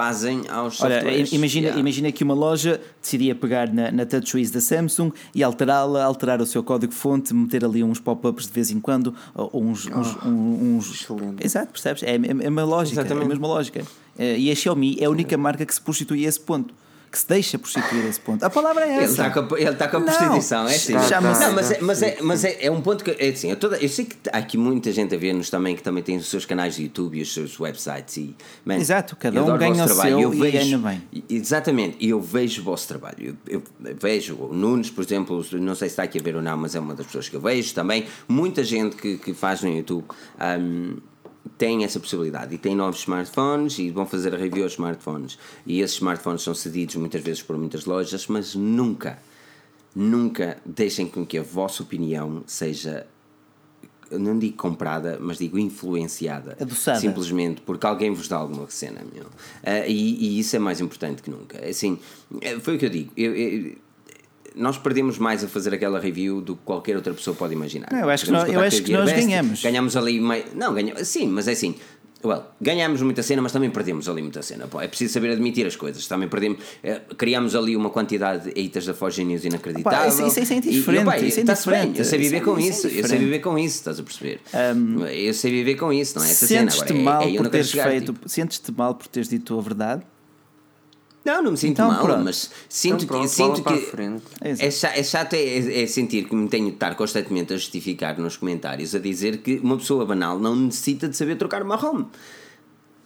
fazem 0.00 0.42
aos 0.50 0.78
Olha, 0.82 0.96
softwares. 1.00 1.32
imagina, 1.32 1.66
Yeah. 1.68 1.80
imagina 1.80 2.12
que 2.12 2.22
uma 2.22 2.34
loja 2.34 2.78
decidia 3.00 3.34
pegar 3.34 3.72
na, 3.72 3.90
na 3.90 4.04
TouchWiz 4.04 4.50
da 4.50 4.60
Samsung 4.60 5.10
e 5.34 5.42
alterá-la, 5.42 6.04
alterar 6.04 6.38
o 6.42 6.44
seu 6.44 6.62
código-fonte, 6.62 7.32
meter 7.32 7.64
ali 7.64 7.82
uns 7.82 7.98
pop-ups 7.98 8.46
de 8.46 8.52
vez 8.52 8.70
em 8.70 8.78
quando, 8.78 9.14
ou 9.34 9.64
uns. 9.64 9.86
uns, 9.86 10.14
um- 10.22 10.76
uns- 10.76 10.90
excelente. 11.00 11.42
Exato, 11.42 11.72
percebes? 11.72 12.02
É, 12.02 12.14
é, 12.16 12.44
é 12.44 12.48
uma 12.50 12.62
lógica, 12.64 13.00
é 13.00 13.02
a 13.02 13.06
Exatamente. 13.06 13.28
mesma 13.30 13.46
lógica. 13.48 13.82
Eh, 14.18 14.38
E 14.38 14.50
a 14.50 14.54
Xiaomi 14.54 14.98
é 15.00 15.06
a 15.06 15.10
única 15.10 15.34
marca 15.38 15.64
que 15.64 15.74
se 15.74 15.80
prostitui 15.80 16.26
a 16.26 16.28
esse 16.28 16.40
ponto. 16.40 16.74
Que 17.16 17.20
se 17.20 17.28
deixa 17.28 17.58
prostituir 17.58 18.04
a 18.04 18.08
esse 18.08 18.20
ponto. 18.20 18.44
A 18.44 18.50
palavra 18.50 18.84
é 18.84 18.96
Ele 18.96 19.04
essa. 19.04 19.12
está 19.12 19.30
com 19.30 19.54
a, 19.54 19.58
ele 19.58 19.70
está 19.70 19.88
com 19.88 19.96
a 19.96 20.00
Não, 20.00 20.06
prostituição, 20.06 20.68
é 20.68 21.20
Não, 21.22 21.52
mas, 21.54 21.70
é, 21.70 21.80
mas, 21.80 22.02
é, 22.02 22.18
mas 22.20 22.44
é, 22.44 22.66
é 22.66 22.70
um 22.70 22.82
ponto 22.82 23.02
que. 23.02 23.10
É 23.18 23.30
assim, 23.30 23.48
eu, 23.48 23.56
toda, 23.56 23.78
eu 23.78 23.88
sei 23.88 24.04
que 24.04 24.16
há 24.30 24.36
aqui 24.36 24.58
muita 24.58 24.92
gente 24.92 25.14
a 25.14 25.18
ver-nos 25.18 25.48
também 25.48 25.74
que 25.74 25.82
também 25.82 26.02
tem 26.02 26.18
os 26.18 26.28
seus 26.28 26.44
canais 26.44 26.76
de 26.76 26.82
YouTube 26.82 27.16
e 27.18 27.22
os 27.22 27.32
seus 27.32 27.58
websites. 27.58 28.18
E, 28.18 28.36
man, 28.66 28.76
Exato, 28.76 29.16
cada 29.16 29.42
um 29.42 29.56
ganha 29.56 29.72
vosso 29.72 29.84
o 29.84 29.86
trabalho, 29.86 30.18
seu 30.18 30.34
eu 30.34 30.46
e 30.46 30.50
ganha 30.50 30.76
bem. 30.76 31.02
Exatamente, 31.30 31.96
e 32.00 32.10
eu 32.10 32.20
vejo 32.20 32.60
o 32.60 32.64
vosso 32.64 32.86
trabalho. 32.86 33.34
Eu, 33.48 33.62
eu 33.80 33.96
vejo 33.98 34.34
o 34.34 34.52
Nunes, 34.52 34.90
por 34.90 35.02
exemplo, 35.02 35.42
não 35.52 35.74
sei 35.74 35.88
se 35.88 35.94
está 35.94 36.02
aqui 36.02 36.18
a 36.18 36.22
ver 36.22 36.36
ou 36.36 36.42
não, 36.42 36.58
mas 36.58 36.74
é 36.74 36.80
uma 36.80 36.94
das 36.94 37.06
pessoas 37.06 37.30
que 37.30 37.36
eu 37.36 37.40
vejo 37.40 37.72
também. 37.72 38.04
Muita 38.28 38.62
gente 38.62 38.94
que, 38.94 39.16
que 39.16 39.32
faz 39.32 39.62
no 39.62 39.70
YouTube. 39.70 40.04
hum, 40.60 40.98
tem 41.58 41.84
essa 41.84 41.98
possibilidade 41.98 42.54
e 42.54 42.58
tem 42.58 42.74
novos 42.74 43.00
smartphones 43.00 43.78
e 43.78 43.90
vão 43.90 44.04
fazer 44.06 44.34
a 44.34 44.38
review 44.38 44.64
aos 44.64 44.72
smartphones 44.72 45.38
e 45.66 45.80
esses 45.80 45.96
smartphones 45.96 46.42
são 46.42 46.54
cedidos 46.54 46.96
muitas 46.96 47.22
vezes 47.22 47.42
por 47.42 47.56
muitas 47.56 47.84
lojas 47.86 48.26
mas 48.26 48.54
nunca 48.54 49.18
nunca 49.94 50.58
deixem 50.66 51.06
com 51.08 51.24
que 51.24 51.38
a 51.38 51.42
vossa 51.42 51.82
opinião 51.82 52.42
seja 52.46 53.06
não 54.08 54.38
digo 54.38 54.56
comprada, 54.56 55.18
mas 55.20 55.38
digo 55.38 55.58
influenciada. 55.58 56.56
Adoçada. 56.60 57.00
Simplesmente 57.00 57.60
porque 57.62 57.84
alguém 57.84 58.12
vos 58.14 58.28
dá 58.28 58.36
alguma 58.36 58.70
cena, 58.70 59.00
meu. 59.12 59.26
Ah, 59.64 59.84
e, 59.84 60.14
e 60.36 60.38
isso 60.38 60.54
é 60.54 60.60
mais 60.60 60.80
importante 60.80 61.20
que 61.22 61.28
nunca. 61.28 61.58
Assim, 61.68 61.98
eh, 62.40 62.56
foi 62.60 62.76
o 62.76 62.78
que 62.78 62.86
eu 62.86 62.90
digo. 62.90 63.12
Eu- 63.16 63.34
eu- 63.34 63.74
nós 64.56 64.78
perdemos 64.78 65.18
mais 65.18 65.44
a 65.44 65.48
fazer 65.48 65.74
aquela 65.74 66.00
review 66.00 66.40
do 66.40 66.56
que 66.56 66.62
qualquer 66.64 66.96
outra 66.96 67.12
pessoa 67.12 67.36
pode 67.36 67.52
imaginar. 67.52 67.88
Não, 67.92 68.00
eu 68.00 68.08
acho 68.10 68.24
que 68.24 68.30
Podemos 68.30 68.48
nós- 68.48 68.56
eu 68.62 68.66
acho 68.66 68.82
que 68.82 68.92
nós 68.92 69.04
Gearbest, 69.08 69.26
ganhamos. 69.28 69.62
Ganhamos 69.62 69.96
ali 69.96 70.20
meio. 70.20 70.44
Não, 70.54 70.72
ganhamos. 70.74 71.06
Sim, 71.06 71.28
mas 71.28 71.46
é 71.46 71.52
assim. 71.52 71.74
Well, 72.24 72.42
ganhamos 72.60 73.02
muita 73.02 73.22
cena, 73.22 73.42
mas 73.42 73.52
também 73.52 73.70
perdemos 73.70 74.08
ali 74.08 74.22
muita 74.22 74.40
cena. 74.42 74.66
Pô, 74.66 74.80
é 74.80 74.88
preciso 74.88 75.12
saber 75.12 75.30
admitir 75.32 75.66
as 75.66 75.76
coisas. 75.76 76.06
Também 76.08 76.26
perdemos. 76.28 76.58
eh, 76.82 77.00
criamos 77.16 77.54
ali 77.54 77.76
uma 77.76 77.90
quantidade 77.90 78.50
de 78.52 78.60
haters 78.60 78.86
da 78.86 78.94
Forge 78.94 79.22
News 79.22 79.44
inacreditável. 79.44 79.98
Pá, 79.98 80.08
isso- 80.08 80.26
isso- 80.26 80.52
é 80.52 80.56
indiferente, 80.56 80.68
E, 80.68 80.96
e, 80.96 81.02
opa, 81.02 81.18
isso 81.18 81.40
é 81.40 81.70
bem, 81.84 81.92
eu 81.96 82.04
sei 82.04 82.18
viver 82.18 82.36
Isso 82.36 82.36
é- 82.36 82.40
com 82.54 82.58
isso 82.58 82.86
é 82.86 82.90
isso. 82.90 82.98
Eu 83.00 83.06
sei 83.08 83.18
viver 83.18 83.38
com 83.40 83.58
isso, 83.58 83.76
estás 83.76 84.00
a 84.00 84.02
perceber? 84.02 84.40
eu 85.12 85.34
sei 85.34 85.50
viver 85.52 85.74
com 85.76 85.92
isso, 85.92 86.18
não 86.18 86.24
é? 86.24 86.30
Essa 86.30 86.46
cena. 86.46 86.70
Sentes-te 86.70 86.92
Agora, 86.92 86.98
é- 86.98 87.02
mal 87.04 87.22
é, 87.22 87.30
eu 87.32 87.36
por 87.42 87.48
teres 87.50 87.70
feito. 87.70 88.12
tipo, 88.14 88.28
Sentes-te 88.28 88.72
mal 88.72 88.94
por 88.94 89.06
teres 89.08 89.28
dito 89.28 89.56
a 89.56 89.62
verdade? 89.62 90.02
Não, 91.26 91.42
não 91.42 91.50
me 91.50 91.56
sinto 91.56 91.72
Então, 91.72 91.88
mal, 91.88 92.02
pronto. 92.04 92.24
mas 92.24 92.50
sinto 92.68 93.04
Então, 93.04 93.06
pronto, 93.18 93.22
que. 93.22 93.28
Sinto 93.28 93.62
que 93.62 94.64
é, 94.64 94.70
cha- 94.70 94.96
é 94.96 95.02
chato 95.02 95.34
é, 95.34 95.82
é 95.82 95.86
sentir 95.86 96.28
que 96.28 96.34
me 96.36 96.48
tenho 96.48 96.66
de 96.68 96.74
estar 96.74 96.94
constantemente 96.94 97.52
a 97.52 97.56
justificar 97.56 98.16
nos 98.18 98.36
comentários, 98.36 98.94
a 98.94 98.98
dizer 99.00 99.38
que 99.38 99.56
uma 99.58 99.76
pessoa 99.76 100.06
banal 100.06 100.38
não 100.38 100.54
necessita 100.54 101.08
de 101.08 101.16
saber 101.16 101.36
trocar 101.36 101.62
uma 101.64 101.74
ROM. 101.76 102.04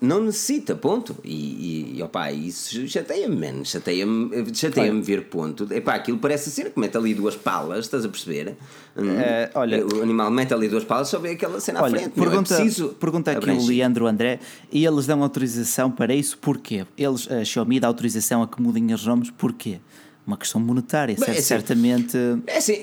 Não 0.01 0.24
necessita, 0.24 0.74
ponto. 0.74 1.14
E, 1.22 1.97
e 1.98 2.02
opá, 2.02 2.32
isso 2.32 2.89
chateia-me, 2.89 3.36
man. 3.36 3.64
Chateia-me 3.64 4.55
chateia 4.55 4.94
ver 5.02 5.24
ponto. 5.24 5.68
Epá, 5.70 5.94
aquilo 5.94 6.16
parece 6.16 6.51
ser 6.51 6.70
que 6.70 6.81
mete 6.81 6.97
ali 6.97 7.12
duas 7.12 7.36
palas, 7.36 7.81
estás 7.85 8.05
a 8.06 8.09
perceber? 8.09 8.56
Hum. 8.97 9.10
Eh, 9.20 9.51
olha- 9.55 9.86
o 9.86 10.02
animal 10.02 10.31
mete 10.31 10.55
ali 10.55 10.68
duas 10.68 10.85
palas, 10.85 11.09
só 11.09 11.18
vê 11.18 11.32
aquela 11.32 11.60
cena 11.60 11.81
à 11.81 11.82
Olha, 11.82 11.98
frente. 11.98 12.12
meu. 12.16 12.27
pergunta, 12.27 12.55
é 12.55 12.56
preciso 12.56 12.89
pergunta 12.98 13.31
aqui 13.31 13.51
o. 13.51 13.66
Leandro 13.66 14.06
André 14.06 14.40
e 14.72 14.86
eles 14.86 15.06
dão 15.06 15.22
autorização 15.22 15.90
para 15.90 16.14
isso 16.14 16.39
porquê? 16.39 16.86
Eles, 16.97 17.31
a 17.31 17.44
Xiaomi 17.44 17.78
dá 17.78 17.86
autorização 17.89 18.43
a 18.43 18.48
que 18.48 18.60
mudem 18.62 18.93
as 18.94 19.05
ROMs 19.06 19.31
porquê? 19.36 19.81
Uma 20.27 20.36
questão 20.39 20.60
monetária, 20.60 21.14
Bem, 21.14 21.28
é 21.28 21.32
assim, 21.32 21.43
certamente. 21.43 22.16
É 22.47 22.56
assim, 22.56 22.82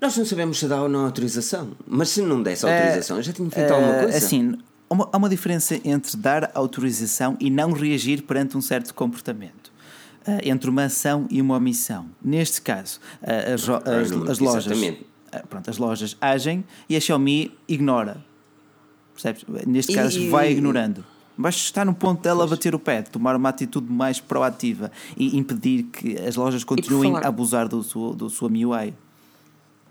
nós 0.00 0.16
não 0.16 0.24
sabemos 0.24 0.58
se 0.58 0.68
dá 0.68 0.80
ou 0.82 0.88
não 0.88 1.04
autorização, 1.04 1.70
mas 1.86 2.10
se 2.10 2.22
não 2.22 2.40
desse 2.42 2.64
É, 2.64 2.76
autorização, 2.78 3.16
eu 3.16 3.22
já 3.24 3.32
tinha 3.32 3.50
feito 3.50 3.72
alguma 3.72 3.92
eh, 3.96 4.02
coisa. 4.04 4.18
Assim, 4.18 4.54
uma, 4.94 5.08
há 5.12 5.16
uma 5.16 5.28
diferença 5.28 5.78
entre 5.84 6.16
dar 6.16 6.50
autorização 6.54 7.36
e 7.40 7.50
não 7.50 7.72
reagir 7.72 8.22
perante 8.22 8.56
um 8.56 8.60
certo 8.62 8.94
comportamento. 8.94 9.72
Eh, 10.26 10.48
entre 10.48 10.70
uma 10.70 10.84
ação 10.84 11.26
e 11.30 11.40
uma 11.42 11.56
omissão. 11.56 12.06
Neste 12.22 12.62
caso, 12.62 12.98
eh, 13.22 13.52
as, 13.52 13.68
as, 13.68 14.12
as 14.30 14.38
lojas. 14.38 14.82
eh, 14.82 15.42
Pronto, 15.50 15.68
as 15.68 15.76
lojas 15.76 16.16
agem 16.20 16.64
e 16.88 16.96
a 16.96 17.00
Xiaomi 17.00 17.52
ignora. 17.68 18.24
Percebes? 19.12 19.44
Neste 19.66 19.92
E- 19.92 19.94
caso, 19.94 20.30
vai 20.30 20.50
ignorando. 20.52 21.04
Basta 21.36 21.60
estar 21.60 21.84
no 21.84 21.92
ponto 21.94 22.22
dela 22.22 22.46
bater 22.46 22.74
o 22.74 22.78
pé, 22.78 23.02
tomar 23.02 23.34
uma 23.36 23.48
atitude 23.48 23.90
mais 23.92 24.20
proativa 24.20 24.90
e 25.16 25.36
impedir 25.36 25.82
que 25.84 26.16
as 26.18 26.36
lojas 26.36 26.62
continuem 26.64 27.10
falar- 27.12 27.24
a 27.26 27.28
abusar 27.28 27.68
do, 27.68 27.82
seu- 27.82 28.14
do 28.14 28.30
sua 28.30 28.48
MIUI. 28.48 28.94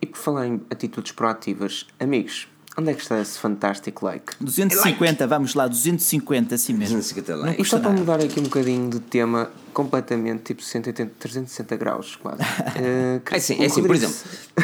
E 0.02 0.06
por 0.06 0.18
falar 0.18 0.48
em 0.48 0.62
atitudes 0.70 1.12
proativas, 1.12 1.86
amigos, 2.00 2.48
onde 2.78 2.90
é 2.92 2.94
que 2.94 3.02
está 3.02 3.20
esse 3.22 3.38
fantástico 3.38 4.06
like? 4.06 4.34
250, 4.42 5.28
vamos 5.28 5.54
lá, 5.54 5.68
250, 5.68 6.56
assim 6.56 6.74
mesmo. 6.74 6.98
250 6.98 7.32
Não 7.36 7.40
likes. 7.42 7.56
E 7.56 7.58
custa 7.60 7.78
só 7.78 7.82
para 7.82 7.90
nada. 7.92 8.00
mudar 8.02 8.24
aqui 8.26 8.40
um 8.40 8.44
bocadinho 8.44 8.90
de 8.90 9.00
tema, 9.00 9.52
completamente 9.74 10.44
tipo 10.44 10.62
180, 10.64 11.12
360 11.20 11.76
graus, 11.78 12.16
quase. 12.16 12.40
Eh, 12.76 13.22
É 13.32 13.36
assim, 13.38 13.62
é 13.62 13.66
assim, 13.66 13.84
por 13.84 13.96
exemplo, 13.96 14.16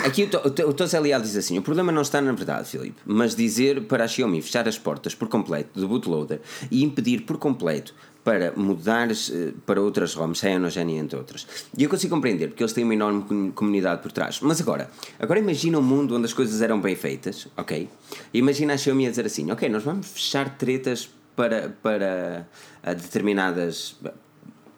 aqui 0.04 0.24
o 0.24 0.30
To- 0.30 0.48
o 0.48 0.50
To- 0.52 0.68
o 0.70 0.74
Tose 0.74 0.98
Leal 1.00 1.22
diz 1.22 1.36
assim: 1.36 1.58
o 1.58 1.62
problema 1.62 1.92
não 1.92 2.02
está 2.02 2.20
na 2.22 2.32
verdade, 2.32 2.70
Filipe, 2.70 3.00
mas 3.06 3.36
dizer 3.36 3.84
para 3.84 4.04
a 4.06 4.08
Xiaomi 4.08 4.42
fechar 4.42 4.68
as 4.68 4.78
portas 4.78 5.14
por 5.14 5.28
completo 5.28 5.80
do 5.80 5.88
bootloader 5.88 6.42
e 6.72 6.84
impedir 6.84 7.22
por 7.22 7.38
completo 7.38 7.94
para 8.30 8.54
mudares 8.56 9.32
eh, 9.34 9.54
para 9.66 9.82
outras 9.82 10.14
ROMs, 10.14 10.40
Cyanogen 10.40 10.90
entre 11.00 11.18
outras. 11.18 11.48
E 11.76 11.84
eu 11.84 11.90
consigo 11.90 12.14
compreender, 12.14 12.50
porque 12.50 12.62
eles 12.62 12.74
têm 12.74 12.84
uma 12.84 12.94
enorme 12.94 13.24
com- 13.24 13.52
comunidade 13.52 14.04
por 14.04 14.12
trás. 14.12 14.40
Mas 14.42 14.62
agora, 14.62 14.86
agora 15.18 15.40
imagina 15.40 15.80
um 15.80 15.82
mundo 15.82 16.16
onde 16.16 16.26
as 16.26 16.34
coisas 16.34 16.62
eram 16.62 16.80
bem 16.80 16.96
feitas, 16.96 17.48
ok? 17.58 17.90
Imagina 18.32 18.74
a 18.74 18.78
Xiaomi 18.78 19.08
a 19.08 19.10
dizer 19.10 19.26
assim: 19.26 19.50
ok, 19.52 19.68
nós 19.68 19.84
vamos 19.84 20.06
fechar 20.08 20.58
tretas 20.58 21.10
para, 21.36 21.70
para 21.82 22.48
ah, 22.84 22.94
determinadas. 22.94 23.96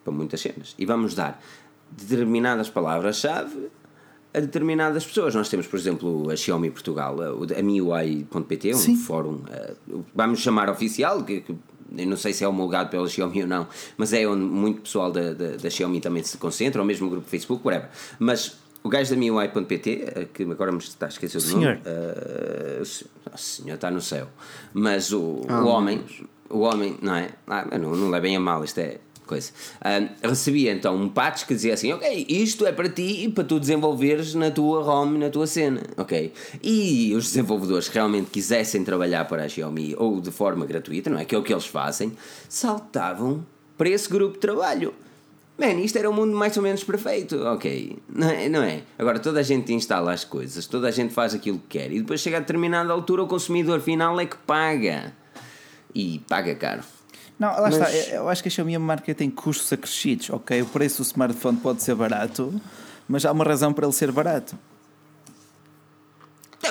para 0.03 0.13
muitas 0.13 0.39
cenas. 0.39 0.73
E 0.79 0.85
vamos 0.85 1.13
dar 1.13 1.43
determinadas 1.91 2.69
palavras-chave 2.69 3.67
a 4.33 4.39
determinadas 4.39 5.05
pessoas. 5.05 5.35
Nós 5.35 5.49
temos, 5.49 5.67
por 5.67 5.77
exemplo, 5.77 6.29
a 6.31 6.35
Xiaomi 6.37 6.71
Portugal, 6.71 7.17
o- 7.17 7.43
a 7.53 7.61
MIUI.pt, 7.61 8.73
um 8.73 8.77
Sim. 8.77 8.95
fórum, 8.95 9.41
eh, 9.51 9.73
vamos 10.15 10.39
chamar 10.39 10.69
oficial, 10.69 11.23
que, 11.25 11.41
que 11.41 11.53
eu 11.97 12.07
não 12.07 12.17
sei 12.17 12.33
se 12.33 12.43
é 12.43 12.47
homologado 12.47 12.89
pela 12.89 13.07
Xiaomi 13.07 13.41
ou 13.43 13.47
não, 13.47 13.67
mas 13.97 14.13
é 14.13 14.25
onde 14.27 14.43
muito 14.43 14.81
pessoal 14.81 15.11
da, 15.11 15.33
da, 15.33 15.57
da 15.57 15.69
Xiaomi 15.69 15.99
também 16.01 16.23
se 16.23 16.37
concentra, 16.37 16.81
ou 16.81 16.85
mesmo 16.87 17.07
o 17.07 17.09
grupo 17.09 17.27
Facebook, 17.29 17.65
whatever. 17.65 17.89
Mas 18.19 18.57
o 18.83 18.89
gajo 18.89 19.11
da 19.11 19.15
MIUI.pt, 19.17 20.03
eh, 20.15 20.27
que 20.33 20.43
agora 20.43 20.71
me 20.71 20.79
está 20.79 21.05
a 21.05 21.09
esquecer 21.09 21.37
do 21.37 21.43
Senhor. 21.43 21.61
nome, 21.75 21.81
eh, 21.85 22.79
o 22.81 22.85
se- 22.85 23.05
o 23.33 23.37
senhor 23.37 23.75
está 23.75 23.91
no 23.91 24.01
céu, 24.01 24.27
mas 24.73 25.11
o, 25.13 25.41
Ah, 25.47 25.61
o 25.63 25.67
homem, 25.67 26.03
o 26.49 26.59
homem, 26.61 26.97
não 27.01 27.15
é? 27.15 27.29
Ah, 27.47 27.77
não, 27.77 27.95
não 27.95 28.09
levem 28.09 28.35
a 28.35 28.39
mal, 28.39 28.63
isto 28.63 28.79
é 28.79 28.97
coisa. 29.31 29.51
Ah, 29.79 30.09
recebia 30.21 30.73
então 30.73 30.95
um 30.95 31.07
patch 31.07 31.45
que 31.45 31.55
dizia 31.55 31.73
assim: 31.73 31.93
Ok, 31.93 32.25
isto 32.27 32.65
é 32.65 32.71
para 32.71 32.89
ti 32.89 33.23
e 33.23 33.29
para 33.29 33.45
tu 33.45 33.59
desenvolveres 33.59 34.35
na 34.35 34.51
tua 34.51 34.83
ROM, 34.83 35.17
na 35.17 35.29
tua 35.29 35.47
cena, 35.47 35.81
ok? 35.97 36.33
E 36.61 37.13
os 37.15 37.25
desenvolvedores 37.25 37.87
que 37.87 37.95
realmente 37.95 38.29
quisessem 38.29 38.83
trabalhar 38.83 39.25
para 39.25 39.45
a 39.45 39.49
Xiaomi 39.49 39.95
ou 39.97 40.19
de 40.19 40.31
forma 40.31 40.65
gratuita, 40.65 41.09
não 41.09 41.17
é? 41.17 41.23
Que 41.23 41.33
é 41.33 41.37
o 41.37 41.43
que 41.43 41.53
eles 41.53 41.65
fazem, 41.65 42.11
saltavam 42.49 43.45
para 43.77 43.89
esse 43.89 44.09
grupo 44.09 44.33
de 44.33 44.39
trabalho. 44.39 44.93
Man, 45.57 45.79
isto 45.79 45.97
era 45.97 46.09
um 46.09 46.13
mundo 46.13 46.35
mais 46.35 46.57
ou 46.57 46.63
menos 46.63 46.83
perfeito, 46.83 47.37
ok? 47.43 47.97
Não 48.09 48.29
é? 48.29 48.49
Não 48.49 48.63
é? 48.63 48.81
Agora 48.97 49.19
toda 49.19 49.39
a 49.39 49.43
gente 49.43 49.71
instala 49.71 50.11
as 50.11 50.25
coisas, 50.25 50.65
toda 50.65 50.87
a 50.87 50.91
gente 50.91 51.13
faz 51.13 51.33
aquilo 51.33 51.59
que 51.59 51.77
quer 51.79 51.91
e 51.91 51.99
depois 51.99 52.19
chega 52.19 52.37
a 52.37 52.39
determinada 52.39 52.91
altura 52.91 53.23
o 53.23 53.27
consumidor 53.27 53.79
final 53.79 54.19
é 54.19 54.25
que 54.25 54.37
paga. 54.37 55.13
E 55.93 56.19
paga 56.27 56.55
caro. 56.55 56.83
Não, 57.41 57.49
lá 57.59 57.71
Mas- 57.71 57.73
está. 57.73 58.15
Eu 58.15 58.29
acho 58.29 58.43
que 58.43 58.49
a 58.49 58.51
Xiaomi 58.51 58.75
é 58.75 58.77
uma 58.77 58.85
marca 58.85 59.03
que 59.03 59.15
tem 59.15 59.27
custos 59.27 59.73
acrescidos, 59.73 60.29
ok? 60.29 60.61
O 60.61 60.65
preço 60.67 60.97
do 61.01 61.05
smartphone 61.07 61.57
pode 61.57 61.81
ser 61.81 61.95
barato, 61.95 62.53
mas 63.09 63.25
há 63.25 63.31
uma 63.31 63.43
razão 63.43 63.73
para 63.73 63.83
ele 63.87 63.95
ser 63.95 64.11
barato. 64.11 64.55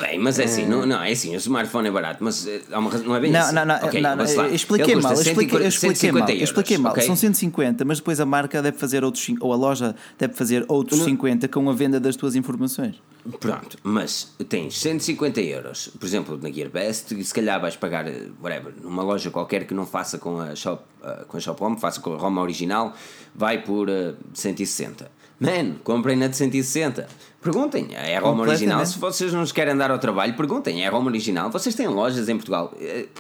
Bem, 0.01 0.19
mas 0.19 0.39
é 0.39 0.45
assim, 0.45 0.67
não, 0.67 0.87
não, 0.87 1.03
é 1.03 1.11
assim, 1.13 1.35
o 1.35 1.39
smartphone 1.39 1.89
é 1.89 1.91
barato, 1.91 2.25
mas 2.25 2.47
eh, 2.47 2.63
há 2.73 2.79
uma 2.79 2.91
razão- 2.91 3.07
não 3.09 3.17
é 3.17 3.21
bem 3.21 3.31
Não, 3.31 3.41
assim. 3.41 3.55
não, 3.55 3.67
não, 3.67 3.75
Ok, 3.77 4.01
não, 4.01 4.17
não, 4.17 4.25
eu 4.25 4.55
expliquei 4.55 4.95
mal, 4.97 5.13
eu 5.15 5.21
expliquei, 5.21 5.67
eu 5.67 5.71
140, 5.71 5.71
expliquei 5.71 6.13
mal, 6.13 6.27
150 6.27 6.33
eu 6.33 6.45
expliquei 6.45 6.77
euros, 6.77 6.83
mal. 6.85 6.93
ok? 6.93 7.03
São 7.07 7.17
150, 7.17 7.85
mas 7.85 7.99
depois 7.99 8.19
a 8.21 8.27
marca 8.27 8.63
deve 8.63 8.79
fazer 8.79 9.05
outros, 9.05 9.27
ou 9.41 9.53
a 9.53 9.57
loja 9.57 9.95
deve 10.19 10.35
fazer 10.35 10.65
outros 10.69 10.99
Não- 11.01 11.07
50 11.07 11.49
com 11.49 11.69
a 11.69 11.73
venda 11.73 12.01
das 12.01 12.17
tuas 12.17 12.35
informações. 12.35 12.97
Pronto, 13.39 13.77
mas 13.83 14.33
tens 14.49 14.79
150 14.81 15.41
euros, 15.43 15.89
por 16.01 16.07
exemplo, 16.07 16.39
na 16.43 16.51
GearBest, 16.51 17.13
e 17.15 17.23
se 17.23 17.35
calhar 17.35 17.61
vais 17.61 17.77
pagar, 17.77 18.07
whatever, 18.43 18.73
numa 18.83 19.03
loja 19.03 19.31
qualquer 19.31 19.67
que 19.67 19.75
não 19.75 19.85
faça 19.85 20.17
com 20.19 20.41
a 20.41 20.55
Shop, 20.55 20.83
com 21.29 21.37
a 21.37 21.41
Shop 21.41 21.63
Home, 21.63 21.79
faça 21.79 22.01
com 22.01 22.15
a 22.15 22.17
Roma 22.17 22.41
original, 22.41 22.95
vai 23.35 23.63
por 23.63 23.91
uh, 23.91 24.17
160. 24.33 25.11
Man, 25.41 25.77
comprem 25.83 26.17
na 26.17 26.27
de 26.27 26.37
160. 26.37 27.09
Perguntem, 27.41 27.89
é 27.93 28.15
a 28.15 28.21
Roma 28.21 28.43
original. 28.43 28.85
Se 28.85 28.99
vocês 28.99 29.33
não 29.33 29.41
nos 29.41 29.53
querem 29.53 29.75
dar 29.75 29.91
ao 29.91 29.99
trabalho, 29.99 30.37
perguntem, 30.37 30.85
é 30.85 30.87
a 30.87 30.91
Roma 30.91 31.11
original. 31.11 31.51
Vocês 31.51 31.75
têm 31.75 31.89
lojas 31.89 32.29
em 32.29 32.37
Portugal. 32.37 32.75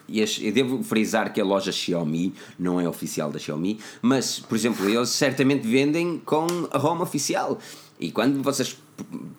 E 0.06 0.20
eu 0.20 0.52
devo 0.52 0.82
frisar 0.82 1.32
que 1.32 1.40
a 1.40 1.44
loja 1.44 1.72
Xiaomi 1.72 2.34
não 2.58 2.78
é 2.78 2.86
oficial 2.86 3.32
da 3.32 3.38
Xiaomi, 3.38 3.80
mas, 4.02 4.38
por 4.38 4.54
exemplo, 4.54 4.86
eles 4.86 5.08
certamente 5.08 5.66
vendem 5.66 6.20
com 6.22 6.46
a 6.70 6.76
Roma 6.76 7.04
oficial. 7.04 7.58
E 7.98 8.12
quando 8.12 8.42
vocês 8.42 8.78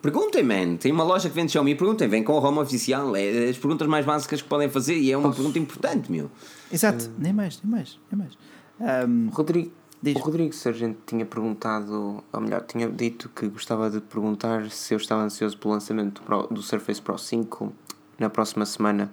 perguntem, 0.01 0.41
man, 0.41 0.77
tem 0.77 0.91
uma 0.91 1.03
loja 1.03 1.29
que 1.29 1.35
vende 1.35 1.51
Xiaomi, 1.51 1.75
perguntem, 1.75 2.07
vem 2.07 2.23
com 2.23 2.35
a 2.35 2.39
Roma 2.39 2.63
oficial. 2.63 3.15
É 3.15 3.49
as 3.49 3.57
perguntas 3.57 3.87
mais 3.87 4.03
básicas 4.03 4.41
que 4.41 4.47
podem 4.47 4.69
fazer 4.69 4.95
e 4.97 5.11
é 5.11 5.17
uma 5.17 5.31
pergunta 5.31 5.59
importante, 5.59 6.11
meu. 6.11 6.31
Exato, 6.71 7.05
uh, 7.05 7.11
nem 7.19 7.31
mais, 7.31 7.61
nem 7.63 7.71
mais, 7.71 7.99
nem 8.11 8.19
mais. 8.19 9.07
Um, 9.07 9.29
Rodrigo, 9.29 9.71
Diz. 10.01 10.15
O 10.15 10.19
Rodrigo 10.19 10.53
Sargento 10.53 10.99
tinha 11.05 11.25
perguntado, 11.25 12.23
ou 12.33 12.41
melhor, 12.41 12.61
tinha 12.61 12.89
dito 12.89 13.29
que 13.29 13.47
gostava 13.47 13.89
de 13.89 14.01
perguntar 14.01 14.71
se 14.71 14.95
eu 14.95 14.97
estava 14.97 15.21
ansioso 15.21 15.57
pelo 15.57 15.75
lançamento 15.75 16.21
do, 16.21 16.25
Pro, 16.25 16.47
do 16.47 16.61
Surface 16.61 16.99
Pro 16.99 17.17
5 17.17 17.71
na 18.17 18.29
próxima 18.29 18.65
semana 18.65 19.11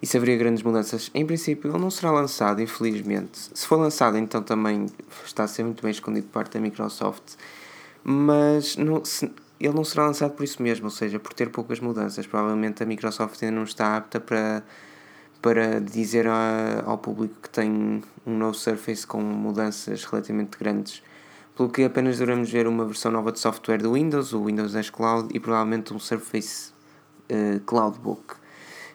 e 0.00 0.06
se 0.06 0.16
haveria 0.16 0.36
grandes 0.36 0.62
mudanças. 0.62 1.10
Em 1.14 1.24
princípio, 1.24 1.70
ele 1.70 1.78
não 1.78 1.90
será 1.90 2.10
lançado, 2.10 2.60
infelizmente. 2.60 3.50
Se 3.54 3.66
for 3.66 3.76
lançado, 3.76 4.16
então 4.16 4.42
também 4.42 4.86
está 5.24 5.44
a 5.44 5.48
ser 5.48 5.64
muito 5.64 5.82
bem 5.82 5.90
escondido 5.90 6.26
por 6.26 6.34
parte 6.34 6.54
da 6.54 6.60
Microsoft, 6.60 7.34
mas 8.04 8.76
não, 8.76 9.04
se, 9.04 9.30
ele 9.60 9.74
não 9.74 9.84
será 9.84 10.06
lançado 10.06 10.32
por 10.32 10.42
isso 10.42 10.60
mesmo, 10.60 10.86
ou 10.86 10.90
seja, 10.90 11.20
por 11.20 11.32
ter 11.32 11.50
poucas 11.50 11.78
mudanças. 11.78 12.26
Provavelmente 12.26 12.82
a 12.82 12.86
Microsoft 12.86 13.40
ainda 13.42 13.56
não 13.56 13.62
está 13.64 13.96
apta 13.96 14.18
para 14.18 14.62
para 15.42 15.80
dizer 15.80 16.28
a, 16.28 16.84
ao 16.86 16.96
público 16.96 17.34
que 17.42 17.50
tem 17.50 18.00
um 18.24 18.38
novo 18.38 18.54
Surface 18.54 19.04
com 19.04 19.20
mudanças 19.20 20.04
relativamente 20.04 20.56
grandes. 20.56 21.02
Pelo 21.56 21.68
que 21.68 21.82
apenas 21.82 22.16
devemos 22.16 22.48
ver 22.48 22.68
uma 22.68 22.84
versão 22.86 23.10
nova 23.10 23.32
de 23.32 23.40
software 23.40 23.78
do 23.78 23.92
Windows, 23.92 24.32
o 24.32 24.44
Windows 24.44 24.72
10 24.72 24.90
Cloud 24.90 25.28
e 25.34 25.40
provavelmente 25.40 25.92
um 25.92 25.98
Surface 25.98 26.70
uh, 27.28 27.60
Cloudbook. 27.66 28.36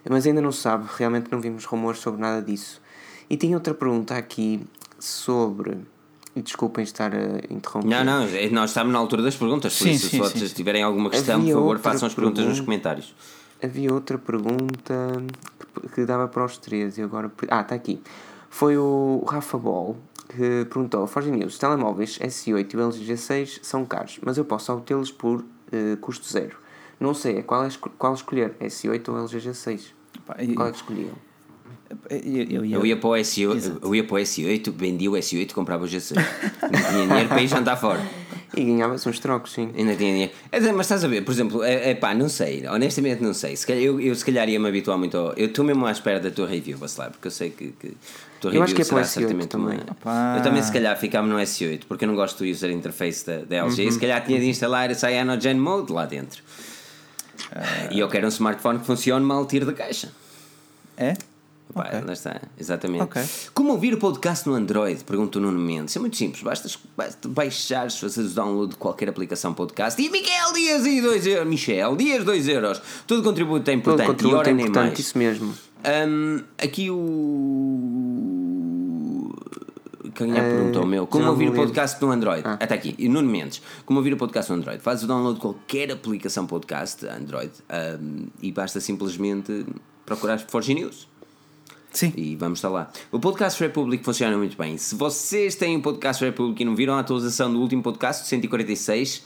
Mas 0.10 0.26
ainda 0.26 0.42
não 0.42 0.54
se 0.54 0.62
sabe, 0.62 0.88
realmente 0.96 1.30
não 1.30 1.42
vimos 1.42 1.66
rumores 1.66 2.00
sobre 2.00 2.22
nada 2.22 2.42
disso. 2.42 2.82
E 3.30 3.36
tinha 3.36 3.58
outra 3.58 3.74
pergunta 3.74 4.16
aqui 4.16 4.62
sobre. 4.98 5.78
E 6.34 6.42
desculpem 6.42 6.84
estar 6.84 7.14
a 7.14 7.54
interromper. 7.54 7.90
Não, 7.90 8.04
não, 8.06 8.24
é, 8.24 8.50
nós 8.50 8.70
estamos 8.70 8.94
na 8.94 9.00
altura 9.00 9.22
das 9.22 9.36
perguntas, 9.36 9.78
por 9.78 9.84
sim, 9.84 9.92
isso, 9.92 10.06
sim, 10.08 10.12
se 10.12 10.18
vocês 10.20 10.54
tiverem 10.54 10.82
alguma 10.82 11.10
questão, 11.10 11.40
Havia 11.40 11.54
por 11.54 11.60
favor, 11.60 11.80
façam 11.80 12.08
as 12.08 12.14
perguntas 12.14 12.38
pergunta... 12.38 12.58
nos 12.58 12.66
comentários. 12.66 13.16
Havia 13.62 13.92
outra 13.92 14.18
pergunta 14.20 15.12
que 15.94 16.06
dava 16.06 16.28
para 16.28 16.46
os 16.46 16.58
três 16.58 16.98
e 16.98 17.02
agora. 17.02 17.32
Ah, 17.50 17.62
está 17.62 17.76
aqui. 17.76 18.02
Foi 18.50 18.78
o 18.78 19.24
Rafa 19.28 19.58
Ball 19.58 19.96
que 20.30 20.66
perguntou: 20.66 21.06
Forge 21.08 21.32
News, 21.32 21.54
os 21.54 21.60
telemóveis 21.60 22.20
S8 22.20 22.74
e 22.74 22.78
o 22.78 22.82
LG 22.82 23.14
G6 23.14 23.60
são 23.62 23.86
caros, 23.86 24.20
mas 24.24 24.38
eu 24.38 24.46
posso 24.46 24.72
obtê-los 24.74 25.12
por 25.12 25.40
uh, 25.40 25.98
custo 26.02 26.28
zero. 26.28 26.58
Não 27.00 27.14
sei, 27.14 27.38
é 27.38 27.42
qual, 27.44 27.64
é, 27.64 27.70
qual 27.98 28.14
escolher, 28.14 28.56
S8 28.60 29.10
ou 29.10 29.18
LG 29.20 29.50
G6? 29.50 29.94
Qual 30.56 30.68
é 30.68 30.72
que 30.72 30.78
escolhiam? 30.78 31.27
Eu, 32.10 32.20
eu, 32.20 32.66
ia... 32.66 32.76
eu, 32.76 32.86
ia 32.86 32.98
para 32.98 33.10
o 33.10 33.14
S8, 33.14 33.80
eu 33.82 33.96
ia 33.96 34.04
para 34.04 34.16
o 34.16 34.20
S8, 34.20 34.72
vendia 34.72 35.10
o 35.10 35.14
S8 35.14 35.50
e 35.50 35.54
comprava 35.54 35.86
o 35.86 35.88
G6. 35.88 36.16
Não 36.62 36.90
tinha 36.90 37.08
dinheiro 37.08 37.30
para 37.30 37.42
ir 37.42 37.48
jantar 37.48 37.78
fora. 37.78 38.02
E 38.56 38.64
ganhava-se 38.64 39.08
uns 39.08 39.20
trocos, 39.20 39.52
sim. 39.52 39.72
Ainda 39.78 39.96
tinha 39.96 40.12
dinheiro. 40.12 40.32
É, 40.52 40.60
mas 40.72 40.86
estás 40.86 41.04
a 41.04 41.08
ver, 41.08 41.24
por 41.24 41.32
exemplo, 41.32 41.64
é, 41.64 41.92
é 41.92 41.96
pá, 41.96 42.14
não 42.14 42.30
sei, 42.30 42.66
honestamente 42.68 43.22
não 43.22 43.34
sei. 43.34 43.56
Se 43.56 43.68
calhar, 43.68 43.84
eu, 43.84 44.00
eu 44.00 44.16
se 44.16 44.26
calhar 44.26 44.48
ia 44.48 44.60
me 44.60 44.68
habituar 44.68 44.98
muito 44.98 45.18
ao. 45.18 45.34
Eu 45.34 45.48
estou 45.48 45.64
mesmo 45.64 45.86
à 45.86 45.92
espera 45.92 46.20
da 46.20 46.32
tua 46.32 46.48
review, 46.48 46.78
Bacelar, 46.78 47.12
porque 47.12 47.28
eu 47.28 47.32
sei 47.32 47.50
que. 47.50 47.74
que 47.74 47.94
tua 48.40 48.54
eu 48.54 48.64
acho 48.64 48.74
que 48.74 48.82
é 48.82 48.86
para 48.86 48.98
o 48.98 49.00
S8 49.00 49.48
também. 49.48 49.80
Uma... 50.04 50.38
Eu 50.38 50.44
também, 50.44 50.64
se 50.64 50.72
calhar, 50.72 50.98
ficava 50.98 51.28
no 51.28 51.36
S8, 51.36 51.82
porque 51.88 52.06
eu 52.06 52.08
não 52.08 52.16
gosto 52.16 52.44
do 52.44 52.50
user 52.50 52.72
interface 52.72 53.26
da, 53.26 53.38
da 53.40 53.56
LG. 53.58 53.82
Uhum. 53.82 53.90
E 53.90 53.92
se 53.92 54.00
calhar 54.00 54.26
tinha 54.26 54.40
de 54.40 54.48
instalar 54.48 54.90
esse 54.90 55.02
Cyanogen 55.02 55.56
Mode 55.56 55.92
lá 55.92 56.06
dentro. 56.06 56.42
Uh... 57.52 57.92
E 57.94 58.00
eu 58.00 58.08
quero 58.08 58.26
um 58.26 58.30
smartphone 58.30 58.80
que 58.80 58.86
funcione 58.86 59.26
mal 59.26 59.46
tiro 59.46 59.66
da 59.66 59.74
caixa. 59.74 60.12
É? 60.96 61.14
Pá, 61.74 61.88
okay. 61.88 62.02
lá 62.02 62.14
está, 62.14 62.42
exatamente. 62.58 63.04
Okay. 63.04 63.24
Como 63.54 63.72
ouvir 63.72 63.94
o 63.94 63.98
podcast 63.98 64.48
no 64.48 64.56
Android? 64.56 65.04
Pergunta 65.04 65.38
o 65.38 65.42
Nuno 65.42 65.60
Mendes. 65.60 65.96
É 65.96 66.00
muito 66.00 66.16
simples, 66.18 66.42
basta, 66.42 66.70
basta 66.96 67.28
baixar, 67.28 67.92
fazer 67.92 68.22
o 68.22 68.30
download 68.30 68.72
de 68.72 68.78
qualquer 68.78 69.10
aplicação 69.10 69.54
podcast. 69.54 70.02
E 70.02 70.10
Miguel 70.10 70.54
Dias 70.54 70.86
e 70.86 71.02
2 71.02 71.28
euros. 71.28 71.48
Michel 71.48 71.96
Dias 71.96 72.24
2 72.24 72.48
euros. 72.48 72.82
Todo 73.06 73.22
contributo 73.22 73.70
é 73.70 73.74
importante. 73.74 74.08
Todo 74.08 74.16
contributo 74.16 74.50
é 74.50 74.52
importante, 74.54 74.88
mais. 74.88 75.00
isso 75.00 75.18
mesmo. 75.18 75.54
Um, 75.86 76.44
aqui 76.58 76.90
o. 76.90 78.08
Quem 80.16 80.32
é 80.36 80.42
perguntou 80.42 80.86
meu? 80.86 81.06
Como 81.06 81.28
ouvir 81.28 81.50
o 81.50 81.54
podcast 81.54 82.02
no 82.02 82.10
Android? 82.10 82.42
Ah. 82.44 82.54
Até 82.54 82.74
aqui, 82.74 82.96
e 82.98 83.08
Nuno 83.08 83.30
Mendes. 83.30 83.62
Como 83.86 84.00
ouvir 84.00 84.14
o 84.14 84.18
podcast 84.18 84.52
no 84.52 84.58
Android? 84.58 84.82
Faz 84.82 85.04
o 85.04 85.08
download 85.08 85.36
de 85.36 85.42
qualquer 85.42 85.92
aplicação 85.92 86.48
podcast 86.48 87.06
Android 87.06 87.52
um, 88.02 88.26
e 88.42 88.52
basta 88.52 88.80
simplesmente 88.80 89.64
procurar 90.06 90.40
Forge 90.40 90.74
News 90.74 91.08
Sim. 91.98 92.14
E 92.16 92.36
vamos 92.36 92.60
estar 92.60 92.70
lá. 92.70 92.92
O 93.12 93.20
Podcast 93.20 93.60
Republic 93.60 94.04
funciona 94.04 94.38
muito 94.38 94.56
bem. 94.56 94.78
Se 94.78 94.94
vocês 94.94 95.56
têm 95.56 95.76
um 95.76 95.82
Podcast 95.82 96.24
Republic 96.24 96.62
e 96.62 96.64
não 96.64 96.76
viram 96.76 96.94
a 96.94 97.00
atualização 97.00 97.52
do 97.52 97.60
último 97.60 97.82
podcast, 97.82 98.28
146, 98.28 99.24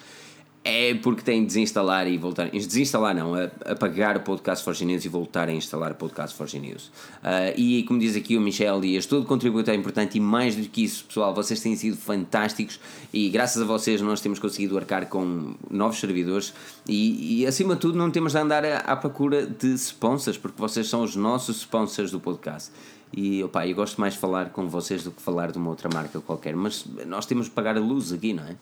é 0.63 0.93
porque 0.93 1.23
têm 1.23 1.41
de 1.41 1.47
desinstalar 1.47 2.07
e 2.07 2.17
voltar. 2.17 2.49
Desinstalar 2.49 3.15
não, 3.15 3.33
apagar 3.65 4.15
o 4.17 4.19
podcast 4.19 4.63
Forge 4.63 4.85
News 4.85 5.03
e 5.05 5.09
voltar 5.09 5.49
a 5.49 5.51
instalar 5.51 5.91
o 5.91 5.95
podcast 5.95 6.35
Forge 6.35 6.59
News. 6.59 6.87
Uh, 6.87 7.57
e 7.57 7.83
como 7.83 7.99
diz 7.99 8.15
aqui 8.15 8.37
o 8.37 8.41
Michel 8.41 8.79
Dias, 8.79 9.07
todo 9.07 9.25
contributo 9.25 9.71
é 9.71 9.75
importante 9.75 10.17
e 10.17 10.19
mais 10.19 10.55
do 10.55 10.63
que 10.67 10.83
isso, 10.83 11.05
pessoal, 11.05 11.33
vocês 11.33 11.59
têm 11.59 11.75
sido 11.75 11.97
fantásticos 11.97 12.79
e 13.11 13.29
graças 13.29 13.61
a 13.61 13.65
vocês 13.65 14.01
nós 14.01 14.21
temos 14.21 14.37
conseguido 14.37 14.77
arcar 14.77 15.07
com 15.07 15.55
novos 15.69 15.99
servidores 15.99 16.53
e, 16.87 17.41
e 17.41 17.47
acima 17.47 17.73
de 17.73 17.81
tudo 17.81 17.97
não 17.97 18.11
temos 18.11 18.33
de 18.33 18.37
andar 18.37 18.63
à, 18.63 18.77
à 18.77 18.95
procura 18.95 19.47
de 19.47 19.73
sponsors, 19.73 20.37
porque 20.37 20.61
vocês 20.61 20.87
são 20.87 21.01
os 21.01 21.15
nossos 21.15 21.57
sponsors 21.57 22.11
do 22.11 22.19
podcast. 22.19 22.71
E 23.13 23.43
opa, 23.43 23.67
eu 23.67 23.75
gosto 23.75 23.99
mais 23.99 24.13
de 24.13 24.19
falar 24.19 24.51
com 24.51 24.69
vocês 24.69 25.03
do 25.03 25.11
que 25.11 25.21
falar 25.21 25.51
de 25.51 25.57
uma 25.57 25.69
outra 25.69 25.89
marca 25.91 26.21
qualquer, 26.21 26.55
mas 26.55 26.85
nós 27.05 27.25
temos 27.25 27.47
de 27.47 27.51
pagar 27.51 27.75
a 27.75 27.79
luz 27.79 28.13
aqui, 28.13 28.31
não 28.31 28.43
é? 28.43 28.55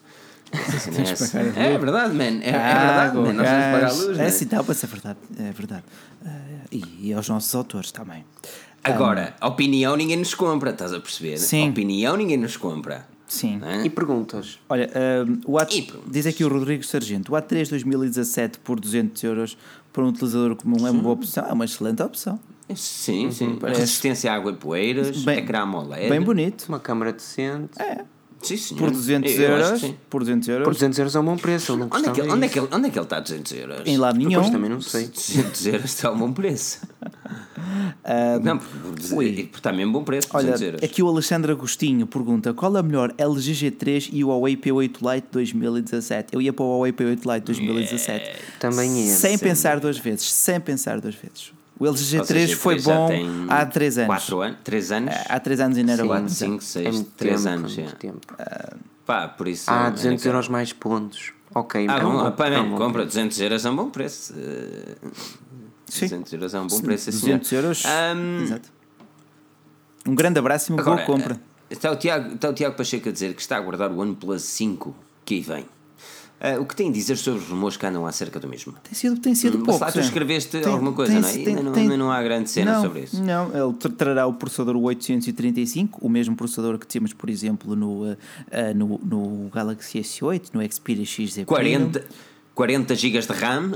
É, 1.55 1.73
é 1.73 1.77
verdade, 1.77 2.15
man. 2.15 2.41
É, 2.41 2.49
é 2.49 2.51
verdade, 2.51 3.17
man. 3.17 3.33
Nós 3.33 3.47
temos 3.47 3.65
pagar 3.71 3.89
a 3.89 3.93
luz. 3.93 4.19
É 4.19 4.25
assim, 4.25 4.45
tá, 4.45 4.57
é 4.57 4.87
verdade. 4.87 5.19
É 5.37 5.51
verdade. 5.51 5.83
Uh, 6.21 6.29
e, 6.71 6.83
e 7.09 7.13
aos 7.13 7.29
nossos 7.29 7.53
autores 7.53 7.91
também. 7.91 8.25
Agora, 8.83 9.35
um, 9.41 9.47
opinião 9.47 9.95
ninguém 9.95 10.17
nos 10.17 10.33
compra, 10.33 10.71
estás 10.71 10.93
a 10.93 10.99
perceber? 10.99 11.37
Sim. 11.37 11.69
Opinião 11.69 12.17
ninguém 12.17 12.37
nos 12.37 12.57
compra. 12.57 13.05
Sim. 13.27 13.61
É? 13.63 13.85
E 13.85 13.89
perguntas? 13.89 14.59
Olha, 14.67 14.89
um, 15.27 15.53
o 15.53 15.59
at, 15.59 15.71
diz 16.07 16.25
aqui 16.25 16.43
o 16.43 16.49
Rodrigo 16.49 16.83
Sargento: 16.83 17.33
o 17.33 17.35
A3 17.35 17.69
2017 17.69 18.59
por 18.59 18.79
200 18.79 19.23
euros 19.23 19.57
para 19.93 20.03
um 20.03 20.07
utilizador 20.07 20.55
comum 20.55 20.87
é 20.87 20.91
uma 20.91 21.01
boa 21.01 21.13
opção, 21.13 21.45
é 21.45 21.53
uma 21.53 21.65
excelente 21.65 22.01
opção. 22.01 22.39
Sim, 22.75 23.31
sim. 23.31 23.55
Parece... 23.59 23.81
Resistência 23.81 24.31
a 24.31 24.35
água 24.35 24.51
e 24.51 24.55
poeiras, 24.55 25.23
bem, 25.23 25.39
ecrã 25.39 25.61
AMOLED. 25.61 26.09
Bem 26.09 26.21
bonito. 26.21 26.65
Uma 26.69 26.79
câmara 26.79 27.11
decente. 27.11 27.79
É. 27.79 28.03
Sim, 28.41 28.57
sim. 28.57 28.75
Por 28.75 28.89
200 28.89 29.31
euros. 29.39 29.95
Por 30.09 30.21
200 30.21 30.47
euros. 30.47 30.63
Por 30.63 30.73
200 30.73 30.99
euros 30.99 31.15
é 31.15 31.19
um 31.19 31.25
bom 31.25 31.37
preço. 31.37 31.75
Não 31.75 31.89
onde, 31.91 32.07
é 32.07 32.11
que, 32.11 32.21
onde, 32.21 32.45
é 32.45 32.49
que 32.49 32.59
ele, 32.59 32.67
onde 32.71 32.87
é 32.87 32.89
que 32.89 32.97
ele 32.97 33.05
está 33.05 33.17
a 33.17 33.19
200 33.19 33.51
euros? 33.51 33.81
Em 33.85 33.97
lado 33.97 34.17
nenhum. 34.17 34.29
Depois 34.29 34.49
também 34.49 34.69
não 34.69 34.81
sei. 34.81 35.07
200 35.07 35.65
euros 35.67 35.85
está 35.85 36.09
a 36.09 36.11
um 36.11 36.17
bom 36.17 36.31
preço. 36.31 36.79
uh, 37.03 38.39
não, 38.43 38.57
porque, 38.57 39.49
está 39.53 39.73
mesmo 39.73 39.93
bom 39.93 40.03
preço. 40.03 40.27
Olha, 40.33 40.55
euros. 40.63 40.81
aqui 40.81 41.03
o 41.03 41.07
Alexandre 41.07 41.51
Agostinho 41.51 42.07
pergunta: 42.07 42.53
qual 42.53 42.75
é 42.77 42.81
melhor, 42.81 43.13
LG 43.17 43.71
G3 43.71 44.09
e 44.13 44.23
o 44.23 44.29
Huawei 44.29 44.55
P8 44.55 45.13
Lite 45.13 45.27
2017? 45.31 46.33
Eu 46.33 46.41
ia 46.41 46.53
para 46.53 46.63
o 46.63 46.69
Huawei 46.69 46.93
P8 46.93 47.33
Lite 47.33 47.45
2017. 47.45 48.23
Yeah. 48.23 48.39
Também 48.59 49.05
ia. 49.05 49.13
Sem 49.13 49.37
pensar 49.37 49.79
duas 49.79 49.97
vezes. 49.97 50.31
Sem 50.31 50.59
pensar 50.59 51.01
duas 51.01 51.15
vezes. 51.15 51.58
O 51.79 51.87
LG 51.87 52.19
G3 52.19 52.55
foi 52.55 52.81
bom 52.81 53.07
há 53.47 53.65
3 53.65 53.99
anos. 53.99 54.07
4 54.07 54.41
anos? 54.41 54.57
3 54.65 54.91
anos? 54.91 55.15
Há 55.29 55.39
3 55.39 55.59
anos 55.61 55.77
ainda 55.77 55.91
era 55.93 56.05
4, 56.05 56.29
5, 56.29 56.63
6, 56.63 57.05
3 57.15 57.45
anos. 57.45 57.77
É. 57.77 57.83
Tempo. 57.83 58.33
Uh, 58.33 58.77
pá, 59.05 59.29
por 59.29 59.47
isso. 59.47 59.71
Ah, 59.71 59.89
200 59.89 60.25
é 60.25 60.29
euros 60.29 60.49
mais 60.49 60.73
pontos. 60.73 61.31
Ok, 61.55 61.87
ah, 61.89 61.97
é 61.97 62.01
bom, 62.01 62.11
bom, 62.11 62.31
pá, 62.31 62.47
é 62.47 62.59
um 62.59 62.75
compra 62.75 63.05
200 63.05 63.39
euros 63.39 63.65
é 63.65 63.69
um 63.69 63.75
bom 63.77 63.89
preço. 63.89 64.33
Uh, 64.33 65.09
Sim. 65.85 66.05
200 66.05 66.33
euros 66.33 66.53
é 66.53 66.59
um 66.59 66.67
bom 66.67 66.81
preço. 66.81 67.11
200 67.11 67.47
assim, 67.47 67.55
euros. 67.55 67.83
Um, 67.85 68.43
exato. 68.43 68.69
Um 70.05 70.15
grande 70.15 70.39
abraço 70.39 70.71
e 70.71 70.73
uma 70.73 70.81
agora, 70.81 70.97
boa 70.97 71.05
compra. 71.05 71.41
Está 71.69 71.91
o, 71.91 71.95
Tiago, 71.95 72.35
está 72.35 72.49
o 72.49 72.53
Tiago 72.53 72.75
Pacheco 72.75 73.07
a 73.07 73.11
dizer 73.11 73.33
que 73.33 73.41
está 73.41 73.55
a 73.55 73.59
aguardar 73.59 73.91
o 73.91 73.99
OnePlus 73.99 74.41
5 74.41 74.95
que 75.23 75.35
aí 75.35 75.41
vem. 75.41 75.65
Uh, 76.39 76.61
o 76.61 76.65
que 76.65 76.73
tem 76.73 76.89
a 76.89 76.91
dizer 76.91 77.17
sobre 77.17 77.41
os 77.41 77.49
rumores 77.49 77.75
que 77.75 77.85
andam 77.85 78.05
acerca 78.05 78.39
do 78.39 78.47
mesmo? 78.47 78.73
Tem 78.81 78.93
sido, 78.93 79.19
tem 79.19 79.35
sido 79.35 79.57
hum, 79.57 79.63
pouco. 79.63 79.83
Lá 79.83 79.91
tu 79.91 79.99
escreveste 79.99 80.61
tem, 80.61 80.71
alguma 80.71 80.93
coisa, 80.93 81.11
tem, 81.11 81.21
não 81.21 81.29
é? 81.29 81.33
Tem, 81.33 81.47
ainda, 81.47 81.63
não, 81.63 81.73
ainda 81.73 81.97
não 81.97 82.11
há 82.11 82.23
grande 82.23 82.49
cena 82.49 82.73
não, 82.75 82.81
sobre 82.81 83.01
isso. 83.01 83.21
Não, 83.21 83.47
ele 83.47 83.73
trará 83.97 84.25
o 84.25 84.33
processador 84.33 84.77
835, 84.77 85.99
o 86.01 86.09
mesmo 86.09 86.37
processador 86.37 86.79
que 86.79 86.87
temos, 86.87 87.11
por 87.11 87.29
exemplo, 87.29 87.75
no, 87.75 88.13
uh, 88.13 88.17
no, 88.73 88.99
no 89.03 89.49
Galaxy 89.49 89.99
S8, 89.99 90.51
no 90.53 90.71
Xperia 90.71 91.05
XZ. 91.05 91.43
40, 91.45 92.05
40 92.59 92.93
GB 92.93 93.19
de 93.21 93.31
RAM? 93.31 93.71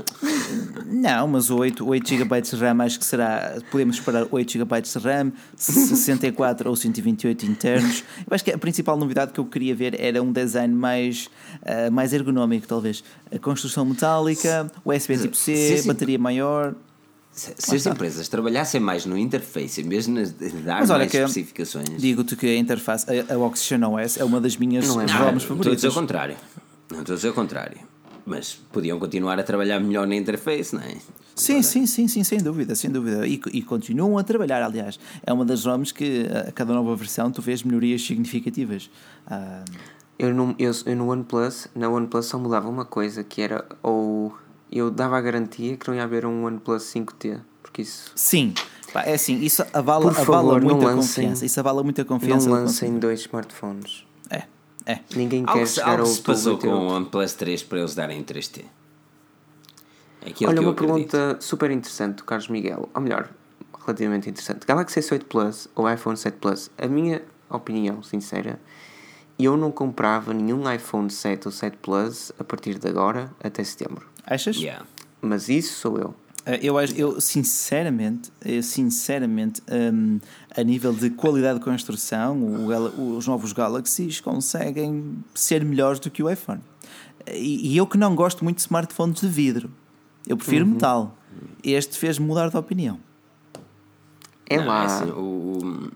Não, 0.84 1.26
mas 1.26 1.48
o 1.48 1.56
8, 1.56 1.88
8 1.88 2.06
GB 2.06 2.40
de 2.42 2.56
RAM 2.56 2.82
acho 2.82 2.98
que 2.98 3.06
será. 3.06 3.56
Podemos 3.70 3.96
esperar 3.96 4.26
8 4.30 4.52
GB 4.52 4.82
de 4.82 4.98
RAM, 4.98 5.32
64 5.56 6.68
ou 6.68 6.76
128 6.76 7.46
internos. 7.46 8.04
Eu 8.28 8.34
acho 8.34 8.44
que 8.44 8.50
a 8.52 8.58
principal 8.58 8.98
novidade 8.98 9.32
que 9.32 9.40
eu 9.40 9.46
queria 9.46 9.74
ver 9.74 9.98
era 9.98 10.22
um 10.22 10.30
design 10.30 10.74
mais, 10.74 11.30
uh, 11.62 11.90
mais 11.90 12.12
ergonómico, 12.12 12.68
talvez. 12.68 13.02
A 13.34 13.38
construção 13.38 13.86
metálica, 13.86 14.70
USB 14.84 15.16
tipo 15.16 15.34
C, 15.34 15.82
bateria 15.86 16.18
maior. 16.18 16.74
Se, 17.32 17.54
se 17.56 17.76
as 17.76 17.86
empresas 17.86 18.28
trabalhassem 18.28 18.82
mais 18.82 19.06
no 19.06 19.16
interface 19.16 19.82
vez 19.82 20.04
de 20.04 20.26
dar 20.62 20.80
Mas, 20.80 20.90
mais 20.90 21.14
especificações. 21.14 21.88
Digo-te 21.96 22.36
que 22.36 22.48
a 22.48 22.58
interface, 22.58 23.06
a, 23.08 23.32
a 23.32 23.38
Oxygen 23.38 23.82
OS, 23.84 24.18
é 24.18 24.24
uma 24.24 24.42
das 24.42 24.58
minhas 24.58 24.86
não 24.86 25.00
é 25.00 25.06
ROMs 25.06 25.42
favoritas. 25.42 25.48
Estou 25.48 25.72
a 25.72 25.74
dizer 25.74 25.88
o 25.88 25.92
contrário. 25.94 26.36
Não 26.90 27.00
estou 27.00 27.14
a 27.14 27.16
dizer 27.16 27.28
o 27.30 27.32
contrário. 27.32 27.93
Mas 28.26 28.54
podiam 28.72 28.98
continuar 28.98 29.38
a 29.38 29.42
trabalhar 29.42 29.78
melhor 29.80 30.06
na 30.06 30.16
interface, 30.16 30.74
não 30.74 30.82
é? 30.82 30.96
Sim, 31.34 31.62
sim, 31.62 31.86
sim, 31.86 32.08
sim, 32.08 32.24
sem 32.24 32.38
dúvida, 32.38 32.74
sem 32.74 32.90
dúvida. 32.90 33.26
E, 33.26 33.40
e, 33.52 33.62
continuam 33.62 34.16
a 34.16 34.22
trabalhar, 34.22 34.62
aliás. 34.62 34.98
É 35.26 35.32
uma 35.32 35.44
das 35.44 35.64
ROMs 35.64 35.92
que 35.92 36.26
a 36.48 36.52
cada 36.52 36.72
nova 36.72 36.94
versão 36.96 37.30
tu 37.30 37.42
vês 37.42 37.62
melhorias 37.62 38.02
significativas. 38.02 38.88
Ah, 39.26 39.64
eu, 40.18 40.32
no, 40.32 40.54
eu, 40.58 40.72
eu 40.86 40.96
no 40.96 41.10
OnePlus, 41.10 41.66
na 41.74 41.88
OnePlus 41.88 42.26
só 42.26 42.38
mudava 42.38 42.68
uma 42.68 42.84
coisa, 42.84 43.24
que 43.24 43.42
era 43.42 43.64
ou 43.82 44.32
eu 44.70 44.90
dava 44.90 45.18
a 45.18 45.20
garantia 45.20 45.76
que 45.76 45.86
não 45.88 45.94
ia 45.94 46.04
haver 46.04 46.24
um 46.24 46.44
OnePlus 46.44 46.84
5T, 46.84 47.40
porque 47.62 47.82
isso... 47.82 48.12
Sim, 48.14 48.54
é 48.94 49.14
assim, 49.14 49.40
isso 49.40 49.64
avala, 49.72 50.12
favor, 50.12 50.34
avala 50.36 50.60
muita 50.60 50.86
lancem, 50.86 51.24
confiança. 51.24 51.44
Isso 51.44 51.60
avala 51.60 51.82
muita 51.82 52.04
confiança. 52.04 52.48
Não 52.48 52.54
lancem 52.54 52.98
dois 52.98 53.20
smartphones. 53.20 54.04
É. 54.86 54.98
Ninguém 55.14 55.44
quer 55.44 55.66
chegar 55.66 56.00
ao 56.00 56.06
se 56.06 56.20
passou 56.20 56.58
com 56.58 56.68
o 56.68 56.86
OnePlus 56.88 57.32
3 57.34 57.62
para 57.62 57.78
eles 57.78 57.94
darem 57.94 58.22
3T. 58.22 58.64
É 60.22 60.46
Olha, 60.46 60.60
uma 60.60 60.74
pergunta 60.74 61.36
super 61.40 61.70
interessante 61.70 62.16
do 62.16 62.24
Carlos 62.24 62.48
Miguel, 62.48 62.88
ou 62.94 63.00
melhor, 63.00 63.28
relativamente 63.78 64.28
interessante. 64.28 64.66
Galaxy 64.66 65.00
S8 65.00 65.24
Plus 65.24 65.68
ou 65.74 65.90
iPhone 65.90 66.16
7 66.16 66.38
Plus? 66.38 66.70
A 66.78 66.86
minha 66.86 67.22
opinião 67.50 68.02
sincera, 68.02 68.58
eu 69.38 69.56
não 69.56 69.70
comprava 69.70 70.32
nenhum 70.32 70.70
iPhone 70.70 71.10
7 71.10 71.46
ou 71.46 71.52
7 71.52 71.76
Plus 71.78 72.32
a 72.38 72.44
partir 72.44 72.78
de 72.78 72.88
agora 72.88 73.30
até 73.42 73.62
setembro. 73.62 74.06
Achas? 74.24 74.56
Yeah. 74.56 74.86
Mas 75.20 75.48
isso 75.50 75.74
sou 75.78 75.98
eu. 75.98 76.14
Eh, 76.46 76.60
eu, 76.62 76.78
eu 76.96 77.20
sinceramente, 77.20 78.30
eu 78.44 78.62
sinceramente 78.62 79.62
um, 79.70 80.20
a 80.56 80.62
nível 80.62 80.92
de 80.92 81.10
qualidade 81.10 81.58
de 81.58 81.64
construção, 81.64 82.38
o, 82.38 83.16
os 83.16 83.26
novos 83.26 83.52
Galaxies 83.52 84.20
conseguem 84.20 85.18
ser 85.34 85.64
melhores 85.64 85.98
do 85.98 86.10
que 86.10 86.22
o 86.22 86.30
iPhone. 86.30 86.60
E, 87.26 87.72
e 87.72 87.76
eu 87.76 87.86
que 87.86 87.96
não 87.96 88.14
gosto 88.14 88.44
muito 88.44 88.56
de 88.56 88.62
smartphones 88.62 89.20
de 89.20 89.28
vidro, 89.28 89.70
eu 90.26 90.36
prefiro 90.36 90.64
uhum. 90.64 90.72
metal. 90.72 91.18
Este 91.62 91.98
fez-me 91.98 92.26
mudar 92.26 92.48
de 92.50 92.56
opinião. 92.56 92.98
É 94.48 94.58
não, 94.58 94.66
lá. 94.66 94.82
É 94.82 94.86
assim, 94.86 95.10
o, 95.10 95.90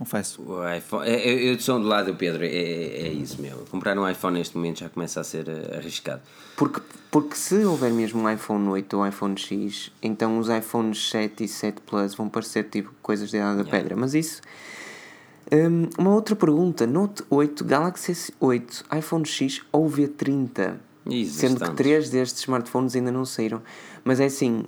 confesso. 0.00 0.40
O 0.42 0.66
iPhone, 0.66 1.06
é, 1.06 1.30
eu, 1.30 1.52
eu 1.52 1.60
sou 1.60 1.78
do 1.78 1.86
lado 1.86 2.10
do 2.10 2.16
Pedro, 2.16 2.42
é, 2.42 2.48
é 2.48 3.12
isso 3.12 3.40
mesmo. 3.40 3.66
Comprar 3.66 3.98
um 3.98 4.08
iPhone 4.08 4.38
neste 4.38 4.56
momento 4.56 4.80
já 4.80 4.88
começa 4.88 5.20
a 5.20 5.24
ser 5.24 5.46
eh, 5.46 5.76
arriscado. 5.76 6.22
Porque, 6.56 6.80
porque 7.10 7.36
se 7.36 7.56
houver 7.66 7.92
mesmo 7.92 8.22
um 8.22 8.30
iPhone 8.30 8.66
8 8.66 8.96
ou 8.96 9.06
iPhone 9.06 9.38
X, 9.38 9.92
então 10.02 10.38
os 10.38 10.48
iPhones 10.48 11.10
7 11.10 11.44
e 11.44 11.48
7 11.48 11.82
Plus 11.82 12.14
vão 12.14 12.30
parecer 12.30 12.64
tipo 12.64 12.94
coisas 13.02 13.28
de 13.28 13.36
idade 13.36 13.58
da 13.58 13.62
yeah. 13.62 13.78
pedra. 13.78 13.94
Mas 13.94 14.14
isso. 14.14 14.40
Um, 15.52 15.90
uma 15.98 16.14
outra 16.14 16.34
pergunta: 16.34 16.86
Note 16.86 17.22
8, 17.28 17.62
Galaxy 17.62 18.12
S8, 18.12 18.98
iPhone 18.98 19.26
X 19.26 19.60
ou 19.70 19.86
V30? 19.86 20.76
Isso, 21.06 21.40
sendo 21.40 21.60
que 21.60 21.74
três 21.74 22.08
destes 22.08 22.40
smartphones 22.40 22.96
ainda 22.96 23.12
não 23.12 23.26
saíram. 23.26 23.60
Mas 24.02 24.18
é 24.18 24.26
assim, 24.26 24.64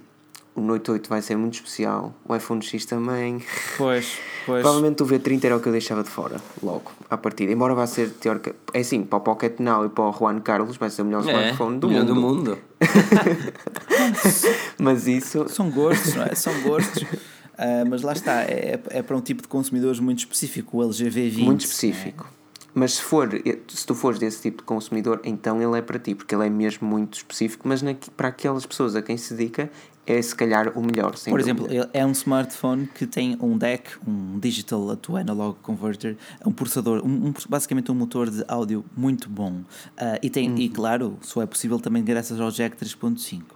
o 0.55 0.61
Note 0.61 0.91
8 0.91 1.09
vai 1.09 1.23
ser 1.23 1.37
muito 1.37 1.55
especial, 1.55 2.15
o 2.27 2.37
iPhone 2.37 2.63
X 2.63 2.85
também. 2.85 3.43
Pois, 3.79 4.19
pois. 4.45 4.63
Provavelmente 4.63 5.03
o 5.03 5.07
V30 5.07 5.45
era 5.45 5.57
o 5.57 5.61
que 5.61 5.69
eu 5.69 5.73
deixava 5.73 6.03
de 6.03 6.11
fora, 6.11 6.41
logo, 6.63 6.93
à 7.09 7.17
partida. 7.17 7.53
Embora 7.53 7.75
vá 7.75 7.87
ser 7.87 8.11
teórica. 8.11 8.55
É 8.75 8.81
assim, 8.81 9.03
para 9.03 9.19
o 9.19 9.21
Pocket 9.21 9.59
Now 9.61 9.87
e 9.87 9.89
para 9.89 10.05
o 10.05 10.13
Juan 10.13 10.41
Carlos 10.41 10.77
vai 10.77 10.91
ser 10.91 11.03
o 11.03 11.05
melhor 11.07 11.27
é, 11.27 11.31
smartphone 11.31 11.79
do 11.79 11.89
melhor 11.89 12.05
mundo. 12.05 12.15
do 12.15 12.21
mundo. 12.21 12.59
mas 14.79 15.07
isso. 15.07 15.49
São 15.49 15.71
gostos, 15.71 16.15
não 16.15 16.25
é? 16.25 16.35
São 16.35 16.61
gostos. 16.63 17.03
Uh, 17.03 17.89
mas 17.89 18.03
lá 18.03 18.13
está, 18.13 18.43
é, 18.43 18.81
é 18.89 19.03
para 19.03 19.17
um 19.17 19.21
tipo 19.21 19.43
de 19.43 19.49
consumidores 19.49 20.01
muito 20.01 20.21
específico, 20.21 20.79
o 20.79 20.83
LG 20.83 21.11
V20. 21.11 21.45
Muito 21.45 21.61
específico. 21.61 22.27
É? 22.39 22.43
Mas 22.75 22.95
se, 22.95 23.03
for, 23.03 23.29
se 23.69 23.87
tu 23.87 23.95
fores 23.95 24.19
desse 24.19 24.41
tipo 24.41 24.59
de 24.59 24.63
consumidor, 24.65 25.21
então 25.25 25.61
ele 25.61 25.79
é 25.79 25.83
para 25.83 25.99
ti, 25.99 26.15
porque 26.15 26.35
ele 26.35 26.47
é 26.47 26.51
mesmo 26.51 26.89
muito 26.89 27.19
específico, 27.19 27.69
mas 27.69 27.83
na, 27.83 27.95
para 28.17 28.29
aquelas 28.29 28.65
pessoas 28.65 28.97
a 28.97 29.03
quem 29.03 29.17
se 29.19 29.35
dedica, 29.35 29.71
é 30.07 30.21
se 30.21 30.35
calhar 30.35 30.77
o 30.77 30.83
melhor. 30.83 31.15
Por 31.29 31.39
exemplo, 31.39 31.69
é 31.93 32.05
um 32.05 32.13
smartphone 32.13 32.89
que 32.93 33.07
tem 33.07 33.37
um 33.41 33.57
DEC, 33.57 33.91
um 34.07 34.39
Digital 34.39 34.97
to 34.97 35.17
Analog 35.17 35.57
Converter, 35.63 36.17
um 36.45 36.53
processador, 36.53 37.05
um, 37.05 37.29
um 37.29 37.35
basicamente 37.49 37.91
um 37.91 37.95
motor 37.95 38.29
de 38.29 38.45
áudio 38.49 38.85
muito 38.97 39.29
bom. 39.29 39.61
Uh, 39.61 40.19
e, 40.23 40.29
tem, 40.29 40.51
uhum. 40.51 40.59
e 40.59 40.69
claro, 40.69 41.19
só 41.23 41.43
é 41.43 41.47
possível 41.47 41.79
também 41.79 42.03
graças 42.03 42.41
ao 42.41 42.51
Jack 42.51 42.77
3.5. 42.77 43.43
Uh, 43.43 43.49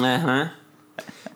uhum. 0.00 0.50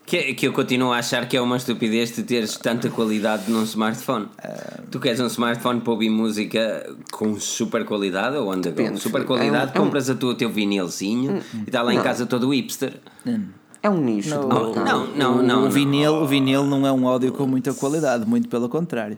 Que, 0.07 0.35
que 0.35 0.47
eu 0.47 0.53
continuo 0.53 0.93
a 0.93 0.99
achar 0.99 1.27
que 1.27 1.35
é 1.35 1.41
uma 1.41 1.57
estupidez 1.57 2.15
de 2.15 2.23
teres 2.23 2.59
tanta 2.59 2.91
qualidade 2.91 3.51
num 3.51 3.63
smartphone. 3.65 4.27
Uh, 4.27 4.83
tu 4.91 5.01
queres 5.01 5.19
um 5.19 5.27
smartphone 5.27 5.81
para 5.81 5.93
ouvir 5.93 6.11
música 6.11 6.95
com 7.11 7.41
super 7.41 7.85
qualidade 7.87 8.37
ou 8.37 8.53
anda 8.53 8.71
com 8.71 8.97
super 8.99 9.25
qualidade? 9.25 9.73
É 9.75 9.81
um, 9.81 9.85
compras 9.85 10.09
é 10.09 10.13
um... 10.13 10.15
a 10.15 10.19
tua, 10.19 10.33
o 10.33 10.35
teu 10.35 10.51
vinilzinho 10.51 11.37
hum, 11.37 11.41
e 11.67 11.71
está 11.71 11.83
lá 11.83 11.93
não. 11.93 11.99
em 11.99 12.03
casa 12.05 12.27
todo 12.27 12.51
hipster. 12.51 13.01
Hum. 13.27 13.47
É 13.85 13.91
um 13.91 14.01
nicho. 14.01 14.31
No, 14.31 14.49
não, 14.49 14.75
não, 14.75 15.07
não, 15.09 15.43
não, 15.43 15.67
o, 15.67 15.71
vinil, 15.71 16.15
o 16.15 16.27
vinil 16.27 16.65
não 16.65 16.87
é 16.87 16.91
um 16.91 17.07
áudio 17.07 17.31
com 17.33 17.47
muita 17.47 17.75
qualidade, 17.75 18.27
muito 18.27 18.49
pelo 18.49 18.67
contrário. 18.67 19.15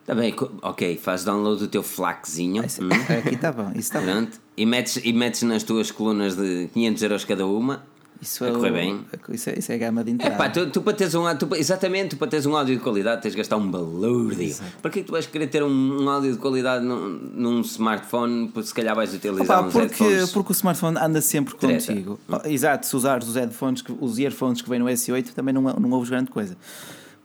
Está 0.00 0.14
bem, 0.14 0.34
ok, 0.62 0.96
faz 0.96 1.22
download 1.22 1.60
do 1.60 1.68
teu 1.68 1.82
flakzinho. 1.82 2.62
Hum. 2.62 2.88
Aqui 3.18 3.34
está 3.34 3.52
bom, 3.52 3.70
isso 3.72 3.94
está 3.94 4.00
bom. 4.00 4.26
E 4.56 4.64
metes, 4.64 4.98
e 5.04 5.12
metes 5.12 5.42
nas 5.42 5.62
tuas 5.64 5.90
colunas 5.90 6.34
de 6.34 6.70
500 6.72 7.02
euros 7.02 7.24
cada 7.26 7.46
uma 7.46 7.84
isso 8.20 8.44
é, 8.44 8.50
correr 8.52 8.72
bem. 8.72 9.04
Isso 9.30 9.48
é, 9.48 9.58
isso 9.58 9.72
é 9.72 9.76
a 9.76 9.78
gama 9.78 10.04
de 10.04 10.10
entrada. 10.10 10.34
É 10.34 10.36
pá, 10.36 10.50
tu, 10.50 10.68
tu, 10.70 10.82
para 10.82 10.92
teres 10.92 11.14
um, 11.14 11.24
tu, 11.36 11.48
exatamente, 11.54 12.10
tu 12.10 12.16
para 12.18 12.28
teres 12.28 12.44
um 12.44 12.54
áudio 12.54 12.76
de 12.76 12.82
qualidade 12.82 13.22
tens 13.22 13.30
de 13.30 13.38
gastar 13.38 13.56
um 13.56 13.70
balúrdio. 13.70 14.54
Para 14.82 14.90
que 14.90 15.02
tu 15.02 15.12
vais 15.12 15.26
querer 15.26 15.46
ter 15.46 15.62
um, 15.62 16.02
um 16.02 16.08
áudio 16.08 16.32
de 16.32 16.38
qualidade 16.38 16.84
num, 16.84 17.08
num 17.34 17.60
smartphone? 17.62 18.52
Se 18.62 18.74
calhar 18.74 18.94
vais 18.94 19.14
utilizar 19.14 19.58
Opa, 19.58 19.68
uns 19.68 19.72
porque, 19.72 20.04
headphones. 20.04 20.32
Porque 20.32 20.52
o 20.52 20.54
smartphone 20.54 20.98
anda 20.98 21.20
sempre 21.22 21.54
Treta. 21.54 21.86
contigo. 21.86 22.20
Oh, 22.28 22.46
exato, 22.46 22.86
se 22.86 22.94
usares 22.94 23.26
os 23.26 23.36
headphones, 23.36 23.82
os 24.00 24.18
earphones 24.18 24.60
que 24.60 24.68
vêm 24.68 24.78
no 24.78 24.86
S8 24.86 25.32
também 25.32 25.54
não, 25.54 25.62
não 25.62 25.90
ouves 25.92 26.10
grande 26.10 26.30
coisa. 26.30 26.56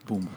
Pumba. 0.06 0.30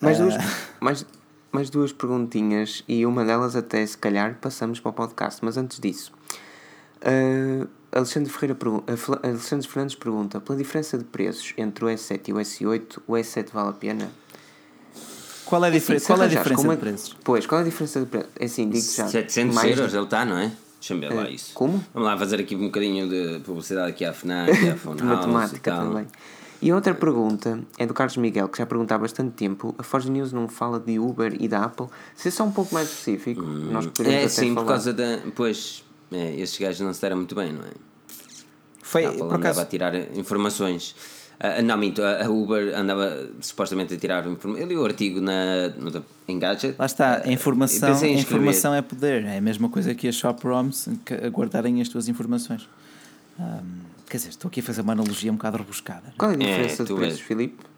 Mais, 0.00 0.18
uh... 0.18 0.22
duas, 0.22 0.34
mais, 0.80 1.06
mais 1.52 1.70
duas 1.70 1.92
perguntinhas 1.92 2.82
e 2.88 3.06
uma 3.06 3.24
delas 3.24 3.54
até 3.54 3.86
se 3.86 3.96
calhar 3.96 4.36
passamos 4.40 4.80
para 4.80 4.90
o 4.90 4.92
podcast, 4.92 5.44
mas 5.44 5.56
antes 5.56 5.78
disso. 5.78 6.12
Uh, 7.02 7.68
Alexandre, 7.92 8.30
Ferreira, 8.30 8.56
Alexandre 9.22 9.68
Fernandes 9.68 9.96
pergunta: 9.96 10.40
pela 10.40 10.58
diferença 10.58 10.96
de 10.96 11.04
preços 11.04 11.52
entre 11.56 11.84
o 11.84 11.88
S7 11.88 12.28
e 12.28 12.32
o 12.32 12.36
S8, 12.36 12.98
o 13.06 13.12
S7 13.12 13.48
vale 13.52 13.68
a 13.70 13.72
pena? 13.72 14.10
Qual 15.44 15.62
é 15.64 15.68
a, 15.68 15.70
difer 15.70 15.96
assim, 15.96 16.06
qual 16.06 16.22
é 16.22 16.24
a 16.24 16.28
diferença 16.28 16.68
de 16.68 16.76
preços? 16.76 17.16
Pois, 17.22 17.46
qual 17.46 17.58
é 17.58 17.62
a 17.62 17.66
diferença 17.66 18.00
de 18.00 18.06
preços? 18.06 18.30
É 18.40 18.44
assim, 18.46 18.70
digo 18.70 18.84
já. 18.84 19.06
700 19.06 19.54
mais 19.54 19.78
euros 19.78 19.92
ele 19.92 20.04
está, 20.04 20.24
não 20.24 20.38
é? 20.38 20.50
Deixa-me 20.80 21.00
ver 21.00 21.14
lá 21.14 21.26
é, 21.26 21.30
isso. 21.30 21.52
Como? 21.54 21.84
Vamos 21.92 22.08
lá 22.08 22.16
fazer 22.16 22.40
aqui 22.40 22.56
um 22.56 22.66
bocadinho 22.66 23.08
de 23.08 23.40
publicidade 23.40 23.90
aqui 23.90 24.04
à 24.04 24.12
FNAC, 24.12 24.70
à 24.70 24.76
Phone 24.78 25.02
Matemática 25.02 25.70
e 25.70 25.74
também. 25.74 26.06
E 26.62 26.72
outra 26.72 26.94
pergunta 26.94 27.60
é 27.76 27.84
do 27.84 27.92
Carlos 27.92 28.16
Miguel, 28.16 28.48
que 28.48 28.58
já 28.58 28.64
pergunta 28.66 28.94
há 28.94 28.98
bastante 28.98 29.32
tempo. 29.32 29.74
A 29.76 29.82
Forge 29.82 30.08
News 30.10 30.32
não 30.32 30.48
fala 30.48 30.78
de 30.80 30.98
Uber 30.98 31.36
e 31.40 31.48
da 31.48 31.64
Apple. 31.64 31.86
Se 32.14 32.28
é 32.28 32.30
só 32.30 32.44
um 32.44 32.52
pouco 32.52 32.72
mais 32.72 32.88
específico, 32.88 33.42
hum, 33.42 33.70
nós 33.72 33.86
poderíamos 33.86 34.24
É 34.24 34.28
sim, 34.28 34.54
falar. 34.54 34.60
por 34.62 34.68
causa 34.68 34.92
da. 34.92 35.18
Pois, 35.34 35.84
é, 36.12 36.34
estes 36.36 36.58
gajos 36.60 36.80
não 36.80 36.92
se 36.92 37.00
deram 37.00 37.16
muito 37.16 37.34
bem, 37.34 37.52
não 37.52 37.64
é? 37.64 37.70
Foi, 38.82 39.04
a 39.04 39.08
Apple 39.08 39.22
por 39.22 39.34
acaso... 39.36 39.60
a 39.60 39.64
tirar 39.64 39.94
informações. 40.16 40.94
Uh, 41.40 41.62
não, 41.62 41.76
minto, 41.76 42.02
a 42.02 42.28
Uber 42.28 42.78
andava 42.78 43.28
supostamente 43.40 43.94
a 43.94 43.96
tirar 43.96 44.26
informações. 44.26 44.62
Eu 44.62 44.68
li 44.68 44.76
o 44.76 44.84
artigo 44.84 45.20
na, 45.20 45.68
no 45.70 46.04
Engadget. 46.28 46.76
Lá 46.78 46.86
está, 46.86 47.22
a 47.24 47.32
informação, 47.32 47.94
a 47.94 48.06
informação 48.06 48.74
é 48.74 48.82
poder. 48.82 49.24
É 49.24 49.38
a 49.38 49.40
mesma 49.40 49.68
coisa 49.68 49.94
que 49.94 50.06
as 50.06 50.14
shop 50.14 50.46
ROMs 50.46 50.88
guardarem 51.32 51.80
as 51.80 51.88
tuas 51.88 52.08
informações. 52.08 52.68
Um, 53.40 53.80
quer 54.08 54.18
dizer, 54.18 54.28
estou 54.28 54.48
aqui 54.48 54.60
a 54.60 54.62
fazer 54.62 54.82
uma 54.82 54.92
analogia 54.92 55.32
um 55.32 55.36
bocado 55.36 55.56
rebuscada. 55.56 56.12
Qual 56.16 56.30
é 56.30 56.34
a 56.34 56.36
diferença 56.36 56.82
é, 56.82 56.86
de 56.86 56.94
preços, 56.94 57.20
Filipe? 57.20 57.71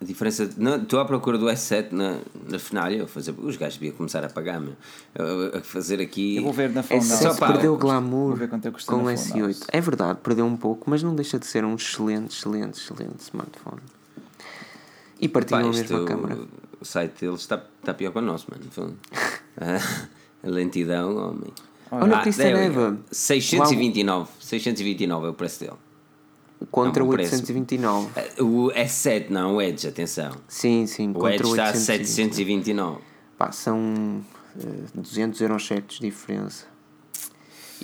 A 0.00 0.04
diferença. 0.04 0.44
estou 0.44 1.00
à 1.00 1.04
procura 1.06 1.38
do 1.38 1.46
S7 1.46 1.90
na, 1.92 2.18
na 2.48 2.58
Fenália. 2.58 3.06
Fazer, 3.06 3.34
os 3.38 3.56
gajos 3.56 3.78
deviam 3.78 3.96
começar 3.96 4.22
a 4.24 4.28
pagar, 4.28 4.60
meu. 4.60 4.74
A, 5.14 5.58
a 5.58 5.60
fazer 5.62 6.00
aqui. 6.00 6.36
Eu 6.36 6.42
vou 6.42 6.52
ver 6.52 6.70
na 6.70 6.82
Phone 6.82 7.02
Só 7.02 7.34
perdeu 7.34 7.74
o 7.74 7.78
glamour 7.78 8.38
é 8.42 8.46
com 8.46 8.56
o 8.56 9.04
S8. 9.04 9.64
É 9.68 9.80
verdade, 9.80 10.18
perdeu 10.22 10.44
um 10.44 10.56
pouco, 10.56 10.90
mas 10.90 11.02
não 11.02 11.14
deixa 11.14 11.38
de 11.38 11.46
ser 11.46 11.64
um 11.64 11.74
excelente, 11.74 12.36
excelente, 12.36 12.78
excelente 12.78 13.20
smartphone. 13.20 13.80
E 15.18 15.28
partilham 15.28 15.70
a 15.70 15.72
mesma 15.72 16.04
câmera. 16.04 16.40
O 16.78 16.84
site 16.84 17.20
deles 17.20 17.40
está, 17.40 17.62
está 17.80 17.94
pior 17.94 18.12
que 18.12 18.18
o 18.18 18.20
nosso, 18.20 18.46
mano. 18.50 18.96
a 20.42 20.48
lentidão, 20.48 21.16
homem. 21.16 21.52
Olha, 21.90 22.18
ah, 22.18 22.42
é 22.42 22.54
neva. 22.54 22.98
629. 23.10 24.28
629 24.40 25.26
é 25.26 25.30
o 25.30 25.34
preço 25.34 25.60
dele. 25.60 25.85
Contra 26.70 27.04
o 27.04 27.08
829. 27.08 28.10
Preço. 28.10 28.46
O 28.46 28.72
S7 28.72 29.30
não, 29.30 29.56
o 29.56 29.62
Edge, 29.62 29.86
atenção. 29.86 30.32
Sim, 30.48 30.86
sim. 30.86 31.12
O 31.14 31.28
Edge 31.28 31.44
está 31.44 31.68
a 31.68 31.74
729. 31.74 32.98
Pá, 33.36 33.52
são 33.52 34.24
uh, 34.56 35.00
200 35.00 35.40
euros 35.42 35.66
certos 35.66 35.98
de 35.98 36.06
diferença. 36.06 36.64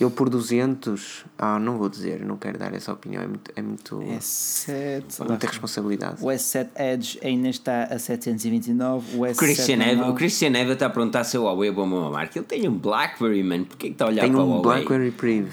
Eu 0.01 0.11
por 0.11 0.31
200, 0.31 1.27
ah, 1.39 1.59
não 1.59 1.77
vou 1.77 1.89
dizer, 1.89 2.24
não 2.24 2.39
quero 2.39 2.59
dar 2.59 2.73
essa 2.74 2.93
opinião, 2.93 3.23
é 3.23 3.27
muito. 3.27 3.53
É 3.55 3.61
muito 3.61 3.99
S7, 3.99 5.28
muita 5.28 5.47
responsabilidade. 5.47 6.16
O 6.23 6.28
S7 6.28 6.69
Edge 6.77 7.20
ainda 7.23 7.49
está 7.49 7.85
a 7.85 7.99
729. 7.99 9.19
O, 9.19 9.20
S7 9.20 9.36
Christian 9.36 9.82
Eva, 9.82 10.09
o 10.09 10.15
Christian 10.15 10.57
Eva 10.57 10.73
está 10.73 10.86
a 10.86 10.90
perguntar 10.90 11.24
se 11.24 11.36
o 11.36 11.43
Huawei 11.43 11.69
é 11.69 11.73
uma 11.73 12.11
marca. 12.11 12.39
Ele 12.39 12.47
tem 12.47 12.66
um 12.66 12.78
Blackberry, 12.78 13.43
man. 13.43 13.65
Porquê 13.65 13.89
que 13.89 13.93
está 13.93 14.07
a 14.07 14.09
olhar 14.09 14.23
tem 14.23 14.32
para 14.32 14.40
um 14.40 14.44
o 14.44 14.62
Huawei? 14.62 14.62
Blackberry 14.62 15.11
Priv. 15.11 15.53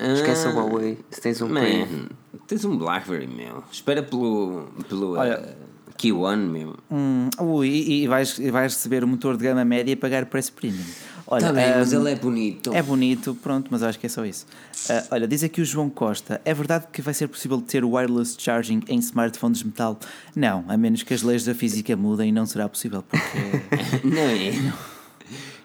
Ah, 0.00 0.12
Esquece 0.12 0.48
o 0.48 0.50
Huawei. 0.50 0.98
Se 1.10 1.20
tens 1.20 1.40
um 1.40 1.48
man, 1.48 1.60
Priv. 1.60 2.08
Tens 2.46 2.64
um 2.64 2.76
Blackberry, 2.76 3.26
meu. 3.26 3.64
Espera 3.70 4.02
pelo. 4.02 4.68
pelo 4.88 5.16
Olha, 5.16 5.40
uh, 5.40 5.92
Q1, 5.96 6.36
meu. 6.36 6.76
Hum, 6.90 7.28
ui, 7.40 7.68
e, 7.68 8.02
e, 8.04 8.06
vais, 8.06 8.38
e 8.38 8.50
vais 8.50 8.72
receber 8.72 9.02
o 9.02 9.08
motor 9.08 9.36
de 9.36 9.44
gama 9.44 9.64
média 9.64 9.92
e 9.92 9.96
pagar 9.96 10.26
preço 10.26 10.52
premium. 10.52 10.84
Olha, 11.26 11.46
tá 11.46 11.52
bem, 11.52 11.72
um, 11.72 11.78
mas 11.78 11.92
ele 11.92 12.12
é 12.12 12.14
bonito. 12.14 12.72
É 12.72 12.82
bonito, 12.82 13.34
pronto, 13.34 13.66
mas 13.70 13.82
acho 13.82 13.98
que 13.98 14.06
é 14.06 14.08
só 14.08 14.24
isso. 14.24 14.46
Uh, 14.88 15.02
olha, 15.10 15.26
diz 15.26 15.42
aqui 15.42 15.60
o 15.60 15.64
João 15.64 15.90
Costa: 15.90 16.40
é 16.44 16.54
verdade 16.54 16.86
que 16.92 17.02
vai 17.02 17.12
ser 17.12 17.26
possível 17.26 17.60
ter 17.60 17.84
wireless 17.84 18.36
charging 18.38 18.82
em 18.86 18.98
smartphones 19.00 19.58
de 19.58 19.66
metal? 19.66 19.98
Não, 20.36 20.64
a 20.68 20.76
menos 20.76 21.02
que 21.02 21.12
as 21.12 21.22
leis 21.22 21.44
da 21.44 21.54
física 21.54 21.96
mudem, 21.96 22.30
não 22.30 22.46
será 22.46 22.68
possível, 22.68 23.02
porque. 23.02 23.26
não 24.06 24.22
é? 24.22 24.72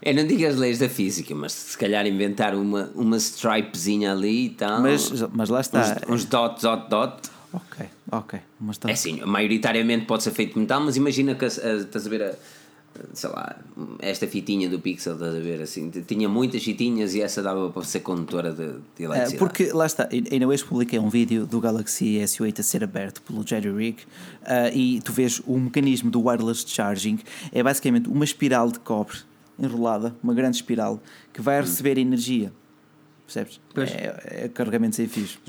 Eu 0.01 0.15
não 0.15 0.25
digo 0.25 0.45
as 0.47 0.55
leis 0.55 0.79
da 0.79 0.89
física, 0.89 1.33
mas 1.35 1.51
se 1.51 1.77
calhar 1.77 2.05
inventar 2.07 2.55
uma, 2.55 2.89
uma 2.95 3.17
stripezinha 3.17 4.11
ali 4.11 4.47
e 4.47 4.49
tal. 4.49 4.81
Mas, 4.81 5.11
mas 5.33 5.49
lá 5.49 5.61
está. 5.61 6.01
Uns, 6.07 6.13
uns 6.13 6.25
dot, 6.25 6.61
dot, 6.61 6.89
dot. 6.89 7.29
Ok, 7.53 7.85
ok. 8.11 8.39
Mas 8.59 8.77
tá. 8.77 8.89
É 8.89 8.93
assim, 8.93 9.21
maioritariamente 9.25 10.05
pode 10.05 10.23
ser 10.23 10.31
feito 10.31 10.53
de 10.53 10.59
metal, 10.59 10.81
mas 10.81 10.95
imagina 10.95 11.35
que 11.35 11.45
estás 11.45 12.07
a 12.07 12.09
ver 12.09 12.23
a 12.23 12.35
sei 13.13 13.29
lá, 13.29 13.57
esta 13.99 14.27
fitinha 14.27 14.69
do 14.69 14.79
Pixel, 14.79 15.13
estás 15.13 15.35
a 15.35 15.39
ver 15.39 15.61
assim, 15.61 15.89
tinha 15.89 16.27
muitas 16.27 16.63
fitinhas 16.63 17.13
e 17.15 17.21
essa 17.21 17.41
dava 17.41 17.69
para 17.69 17.83
ser 17.83 18.01
condutora 18.01 18.51
de, 18.51 18.73
de 18.95 19.03
eletricidade. 19.03 19.37
Porque 19.37 19.71
lá 19.71 19.85
está, 19.85 20.09
ainda 20.11 20.47
hoje 20.47 20.63
publiquei 20.63 20.99
um 20.99 21.09
vídeo 21.09 21.45
do 21.45 21.59
Galaxy 21.59 22.17
S8 22.19 22.59
a 22.59 22.63
ser 22.63 22.83
aberto 22.83 23.21
pelo 23.21 23.45
Jerry 23.47 23.71
Rig 23.71 23.97
uh, 24.41 24.75
e 24.75 25.01
tu 25.01 25.11
vês 25.11 25.41
o 25.45 25.57
mecanismo 25.57 26.11
do 26.11 26.21
wireless 26.21 26.65
charging, 26.67 27.19
é 27.51 27.63
basicamente 27.63 28.09
uma 28.09 28.23
espiral 28.23 28.71
de 28.71 28.79
cobre 28.79 29.17
enrolada, 29.61 30.15
uma 30.23 30.33
grande 30.33 30.57
espiral, 30.57 30.99
que 31.31 31.41
vai 31.41 31.61
receber 31.61 31.97
energia. 31.97 32.51
Percebes? 33.25 33.61
É, 33.95 34.45
é 34.45 34.49
carregamento 34.49 34.95
sem 34.95 35.07
fios. 35.07 35.39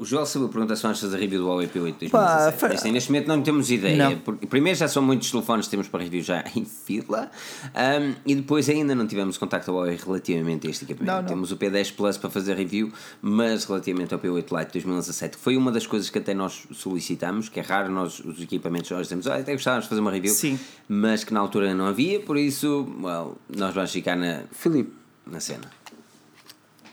O 0.00 0.04
Joel 0.06 0.24
Silva 0.24 0.48
pergunta 0.48 0.74
se 0.74 0.82
vamos 0.82 0.98
fazer 0.98 1.18
review 1.18 1.40
do 1.42 1.46
Huawei 1.46 1.68
P8 1.68 1.96
2017. 1.98 2.74
Assim, 2.74 2.90
neste 2.90 3.12
momento 3.12 3.28
não 3.28 3.42
temos 3.42 3.70
ideia. 3.70 4.08
Não. 4.08 4.18
Porque, 4.20 4.46
primeiro 4.46 4.78
já 4.78 4.88
são 4.88 5.02
muitos 5.02 5.30
telefones 5.30 5.66
que 5.66 5.72
temos 5.72 5.88
para 5.88 6.02
review 6.02 6.22
já 6.22 6.42
em 6.56 6.64
fila 6.64 7.30
um, 7.66 8.14
e 8.24 8.34
depois 8.34 8.66
ainda 8.70 8.94
não 8.94 9.06
tivemos 9.06 9.36
contacto 9.36 9.70
ao 9.70 9.76
Huawei 9.76 9.98
relativamente 10.02 10.66
a 10.66 10.70
este 10.70 10.84
equipamento. 10.84 11.14
Não, 11.14 11.20
não. 11.20 11.28
Temos 11.28 11.52
o 11.52 11.56
P10 11.58 11.92
Plus 11.94 12.16
para 12.16 12.30
fazer 12.30 12.54
review, 12.54 12.90
mas 13.20 13.66
relativamente 13.66 14.14
ao 14.14 14.20
P8 14.20 14.58
Lite 14.58 14.72
2017, 14.72 15.36
que 15.36 15.42
foi 15.42 15.58
uma 15.58 15.70
das 15.70 15.86
coisas 15.86 16.08
que 16.08 16.16
até 16.16 16.32
nós 16.32 16.66
solicitamos, 16.72 17.50
que 17.50 17.60
é 17.60 17.62
raro 17.62 17.92
nós, 17.92 18.20
os 18.20 18.40
equipamentos, 18.40 18.90
nós 18.90 19.02
dizemos, 19.02 19.26
ah, 19.26 19.36
até 19.36 19.52
gostávamos 19.52 19.84
de 19.84 19.90
fazer 19.90 20.00
uma 20.00 20.10
review, 20.10 20.32
Sim. 20.32 20.58
mas 20.88 21.24
que 21.24 21.34
na 21.34 21.40
altura 21.40 21.74
não 21.74 21.84
havia, 21.84 22.20
por 22.20 22.38
isso, 22.38 22.90
well, 23.02 23.36
nós 23.54 23.74
vamos 23.74 23.92
ficar 23.92 24.16
na, 24.16 24.44
Filipe. 24.50 24.94
na 25.26 25.40
cena. 25.40 25.79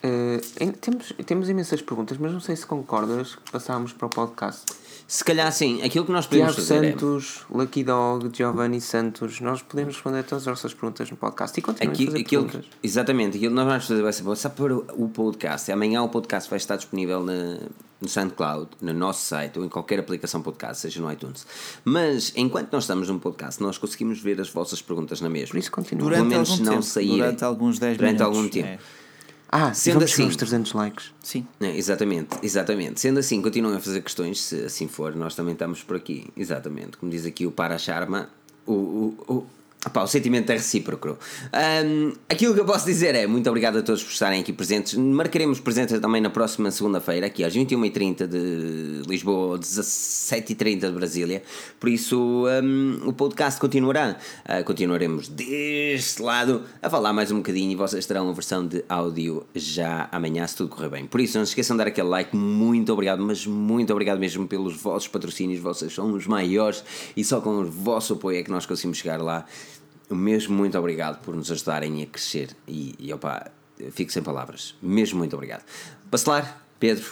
Uh, 0.03 0.71
temos, 0.79 1.13
temos 1.25 1.49
imensas 1.49 1.81
perguntas, 1.81 2.17
mas 2.17 2.31
não 2.31 2.39
sei 2.39 2.55
se 2.55 2.65
concordas 2.65 3.35
que 3.35 3.51
passámos 3.51 3.93
para 3.93 4.05
o 4.05 4.09
podcast. 4.09 4.63
Se 5.07 5.23
calhar 5.23 5.49
sim, 5.53 5.81
aquilo 5.83 6.05
que 6.05 6.11
nós 6.11 6.27
podemos 6.27 6.53
Tiago 6.53 6.67
fazer 6.67 6.85
é- 6.85 6.91
Santos, 6.91 7.45
é... 7.49 7.57
Lucky 7.57 7.83
Dog, 7.83 8.29
Giovanni 8.35 8.81
Santos, 8.81 9.39
nós 9.39 9.61
podemos 9.61 9.95
responder 9.95 10.23
todas 10.23 10.43
as 10.43 10.47
nossas 10.47 10.73
perguntas 10.73 11.09
no 11.09 11.15
podcast 11.15 11.57
e 11.57 11.63
continuamos 11.63 11.97
Aqui, 11.97 12.03
a 12.03 12.11
fazer 12.11 12.23
aquilo, 12.23 12.45
perguntas. 12.45 12.69
Exatamente, 12.83 13.37
aquilo 13.37 13.51
que 13.51 13.55
nós 13.55 13.65
vamos 13.65 13.87
fazer 13.87 14.01
vai 14.01 14.11
ser 14.13 14.23
passar 14.23 14.49
para 14.49 14.75
o 14.75 15.09
podcast. 15.09 15.71
Amanhã 15.71 16.03
o 16.03 16.09
podcast 16.09 16.49
vai 16.49 16.57
estar 16.57 16.75
disponível 16.75 17.23
na, 17.23 17.57
no 18.01 18.07
SoundCloud, 18.09 18.69
no 18.81 18.93
nosso 18.93 19.23
site 19.23 19.57
ou 19.57 19.63
em 19.63 19.69
qualquer 19.69 19.97
aplicação 19.99 20.41
podcast, 20.41 20.81
seja 20.81 21.01
no 21.01 21.09
iTunes. 21.09 21.47
Mas 21.85 22.33
enquanto 22.35 22.73
nós 22.73 22.83
estamos 22.83 23.07
num 23.07 23.17
podcast, 23.17 23.61
nós 23.63 23.77
conseguimos 23.77 24.19
ver 24.19 24.41
as 24.41 24.49
vossas 24.49 24.81
perguntas 24.81 25.21
na 25.21 25.29
mesma. 25.29 25.53
Por 25.53 25.57
isso 25.57 25.71
continua. 25.71 26.03
Durante 26.03 26.19
Pelo 26.19 26.29
menos 26.29 26.59
não 26.59 26.73
tempo, 26.73 26.83
saírem. 26.83 27.17
Durante 27.17 27.43
alguns 27.45 27.79
10 27.79 27.97
durante 27.97 28.13
minutos. 28.19 28.37
algum 28.37 28.49
tempo. 28.49 28.67
É. 28.67 28.79
Ah, 29.49 29.73
sendo 29.73 30.03
assim, 30.03 30.23
uns 30.23 30.35
300 30.35 30.73
likes. 30.73 31.13
Sim. 31.23 31.47
É, 31.59 31.75
exatamente, 31.75 32.37
exatamente. 32.43 32.99
Sendo 32.99 33.19
assim, 33.19 33.41
continuem 33.41 33.77
a 33.77 33.79
fazer 33.79 34.01
questões, 34.01 34.41
se 34.41 34.65
assim 34.65 34.87
for, 34.87 35.15
nós 35.15 35.35
também 35.35 35.53
estamos 35.53 35.83
por 35.83 35.95
aqui. 35.95 36.27
Exatamente. 36.35 36.97
Como 36.97 37.11
diz 37.11 37.25
aqui 37.25 37.45
o 37.45 37.51
Para 37.51 37.77
Charma, 37.77 38.29
o, 38.65 38.73
o, 38.73 39.33
o 39.33 39.47
Epá, 39.85 40.03
o 40.03 40.07
sentimento 40.07 40.49
é 40.49 40.55
recíproco. 40.55 41.17
Um, 41.85 42.11
aquilo 42.27 42.53
que 42.53 42.59
eu 42.59 42.65
posso 42.65 42.85
dizer 42.85 43.13
é 43.13 43.27
muito 43.27 43.47
obrigado 43.47 43.77
a 43.77 43.81
todos 43.83 44.03
por 44.03 44.11
estarem 44.11 44.41
aqui 44.41 44.51
presentes. 44.51 44.95
Marcaremos 44.95 45.59
presença 45.59 45.99
também 45.99 46.19
na 46.19 46.31
próxima 46.31 46.71
segunda-feira, 46.71 47.27
aqui 47.27 47.43
às 47.43 47.55
21h30 47.55 48.27
de 48.27 49.07
Lisboa, 49.07 49.57
17h30 49.59 50.79
de 50.79 50.91
Brasília. 50.91 51.43
Por 51.79 51.89
isso 51.89 52.45
um, 52.63 53.07
o 53.07 53.13
podcast 53.13 53.61
continuará. 53.61 54.17
Uh, 54.43 54.63
continuaremos 54.65 55.27
deste 55.27 56.23
lado 56.23 56.63
a 56.81 56.89
falar 56.89 57.13
mais 57.13 57.31
um 57.31 57.37
bocadinho 57.37 57.71
e 57.71 57.75
vocês 57.75 58.05
terão 58.05 58.29
a 58.29 58.33
versão 58.33 58.67
de 58.67 58.83
áudio 58.89 59.45
já 59.55 60.09
amanhã, 60.11 60.45
se 60.47 60.55
tudo 60.55 60.69
correr 60.69 60.89
bem. 60.89 61.05
Por 61.05 61.21
isso 61.21 61.37
não 61.37 61.45
se 61.45 61.51
esqueçam 61.51 61.77
de 61.77 61.83
dar 61.83 61.87
aquele 61.87 62.09
like. 62.09 62.35
Muito 62.35 62.91
obrigado, 62.91 63.21
mas 63.21 63.45
muito 63.45 63.93
obrigado 63.93 64.17
mesmo 64.17 64.47
pelos 64.47 64.75
vossos 64.75 65.07
patrocínios. 65.07 65.61
Vocês 65.61 65.93
são 65.93 66.11
os 66.13 66.25
maiores 66.25 66.83
e 67.15 67.23
só 67.23 67.39
com 67.39 67.59
o 67.59 67.65
vosso 67.71 68.13
apoio 68.13 68.39
é 68.39 68.43
que 68.43 68.51
nós 68.51 68.65
conseguimos 68.65 68.97
chegar 68.97 69.21
lá 69.21 69.45
mesmo 70.15 70.55
muito 70.55 70.77
obrigado 70.77 71.21
por 71.21 71.35
nos 71.35 71.51
ajudarem 71.51 72.01
a 72.03 72.05
crescer 72.05 72.55
e, 72.67 72.95
e 72.99 73.13
opa, 73.13 73.51
fico 73.91 74.11
sem 74.11 74.23
palavras. 74.23 74.75
Mesmo 74.81 75.19
muito 75.19 75.35
obrigado. 75.35 75.63
Bacelar, 76.09 76.63
Pedro, 76.79 77.05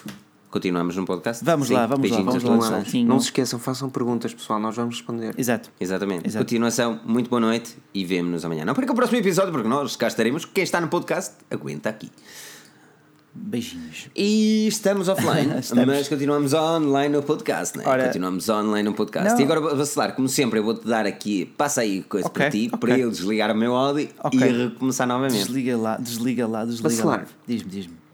continuamos 0.49 0.95
no 0.95 1.05
podcast? 1.05 1.43
Vamos 1.43 1.67
Sim, 1.67 1.73
lá, 1.73 1.85
vamos 1.85 2.09
lá, 2.09 2.21
vamos 2.21 2.69
lá. 2.69 2.83
Não 3.05 3.19
se 3.19 3.25
esqueçam, 3.25 3.59
façam 3.59 3.89
perguntas, 3.89 4.33
pessoal, 4.33 4.59
nós 4.59 4.75
vamos 4.75 4.95
responder. 4.95 5.33
Exato. 5.37 5.71
Exatamente. 5.79 6.27
Exato. 6.27 6.45
Continuação, 6.45 6.99
muito 7.05 7.29
boa 7.29 7.39
noite 7.39 7.77
e 7.93 8.05
vemo-nos 8.05 8.45
amanhã. 8.45 8.63
Não 8.63 8.73
perca 8.73 8.93
o 8.93 8.95
próximo 8.95 9.19
episódio, 9.19 9.51
porque 9.51 9.67
nós 9.67 9.95
cá 9.95 10.07
estaremos. 10.07 10.45
Quem 10.45 10.63
está 10.63 10.79
no 10.79 10.87
podcast, 10.87 11.35
aguenta 11.51 11.89
aqui. 11.89 12.09
Beijinhos. 13.37 14.09
E 14.15 14.65
estamos 14.67 15.09
offline, 15.09 15.59
estamos. 15.59 15.85
mas 15.85 16.07
continuamos 16.07 16.53
online 16.53 17.13
no 17.13 17.21
podcast, 17.21 17.77
né? 17.77 17.83
Ora, 17.85 18.05
continuamos 18.05 18.47
online 18.47 18.87
no 18.87 18.95
podcast. 18.95 19.33
Não. 19.33 19.39
E 19.39 19.43
agora, 19.43 19.75
vacilar, 19.75 20.15
como 20.15 20.29
sempre, 20.29 20.59
eu 20.59 20.63
vou-te 20.63 20.87
dar 20.87 21.05
aqui, 21.05 21.45
passa 21.57 21.81
aí 21.81 22.01
coisa 22.03 22.27
okay, 22.27 22.43
para 22.43 22.51
ti, 22.51 22.67
okay. 22.67 22.79
para 22.79 22.97
eu 22.97 23.11
desligar 23.11 23.51
o 23.51 23.55
meu 23.55 23.75
áudio 23.75 24.07
okay. 24.23 24.39
e 24.39 24.67
recomeçar 24.69 25.05
novamente. 25.05 25.39
Desliga 25.39 25.77
lá, 25.77 25.97
desliga 25.97 26.47
lá, 26.47 26.63
desliga 26.63 26.89
vacilar. 26.89 27.19
lá. 27.19 27.27
Diz-me, 27.45 27.69
diz-me. 27.69 28.05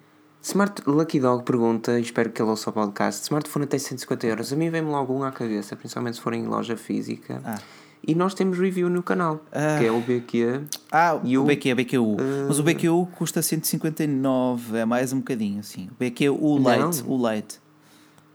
Smart 0.42 0.82
Lucky 0.88 1.20
Dog 1.20 1.44
pergunta, 1.44 2.00
e 2.00 2.02
espero 2.02 2.32
que 2.32 2.42
ele 2.42 2.50
ouça 2.50 2.72
o 2.72 2.74
podcast: 2.74 3.24
smartphone 3.24 3.66
até 3.66 3.78
150 3.78 4.26
euros. 4.26 4.52
A 4.52 4.56
mim 4.56 4.72
vem-me 4.72 4.90
logo 4.90 5.14
um 5.14 5.24
à 5.24 5.32
cabeça, 5.32 5.76
principalmente 5.76 6.16
se 6.16 6.22
for 6.22 6.34
em 6.34 6.48
loja 6.48 6.76
física. 6.76 7.40
Ah. 7.46 7.60
E 8.06 8.16
nós 8.16 8.34
temos 8.34 8.58
review 8.58 8.90
no 8.90 9.04
canal, 9.04 9.42
ah. 9.52 9.78
que 9.78 9.86
é 9.86 9.92
o 9.92 10.02
BQ. 10.02 10.62
Ah, 10.92 11.14
o, 11.14 11.42
o 11.42 11.44
BQ, 11.44 11.76
BQU. 11.76 12.14
Uh... 12.14 12.18
Mas 12.48 12.58
o 12.58 12.64
BQU 12.64 13.08
custa 13.16 13.42
159, 13.44 14.78
é 14.80 14.86
mais 14.86 15.14
um 15.14 15.18
bocadinho 15.20 15.60
assim. 15.60 15.88
O 16.00 16.04
Lite, 16.04 17.04
o 17.06 17.32
Lite. 17.32 17.60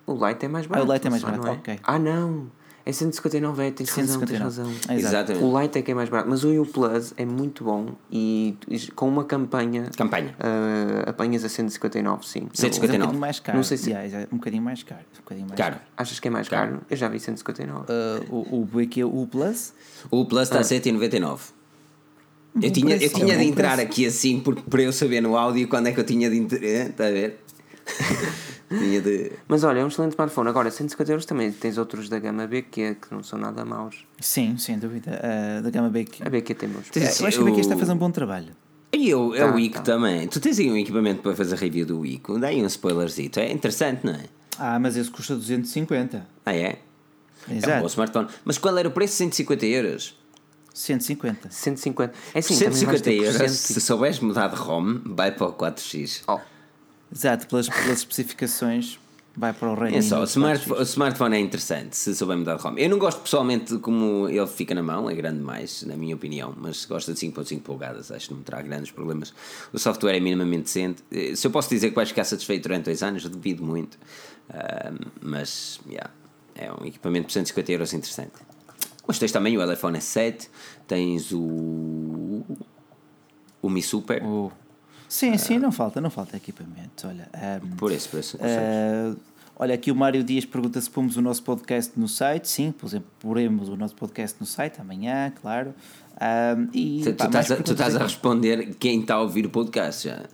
O 0.06 0.26
Lite 0.26 0.46
é 0.46 0.48
mais 0.48 0.66
barato. 0.66 0.86
Ah, 0.86 0.90
o 0.90 0.94
Lite 0.94 1.06
é 1.06 1.10
mais 1.10 1.22
barato, 1.22 1.46
é? 1.48 1.50
ok. 1.50 1.80
Ah, 1.82 1.98
não. 1.98 2.46
É 2.86 2.92
159, 2.92 3.66
é, 3.66 3.70
tens 3.72 3.90
159. 3.90 4.36
razão, 4.44 4.64
tens 4.66 4.78
razão. 4.80 4.96
Exatamente. 4.96 5.44
O 5.44 5.60
Lite 5.60 5.78
é 5.78 5.82
que 5.82 5.90
é 5.90 5.94
mais 5.94 6.08
barato, 6.08 6.30
mas 6.30 6.44
o 6.44 6.62
U 6.62 6.64
Plus 6.64 7.12
é 7.16 7.24
muito 7.24 7.64
bom 7.64 7.96
e 8.08 8.56
com 8.94 9.08
uma 9.08 9.24
campanha. 9.24 9.90
Campanha. 9.96 10.36
Uh, 10.38 11.10
apanhas 11.10 11.44
a 11.44 11.48
159, 11.48 12.24
sim. 12.24 12.48
159. 12.54 12.54
É 12.54 12.78
um 12.78 13.00
bocadinho 13.00 13.20
mais 13.20 13.40
caro. 13.40 13.58
Não 13.58 13.64
sei 13.64 13.76
se... 13.76 13.90
Yeah, 13.90 14.20
é 14.20 14.28
um 14.30 14.36
bocadinho 14.36 14.62
mais 14.62 14.84
caro. 14.84 15.00
Um 15.00 15.16
bocadinho 15.16 15.48
mais 15.48 15.58
caro. 15.58 15.74
caro. 15.74 15.86
Achas 15.96 16.20
que 16.20 16.28
é 16.28 16.30
mais 16.30 16.48
caro? 16.48 16.70
caro? 16.74 16.82
Eu 16.88 16.96
já 16.96 17.08
vi 17.08 17.18
159. 17.18 17.80
Uh, 17.80 18.32
o, 18.32 18.68
o, 18.72 18.80
é 18.80 19.04
o 19.04 19.22
U 19.22 19.26
Plus? 19.26 19.72
O 20.08 20.24
Plus 20.24 20.42
está 20.42 20.58
ah. 20.58 20.60
a 20.60 20.64
199. 20.64 21.42
Eu 22.62 22.70
tinha, 22.70 22.96
eu 22.96 23.12
tinha 23.12 23.36
de 23.36 23.44
entrar 23.44 23.74
preço. 23.74 23.90
aqui 23.90 24.06
assim 24.06 24.40
para 24.40 24.82
eu 24.82 24.92
saber 24.92 25.20
no 25.20 25.36
áudio 25.36 25.66
quando 25.66 25.88
é 25.88 25.92
que 25.92 25.98
eu 25.98 26.06
tinha 26.06 26.30
de 26.30 26.36
entrar. 26.36 26.62
Está 26.62 27.08
a 27.08 27.10
ver? 27.10 27.40
de... 28.70 29.32
Mas 29.46 29.62
olha, 29.64 29.80
é 29.80 29.84
um 29.84 29.88
excelente 29.88 30.12
smartphone. 30.12 30.48
Agora, 30.48 30.70
150 30.70 31.12
euros 31.12 31.24
também 31.24 31.52
tens 31.52 31.78
outros 31.78 32.08
da 32.08 32.18
gama 32.18 32.46
B 32.46 32.62
que, 32.62 32.82
é, 32.82 32.94
que 32.94 33.12
não 33.12 33.22
são 33.22 33.38
nada 33.38 33.64
maus. 33.64 34.04
Sim, 34.20 34.56
sem 34.58 34.78
dúvida. 34.78 35.20
Uh, 35.22 35.62
da 35.62 35.70
gama 35.70 35.88
B. 35.88 36.04
Que... 36.04 36.22
A 36.22 36.30
BQ 36.30 36.54
tem 36.54 36.68
bons. 36.68 36.90
É, 36.96 37.00
eu 37.00 37.26
acho 37.26 37.38
que 37.38 37.42
a 37.42 37.46
BQ 37.46 37.60
está 37.60 37.74
a 37.74 37.78
fazer 37.78 37.92
um 37.92 37.96
bom 37.96 38.10
trabalho. 38.10 38.52
E 38.92 39.08
eu, 39.08 39.32
tá, 39.36 39.54
o 39.54 39.58
ICO 39.58 39.76
tá. 39.76 39.82
também. 39.82 40.26
Tu 40.26 40.40
tens 40.40 40.58
aí 40.58 40.70
um 40.70 40.76
equipamento 40.76 41.22
para 41.22 41.34
fazer 41.34 41.56
review 41.56 41.86
do 41.86 42.04
ICO. 42.04 42.38
Dá 42.38 42.48
aí 42.48 42.62
um 42.62 42.66
spoilerzito. 42.66 43.38
É 43.40 43.52
interessante, 43.52 44.04
não 44.04 44.14
é? 44.14 44.24
Ah, 44.58 44.78
mas 44.78 44.96
esse 44.96 45.10
custa 45.10 45.34
250. 45.34 46.26
Ah, 46.44 46.54
é? 46.54 46.78
Exato. 47.48 47.70
É 47.70 47.76
um 47.76 47.80
bom 47.80 47.86
smartphone. 47.86 48.28
Mas 48.44 48.58
qual 48.58 48.76
era 48.76 48.88
o 48.88 48.90
preço? 48.90 49.14
150 49.14 49.66
euros? 49.66 50.18
150. 50.72 51.50
150. 51.50 52.12
É 52.34 52.38
assim, 52.38 52.54
150 52.54 53.10
euros, 53.10 53.52
se 53.52 53.80
souberes 53.80 54.20
mudar 54.20 54.48
de 54.48 54.56
ROM, 54.56 55.00
vai 55.06 55.32
para 55.32 55.46
o 55.46 55.52
4X. 55.52 56.22
Oh. 56.28 56.38
Exato, 57.12 57.46
pelas, 57.46 57.68
pelas 57.68 57.98
especificações 57.98 58.98
vai 59.36 59.52
para 59.52 59.70
o 59.70 59.74
reino. 59.74 59.98
É 59.98 60.02
só, 60.02 60.20
o, 60.20 60.24
smart, 60.24 60.72
o 60.72 60.82
smartphone 60.82 61.36
é 61.36 61.40
interessante 61.40 61.96
se 61.96 62.14
souber 62.14 62.38
mudar 62.38 62.56
de 62.56 62.62
ROM. 62.62 62.74
Eu 62.78 62.88
não 62.88 62.98
gosto 62.98 63.20
pessoalmente 63.20 63.74
de 63.74 63.78
como 63.78 64.28
ele 64.28 64.46
fica 64.46 64.74
na 64.74 64.82
mão, 64.82 65.10
é 65.10 65.14
grande 65.14 65.38
demais, 65.38 65.82
na 65.82 65.96
minha 65.96 66.14
opinião, 66.14 66.54
mas 66.56 66.86
gosto 66.86 67.12
de 67.12 67.20
5.5 67.20 67.60
polegadas, 67.60 68.10
acho 68.10 68.28
que 68.28 68.32
não 68.32 68.38
me 68.38 68.44
terá 68.44 68.62
grandes 68.62 68.90
problemas. 68.90 69.34
O 69.72 69.78
software 69.78 70.16
é 70.16 70.20
minimamente 70.20 70.64
decente. 70.64 71.04
Eh, 71.12 71.36
se 71.36 71.46
eu 71.46 71.50
posso 71.50 71.68
dizer 71.68 71.90
que 71.90 71.94
vais 71.94 72.08
ficar 72.08 72.24
satisfeito 72.24 72.62
durante 72.62 72.86
dois 72.86 73.02
anos, 73.02 73.24
eu 73.24 73.30
duvido 73.30 73.62
muito. 73.62 73.98
Uh, 74.48 75.06
mas, 75.20 75.80
yeah, 75.88 76.10
é 76.54 76.72
um 76.72 76.86
equipamento 76.86 77.26
por 77.26 77.32
150 77.32 77.72
euros 77.72 77.92
interessante. 77.92 78.32
Mas 79.06 79.18
tens 79.18 79.32
também 79.32 79.56
o 79.56 79.72
iPhone 79.72 79.98
S7, 79.98 80.48
tens 80.86 81.30
o. 81.32 82.44
o 83.62 83.70
Mi 83.70 83.82
Super. 83.82 84.22
Oh. 84.24 84.50
Sim, 85.08 85.38
sim, 85.38 85.58
não 85.58 85.70
falta, 85.70 86.00
não 86.00 86.10
falta 86.10 86.36
equipamento. 86.36 87.06
Olha, 87.06 87.28
um, 87.62 87.76
por 87.76 87.92
esse 87.92 88.08
preço. 88.08 88.36
Uh, 88.36 89.16
olha, 89.56 89.74
aqui 89.74 89.90
o 89.90 89.94
Mário 89.94 90.24
Dias 90.24 90.44
pergunta 90.44 90.80
se 90.80 90.90
pomos 90.90 91.16
o 91.16 91.22
nosso 91.22 91.42
podcast 91.42 91.92
no 91.98 92.08
site. 92.08 92.48
Sim, 92.48 92.72
por 92.72 92.86
exemplo, 92.86 93.08
poremos 93.20 93.68
o 93.68 93.76
nosso 93.76 93.94
podcast 93.94 94.36
no 94.40 94.46
site 94.46 94.80
amanhã, 94.80 95.32
claro. 95.40 95.74
Um, 96.16 96.68
e, 96.72 97.02
tu, 97.04 97.14
pá, 97.14 97.24
tu, 97.24 97.26
estás 97.26 97.50
a, 97.50 97.56
tu 97.56 97.72
estás 97.72 97.96
a 97.96 98.02
responder 98.02 98.74
quem 98.76 99.00
está 99.00 99.14
a 99.14 99.20
ouvir 99.20 99.46
o 99.46 99.50
podcast 99.50 100.08
já. 100.08 100.24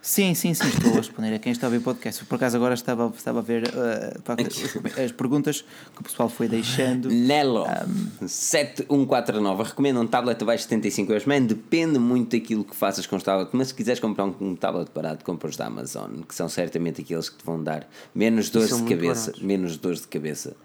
Sim, 0.00 0.32
sim, 0.32 0.54
sim, 0.54 0.68
estou 0.68 0.92
a 0.92 0.96
responder 0.96 1.34
a 1.34 1.38
quem 1.38 1.50
está 1.50 1.66
a 1.66 1.70
ver 1.70 1.78
o 1.78 1.80
podcast. 1.80 2.24
Por 2.24 2.36
acaso 2.36 2.56
agora 2.56 2.74
estava, 2.74 3.12
estava 3.14 3.40
a 3.40 3.42
ver 3.42 3.64
uh, 3.64 5.02
as 5.04 5.12
perguntas 5.12 5.62
que 5.94 6.00
o 6.00 6.04
pessoal 6.04 6.28
foi 6.28 6.48
deixando. 6.48 7.10
Nelo 7.10 7.66
um, 7.66 8.28
7149 8.28 9.62
recomenda 9.64 10.00
um 10.00 10.06
tablet 10.06 10.40
abaixo 10.40 10.64
de 10.64 10.70
75 10.70 11.12
euros. 11.12 11.26
Man, 11.26 11.42
depende 11.42 11.98
muito 11.98 12.38
daquilo 12.38 12.64
que 12.64 12.76
faças 12.76 13.06
com 13.06 13.16
os 13.16 13.22
tablets, 13.22 13.52
mas 13.52 13.68
se 13.68 13.74
quiseres 13.74 13.98
comprar 13.98 14.24
um, 14.24 14.34
um 14.40 14.56
tablet 14.56 14.88
barato, 14.94 15.24
compras 15.24 15.56
da 15.56 15.66
Amazon, 15.66 16.22
que 16.22 16.34
são 16.34 16.48
certamente 16.48 17.00
aqueles 17.02 17.28
que 17.28 17.36
te 17.36 17.44
vão 17.44 17.62
dar 17.62 17.88
menos 18.14 18.50
dores 18.50 18.76
de 18.76 18.84
cabeça, 18.84 19.26
baratos. 19.26 19.42
menos 19.42 19.76
dores 19.76 20.00
de 20.00 20.08
cabeça 20.08 20.56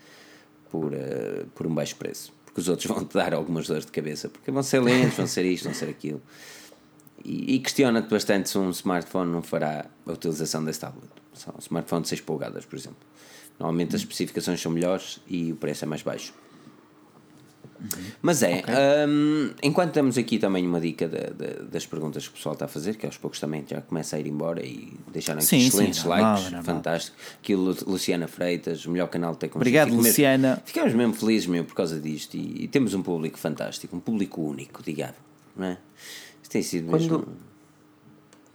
por, 0.70 0.94
uh, 0.94 1.46
por 1.56 1.66
um 1.66 1.74
baixo 1.74 1.96
preço. 1.96 2.32
Porque 2.46 2.62
os 2.62 2.70
outros 2.70 2.86
vão 2.88 3.04
te 3.04 3.16
dar 3.16 3.34
algumas 3.34 3.68
dores 3.68 3.86
de 3.86 3.92
cabeça, 3.92 4.30
porque 4.30 4.52
vão 4.52 4.62
ser 4.62 4.80
lentos, 4.80 5.18
vão 5.18 5.28
ser 5.28 5.44
isto, 5.44 5.64
vão 5.66 5.74
ser 5.74 5.90
aquilo. 5.90 6.22
E, 7.24 7.56
e 7.56 7.60
questiona-te 7.60 8.10
bastante 8.10 8.50
se 8.50 8.58
um 8.58 8.70
smartphone 8.70 9.32
não 9.32 9.42
fará 9.42 9.86
a 10.06 10.12
utilização 10.12 10.64
desse 10.64 10.80
tablet. 10.80 11.10
Um 11.56 11.60
smartphone 11.60 12.04
de 12.04 12.10
6 12.10 12.22
polegadas, 12.22 12.66
por 12.66 12.78
exemplo. 12.78 13.00
Normalmente 13.60 13.96
as 13.96 14.02
especificações 14.02 14.62
são 14.62 14.72
melhores 14.72 15.20
e 15.28 15.52
o 15.52 15.56
preço 15.56 15.86
é 15.86 15.88
mais 15.88 16.02
baixo. 16.02 16.34
Mas 18.22 18.42
é, 18.42 18.60
okay. 18.60 18.74
um, 19.08 19.52
enquanto 19.62 19.92
temos 19.92 20.18
aqui 20.18 20.40
também 20.40 20.66
uma 20.66 20.80
dica 20.80 21.08
de, 21.08 21.34
de, 21.34 21.64
das 21.66 21.86
perguntas 21.86 22.28
que 22.28 22.34
o 22.34 22.38
pessoal 22.38 22.54
está 22.54 22.66
a 22.66 22.68
fazer, 22.68 22.96
que 22.96 23.06
aos 23.06 23.18
poucos 23.18 23.40
também 23.40 23.64
já 23.68 23.82
começa 23.82 24.16
a 24.16 24.20
ir 24.20 24.28
embora 24.28 24.66
e 24.66 24.94
deixaram 25.12 25.40
aqui 25.40 25.48
sim, 25.48 25.68
excelentes 25.68 26.02
sim, 26.02 26.08
likes, 26.08 26.52
não, 26.52 26.64
fantástico. 26.64 27.18
Aqui 27.42 27.56
Luciana 27.56 28.28
Freitas, 28.28 28.86
o 28.86 28.92
melhor 28.92 29.08
canal 29.08 29.34
de 29.34 29.40
tecnologia. 29.40 29.84
Obrigado, 29.84 29.98
Luciana. 29.98 30.50
Mesmo, 30.50 30.64
ficamos 30.66 30.94
mesmo 30.94 31.14
felizes 31.14 31.48
meu, 31.48 31.66
por 31.66 31.76
causa 31.76 32.00
disto 32.00 32.36
e, 32.36 32.64
e, 32.64 32.68
temos 32.68 32.94
um 32.94 33.02
público 33.02 33.38
fantástico, 33.38 33.96
um 33.96 34.00
público 34.00 34.42
único, 34.42 34.82
digamos, 34.82 35.16
não 35.56 35.66
é? 35.66 35.78
Tem 36.54 36.62
sido 36.62 36.88
Quando... 36.88 37.02
mesmo, 37.02 37.28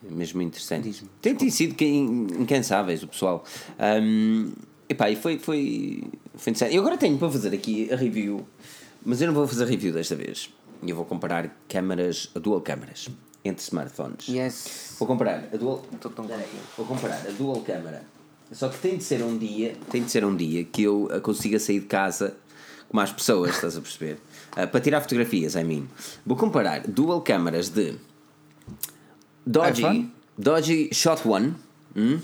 mesmo 0.02 0.42
interessante. 0.42 1.04
Tem, 1.20 1.34
tem 1.34 1.50
sido 1.50 1.74
incansáveis 1.82 3.02
o 3.02 3.08
pessoal. 3.08 3.44
Um, 4.00 4.52
epá, 4.88 5.10
e 5.10 5.16
foi, 5.16 5.36
foi, 5.38 6.04
foi 6.36 6.50
interessante. 6.52 6.76
Eu 6.76 6.82
agora 6.82 6.96
tenho 6.96 7.18
para 7.18 7.28
fazer 7.28 7.52
aqui 7.52 7.92
a 7.92 7.96
review, 7.96 8.46
mas 9.04 9.20
eu 9.20 9.26
não 9.26 9.34
vou 9.34 9.48
fazer 9.48 9.66
review 9.66 9.92
desta 9.92 10.14
vez. 10.14 10.48
Eu 10.86 10.94
vou 10.94 11.04
comparar 11.04 11.52
câmaras, 11.68 12.30
dual 12.34 12.60
câmaras 12.60 13.08
entre 13.44 13.62
smartphones. 13.64 14.28
Yes. 14.28 14.94
Vou 14.96 15.08
comparar 15.08 15.48
a 15.52 15.56
dual. 15.56 15.84
Vou 16.76 16.86
comparar 16.86 17.26
a 17.26 17.30
dual 17.32 17.60
câmara. 17.62 18.04
Só 18.52 18.68
que 18.68 18.78
tem 18.78 18.96
de 18.96 19.02
ser 19.02 19.22
um 19.24 19.36
dia, 19.36 19.74
tem 19.90 20.04
de 20.04 20.10
ser 20.10 20.24
um 20.24 20.36
dia 20.36 20.64
que 20.64 20.84
eu 20.84 21.08
consiga 21.22 21.58
sair 21.58 21.80
de 21.80 21.86
casa 21.86 22.36
com 22.88 22.96
mais 22.96 23.12
pessoas, 23.12 23.56
estás 23.56 23.76
a 23.76 23.80
perceber? 23.80 24.18
Uh, 24.58 24.66
para 24.66 24.80
tirar 24.80 25.00
fotografias, 25.00 25.54
I 25.54 25.62
mean. 25.62 25.86
Vou 26.26 26.36
comparar 26.36 26.82
dual 26.88 27.20
câmaras 27.20 27.68
de 27.68 27.94
Dodge, 29.46 30.10
Dodge 30.36 30.90
Shot 30.92 31.26
One, 31.28 31.54
hum? 31.94 32.18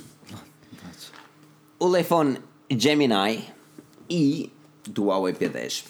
o 1.79 1.97
iPhone 1.97 2.39
Gemini 2.69 3.45
e 4.11 4.51
do 4.89 5.05
Huawei 5.05 5.33
P10. 5.33 5.85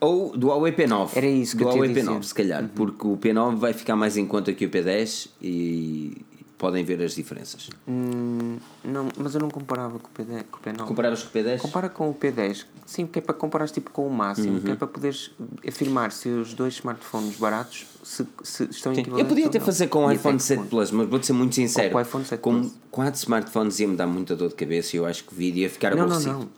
Ou 0.00 0.36
do 0.36 0.48
Huawei 0.48 0.72
P9. 0.72 1.10
Era 1.16 1.26
isso 1.26 1.56
que 1.56 1.64
do 1.64 1.70
eu 1.70 1.74
Huawei 1.74 1.94
P9, 1.94 2.22
se 2.22 2.34
calhar, 2.34 2.62
uhum. 2.62 2.68
porque 2.68 3.06
o 3.06 3.16
P9 3.16 3.56
vai 3.56 3.72
ficar 3.72 3.96
mais 3.96 4.16
em 4.16 4.26
conta 4.26 4.52
que 4.52 4.66
o 4.66 4.70
P10 4.70 5.28
e 5.42 6.18
podem 6.58 6.84
ver 6.84 7.00
as 7.00 7.14
diferenças. 7.14 7.70
Hum, 7.86 8.58
não, 8.84 9.08
mas 9.16 9.34
eu 9.34 9.40
não 9.40 9.48
comparava 9.48 9.98
com 9.98 10.08
o, 10.08 10.10
P10, 10.10 10.44
com 10.50 10.58
o 10.58 10.60
P9. 10.60 10.86
Comparavas 10.86 11.22
com 11.22 11.38
o 11.38 11.42
P10? 11.42 11.58
Compara 11.58 11.88
com 11.88 12.10
o 12.10 12.14
P10. 12.14 12.66
Sim, 12.84 13.06
porque 13.06 13.20
é 13.20 13.22
para 13.22 13.34
comparar 13.34 13.68
tipo, 13.68 13.90
com 13.90 14.06
o 14.06 14.10
máximo, 14.10 14.54
uhum. 14.54 14.60
que 14.60 14.70
é 14.72 14.74
para 14.74 14.88
poderes 14.88 15.30
afirmar 15.66 16.10
se 16.10 16.28
os 16.28 16.54
dois 16.54 16.74
smartphones 16.74 17.36
baratos 17.36 17.86
se, 18.02 18.26
se 18.42 18.64
estão 18.64 18.94
Sim. 18.94 19.04
Eu 19.16 19.24
podia 19.24 19.46
até 19.46 19.60
fazer 19.60 19.86
com 19.86 20.06
o 20.06 20.12
iPhone 20.12 20.40
7 20.40 20.64
Plus, 20.64 20.90
mas 20.90 21.08
vou-te 21.08 21.26
ser 21.26 21.32
muito 21.32 21.54
sincero. 21.54 21.90
Com 21.90 21.98
o 21.98 22.00
iPhone 22.00 22.24
7 22.24 22.40
com 22.40 22.70
quatro 22.90 23.20
smartphones 23.20 23.78
ia-me 23.78 23.96
dar 23.96 24.06
muita 24.06 24.34
dor 24.34 24.48
de 24.48 24.54
cabeça 24.54 24.96
e 24.96 24.98
eu 24.98 25.06
acho 25.06 25.24
que 25.24 25.32
o 25.32 25.36
vídeo 25.36 25.60
ia 25.60 25.70
ficar 25.70 25.94
não, 25.94 26.04
aborrecido. 26.04 26.32
Não, 26.32 26.40
não, 26.40 26.48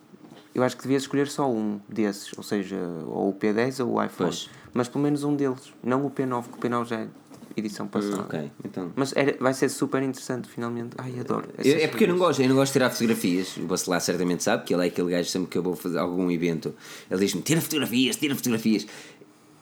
Eu 0.54 0.62
acho 0.62 0.76
que 0.76 0.82
devias 0.84 1.02
escolher 1.02 1.28
só 1.28 1.50
um 1.50 1.78
desses, 1.88 2.32
ou 2.36 2.42
seja, 2.42 2.76
ou 3.06 3.30
o 3.30 3.34
P10 3.34 3.84
ou 3.84 3.94
o 3.94 4.02
iPhone. 4.02 4.30
Pois. 4.30 4.48
Mas 4.72 4.88
pelo 4.88 5.02
menos 5.02 5.24
um 5.24 5.34
deles, 5.34 5.72
não 5.82 6.06
o 6.06 6.10
P9, 6.10 6.44
que 6.44 6.66
o 6.66 6.70
P9 6.70 6.84
já 6.86 7.00
é 7.00 7.08
edição 7.56 7.86
passada. 7.86 8.22
ok, 8.22 8.50
então. 8.64 8.92
Mas 8.94 9.12
era, 9.16 9.36
vai 9.38 9.54
ser 9.54 9.68
super 9.68 10.02
interessante 10.02 10.48
finalmente. 10.48 10.94
Ai, 10.98 11.18
adoro. 11.20 11.48
Eu, 11.62 11.76
é 11.76 11.88
porque 11.88 12.04
eu 12.04 12.08
não 12.08 12.18
gosto, 12.18 12.40
eu 12.42 12.48
não 12.48 12.56
gosto 12.56 12.72
de 12.72 12.74
tirar 12.74 12.90
fotografias. 12.90 13.56
O 13.56 13.62
Bacelar 13.62 14.00
certamente 14.00 14.42
sabe 14.42 14.64
que 14.64 14.74
ele 14.74 14.84
é 14.84 14.88
aquele 14.88 15.10
gajo 15.10 15.28
sempre 15.28 15.48
que 15.48 15.58
eu 15.58 15.62
vou 15.62 15.76
fazer 15.76 15.98
algum 15.98 16.30
evento, 16.30 16.74
ele 17.10 17.20
diz-me: 17.20 17.42
tira 17.42 17.60
fotografias, 17.60 18.16
tira 18.16 18.34
fotografias. 18.34 18.86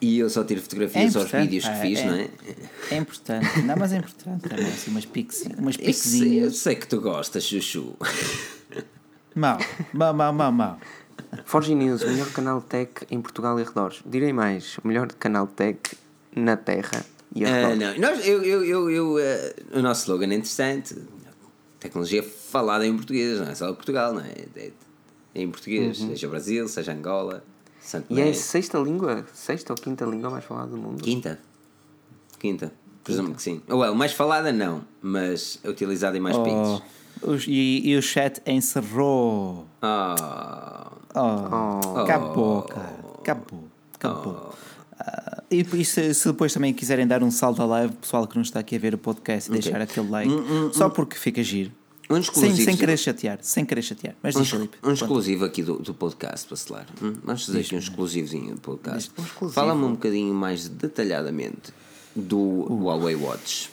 E 0.00 0.18
eu 0.20 0.30
só 0.30 0.44
tiro 0.44 0.60
fotografias 0.62 1.16
é 1.16 1.18
aos 1.18 1.30
vídeos 1.30 1.64
que 1.64 1.70
é, 1.70 1.80
fiz, 1.80 1.98
é, 1.98 2.06
não 2.06 2.14
é? 2.14 2.28
É 2.92 2.96
importante, 2.96 3.62
não, 3.62 3.76
mas 3.76 3.92
é 3.92 3.96
importante 3.96 4.48
também, 4.48 4.66
assim, 4.66 4.92
umas, 4.92 5.04
pix, 5.04 5.44
umas 5.58 5.76
piquezinhas. 5.76 6.22
Eu 6.22 6.30
sei, 6.30 6.44
eu 6.44 6.50
sei 6.52 6.74
que 6.76 6.86
tu 6.86 7.00
gostas, 7.00 7.44
Chuchu. 7.44 7.96
Mal, 9.34 9.58
mal, 9.92 10.14
mal, 10.14 10.32
mal, 10.32 10.52
mal. 10.52 10.78
Forge 11.44 11.74
News, 11.74 12.02
o 12.02 12.08
melhor 12.08 12.30
canal 12.32 12.60
tech 12.60 12.92
em 13.10 13.20
Portugal 13.20 13.58
e 13.58 13.62
arredores. 13.62 14.00
Direi 14.06 14.32
mais, 14.32 14.78
o 14.78 14.88
melhor 14.88 15.08
canal 15.12 15.46
tech 15.46 15.78
na 16.34 16.56
Terra 16.56 17.04
Uh, 17.34 17.76
não, 17.76 17.98
nós, 17.98 18.26
eu, 18.26 18.42
eu, 18.42 18.64
eu, 18.64 18.90
eu 18.90 19.14
uh, 19.16 19.78
o 19.78 19.82
nosso 19.82 20.02
slogan 20.02 20.32
é 20.32 20.34
interessante. 20.34 20.96
Tecnologia 21.78 22.22
falada 22.22 22.84
em 22.86 22.96
português, 22.96 23.38
não 23.38 23.48
é 23.48 23.54
só 23.54 23.72
Portugal, 23.72 24.12
não 24.12 24.20
é? 24.20 24.32
É, 24.56 24.70
é 25.34 25.42
em 25.42 25.50
português, 25.50 26.00
uhum. 26.00 26.08
seja 26.08 26.28
Brasil, 26.28 26.66
seja 26.66 26.92
Angola, 26.92 27.44
Santo 27.80 28.12
E 28.12 28.20
é 28.20 28.30
a 28.30 28.34
sexta 28.34 28.78
língua, 28.78 29.24
sexta 29.32 29.72
ou 29.72 29.76
quinta 29.78 30.04
língua 30.04 30.28
mais 30.28 30.44
falada 30.44 30.70
do 30.70 30.76
mundo? 30.76 31.02
Quinta. 31.02 31.38
Quinta. 32.38 32.72
Presumo 33.04 33.34
que 33.34 33.42
sim. 33.42 33.62
Ou 33.68 33.78
well, 33.78 33.94
mais 33.94 34.12
falada 34.12 34.52
não, 34.52 34.84
mas 35.00 35.58
é 35.62 35.70
utilizada 35.70 36.16
em 36.16 36.20
mais 36.20 36.36
oh, 36.36 36.42
países. 36.42 37.46
E, 37.46 37.90
e, 37.90 37.96
o 37.96 38.02
chat 38.02 38.42
encerrou. 38.46 39.66
Oh. 39.80 40.14
Oh. 41.14 41.94
oh. 41.94 41.98
Acabou, 42.00 42.62
cara. 42.62 42.96
Acabou. 43.20 43.64
Acabou. 43.94 44.54
Uh, 45.00 45.42
e, 45.50 45.60
e 45.60 45.84
se, 45.84 46.12
se, 46.12 46.28
depois 46.28 46.52
também 46.52 46.74
quiserem 46.74 47.06
dar 47.06 47.22
um 47.22 47.30
salto 47.30 47.62
à 47.62 47.66
live, 47.66 47.94
pessoal 47.94 48.26
que 48.26 48.34
não 48.34 48.42
está 48.42 48.60
aqui 48.60 48.76
a 48.76 48.78
ver 48.78 48.94
o 48.94 48.98
podcast, 48.98 49.48
okay. 49.48 49.62
deixar 49.62 49.80
aquele 49.80 50.08
like, 50.08 50.30
um, 50.30 50.66
um, 50.66 50.72
só 50.72 50.88
porque 50.88 51.16
fica 51.16 51.42
giro. 51.42 51.72
Um 52.10 52.22
sem, 52.22 52.56
sem 52.56 52.76
querer 52.76 52.96
chatear, 52.96 53.38
sem 53.42 53.66
querer 53.66 53.82
chatear. 53.82 54.16
Mas 54.22 54.34
um, 54.34 54.40
diz, 54.40 54.50
Felipe. 54.50 54.78
Um 54.82 54.92
exclusivo 54.92 55.44
aqui 55.44 55.62
do, 55.62 55.78
do 55.78 55.92
podcast, 55.92 56.46
para 56.46 56.56
selar. 56.56 56.86
Hum? 57.02 57.14
Vamos 57.22 57.44
fazer 57.44 57.60
aqui 57.60 57.74
um 57.74 57.78
exclusivozinho 57.78 58.54
do 58.54 58.60
podcast. 58.60 59.10
Um 59.42 59.48
Fala-me 59.50 59.84
um 59.84 59.92
bocadinho 59.92 60.32
mais 60.34 60.68
detalhadamente 60.68 61.72
do 62.16 62.38
uh. 62.38 62.84
Huawei 62.84 63.14
Watch. 63.14 63.70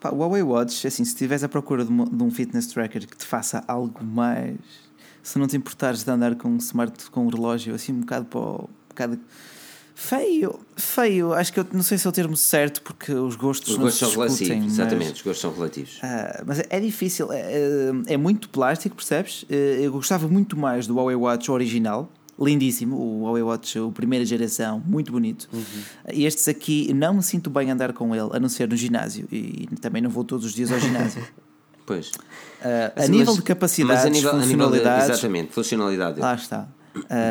Pá, 0.00 0.10
o 0.10 0.16
Huawei 0.16 0.42
Watch, 0.42 0.86
assim, 0.86 1.04
se 1.04 1.10
estiveres 1.12 1.44
à 1.44 1.48
procura 1.48 1.84
de, 1.84 1.92
de 1.92 2.22
um 2.22 2.30
fitness 2.30 2.68
tracker 2.68 3.06
que 3.06 3.16
te 3.16 3.26
faça 3.26 3.62
algo 3.68 4.02
mais. 4.02 4.56
Se 5.22 5.38
não 5.38 5.46
te 5.46 5.56
importares 5.56 6.04
de 6.04 6.10
andar 6.10 6.36
com 6.36 6.48
um 6.48 6.56
smart, 6.56 7.10
com 7.10 7.26
um 7.26 7.28
relógio 7.28 7.74
assim 7.74 7.92
um 7.92 8.00
bocado 8.00 8.24
para 8.26 8.40
o, 8.40 8.70
bocado 8.98 9.20
feio, 9.98 10.60
feio. 10.76 11.32
Acho 11.32 11.52
que 11.52 11.58
eu 11.58 11.66
não 11.72 11.82
sei 11.82 11.98
se 11.98 12.06
é 12.06 12.10
o 12.10 12.12
termo 12.12 12.36
certo, 12.36 12.80
porque 12.82 13.12
os 13.12 13.34
gostos, 13.34 13.70
os 13.70 13.76
gostos 13.76 13.98
são 13.98 14.10
relativos. 14.10 14.56
Mas, 14.56 14.72
exatamente, 14.72 15.12
os 15.12 15.22
gostos 15.22 15.40
são 15.40 15.52
relativos. 15.52 15.96
Uh, 15.98 16.44
mas 16.46 16.62
é 16.70 16.80
difícil, 16.80 17.32
é, 17.32 17.40
é, 17.40 18.14
é, 18.14 18.16
muito 18.16 18.48
plástico, 18.48 18.94
percebes? 18.94 19.44
Eh, 19.50 19.80
eu 19.82 19.90
gostava 19.90 20.28
muito 20.28 20.56
mais 20.56 20.86
do 20.86 20.94
Huawei 20.94 21.16
Watch 21.16 21.50
original. 21.50 22.10
Lindíssimo, 22.40 22.94
o 22.94 23.24
Huawei 23.24 23.42
Watch, 23.42 23.76
a 23.76 23.90
primeira 23.90 24.24
geração, 24.24 24.80
muito 24.86 25.10
bonito. 25.10 25.48
Uhum. 25.52 25.62
Estes 26.06 26.46
aqui 26.46 26.94
não 26.94 27.14
me 27.14 27.22
sinto 27.22 27.50
bem 27.50 27.68
andar 27.68 27.92
com 27.92 28.14
ele, 28.14 28.30
a 28.32 28.38
não 28.38 28.48
ser 28.48 28.68
no 28.68 28.76
ginásio. 28.76 29.26
E 29.32 29.68
também 29.80 30.00
não 30.00 30.08
vou 30.08 30.22
todos 30.22 30.46
os 30.46 30.54
dias 30.54 30.70
ao 30.70 30.78
ginásio. 30.78 31.26
pois. 31.84 32.10
Uh, 32.10 32.92
a 32.94 33.00
mas, 33.00 33.08
nível 33.08 33.34
de 33.34 33.42
capacidade, 33.42 34.20
funcionalidade. 34.20 35.10
exatamente, 35.10 35.52
funcionalidade. 35.52 36.20
Lá 36.20 36.34
está. 36.36 36.68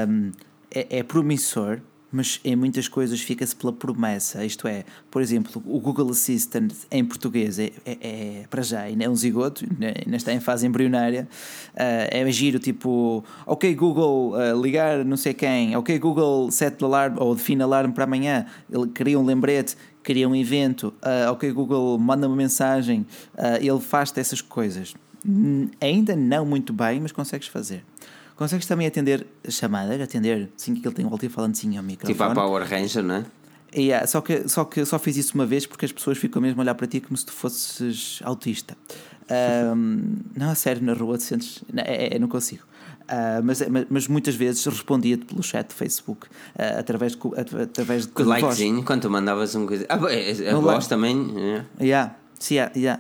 Um, 0.10 0.32
é, 0.72 1.00
é 1.00 1.04
promissor, 1.04 1.80
mas 2.12 2.40
em 2.44 2.56
muitas 2.56 2.88
coisas 2.88 3.20
fica-se 3.20 3.56
pela 3.56 3.74
promessa. 3.74 4.44
Isto 4.46 4.68
é, 4.68 4.86
por 5.12 5.22
exemplo, 5.22 5.62
o 5.66 5.80
Google 5.80 6.12
Assistant 6.12 6.74
em 6.90 7.04
português 7.04 7.60
é, 7.60 7.72
é, 7.86 7.98
é 8.02 8.46
para 8.50 8.62
já 8.62 8.82
ainda 8.82 9.04
é 9.04 9.10
um 9.10 9.16
zigoto, 9.16 9.66
ainda 10.06 10.16
está 10.16 10.34
em 10.34 10.40
fase 10.40 10.66
embrionária. 10.66 11.28
Uh, 11.74 12.08
é 12.10 12.32
giro 12.32 12.60
tipo, 12.60 13.24
ok 13.46 13.74
Google, 13.76 14.34
uh, 14.34 14.62
ligar 14.62 15.04
não 15.04 15.18
sei 15.18 15.34
quem, 15.34 15.76
ok 15.76 16.00
Google, 16.00 16.50
set 16.52 16.82
alarme 16.84 17.18
ou 17.20 17.36
define 17.36 17.62
alarme 17.62 17.94
para 17.94 18.06
amanhã. 18.06 18.46
Ele 18.72 18.88
cria 18.88 19.20
um 19.20 19.26
lembrete, 19.26 19.76
cria 20.02 20.28
um 20.28 20.36
evento, 20.36 20.94
uh, 21.04 21.32
ok 21.32 21.52
Google, 21.52 21.98
manda 22.00 22.28
uma 22.28 22.36
mensagem, 22.36 23.06
ele 23.60 23.80
faz-te 23.80 24.20
essas 24.20 24.42
coisas. 24.42 24.94
Ainda 25.82 26.16
não 26.16 26.46
muito 26.46 26.72
bem, 26.72 27.02
mas 27.02 27.12
consegues 27.12 27.48
fazer. 27.48 27.84
Consegues 28.38 28.68
também 28.68 28.86
atender 28.86 29.26
chamadas, 29.50 30.00
atender, 30.00 30.50
sim, 30.56 30.76
que 30.76 30.88
ele 30.88 30.94
tem 30.94 31.04
um 31.04 31.10
alto-falante 31.10 31.58
sim 31.58 31.76
ao 31.76 31.84
microfone. 31.84 32.14
Tipo 32.14 32.24
a 32.24 32.34
Power 32.36 32.64
Ranger, 32.70 33.04
não 33.04 33.16
é? 33.16 33.26
Yeah, 33.76 34.06
só, 34.08 34.22
que, 34.22 34.48
só 34.48 34.64
que 34.64 34.86
só 34.86 34.98
fiz 35.00 35.18
isso 35.18 35.34
uma 35.34 35.46
vez 35.46 35.66
porque 35.66 35.86
as 35.86 35.92
pessoas 35.92 36.18
ficam 36.18 36.42
mesmo 36.42 36.62
a 36.62 36.64
olhar 36.64 36.76
para 36.76 36.88
ti 36.88 37.02
como 37.02 37.18
se 37.18 37.26
tu 37.26 37.34
fosses 37.34 38.20
autista. 38.24 38.78
Um, 39.76 40.18
não, 40.38 40.52
a 40.52 40.56
sério, 40.56 40.84
na 40.84 40.94
rua 40.94 41.18
te 41.18 41.24
sentes. 41.24 41.64
Não, 41.74 41.84
é, 41.84 42.16
é, 42.16 42.20
não 42.20 42.28
consigo. 42.28 42.64
Uh, 43.04 43.42
mas, 43.44 43.62
mas 43.90 44.08
muitas 44.08 44.36
vezes 44.36 44.64
respondia-te 44.66 45.26
pelo 45.26 45.42
chat 45.42 45.68
do 45.68 45.74
Facebook 45.74 46.28
uh, 46.28 46.80
através 46.80 47.14
de, 47.14 47.20
através 47.66 48.06
de. 48.06 48.24
Likezinho, 48.24 48.84
quando 48.84 49.02
tu 49.02 49.10
mandavas 49.10 49.56
um 49.56 49.66
coisa. 49.66 49.86
Ah, 49.90 49.96
a, 49.96 49.98
a 49.98 50.60
voz 50.60 50.66
like. 50.66 50.90
também. 50.90 51.32
Yeah. 51.36 51.66
yeah. 51.82 52.16
Sim, 52.40 52.56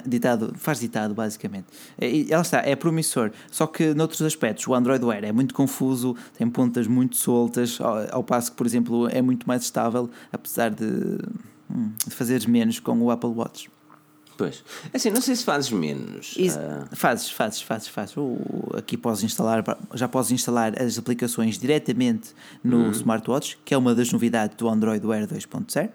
ditado, 0.05 0.53
faz 0.57 0.79
ditado, 0.79 1.13
basicamente. 1.13 1.67
E 2.01 2.27
ela 2.29 2.41
está, 2.41 2.59
é 2.59 2.75
promissor. 2.75 3.31
Só 3.51 3.67
que 3.67 3.93
noutros 3.93 4.21
aspectos, 4.21 4.67
o 4.67 4.73
Android 4.73 5.03
Wear 5.03 5.23
é 5.23 5.31
muito 5.31 5.53
confuso, 5.53 6.15
tem 6.37 6.49
pontas 6.49 6.87
muito 6.87 7.15
soltas, 7.15 7.79
ao, 7.79 8.15
ao 8.17 8.23
passo 8.23 8.51
que, 8.51 8.57
por 8.57 8.65
exemplo, 8.65 9.07
é 9.09 9.21
muito 9.21 9.47
mais 9.47 9.63
estável, 9.63 10.09
apesar 10.31 10.71
de, 10.71 10.85
hum, 11.69 11.91
de 12.05 12.13
fazeres 12.13 12.45
menos 12.45 12.79
com 12.79 12.99
o 12.99 13.11
Apple 13.11 13.29
Watch. 13.29 13.69
Pois. 14.37 14.63
É 14.93 14.97
assim, 14.97 15.09
não 15.09 15.19
sei 15.21 15.35
se 15.35 15.43
fazes 15.43 15.71
menos. 15.71 16.35
uh... 16.37 16.95
Fazes, 16.95 17.29
fazes, 17.29 17.61
fazes, 17.61 17.87
fazes. 17.87 18.15
aqui 18.77 18.95
podes 18.95 19.23
instalar, 19.23 19.63
já 19.95 20.07
podes 20.07 20.31
instalar 20.31 20.79
as 20.79 20.97
aplicações 20.97 21.57
diretamente 21.57 22.33
no 22.63 22.85
uhum. 22.85 22.91
smartwatch, 22.91 23.57
que 23.65 23.73
é 23.73 23.77
uma 23.77 23.95
das 23.95 24.11
novidades 24.11 24.55
do 24.55 24.69
Android 24.69 25.05
Wear 25.05 25.27
2.0. 25.27 25.89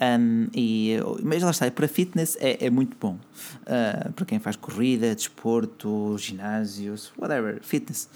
Um, 0.00 0.46
e, 0.54 0.96
mas 1.22 1.42
lá 1.42 1.50
está, 1.50 1.68
para 1.70 1.88
fitness 1.88 2.36
é, 2.40 2.66
é 2.66 2.70
muito 2.70 2.96
bom. 3.00 3.18
Uh, 3.62 4.12
para 4.12 4.24
quem 4.24 4.38
faz 4.38 4.56
corrida, 4.56 5.14
desporto, 5.14 6.16
ginásios, 6.18 7.12
whatever, 7.18 7.58
fitness. 7.62 8.08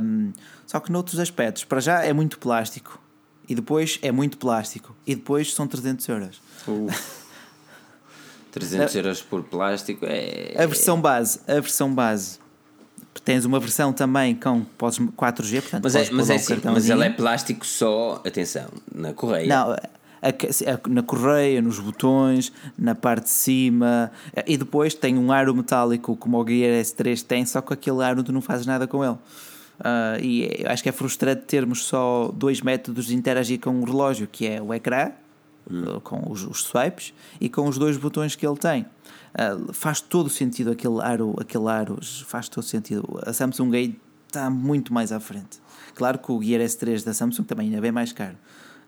Um, 0.00 0.32
só 0.66 0.80
que 0.80 0.90
noutros 0.90 1.20
aspectos, 1.20 1.64
para 1.64 1.80
já 1.80 2.02
é 2.02 2.12
muito 2.12 2.38
plástico. 2.38 3.00
E 3.48 3.54
depois 3.54 3.98
é 4.02 4.10
muito 4.10 4.38
plástico. 4.38 4.96
E 5.06 5.14
depois 5.14 5.52
são 5.54 5.66
300 5.66 6.08
euros. 6.08 6.40
Uh. 6.66 6.88
300 8.52 8.94
euros 8.96 9.22
por 9.22 9.42
plástico 9.44 10.04
é. 10.06 10.54
A 10.56 10.66
versão 10.66 11.00
base, 11.00 11.40
a 11.48 11.54
versão 11.54 11.92
base. 11.92 12.38
Tens 13.24 13.44
uma 13.44 13.60
versão 13.60 13.92
também 13.92 14.34
com 14.34 14.64
podes 14.64 14.98
4G, 14.98 15.60
portanto, 15.60 15.84
mas, 15.84 15.94
é, 15.94 16.10
mas, 16.10 16.30
é 16.30 16.34
assim, 16.34 16.60
mas 16.64 16.90
ela 16.90 17.04
é 17.04 17.10
plástico 17.10 17.64
só, 17.64 18.20
atenção, 18.26 18.68
na 18.92 19.12
correia. 19.12 19.46
Não, 19.46 19.76
na 20.88 21.02
correia, 21.02 21.60
nos 21.60 21.80
botões, 21.80 22.52
na 22.78 22.94
parte 22.94 23.24
de 23.24 23.30
cima 23.30 24.10
e 24.46 24.56
depois 24.56 24.94
tem 24.94 25.18
um 25.18 25.32
aro 25.32 25.54
metálico 25.54 26.16
como 26.16 26.40
o 26.40 26.46
Gear 26.46 26.80
S3 26.80 27.22
tem, 27.22 27.44
só 27.44 27.60
que 27.60 27.72
aquele 27.72 28.02
aro 28.02 28.22
tu 28.22 28.32
não 28.32 28.40
fazes 28.40 28.66
nada 28.66 28.86
com 28.86 29.04
ele. 29.04 29.18
Uh, 29.82 30.22
e 30.22 30.64
acho 30.66 30.82
que 30.82 30.88
é 30.88 30.92
frustrante 30.92 31.42
termos 31.42 31.84
só 31.84 32.30
dois 32.32 32.60
métodos 32.60 33.06
de 33.06 33.16
interagir 33.16 33.58
com 33.58 33.80
o 33.80 33.84
relógio, 33.84 34.28
que 34.30 34.46
é 34.46 34.62
o 34.62 34.72
ecrã, 34.72 35.10
hum. 35.68 35.98
com 36.04 36.30
os, 36.30 36.44
os, 36.44 36.62
swipes, 36.62 37.12
e 37.40 37.48
com 37.48 37.66
os 37.66 37.78
dois 37.78 37.96
botões 37.96 38.36
que 38.36 38.46
ele 38.46 38.56
tem. 38.56 38.82
Uh, 39.34 39.72
faz 39.72 40.00
todo 40.00 40.28
sentido 40.28 40.70
aquele 40.70 41.00
aro, 41.00 41.34
aquele 41.40 41.68
aro, 41.68 41.98
faz 42.26 42.48
todo 42.48 42.62
sentido. 42.62 43.18
A 43.26 43.32
Samsung 43.32 43.70
Gate 43.70 43.96
está 44.28 44.48
muito 44.48 44.92
mais 44.92 45.10
à 45.10 45.18
frente. 45.18 45.60
Claro 45.94 46.18
que 46.18 46.30
o 46.30 46.40
Gear 46.40 46.60
S3 46.60 47.04
da 47.04 47.12
Samsung 47.12 47.42
também 47.44 47.66
ainda 47.66 47.78
é 47.78 47.80
bem 47.80 47.92
mais 47.92 48.12
caro, 48.12 48.36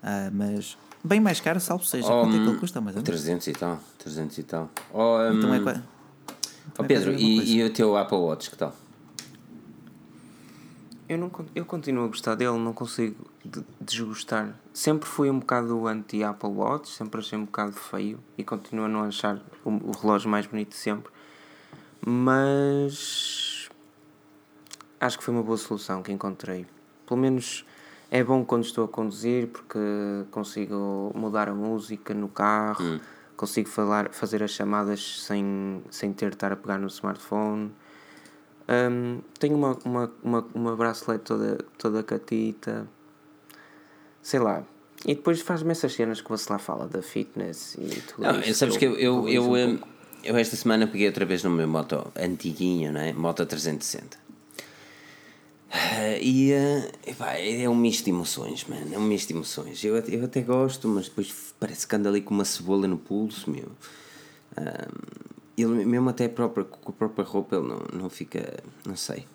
uh, 0.02 0.30
mas 0.32 0.78
Bem 1.04 1.20
mais 1.20 1.38
caro, 1.38 1.60
salvo 1.60 1.84
seja. 1.84 2.06
Oh, 2.06 2.22
quanto 2.22 2.34
é 2.34 2.38
que 2.38 2.48
ele 2.48 2.58
custa? 2.58 2.80
Mais 2.80 2.96
300 2.96 3.46
e 3.46 3.52
tal. 3.52 3.78
300 3.98 4.38
e 4.38 4.42
tal. 4.42 4.70
Oh, 4.90 5.18
um, 5.18 5.38
então 5.38 5.54
é 5.54 5.60
quase. 5.60 5.82
Oh, 5.82 6.32
então 6.72 6.86
Pedro, 6.86 7.12
é 7.12 7.16
e, 7.16 7.56
e 7.56 7.62
o 7.62 7.70
teu 7.70 7.94
Apple 7.94 8.16
Watch, 8.16 8.50
que 8.50 8.56
tal? 8.56 8.74
Eu, 11.06 11.18
não, 11.18 11.30
eu 11.54 11.66
continuo 11.66 12.06
a 12.06 12.08
gostar 12.08 12.34
dele, 12.34 12.56
não 12.56 12.72
consigo 12.72 13.26
desgostar. 13.78 14.58
Sempre 14.72 15.06
fui 15.06 15.28
um 15.30 15.38
bocado 15.38 15.86
anti-Apple 15.86 16.48
Watch, 16.48 16.88
sempre 16.88 17.20
achei 17.20 17.38
um 17.38 17.44
bocado 17.44 17.72
feio 17.72 18.18
e 18.38 18.42
continuo 18.42 18.86
a 18.86 18.88
não 18.88 19.02
achar 19.02 19.38
o, 19.62 19.70
o 19.70 19.90
relógio 19.90 20.30
mais 20.30 20.46
bonito 20.46 20.70
de 20.70 20.76
sempre. 20.76 21.12
Mas 22.00 23.68
acho 24.98 25.18
que 25.18 25.24
foi 25.24 25.34
uma 25.34 25.42
boa 25.42 25.58
solução 25.58 26.02
que 26.02 26.10
encontrei. 26.10 26.66
Pelo 27.06 27.20
menos 27.20 27.66
é 28.10 28.22
bom 28.22 28.44
quando 28.44 28.64
estou 28.64 28.84
a 28.84 28.88
conduzir 28.88 29.48
porque 29.48 29.78
consigo 30.30 31.12
mudar 31.14 31.48
a 31.48 31.54
música 31.54 32.14
no 32.14 32.28
carro, 32.28 32.84
hum. 32.84 33.00
consigo 33.36 33.68
falar, 33.68 34.10
fazer 34.10 34.42
as 34.42 34.50
chamadas 34.50 35.22
sem, 35.22 35.82
sem 35.90 36.12
ter 36.12 36.30
de 36.30 36.36
estar 36.36 36.52
a 36.52 36.56
pegar 36.56 36.78
no 36.78 36.86
smartphone. 36.86 37.72
Um, 38.68 39.20
tenho 39.38 39.56
uma, 39.56 39.76
uma, 39.84 40.12
uma, 40.22 40.46
uma 40.54 40.76
bracelete 40.76 41.24
toda, 41.24 41.58
toda 41.76 42.02
catita, 42.02 42.88
sei 44.22 44.40
lá. 44.40 44.64
E 45.06 45.14
depois 45.14 45.40
faz-me 45.42 45.72
essas 45.72 45.92
cenas 45.92 46.20
que 46.20 46.30
você 46.30 46.50
lá 46.50 46.58
fala 46.58 46.88
da 46.88 47.02
fitness 47.02 47.74
e 47.74 48.00
tudo 48.00 48.22
Não, 48.22 48.40
isso. 48.40 48.54
Sabes 48.54 48.76
que 48.78 48.86
eu, 48.86 48.96
eu, 48.96 49.28
eu, 49.28 49.50
um 49.50 49.56
eu, 49.56 49.78
eu, 50.24 50.36
esta 50.36 50.56
semana 50.56 50.86
peguei 50.86 51.06
outra 51.06 51.26
vez 51.26 51.44
no 51.44 51.50
meu 51.50 51.68
moto 51.68 52.10
antiguinho, 52.16 52.90
né? 52.90 53.12
Moto 53.12 53.44
360. 53.44 54.23
Uh, 55.74 56.22
e 56.22 56.52
uh, 56.52 56.92
epá, 57.04 57.32
é 57.32 57.68
um 57.68 57.74
misto 57.74 58.04
de 58.04 58.10
emoções, 58.10 58.64
mano. 58.64 58.94
É 58.94 58.96
um 58.96 59.02
misto 59.02 59.28
de 59.28 59.34
emoções. 59.34 59.82
Eu, 59.82 59.96
eu 59.96 60.24
até 60.24 60.40
gosto, 60.40 60.86
mas 60.86 61.08
depois 61.08 61.52
parece 61.58 61.84
que 61.84 61.96
anda 61.96 62.08
ali 62.08 62.20
com 62.20 62.32
uma 62.32 62.44
cebola 62.44 62.86
no 62.86 62.96
pulso, 62.96 63.50
meu. 63.50 63.66
Uh, 64.56 65.34
ele 65.58 65.84
mesmo 65.84 66.08
até 66.08 66.28
própria, 66.28 66.64
com 66.64 66.92
a 66.92 66.94
própria 66.94 67.24
roupa 67.24 67.56
ele 67.56 67.66
não, 67.66 67.82
não 67.92 68.08
fica. 68.08 68.62
não 68.86 68.94
sei. 68.94 69.26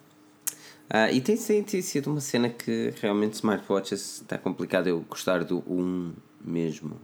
Uh, 0.90 1.12
e 1.12 1.20
tem, 1.20 1.36
tem, 1.36 1.62
tem 1.62 1.82
sido 1.82 2.10
uma 2.10 2.22
cena 2.22 2.48
que 2.50 2.94
realmente 3.02 3.34
smartwatches 3.34 4.22
está 4.22 4.38
complicado 4.38 4.88
eu 4.88 5.02
gostar 5.10 5.44
do 5.44 5.60
um 5.68 6.14
mesmo. 6.44 6.98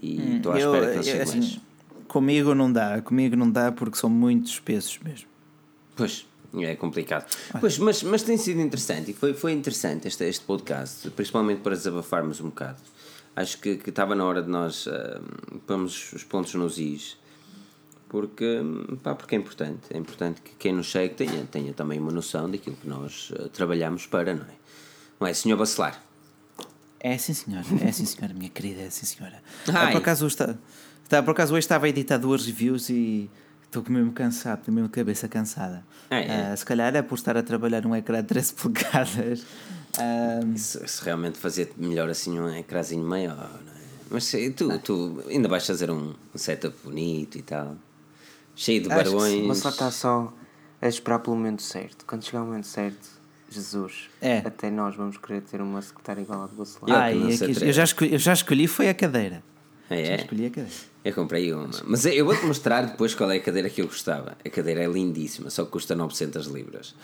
E 0.00 0.36
estou 0.36 0.52
hum, 0.52 0.54
à 0.54 0.58
espera 0.58 0.84
eu, 0.84 0.98
que 0.98 1.04
seja 1.04 1.22
assim, 1.22 1.38
mais. 1.38 1.60
Comigo 2.06 2.54
não 2.54 2.70
dá, 2.70 3.00
comigo 3.00 3.34
não 3.34 3.50
dá 3.50 3.72
porque 3.72 3.96
são 3.96 4.10
muito 4.10 4.46
espessos 4.46 4.98
mesmo. 4.98 5.28
Pois. 5.96 6.26
É 6.54 6.74
complicado. 6.74 7.32
Pois, 7.60 7.78
mas, 7.78 8.02
mas 8.02 8.22
tem 8.22 8.36
sido 8.36 8.60
interessante 8.60 9.12
e 9.12 9.14
foi, 9.14 9.34
foi 9.34 9.52
interessante 9.52 10.08
este, 10.08 10.24
este 10.24 10.44
podcast, 10.44 11.08
principalmente 11.10 11.60
para 11.60 11.76
desabafarmos 11.76 12.40
um 12.40 12.48
bocado. 12.48 12.80
Acho 13.36 13.58
que, 13.58 13.76
que 13.76 13.90
estava 13.90 14.14
na 14.14 14.24
hora 14.24 14.42
de 14.42 14.48
nós 14.48 14.86
uh, 14.86 15.22
pormos 15.66 16.12
os 16.12 16.24
pontos 16.24 16.54
nos 16.54 16.78
is, 16.78 17.16
porque, 18.08 18.60
pá, 19.02 19.14
porque 19.14 19.36
é 19.36 19.38
importante. 19.38 19.82
É 19.90 19.96
importante 19.96 20.40
que 20.42 20.50
quem 20.56 20.72
nos 20.72 20.90
segue 20.90 21.14
tenha, 21.14 21.44
tenha 21.44 21.72
também 21.72 22.00
uma 22.00 22.10
noção 22.10 22.50
daquilo 22.50 22.74
que 22.74 22.88
nós 22.88 23.30
uh, 23.30 23.48
trabalhamos 23.50 24.06
para, 24.06 24.34
não 24.34 24.42
é? 24.42 24.54
Não 25.20 25.26
é, 25.28 25.32
senhor 25.32 25.56
Bacelar? 25.56 26.02
É 26.98 27.16
sim, 27.16 27.32
senhora. 27.32 27.64
É 27.82 27.92
sim, 27.92 28.04
senhora, 28.04 28.34
minha 28.34 28.50
querida. 28.50 28.82
É 28.82 28.90
sim, 28.90 29.06
senhora. 29.06 29.40
Ah, 29.68 29.92
por, 29.92 29.98
acaso, 29.98 30.26
está, 30.26 30.56
está, 31.04 31.22
por 31.22 31.30
acaso 31.30 31.54
hoje 31.54 31.60
estava 31.60 31.86
a 31.86 31.88
editar 31.88 32.18
duas 32.18 32.44
reviews 32.44 32.90
e 32.90 33.30
Estou 33.70 33.84
mesmo 33.88 34.10
cansado, 34.10 34.58
estou 34.58 34.74
mesmo 34.74 34.88
cabeça 34.88 35.28
cansada. 35.28 35.84
É, 36.10 36.50
é. 36.50 36.52
Uh, 36.52 36.56
se 36.56 36.66
calhar 36.66 36.92
é 36.96 37.02
por 37.02 37.14
estar 37.14 37.36
a 37.36 37.42
trabalhar 37.42 37.82
num 37.82 37.94
ecrã 37.94 38.20
de 38.20 38.26
13 38.26 38.54
polegadas. 38.60 39.42
Uh, 39.42 40.58
se, 40.58 40.88
se, 40.88 41.04
realmente 41.04 41.38
fazia 41.38 41.70
melhor 41.76 42.10
assim 42.10 42.40
um 42.40 42.52
ecrãzinho 42.52 43.04
maior, 43.04 43.36
não 43.64 43.72
é? 43.72 43.80
Mas 44.10 44.32
tu, 44.56 44.76
tu 44.80 45.22
ainda 45.28 45.48
vais 45.48 45.64
fazer 45.64 45.88
um, 45.88 46.14
um 46.34 46.38
setup 46.38 46.76
bonito 46.82 47.38
e 47.38 47.42
tal, 47.42 47.76
cheio 48.56 48.82
de 48.82 48.88
barões. 48.88 49.46
Mas 49.46 49.58
só 49.58 49.68
está 49.68 49.88
só 49.92 50.34
a 50.82 50.88
esperar 50.88 51.20
pelo 51.20 51.36
momento 51.36 51.62
certo. 51.62 52.04
Quando 52.04 52.24
chegar 52.24 52.42
o 52.42 52.46
momento 52.46 52.66
certo, 52.66 53.08
Jesus, 53.48 54.10
é. 54.20 54.38
até 54.38 54.68
nós 54.68 54.96
vamos 54.96 55.16
querer 55.16 55.42
ter 55.42 55.60
uma 55.60 55.80
secretária 55.80 56.22
igual 56.22 56.42
à 56.42 56.46
do 56.48 56.56
Bacelar. 56.56 57.02
Ah, 57.02 57.12
eu, 57.12 57.72
já 57.72 57.84
escolhi, 57.84 58.12
eu 58.12 58.18
já 58.18 58.32
escolhi 58.32 58.66
foi 58.66 58.88
a 58.88 58.94
cadeira. 58.94 59.44
É, 59.90 60.04
já 60.04 60.14
escolhi 60.16 60.46
a 60.46 60.50
cadeira. 60.50 60.70
Eu 61.04 61.12
comprei 61.14 61.52
uma. 61.52 61.68
Mas 61.84 62.04
eu 62.06 62.24
vou-te 62.24 62.44
mostrar 62.46 62.82
depois 62.82 63.14
qual 63.14 63.30
é 63.30 63.36
a 63.36 63.40
cadeira 63.40 63.68
que 63.68 63.82
eu 63.82 63.86
gostava. 63.86 64.36
A 64.44 64.48
cadeira 64.48 64.84
é 64.84 64.86
lindíssima, 64.86 65.50
só 65.50 65.64
que 65.64 65.70
custa 65.70 65.94
900 65.94 66.46
libras. 66.46 66.94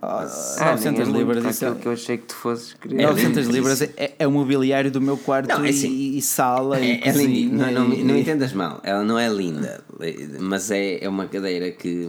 Ah, 0.00 0.28
900 0.70 1.08
libras 1.08 1.44
isso 1.44 1.64
é 1.64 1.74
que 1.74 1.86
eu 1.86 1.92
achei 1.92 2.18
que 2.18 2.26
tu 2.26 2.34
fosses 2.34 2.72
querer. 2.74 3.02
900 3.02 3.46
libras 3.48 3.82
é, 3.82 4.14
é, 4.16 4.26
o 4.28 4.30
mobiliário 4.30 4.92
do 4.92 5.00
meu 5.00 5.16
quarto 5.16 5.48
não, 5.48 5.64
é 5.64 5.70
assim, 5.70 5.88
e, 5.88 6.18
e, 6.18 6.22
sala 6.22 6.78
é, 6.78 6.84
e 6.84 7.00
é 7.02 7.10
linda. 7.10 7.70
Não, 7.72 7.88
não, 7.88 7.96
não, 8.04 8.16
entendas 8.16 8.52
mal, 8.52 8.80
ela 8.84 9.02
não 9.02 9.18
é 9.18 9.28
linda, 9.28 9.82
mas 10.38 10.70
é, 10.70 11.02
é 11.02 11.08
uma 11.08 11.26
cadeira 11.26 11.72
que 11.72 12.08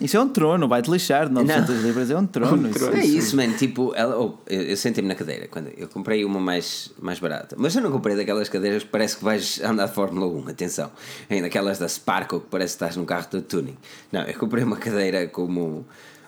Isso 0.00 0.16
é 0.16 0.20
um 0.20 0.28
trono, 0.28 0.66
vai-te 0.66 0.90
lixar, 0.90 1.30
900 1.30 1.68
não. 1.68 1.82
libras 1.82 2.10
é 2.10 2.16
um 2.16 2.26
trono. 2.26 2.68
Um 2.68 2.72
trono. 2.72 2.96
É 2.96 3.04
isso, 3.04 3.36
mano. 3.36 3.56
Tipo, 3.56 3.94
ela, 3.94 4.18
oh, 4.18 4.34
eu, 4.48 4.62
eu 4.62 4.76
sentei-me 4.76 5.08
na 5.08 5.14
cadeira. 5.14 5.48
Quando 5.48 5.68
eu 5.76 5.88
comprei 5.88 6.24
uma 6.24 6.40
mais, 6.40 6.90
mais 7.00 7.18
barata. 7.18 7.56
Mas 7.58 7.74
eu 7.74 7.82
não 7.82 7.90
comprei 7.90 8.16
daquelas 8.16 8.48
cadeiras 8.48 8.82
que 8.82 8.88
parece 8.88 9.16
que 9.16 9.24
vais 9.24 9.60
andar 9.62 9.86
de 9.86 9.94
Fórmula 9.94 10.26
1. 10.26 10.48
Atenção. 10.48 10.90
Ainda 11.30 11.46
aquelas 11.46 11.78
da 11.78 11.88
Sparkle 11.88 12.40
que 12.40 12.46
parece 12.50 12.72
que 12.72 12.84
estás 12.84 12.96
num 12.96 13.04
carro 13.04 13.26
de 13.30 13.42
tuning. 13.42 13.76
Não, 14.10 14.22
eu 14.22 14.38
comprei 14.38 14.64
uma 14.64 14.76
cadeira 14.76 15.26
como. 15.28 15.86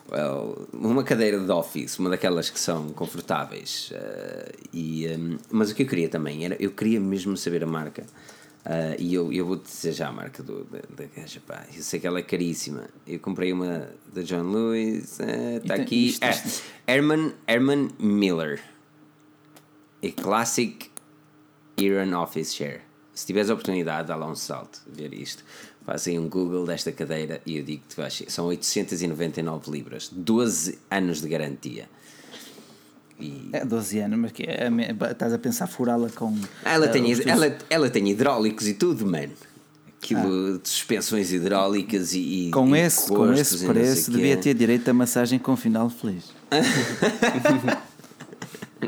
Well, 0.09 0.69
uma 0.71 1.03
cadeira 1.03 1.37
de 1.37 1.51
office, 1.51 1.99
uma 1.99 2.09
daquelas 2.09 2.49
que 2.49 2.57
são 2.57 2.89
confortáveis. 2.89 3.91
Uh, 3.91 4.67
e, 4.71 5.05
um, 5.07 5.37
mas 5.51 5.69
o 5.69 5.75
que 5.75 5.83
eu 5.83 5.87
queria 5.87 6.07
também 6.07 6.45
era. 6.45 6.55
Eu 6.59 6.71
queria 6.71 6.99
mesmo 6.99 7.35
saber 7.35 7.63
a 7.63 7.67
marca. 7.67 8.05
Uh, 8.67 8.99
e 8.99 9.13
eu, 9.13 9.31
eu 9.31 9.45
vou 9.45 9.55
dizer 9.55 9.93
já 9.93 10.09
a 10.09 10.11
marca 10.11 10.43
do, 10.43 10.65
da, 10.65 10.79
da 10.89 11.05
gaja, 11.05 11.41
pá. 11.47 11.65
Eu 11.73 11.81
sei 11.81 12.01
que 12.01 12.05
ela 12.05 12.19
é 12.19 12.21
caríssima. 12.21 12.89
Eu 13.07 13.17
comprei 13.17 13.53
uma 13.53 13.89
da 14.13 14.21
John 14.23 14.43
Lewis, 14.43 15.21
está 15.21 15.77
uh, 15.77 15.81
aqui. 15.81 16.07
Isto, 16.07 16.27
isto. 16.27 16.63
É, 16.85 16.95
Herman, 16.95 17.33
Herman 17.47 17.87
Miller. 17.97 18.61
A 20.03 20.21
Classic 20.21 20.91
Iron 21.77 22.13
Office 22.21 22.53
Chair. 22.53 22.81
Se 23.13 23.25
tiveres 23.25 23.49
a 23.49 23.53
oportunidade, 23.53 24.09
dá 24.09 24.17
lá 24.17 24.27
um 24.29 24.35
salto 24.35 24.81
ver 24.85 25.13
isto. 25.13 25.45
Faz 25.85 26.05
aí 26.05 26.19
um 26.19 26.27
Google 26.27 26.65
desta 26.65 26.91
cadeira 26.91 27.41
e 27.45 27.57
eu 27.57 27.63
digo 27.63 27.83
que 27.87 28.29
são 28.29 28.47
899 28.47 29.71
libras, 29.71 30.09
12 30.09 30.77
anos 30.91 31.21
de 31.21 31.29
garantia. 31.29 31.89
E... 33.19 33.49
É 33.51 33.65
12 33.65 33.99
anos, 33.99 34.19
mas 34.19 34.31
que 34.31 34.43
é, 34.43 34.69
estás 35.11 35.33
a 35.33 35.39
pensar 35.39 35.67
furá-la 35.67 36.09
com. 36.09 36.35
Ela, 36.63 36.87
uh, 36.87 36.91
tem, 36.91 37.29
ela, 37.29 37.57
ela 37.69 37.89
tem 37.89 38.09
hidráulicos 38.09 38.67
e 38.67 38.73
tudo, 38.73 39.05
mano. 39.05 39.33
Aquilo 40.01 40.55
ah. 40.55 40.59
de 40.61 40.69
suspensões 40.69 41.31
hidráulicas 41.31 42.13
e. 42.13 42.49
Com 42.53 42.75
e 42.75 42.79
esse, 42.79 43.07
com 43.07 43.33
esse 43.33 43.65
preço, 43.65 44.11
devia 44.11 44.37
ter 44.37 44.53
direito 44.53 44.87
a 44.89 44.93
massagem 44.93 45.39
com 45.39 45.55
final 45.55 45.89
feliz. 45.89 46.25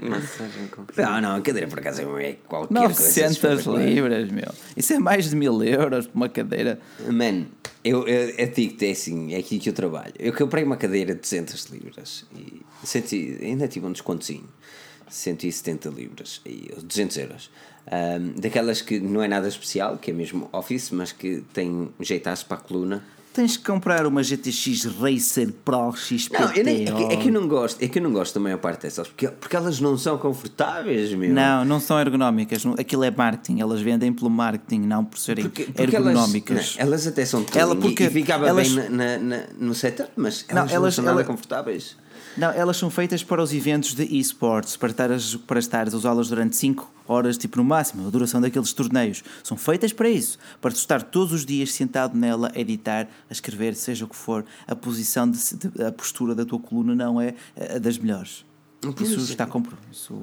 massagem 0.01 0.67
com 0.67 0.85
Não, 0.95 1.21
não, 1.21 1.35
a 1.35 1.41
cadeira 1.41 1.67
por 1.67 1.79
acaso 1.79 2.01
é 2.19 2.33
qualquer 2.47 2.73
900 2.73 3.37
coisa. 3.37 3.71
900 3.71 3.85
libras, 3.85 4.31
meu. 4.31 4.51
Isso 4.75 4.93
é 4.93 4.99
mais 4.99 5.29
de 5.29 5.35
mil 5.35 5.63
euros 5.63 6.07
por 6.07 6.15
uma 6.15 6.29
cadeira. 6.29 6.79
Mano, 7.07 7.47
eu, 7.83 8.07
eu, 8.07 8.29
eu 8.29 8.47
digo 8.47 8.83
é 8.83 8.91
assim, 8.91 9.33
é 9.33 9.37
aqui 9.37 9.59
que 9.59 9.69
eu 9.69 9.73
trabalho. 9.73 10.13
Eu 10.17 10.33
comprei 10.33 10.63
uma 10.63 10.77
cadeira 10.77 11.13
de 11.15 11.21
200 11.21 11.65
libras 11.65 12.25
e 12.35 12.61
senti, 12.83 13.37
ainda 13.41 13.67
tive 13.67 13.85
um 13.85 13.91
descontozinho. 13.91 14.47
170 15.09 15.89
libras, 15.89 16.39
e 16.45 16.71
200 16.83 17.17
euros. 17.17 17.51
Um, 17.91 18.39
daquelas 18.39 18.81
que 18.81 18.99
não 18.99 19.23
é 19.23 19.27
nada 19.27 19.47
especial, 19.47 19.97
que 19.97 20.11
é 20.11 20.13
mesmo 20.13 20.47
Office, 20.51 20.91
mas 20.91 21.11
que 21.11 21.43
tem 21.51 21.89
jeitaço 21.99 22.45
para 22.45 22.57
a 22.57 22.59
coluna 22.59 23.03
tens 23.39 23.55
que 23.55 23.63
comprar 23.63 24.05
uma 24.05 24.21
GTX 24.21 24.83
Racer 24.99 25.53
Pro 25.63 25.93
XPT. 25.95 26.37
Não, 26.37 26.53
eu 26.53 26.63
nem, 26.65 26.83
é, 26.83 26.91
que, 26.91 27.03
é, 27.03 27.15
que, 27.15 27.29
eu 27.29 27.31
não 27.31 27.47
gosto, 27.47 27.81
é 27.81 27.87
que 27.87 27.97
eu 27.97 28.03
não 28.03 28.11
gosto 28.11 28.33
da 28.33 28.41
maior 28.41 28.57
parte 28.57 28.81
dessas, 28.81 29.07
porque, 29.07 29.29
porque 29.29 29.55
elas 29.55 29.79
não 29.79 29.97
são 29.97 30.17
confortáveis, 30.17 31.13
meu. 31.13 31.33
Não, 31.33 31.63
não 31.63 31.79
são 31.79 31.97
ergonómicas. 31.97 32.65
Aquilo 32.77 33.05
é 33.05 33.11
marketing, 33.11 33.61
elas 33.61 33.79
vendem 33.79 34.11
pelo 34.11 34.29
marketing, 34.29 34.81
não 34.81 35.05
por 35.05 35.17
serem 35.17 35.45
porque, 35.45 35.63
porque 35.63 35.95
ergonómicas. 35.95 36.57
Elas, 36.57 36.75
não, 36.75 36.85
elas 36.85 37.07
até 37.07 37.25
são 37.25 37.45
Ela 37.55 37.75
porque 37.77 38.03
e 38.03 38.09
ficava 38.09 38.45
elas, 38.45 38.67
bem 38.67 38.89
na, 38.89 39.17
na, 39.17 39.43
no 39.57 39.73
setup, 39.73 40.11
mas 40.17 40.43
elas 40.49 40.69
não, 40.69 40.75
elas, 40.75 40.97
não 40.97 41.03
são 41.05 41.15
nada 41.15 41.23
confortáveis. 41.23 41.95
Não, 42.39 42.51
elas 42.51 42.77
são 42.77 42.89
feitas 42.89 43.21
para 43.21 43.43
os 43.43 43.53
eventos 43.53 43.93
de 43.93 44.03
esportes, 44.17 44.77
para 44.77 44.89
estar, 44.89 45.09
para 45.45 45.59
estar 45.59 45.87
a 45.89 45.95
usá-las 45.95 46.29
durante 46.29 46.55
5 46.55 46.89
horas, 47.05 47.37
tipo 47.37 47.57
no 47.57 47.65
máximo, 47.65 48.07
a 48.07 48.09
duração 48.09 48.39
daqueles 48.39 48.71
torneios. 48.71 49.21
São 49.43 49.57
feitas 49.57 49.91
para 49.91 50.09
isso, 50.09 50.39
para 50.61 50.71
estar 50.71 51.03
todos 51.03 51.33
os 51.33 51.45
dias 51.45 51.73
sentado 51.73 52.17
nela 52.17 52.49
a 52.55 52.59
editar, 52.59 53.09
a 53.29 53.33
escrever, 53.33 53.75
seja 53.75 54.05
o 54.05 54.07
que 54.07 54.15
for. 54.15 54.45
A 54.65 54.73
posição, 54.73 55.29
de, 55.29 55.37
de 55.37 55.83
a 55.83 55.91
postura 55.91 56.33
da 56.33 56.45
tua 56.45 56.59
coluna 56.59 56.95
não 56.95 57.19
é 57.19 57.35
a 57.75 57.77
das 57.77 57.97
melhores. 57.97 58.45
Isso 59.01 59.19
está 59.19 59.45
comprovado. 59.45 59.85
Isso... 59.91 60.17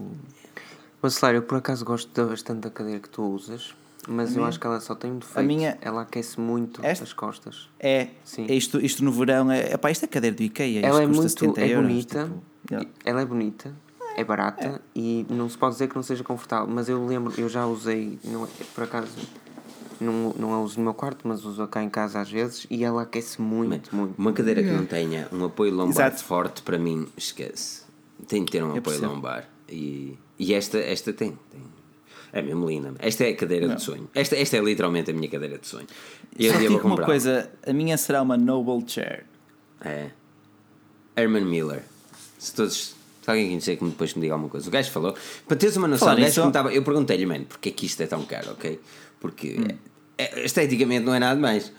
Mas, 1.02 1.14
Celário, 1.14 1.38
eu 1.38 1.42
por 1.42 1.58
acaso 1.58 1.84
gosto 1.84 2.26
bastante 2.26 2.60
da 2.60 2.70
cadeira 2.70 2.98
que 2.98 3.10
tu 3.10 3.22
usas. 3.24 3.74
Mas 4.06 4.36
eu 4.36 4.44
acho 4.44 4.58
que 4.60 4.66
ela 4.66 4.80
só 4.80 4.94
tem 4.94 5.10
um 5.10 5.18
defeito. 5.18 5.38
A 5.38 5.42
minha... 5.42 5.78
Ela 5.80 6.02
aquece 6.02 6.38
muito 6.40 6.84
Esta... 6.84 7.04
as 7.04 7.12
costas. 7.12 7.68
É. 7.78 8.08
Sim. 8.24 8.46
Isto, 8.48 8.78
isto 8.80 9.04
no 9.04 9.10
verão 9.10 9.50
é. 9.50 9.74
Epá, 9.74 9.90
isto 9.90 10.04
é 10.04 10.08
cadeira 10.08 10.36
do 10.36 10.42
IKEA. 10.42 10.86
Ela 10.86 11.02
é 11.02 11.06
muito. 11.06 11.44
é 11.58 11.68
euros, 11.68 11.88
bonita. 11.88 12.30
Tipo, 12.66 12.86
ela 13.04 13.20
é 13.20 13.24
bonita. 13.24 13.74
É 14.16 14.24
barata 14.24 14.66
é. 14.66 14.80
e 14.94 15.26
não 15.28 15.46
se 15.48 15.58
pode 15.58 15.74
dizer 15.74 15.88
que 15.88 15.96
não 15.96 16.02
seja 16.02 16.24
confortável. 16.24 16.66
Mas 16.66 16.88
eu 16.88 17.04
lembro, 17.04 17.34
eu 17.38 17.48
já 17.48 17.66
usei, 17.66 18.18
não, 18.24 18.44
é, 18.44 18.48
por 18.74 18.84
acaso, 18.84 19.12
não, 20.00 20.34
não 20.38 20.54
a 20.54 20.60
uso 20.60 20.78
no 20.78 20.84
meu 20.84 20.94
quarto, 20.94 21.28
mas 21.28 21.44
uso 21.44 21.66
cá 21.66 21.82
em 21.82 21.90
casa 21.90 22.20
às 22.20 22.30
vezes 22.30 22.66
e 22.70 22.82
ela 22.82 23.02
aquece 23.02 23.42
muito, 23.42 23.94
muito. 23.94 24.14
Uma 24.18 24.32
cadeira 24.32 24.62
que 24.62 24.70
não 24.70 24.86
tenha 24.86 25.28
um 25.30 25.44
apoio 25.44 25.74
lombar 25.74 26.08
Exato. 26.08 26.24
forte, 26.24 26.62
para 26.62 26.78
mim, 26.78 27.06
esquece. 27.16 27.82
Tem 28.26 28.42
de 28.42 28.52
ter 28.52 28.64
um 28.64 28.74
apoio 28.74 29.06
lombar. 29.06 29.48
E, 29.68 30.18
e 30.38 30.54
esta, 30.54 30.78
esta 30.78 31.12
tem, 31.12 31.38
tem 31.50 31.60
é 32.38 32.42
mesmo 32.42 32.68
linda. 32.68 32.94
Esta 32.98 33.24
é 33.24 33.30
a 33.30 33.36
cadeira 33.36 33.66
não. 33.66 33.76
de 33.76 33.82
sonho. 33.82 34.10
Esta, 34.14 34.36
esta 34.36 34.56
é 34.56 34.60
literalmente 34.60 35.10
a 35.10 35.14
minha 35.14 35.28
cadeira 35.28 35.58
de 35.58 35.66
sonho. 35.66 35.86
Eu 36.38 36.52
vou 36.52 36.80
comprar. 36.80 36.88
uma 36.88 37.04
coisa, 37.04 37.50
a 37.66 37.72
minha 37.72 37.96
será 37.96 38.20
uma 38.20 38.36
Noble 38.36 38.86
Chair. 38.86 39.24
É. 39.80 40.10
Herman 41.16 41.44
Miller. 41.44 41.82
Se 42.38 42.54
todos. 42.54 42.94
Se 43.22 43.30
alguém 43.30 43.48
conhecer 43.48 43.76
que 43.76 43.84
depois 43.84 44.14
me 44.14 44.20
diga 44.20 44.34
alguma 44.34 44.50
coisa. 44.50 44.68
O 44.68 44.70
gajo 44.70 44.90
falou. 44.90 45.14
Para 45.48 45.56
teres 45.56 45.76
uma 45.76 45.88
noção, 45.88 46.12
o 46.12 46.16
gajo 46.16 46.34
perguntava, 46.34 46.72
eu 46.72 46.82
perguntei-lhe, 46.82 47.26
mano, 47.26 47.46
porque 47.46 47.70
é 47.70 47.72
que 47.72 47.86
isto 47.86 48.02
é 48.02 48.06
tão 48.06 48.22
caro, 48.24 48.52
ok? 48.52 48.78
Porque 49.18 49.56
hum. 49.58 49.76
é, 50.18 50.44
esteticamente 50.44 51.04
não 51.04 51.14
é 51.14 51.18
nada 51.18 51.40
mais. 51.40 51.72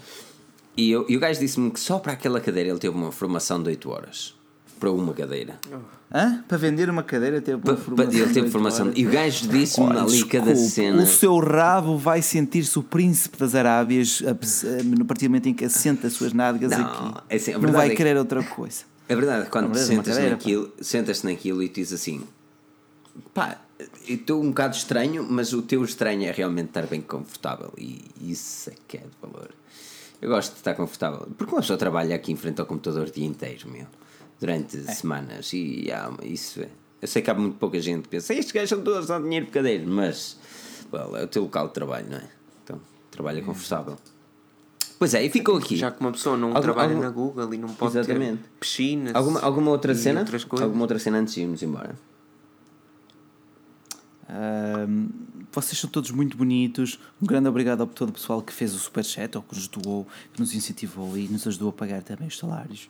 E, 0.75 0.91
eu, 0.91 1.05
e 1.07 1.15
o 1.15 1.19
gajo 1.19 1.39
disse-me 1.39 1.71
que 1.71 1.79
só 1.79 1.99
para 1.99 2.13
aquela 2.13 2.41
cadeira 2.41 2.69
ele 2.69 2.79
teve 2.79 2.95
uma 2.95 3.11
formação 3.11 3.61
de 3.61 3.69
8 3.69 3.89
horas 3.89 4.36
para 4.79 4.91
uma 4.91 5.13
cadeira. 5.13 5.59
Hã? 6.13 6.43
Para 6.47 6.57
vender 6.57 6.89
uma 6.89 7.03
cadeira 7.03 7.41
teve 7.41 7.61
uma 7.61 7.75
formação. 7.75 8.13
Ele 8.13 8.33
teve 8.33 8.49
formação. 8.49 8.91
E 8.95 9.05
o 9.05 9.11
gajo 9.11 9.47
disse-me 9.47 9.91
ali 9.91 10.11
desculpe, 10.11 10.37
cada 10.37 10.55
cena. 10.55 11.03
O 11.03 11.05
seu 11.05 11.37
rabo 11.37 11.97
vai 11.97 12.21
sentir-se 12.21 12.77
o 12.79 12.83
príncipe 12.83 13.37
das 13.37 13.53
Arábias 13.55 14.21
no 14.85 15.05
partir 15.05 15.27
do 15.27 15.31
momento 15.31 15.49
em 15.49 15.53
que 15.53 15.65
assenta 15.65 16.07
as 16.07 16.13
suas 16.13 16.33
nádegas 16.33 16.71
não, 16.71 16.85
aqui. 16.85 17.21
É 17.29 17.35
assim, 17.35 17.53
não 17.53 17.71
vai 17.71 17.91
é 17.91 17.95
querer 17.95 18.17
outra 18.17 18.41
coisa. 18.43 18.83
É 19.09 19.15
verdade, 19.15 19.49
quando 19.49 19.75
é 19.77 19.79
sentas 19.79 20.17
naquilo, 20.17 20.71
sentas 20.81 21.23
naquilo 21.23 21.63
e 21.63 21.69
diz 21.69 21.91
assim: 21.91 22.23
pá, 23.33 23.59
estou 24.07 24.41
um 24.41 24.49
bocado 24.49 24.75
estranho, 24.75 25.25
mas 25.29 25.53
o 25.53 25.61
teu 25.61 25.83
estranho 25.83 26.25
é 26.25 26.31
realmente 26.31 26.69
estar 26.69 26.87
bem 26.87 27.01
confortável. 27.01 27.71
E 27.77 28.05
isso 28.19 28.69
é 28.69 28.73
que 28.87 28.97
é 28.97 29.01
de 29.01 29.07
valor. 29.21 29.49
Eu 30.21 30.29
gosto 30.29 30.53
de 30.53 30.57
estar 30.57 30.73
confortável. 30.73 31.27
Porque 31.37 31.53
uma 31.53 31.61
pessoa 31.61 31.77
trabalha 31.77 32.15
aqui 32.15 32.31
em 32.31 32.35
frente 32.35 32.59
ao 32.59 32.65
computador 32.65 33.07
o 33.07 33.11
dia 33.11 33.25
inteiro, 33.25 33.69
meu 33.69 33.85
durante 34.39 34.77
é. 34.77 34.93
semanas. 34.93 35.51
E 35.53 35.85
yeah, 35.85 36.15
isso 36.23 36.61
é. 36.61 36.69
Eu 37.01 37.07
sei 37.07 37.21
que 37.21 37.29
há 37.29 37.33
muito 37.33 37.57
pouca 37.57 37.79
gente 37.79 38.03
que 38.03 38.09
pensa, 38.09 38.33
estes 38.33 38.51
gajos 38.51 38.69
são 38.69 38.81
todos 38.81 39.11
a 39.11 39.19
dinheiro 39.19 39.45
por 39.45 39.53
cadeira, 39.53 39.85
mas 39.85 40.37
well, 40.91 41.15
é 41.15 41.23
o 41.23 41.27
teu 41.27 41.43
local 41.43 41.67
de 41.67 41.73
trabalho, 41.73 42.07
não 42.09 42.17
é? 42.17 42.27
Então, 42.63 42.81
trabalho 43.11 43.39
é 43.39 43.41
confortável. 43.41 43.97
Pois 44.97 45.13
é, 45.13 45.23
e 45.23 45.29
ficou 45.29 45.57
aqui. 45.57 45.75
Já 45.75 45.91
que 45.91 45.99
uma 46.01 46.11
pessoa 46.11 46.35
não 46.35 46.49
algum, 46.49 46.61
trabalha 46.61 46.89
algum... 46.89 47.03
na 47.03 47.09
Google 47.09 47.53
e 47.53 47.57
não 47.57 47.69
pode 47.69 47.97
Exatamente. 47.97 48.41
ter 48.41 48.49
piscinas. 48.59 49.13
Alguma, 49.13 49.39
alguma 49.41 49.71
outra 49.71 49.93
cena? 49.93 50.25
Alguma 50.59 50.81
outra 50.81 50.97
cena 50.97 51.19
antes 51.19 51.35
de 51.35 51.41
irmos 51.41 51.61
embora? 51.61 51.95
Um, 54.29 55.09
vocês 55.51 55.79
são 55.79 55.89
todos 55.89 56.09
muito 56.09 56.35
bonitos. 56.35 56.99
Um 57.21 57.27
grande 57.27 57.47
obrigado 57.47 57.83
a 57.83 57.85
todo 57.85 58.09
o 58.09 58.13
pessoal 58.13 58.41
que 58.41 58.51
fez 58.51 58.73
o 58.73 58.79
superchat 58.79 59.37
ou 59.37 59.43
que 59.43 59.55
nos 59.55 59.67
doou, 59.67 60.07
que 60.33 60.39
nos 60.39 60.53
incentivou 60.55 61.15
e 61.15 61.27
nos 61.27 61.45
ajudou 61.47 61.69
a 61.69 61.73
pagar 61.73 62.01
também 62.01 62.27
os 62.27 62.37
salários. 62.37 62.89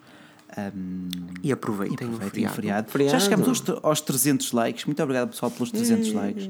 Um, 0.58 1.10
e 1.44 1.52
aproveitem, 1.52 2.08
e 2.08 2.14
aproveitem 2.14 2.46
o, 2.46 2.50
feriado. 2.50 2.88
o 2.88 2.92
feriado. 2.92 3.12
Já 3.12 3.20
chegamos 3.20 3.48
aos, 3.48 3.64
aos 3.84 4.02
300 4.02 4.52
likes. 4.54 4.86
Muito 4.86 5.02
obrigado, 5.04 5.30
pessoal, 5.30 5.52
pelos 5.52 5.72
300 5.72 6.14
likes. 6.14 6.50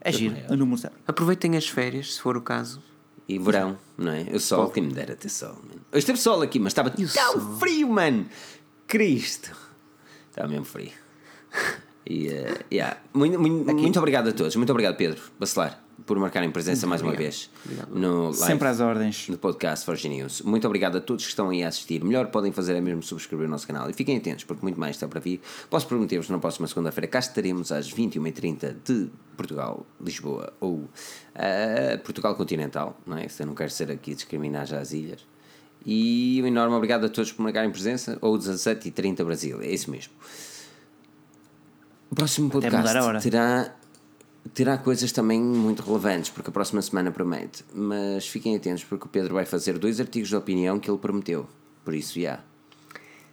É 0.00 0.12
giro, 0.12 0.36
a 0.48 0.56
número 0.56 0.76
zero. 0.76 0.94
Aproveitem 1.06 1.56
as 1.56 1.68
férias, 1.68 2.14
se 2.14 2.20
for 2.20 2.36
o 2.36 2.40
caso. 2.40 2.80
E 3.28 3.38
verão, 3.38 3.76
não 3.98 4.12
é? 4.12 4.22
O 4.32 4.38
sol, 4.38 4.70
quem 4.70 4.84
me 4.84 4.92
dera 4.92 5.16
ter 5.16 5.28
sol. 5.28 5.54
Mano. 5.54 5.80
Hoje 5.92 6.06
teve 6.06 6.18
sol 6.18 6.42
aqui, 6.42 6.60
mas 6.60 6.70
estava 6.70 6.90
tão 6.90 7.06
sol? 7.08 7.58
frio, 7.58 7.88
mano. 7.88 8.26
Cristo. 8.86 9.50
Estava 10.30 10.46
mesmo 10.46 10.64
frio. 10.64 10.92
E, 12.08 12.28
uh, 12.28 12.64
yeah. 12.72 12.98
muito, 13.12 13.40
muito, 13.40 13.74
muito 13.74 13.98
obrigado 13.98 14.28
a 14.28 14.32
todos. 14.32 14.54
Muito 14.54 14.70
obrigado, 14.70 14.96
Pedro 14.96 15.20
Bacelar 15.40 15.85
por 16.04 16.18
marcarem 16.18 16.50
presença 16.50 16.86
mais 16.86 17.00
obrigado. 17.00 17.20
uma 17.20 17.30
vez 17.30 17.50
no 17.90 18.24
live, 18.24 18.36
Sempre 18.36 18.68
às 18.68 18.80
ordens 18.80 19.28
no 19.28 19.38
podcast 19.38 19.84
Forge 19.86 20.08
News. 20.08 20.42
Muito 20.42 20.66
obrigado 20.66 20.96
a 20.96 21.00
todos 21.00 21.24
que 21.24 21.30
estão 21.30 21.48
aí 21.48 21.62
a 21.62 21.68
assistir. 21.68 22.04
Melhor 22.04 22.26
podem 22.26 22.52
fazer 22.52 22.74
é 22.74 22.80
mesmo 22.80 23.02
subscrever 23.02 23.46
o 23.46 23.50
nosso 23.50 23.66
canal 23.66 23.88
e 23.88 23.92
fiquem 23.92 24.16
atentos 24.16 24.44
porque 24.44 24.62
muito 24.62 24.78
mais 24.78 24.96
está 24.96 25.08
para 25.08 25.20
vir. 25.20 25.40
Posso 25.70 25.86
prometer-vos 25.86 26.28
na 26.28 26.38
próxima 26.38 26.66
segunda-feira 26.66 27.06
cá 27.08 27.18
estaremos 27.18 27.72
às 27.72 27.92
21h30 27.92 28.76
de 28.84 29.10
Portugal, 29.36 29.86
Lisboa 30.00 30.52
ou 30.60 30.74
uh, 30.74 30.88
Portugal 32.04 32.34
continental, 32.34 32.98
não 33.06 33.16
é? 33.16 33.28
Se 33.28 33.42
eu 33.42 33.46
não 33.46 33.54
quero 33.54 33.70
ser 33.70 33.90
aqui 33.90 34.14
discriminar 34.14 34.66
já 34.66 34.80
as 34.80 34.92
ilhas. 34.92 35.26
E 35.84 36.40
um 36.42 36.46
enorme 36.46 36.74
obrigado 36.74 37.06
a 37.06 37.08
todos 37.08 37.32
por 37.32 37.42
marcarem 37.42 37.70
presença 37.70 38.18
ou 38.20 38.36
17h30 38.36 39.24
Brasil, 39.24 39.60
é 39.62 39.68
isso 39.68 39.90
mesmo. 39.90 40.12
O 42.10 42.14
próximo 42.14 42.50
podcast 42.50 43.22
terá 43.22 43.74
terá 44.54 44.78
coisas 44.78 45.12
também 45.12 45.40
muito 45.40 45.82
relevantes, 45.82 46.30
porque 46.30 46.50
a 46.50 46.52
próxima 46.52 46.82
semana 46.82 47.10
promete. 47.10 47.64
Mas 47.74 48.26
fiquem 48.28 48.56
atentos, 48.56 48.84
porque 48.84 49.06
o 49.06 49.08
Pedro 49.08 49.34
vai 49.34 49.44
fazer 49.44 49.78
dois 49.78 50.00
artigos 50.00 50.28
de 50.28 50.36
opinião 50.36 50.78
que 50.78 50.90
ele 50.90 50.98
prometeu. 50.98 51.46
Por 51.84 51.94
isso, 51.94 52.14
já. 52.14 52.20
Yeah, 52.20 52.44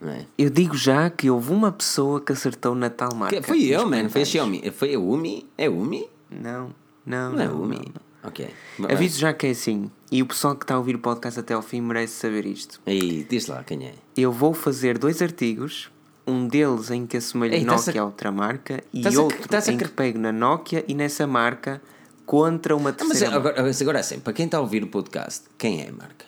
É? 0.06 0.26
Eu 0.38 0.50
digo 0.50 0.76
já 0.76 1.10
que 1.10 1.30
houve 1.30 1.52
uma 1.52 1.72
pessoa 1.72 2.20
que 2.20 2.34
acertou 2.34 2.76
na 2.76 2.90
tal 2.90 3.16
marca. 3.16 3.42
Que, 3.42 3.48
foi 3.48 3.64
eu, 3.64 3.90
mano. 3.90 4.10
Foi 4.10 4.22
a 4.22 4.26
Xiaomi. 4.26 4.72
Foi 4.72 4.94
a 4.96 5.00
Umi? 5.00 5.50
É 5.58 5.70
Umi? 5.70 6.08
Não, 6.30 6.74
não. 7.06 7.32
Não 7.32 7.42
é 7.42 7.48
Umi. 7.48 7.78
não. 7.78 8.14
Ok. 8.24 8.50
Aviso 8.90 9.20
já 9.20 9.34
que 9.34 9.48
é 9.48 9.50
assim. 9.50 9.92
E 10.10 10.22
o 10.22 10.26
pessoal 10.26 10.56
que 10.56 10.64
está 10.64 10.76
a 10.76 10.78
ouvir 10.78 10.96
o 10.96 11.00
podcast 11.00 11.40
até 11.40 11.54
ao 11.54 11.62
fim 11.62 11.82
merece 11.82 12.14
saber 12.14 12.46
isto. 12.46 12.80
Aí, 12.86 13.26
diz 13.30 13.48
lá 13.48 13.64
quem 13.64 13.86
é. 13.86 13.94
Eu 14.16 14.32
vou 14.32 14.54
fazer 14.54 14.98
dois 14.98 15.22
artigos, 15.22 15.92
um 16.26 16.48
deles 16.48 16.90
em 16.92 17.06
que 17.06 17.18
assemelho 17.18 17.54
Ei, 17.54 17.64
Nokia 17.66 18.02
a- 18.02 18.04
a 18.04 18.06
outra 18.06 18.32
marca 18.32 18.84
e 18.94 19.06
a- 19.06 19.22
outro 19.22 19.40
a 19.58 19.72
em 19.72 19.78
que 19.78 19.88
pego 19.90 20.18
na 20.20 20.32
Nokia 20.32 20.84
e 20.88 20.94
nessa 20.94 21.28
marca 21.28 21.82
contra 22.26 22.76
uma 22.76 22.92
Ah, 22.92 22.96
mas 23.00 23.08
terceira 23.10 23.34
marca. 23.40 23.50
agora, 23.60 23.72
agora 23.82 24.00
assim, 24.00 24.20
para 24.20 24.34
quem 24.34 24.46
está 24.46 24.58
a 24.58 24.62
ouvir 24.62 24.84
o 24.84 24.88
podcast, 24.88 25.44
quem 25.58 25.82
é 25.82 25.90
a 25.90 25.92
marca? 25.92 26.26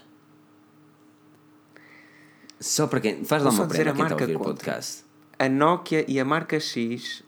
Só 2.60 2.88
para 2.88 3.00
quem. 3.00 3.24
Faz 3.26 3.44
lá 3.44 3.50
uma 3.52 3.66
dizer 3.68 3.84
prévia 3.84 3.92
a 3.92 3.94
a 3.94 3.96
quem 3.96 4.06
está 4.06 4.16
a 4.16 4.22
ouvir 4.22 4.36
o 4.36 4.40
podcast. 4.40 5.04
A 5.38 5.50
Nokia 5.50 6.06
e 6.08 6.20
a 6.20 6.26
marca 6.26 6.60
X 6.60 7.24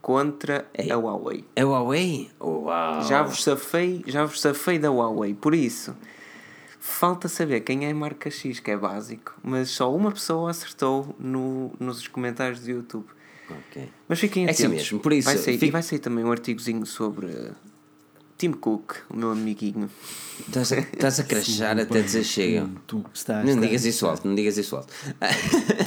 contra 0.00 0.66
Ei. 0.74 0.90
a 0.90 0.96
Huawei. 0.96 1.44
O 1.56 1.60
Huawei? 1.62 2.30
Uau! 2.40 3.02
Já 3.04 3.22
vos 3.22 3.42
safei, 3.42 4.02
já 4.06 4.24
vos 4.24 4.40
safei 4.40 4.78
da 4.78 4.90
Huawei, 4.90 5.34
por 5.34 5.54
isso 5.54 5.94
falta 6.86 7.28
saber 7.28 7.60
quem 7.60 7.86
é 7.86 7.90
a 7.90 7.94
marca 7.94 8.30
X, 8.30 8.60
que 8.60 8.70
é 8.70 8.76
básico, 8.76 9.34
mas 9.42 9.70
só 9.70 9.92
uma 9.94 10.12
pessoa 10.12 10.50
acertou 10.50 11.16
no, 11.18 11.72
nos 11.80 12.06
comentários 12.06 12.60
do 12.60 12.70
YouTube. 12.70 13.06
Ok. 13.48 13.88
Mas 14.06 14.20
fiquem 14.20 14.42
É 14.44 14.50
atentos. 14.50 14.64
assim 14.66 14.74
mesmo, 14.74 15.00
por 15.00 15.12
isso, 15.14 15.26
Vai 15.28 15.38
sair, 15.38 15.62
E 15.64 15.70
vai 15.70 15.82
sair 15.82 15.98
também 15.98 16.22
um 16.24 16.30
artigozinho 16.30 16.84
sobre 16.84 17.28
Tim 18.44 18.52
Cook, 18.52 18.96
o 19.08 19.16
meu 19.16 19.30
amiguinho. 19.30 19.88
Estás 20.46 20.70
a, 20.72 20.78
estás 20.78 21.20
a 21.20 21.24
crachar 21.24 21.78
até 21.78 22.02
dizer 22.02 22.24
chega. 22.24 22.68
Tu 22.86 23.02
estás. 23.14 23.42
Não 23.42 23.52
estás. 23.52 23.66
digas 23.66 23.84
isso 23.86 24.06
alto, 24.06 24.28
não 24.28 24.34
digas 24.34 24.58
isso 24.58 24.76
alto. 24.76 24.92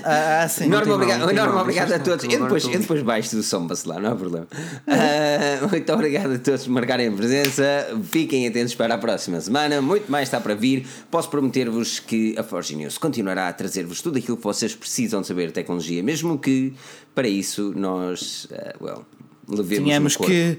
Ah, 0.03 0.43
ah, 0.43 0.47
sim. 0.47 0.65
Enorme 0.65 0.91
mal, 0.91 1.61
obrigado 1.61 1.91
a 1.91 1.99
todos. 1.99 2.23
Eu 2.23 2.41
depois, 2.41 2.63
eu 2.63 2.79
depois 2.79 3.03
baixo 3.03 3.35
do 3.35 3.43
som 3.43 3.67
para 3.67 3.77
lá, 3.85 3.99
não 3.99 4.13
há 4.13 4.15
problema. 4.15 4.47
Ah, 4.87 5.67
muito 5.69 5.93
obrigado 5.93 6.33
a 6.33 6.39
todos 6.39 6.63
por 6.63 6.71
marcarem 6.71 7.09
a 7.09 7.11
presença. 7.11 7.63
Fiquem 8.09 8.47
atentos 8.47 8.73
para 8.73 8.95
a 8.95 8.97
próxima 8.97 9.39
semana. 9.39 9.79
Muito 9.81 10.11
mais 10.11 10.29
está 10.29 10.41
para 10.41 10.55
vir. 10.55 10.87
Posso 11.11 11.29
prometer-vos 11.29 11.99
que 11.99 12.35
a 12.39 12.43
Forge 12.43 12.75
News 12.75 12.97
continuará 12.97 13.49
a 13.49 13.53
trazer-vos 13.53 14.01
tudo 14.01 14.17
aquilo 14.17 14.37
que 14.37 14.43
vocês 14.43 14.73
precisam 14.73 15.21
de 15.21 15.27
saber 15.27 15.47
de 15.47 15.53
tecnologia, 15.53 16.01
mesmo 16.01 16.39
que 16.39 16.73
para 17.13 17.27
isso 17.27 17.73
nós, 17.75 18.47
ah, 18.51 18.73
well, 18.81 19.05
levemos 19.47 19.85
Tínhamos 19.85 20.17
que. 20.17 20.57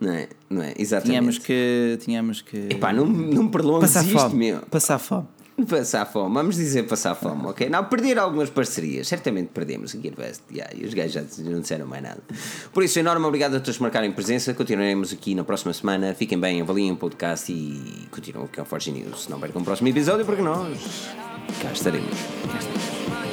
Não 0.00 0.12
é? 0.12 0.28
Não 0.50 0.62
é? 0.62 0.74
Exatamente. 0.76 1.10
Tínhamos 1.10 1.38
que. 1.38 1.98
Tínhamos 2.00 2.42
que. 2.42 2.56
Epá, 2.70 2.92
não, 2.92 3.06
não 3.06 3.44
me 3.44 3.50
prolongues 3.50 3.92
passar 3.92 4.04
isto, 4.06 4.18
fome. 4.18 4.34
meu. 4.34 4.60
Passar 4.62 4.98
fome. 4.98 5.26
Passar 5.68 6.04
fome, 6.04 6.34
vamos 6.34 6.56
dizer 6.56 6.82
passar 6.82 7.14
fome, 7.14 7.46
ok? 7.46 7.68
Não, 7.68 7.84
perder 7.84 8.18
algumas 8.18 8.50
parcerias, 8.50 9.06
certamente 9.06 9.50
perdemos 9.54 9.94
aqui 9.94 10.08
Invest, 10.08 10.42
yeah, 10.50 10.74
e 10.76 10.84
os 10.84 10.92
gajos 10.92 11.12
já 11.12 11.44
não 11.44 11.60
disseram 11.60 11.86
mais 11.86 12.02
nada. 12.02 12.20
Por 12.72 12.82
isso, 12.82 12.98
enorme 12.98 13.24
obrigado 13.24 13.54
a 13.54 13.60
todos 13.60 13.76
por 13.76 13.84
marcarem 13.84 14.10
presença. 14.10 14.52
Continuaremos 14.52 15.12
aqui 15.12 15.32
na 15.32 15.44
próxima 15.44 15.72
semana. 15.72 16.12
Fiquem 16.12 16.40
bem, 16.40 16.60
avaliem 16.60 16.90
o 16.90 16.96
podcast 16.96 17.52
e 17.52 18.08
continuem 18.10 18.48
com 18.48 18.62
a 18.62 18.64
Forge 18.64 18.90
News. 18.90 19.28
Não 19.28 19.38
percam 19.38 19.62
o 19.62 19.64
próximo 19.64 19.86
episódio 19.86 20.26
porque 20.26 20.42
nós 20.42 21.06
cá 21.62 21.70
estaremos. 21.72 22.10
Cá 22.50 22.58
está. 22.58 23.23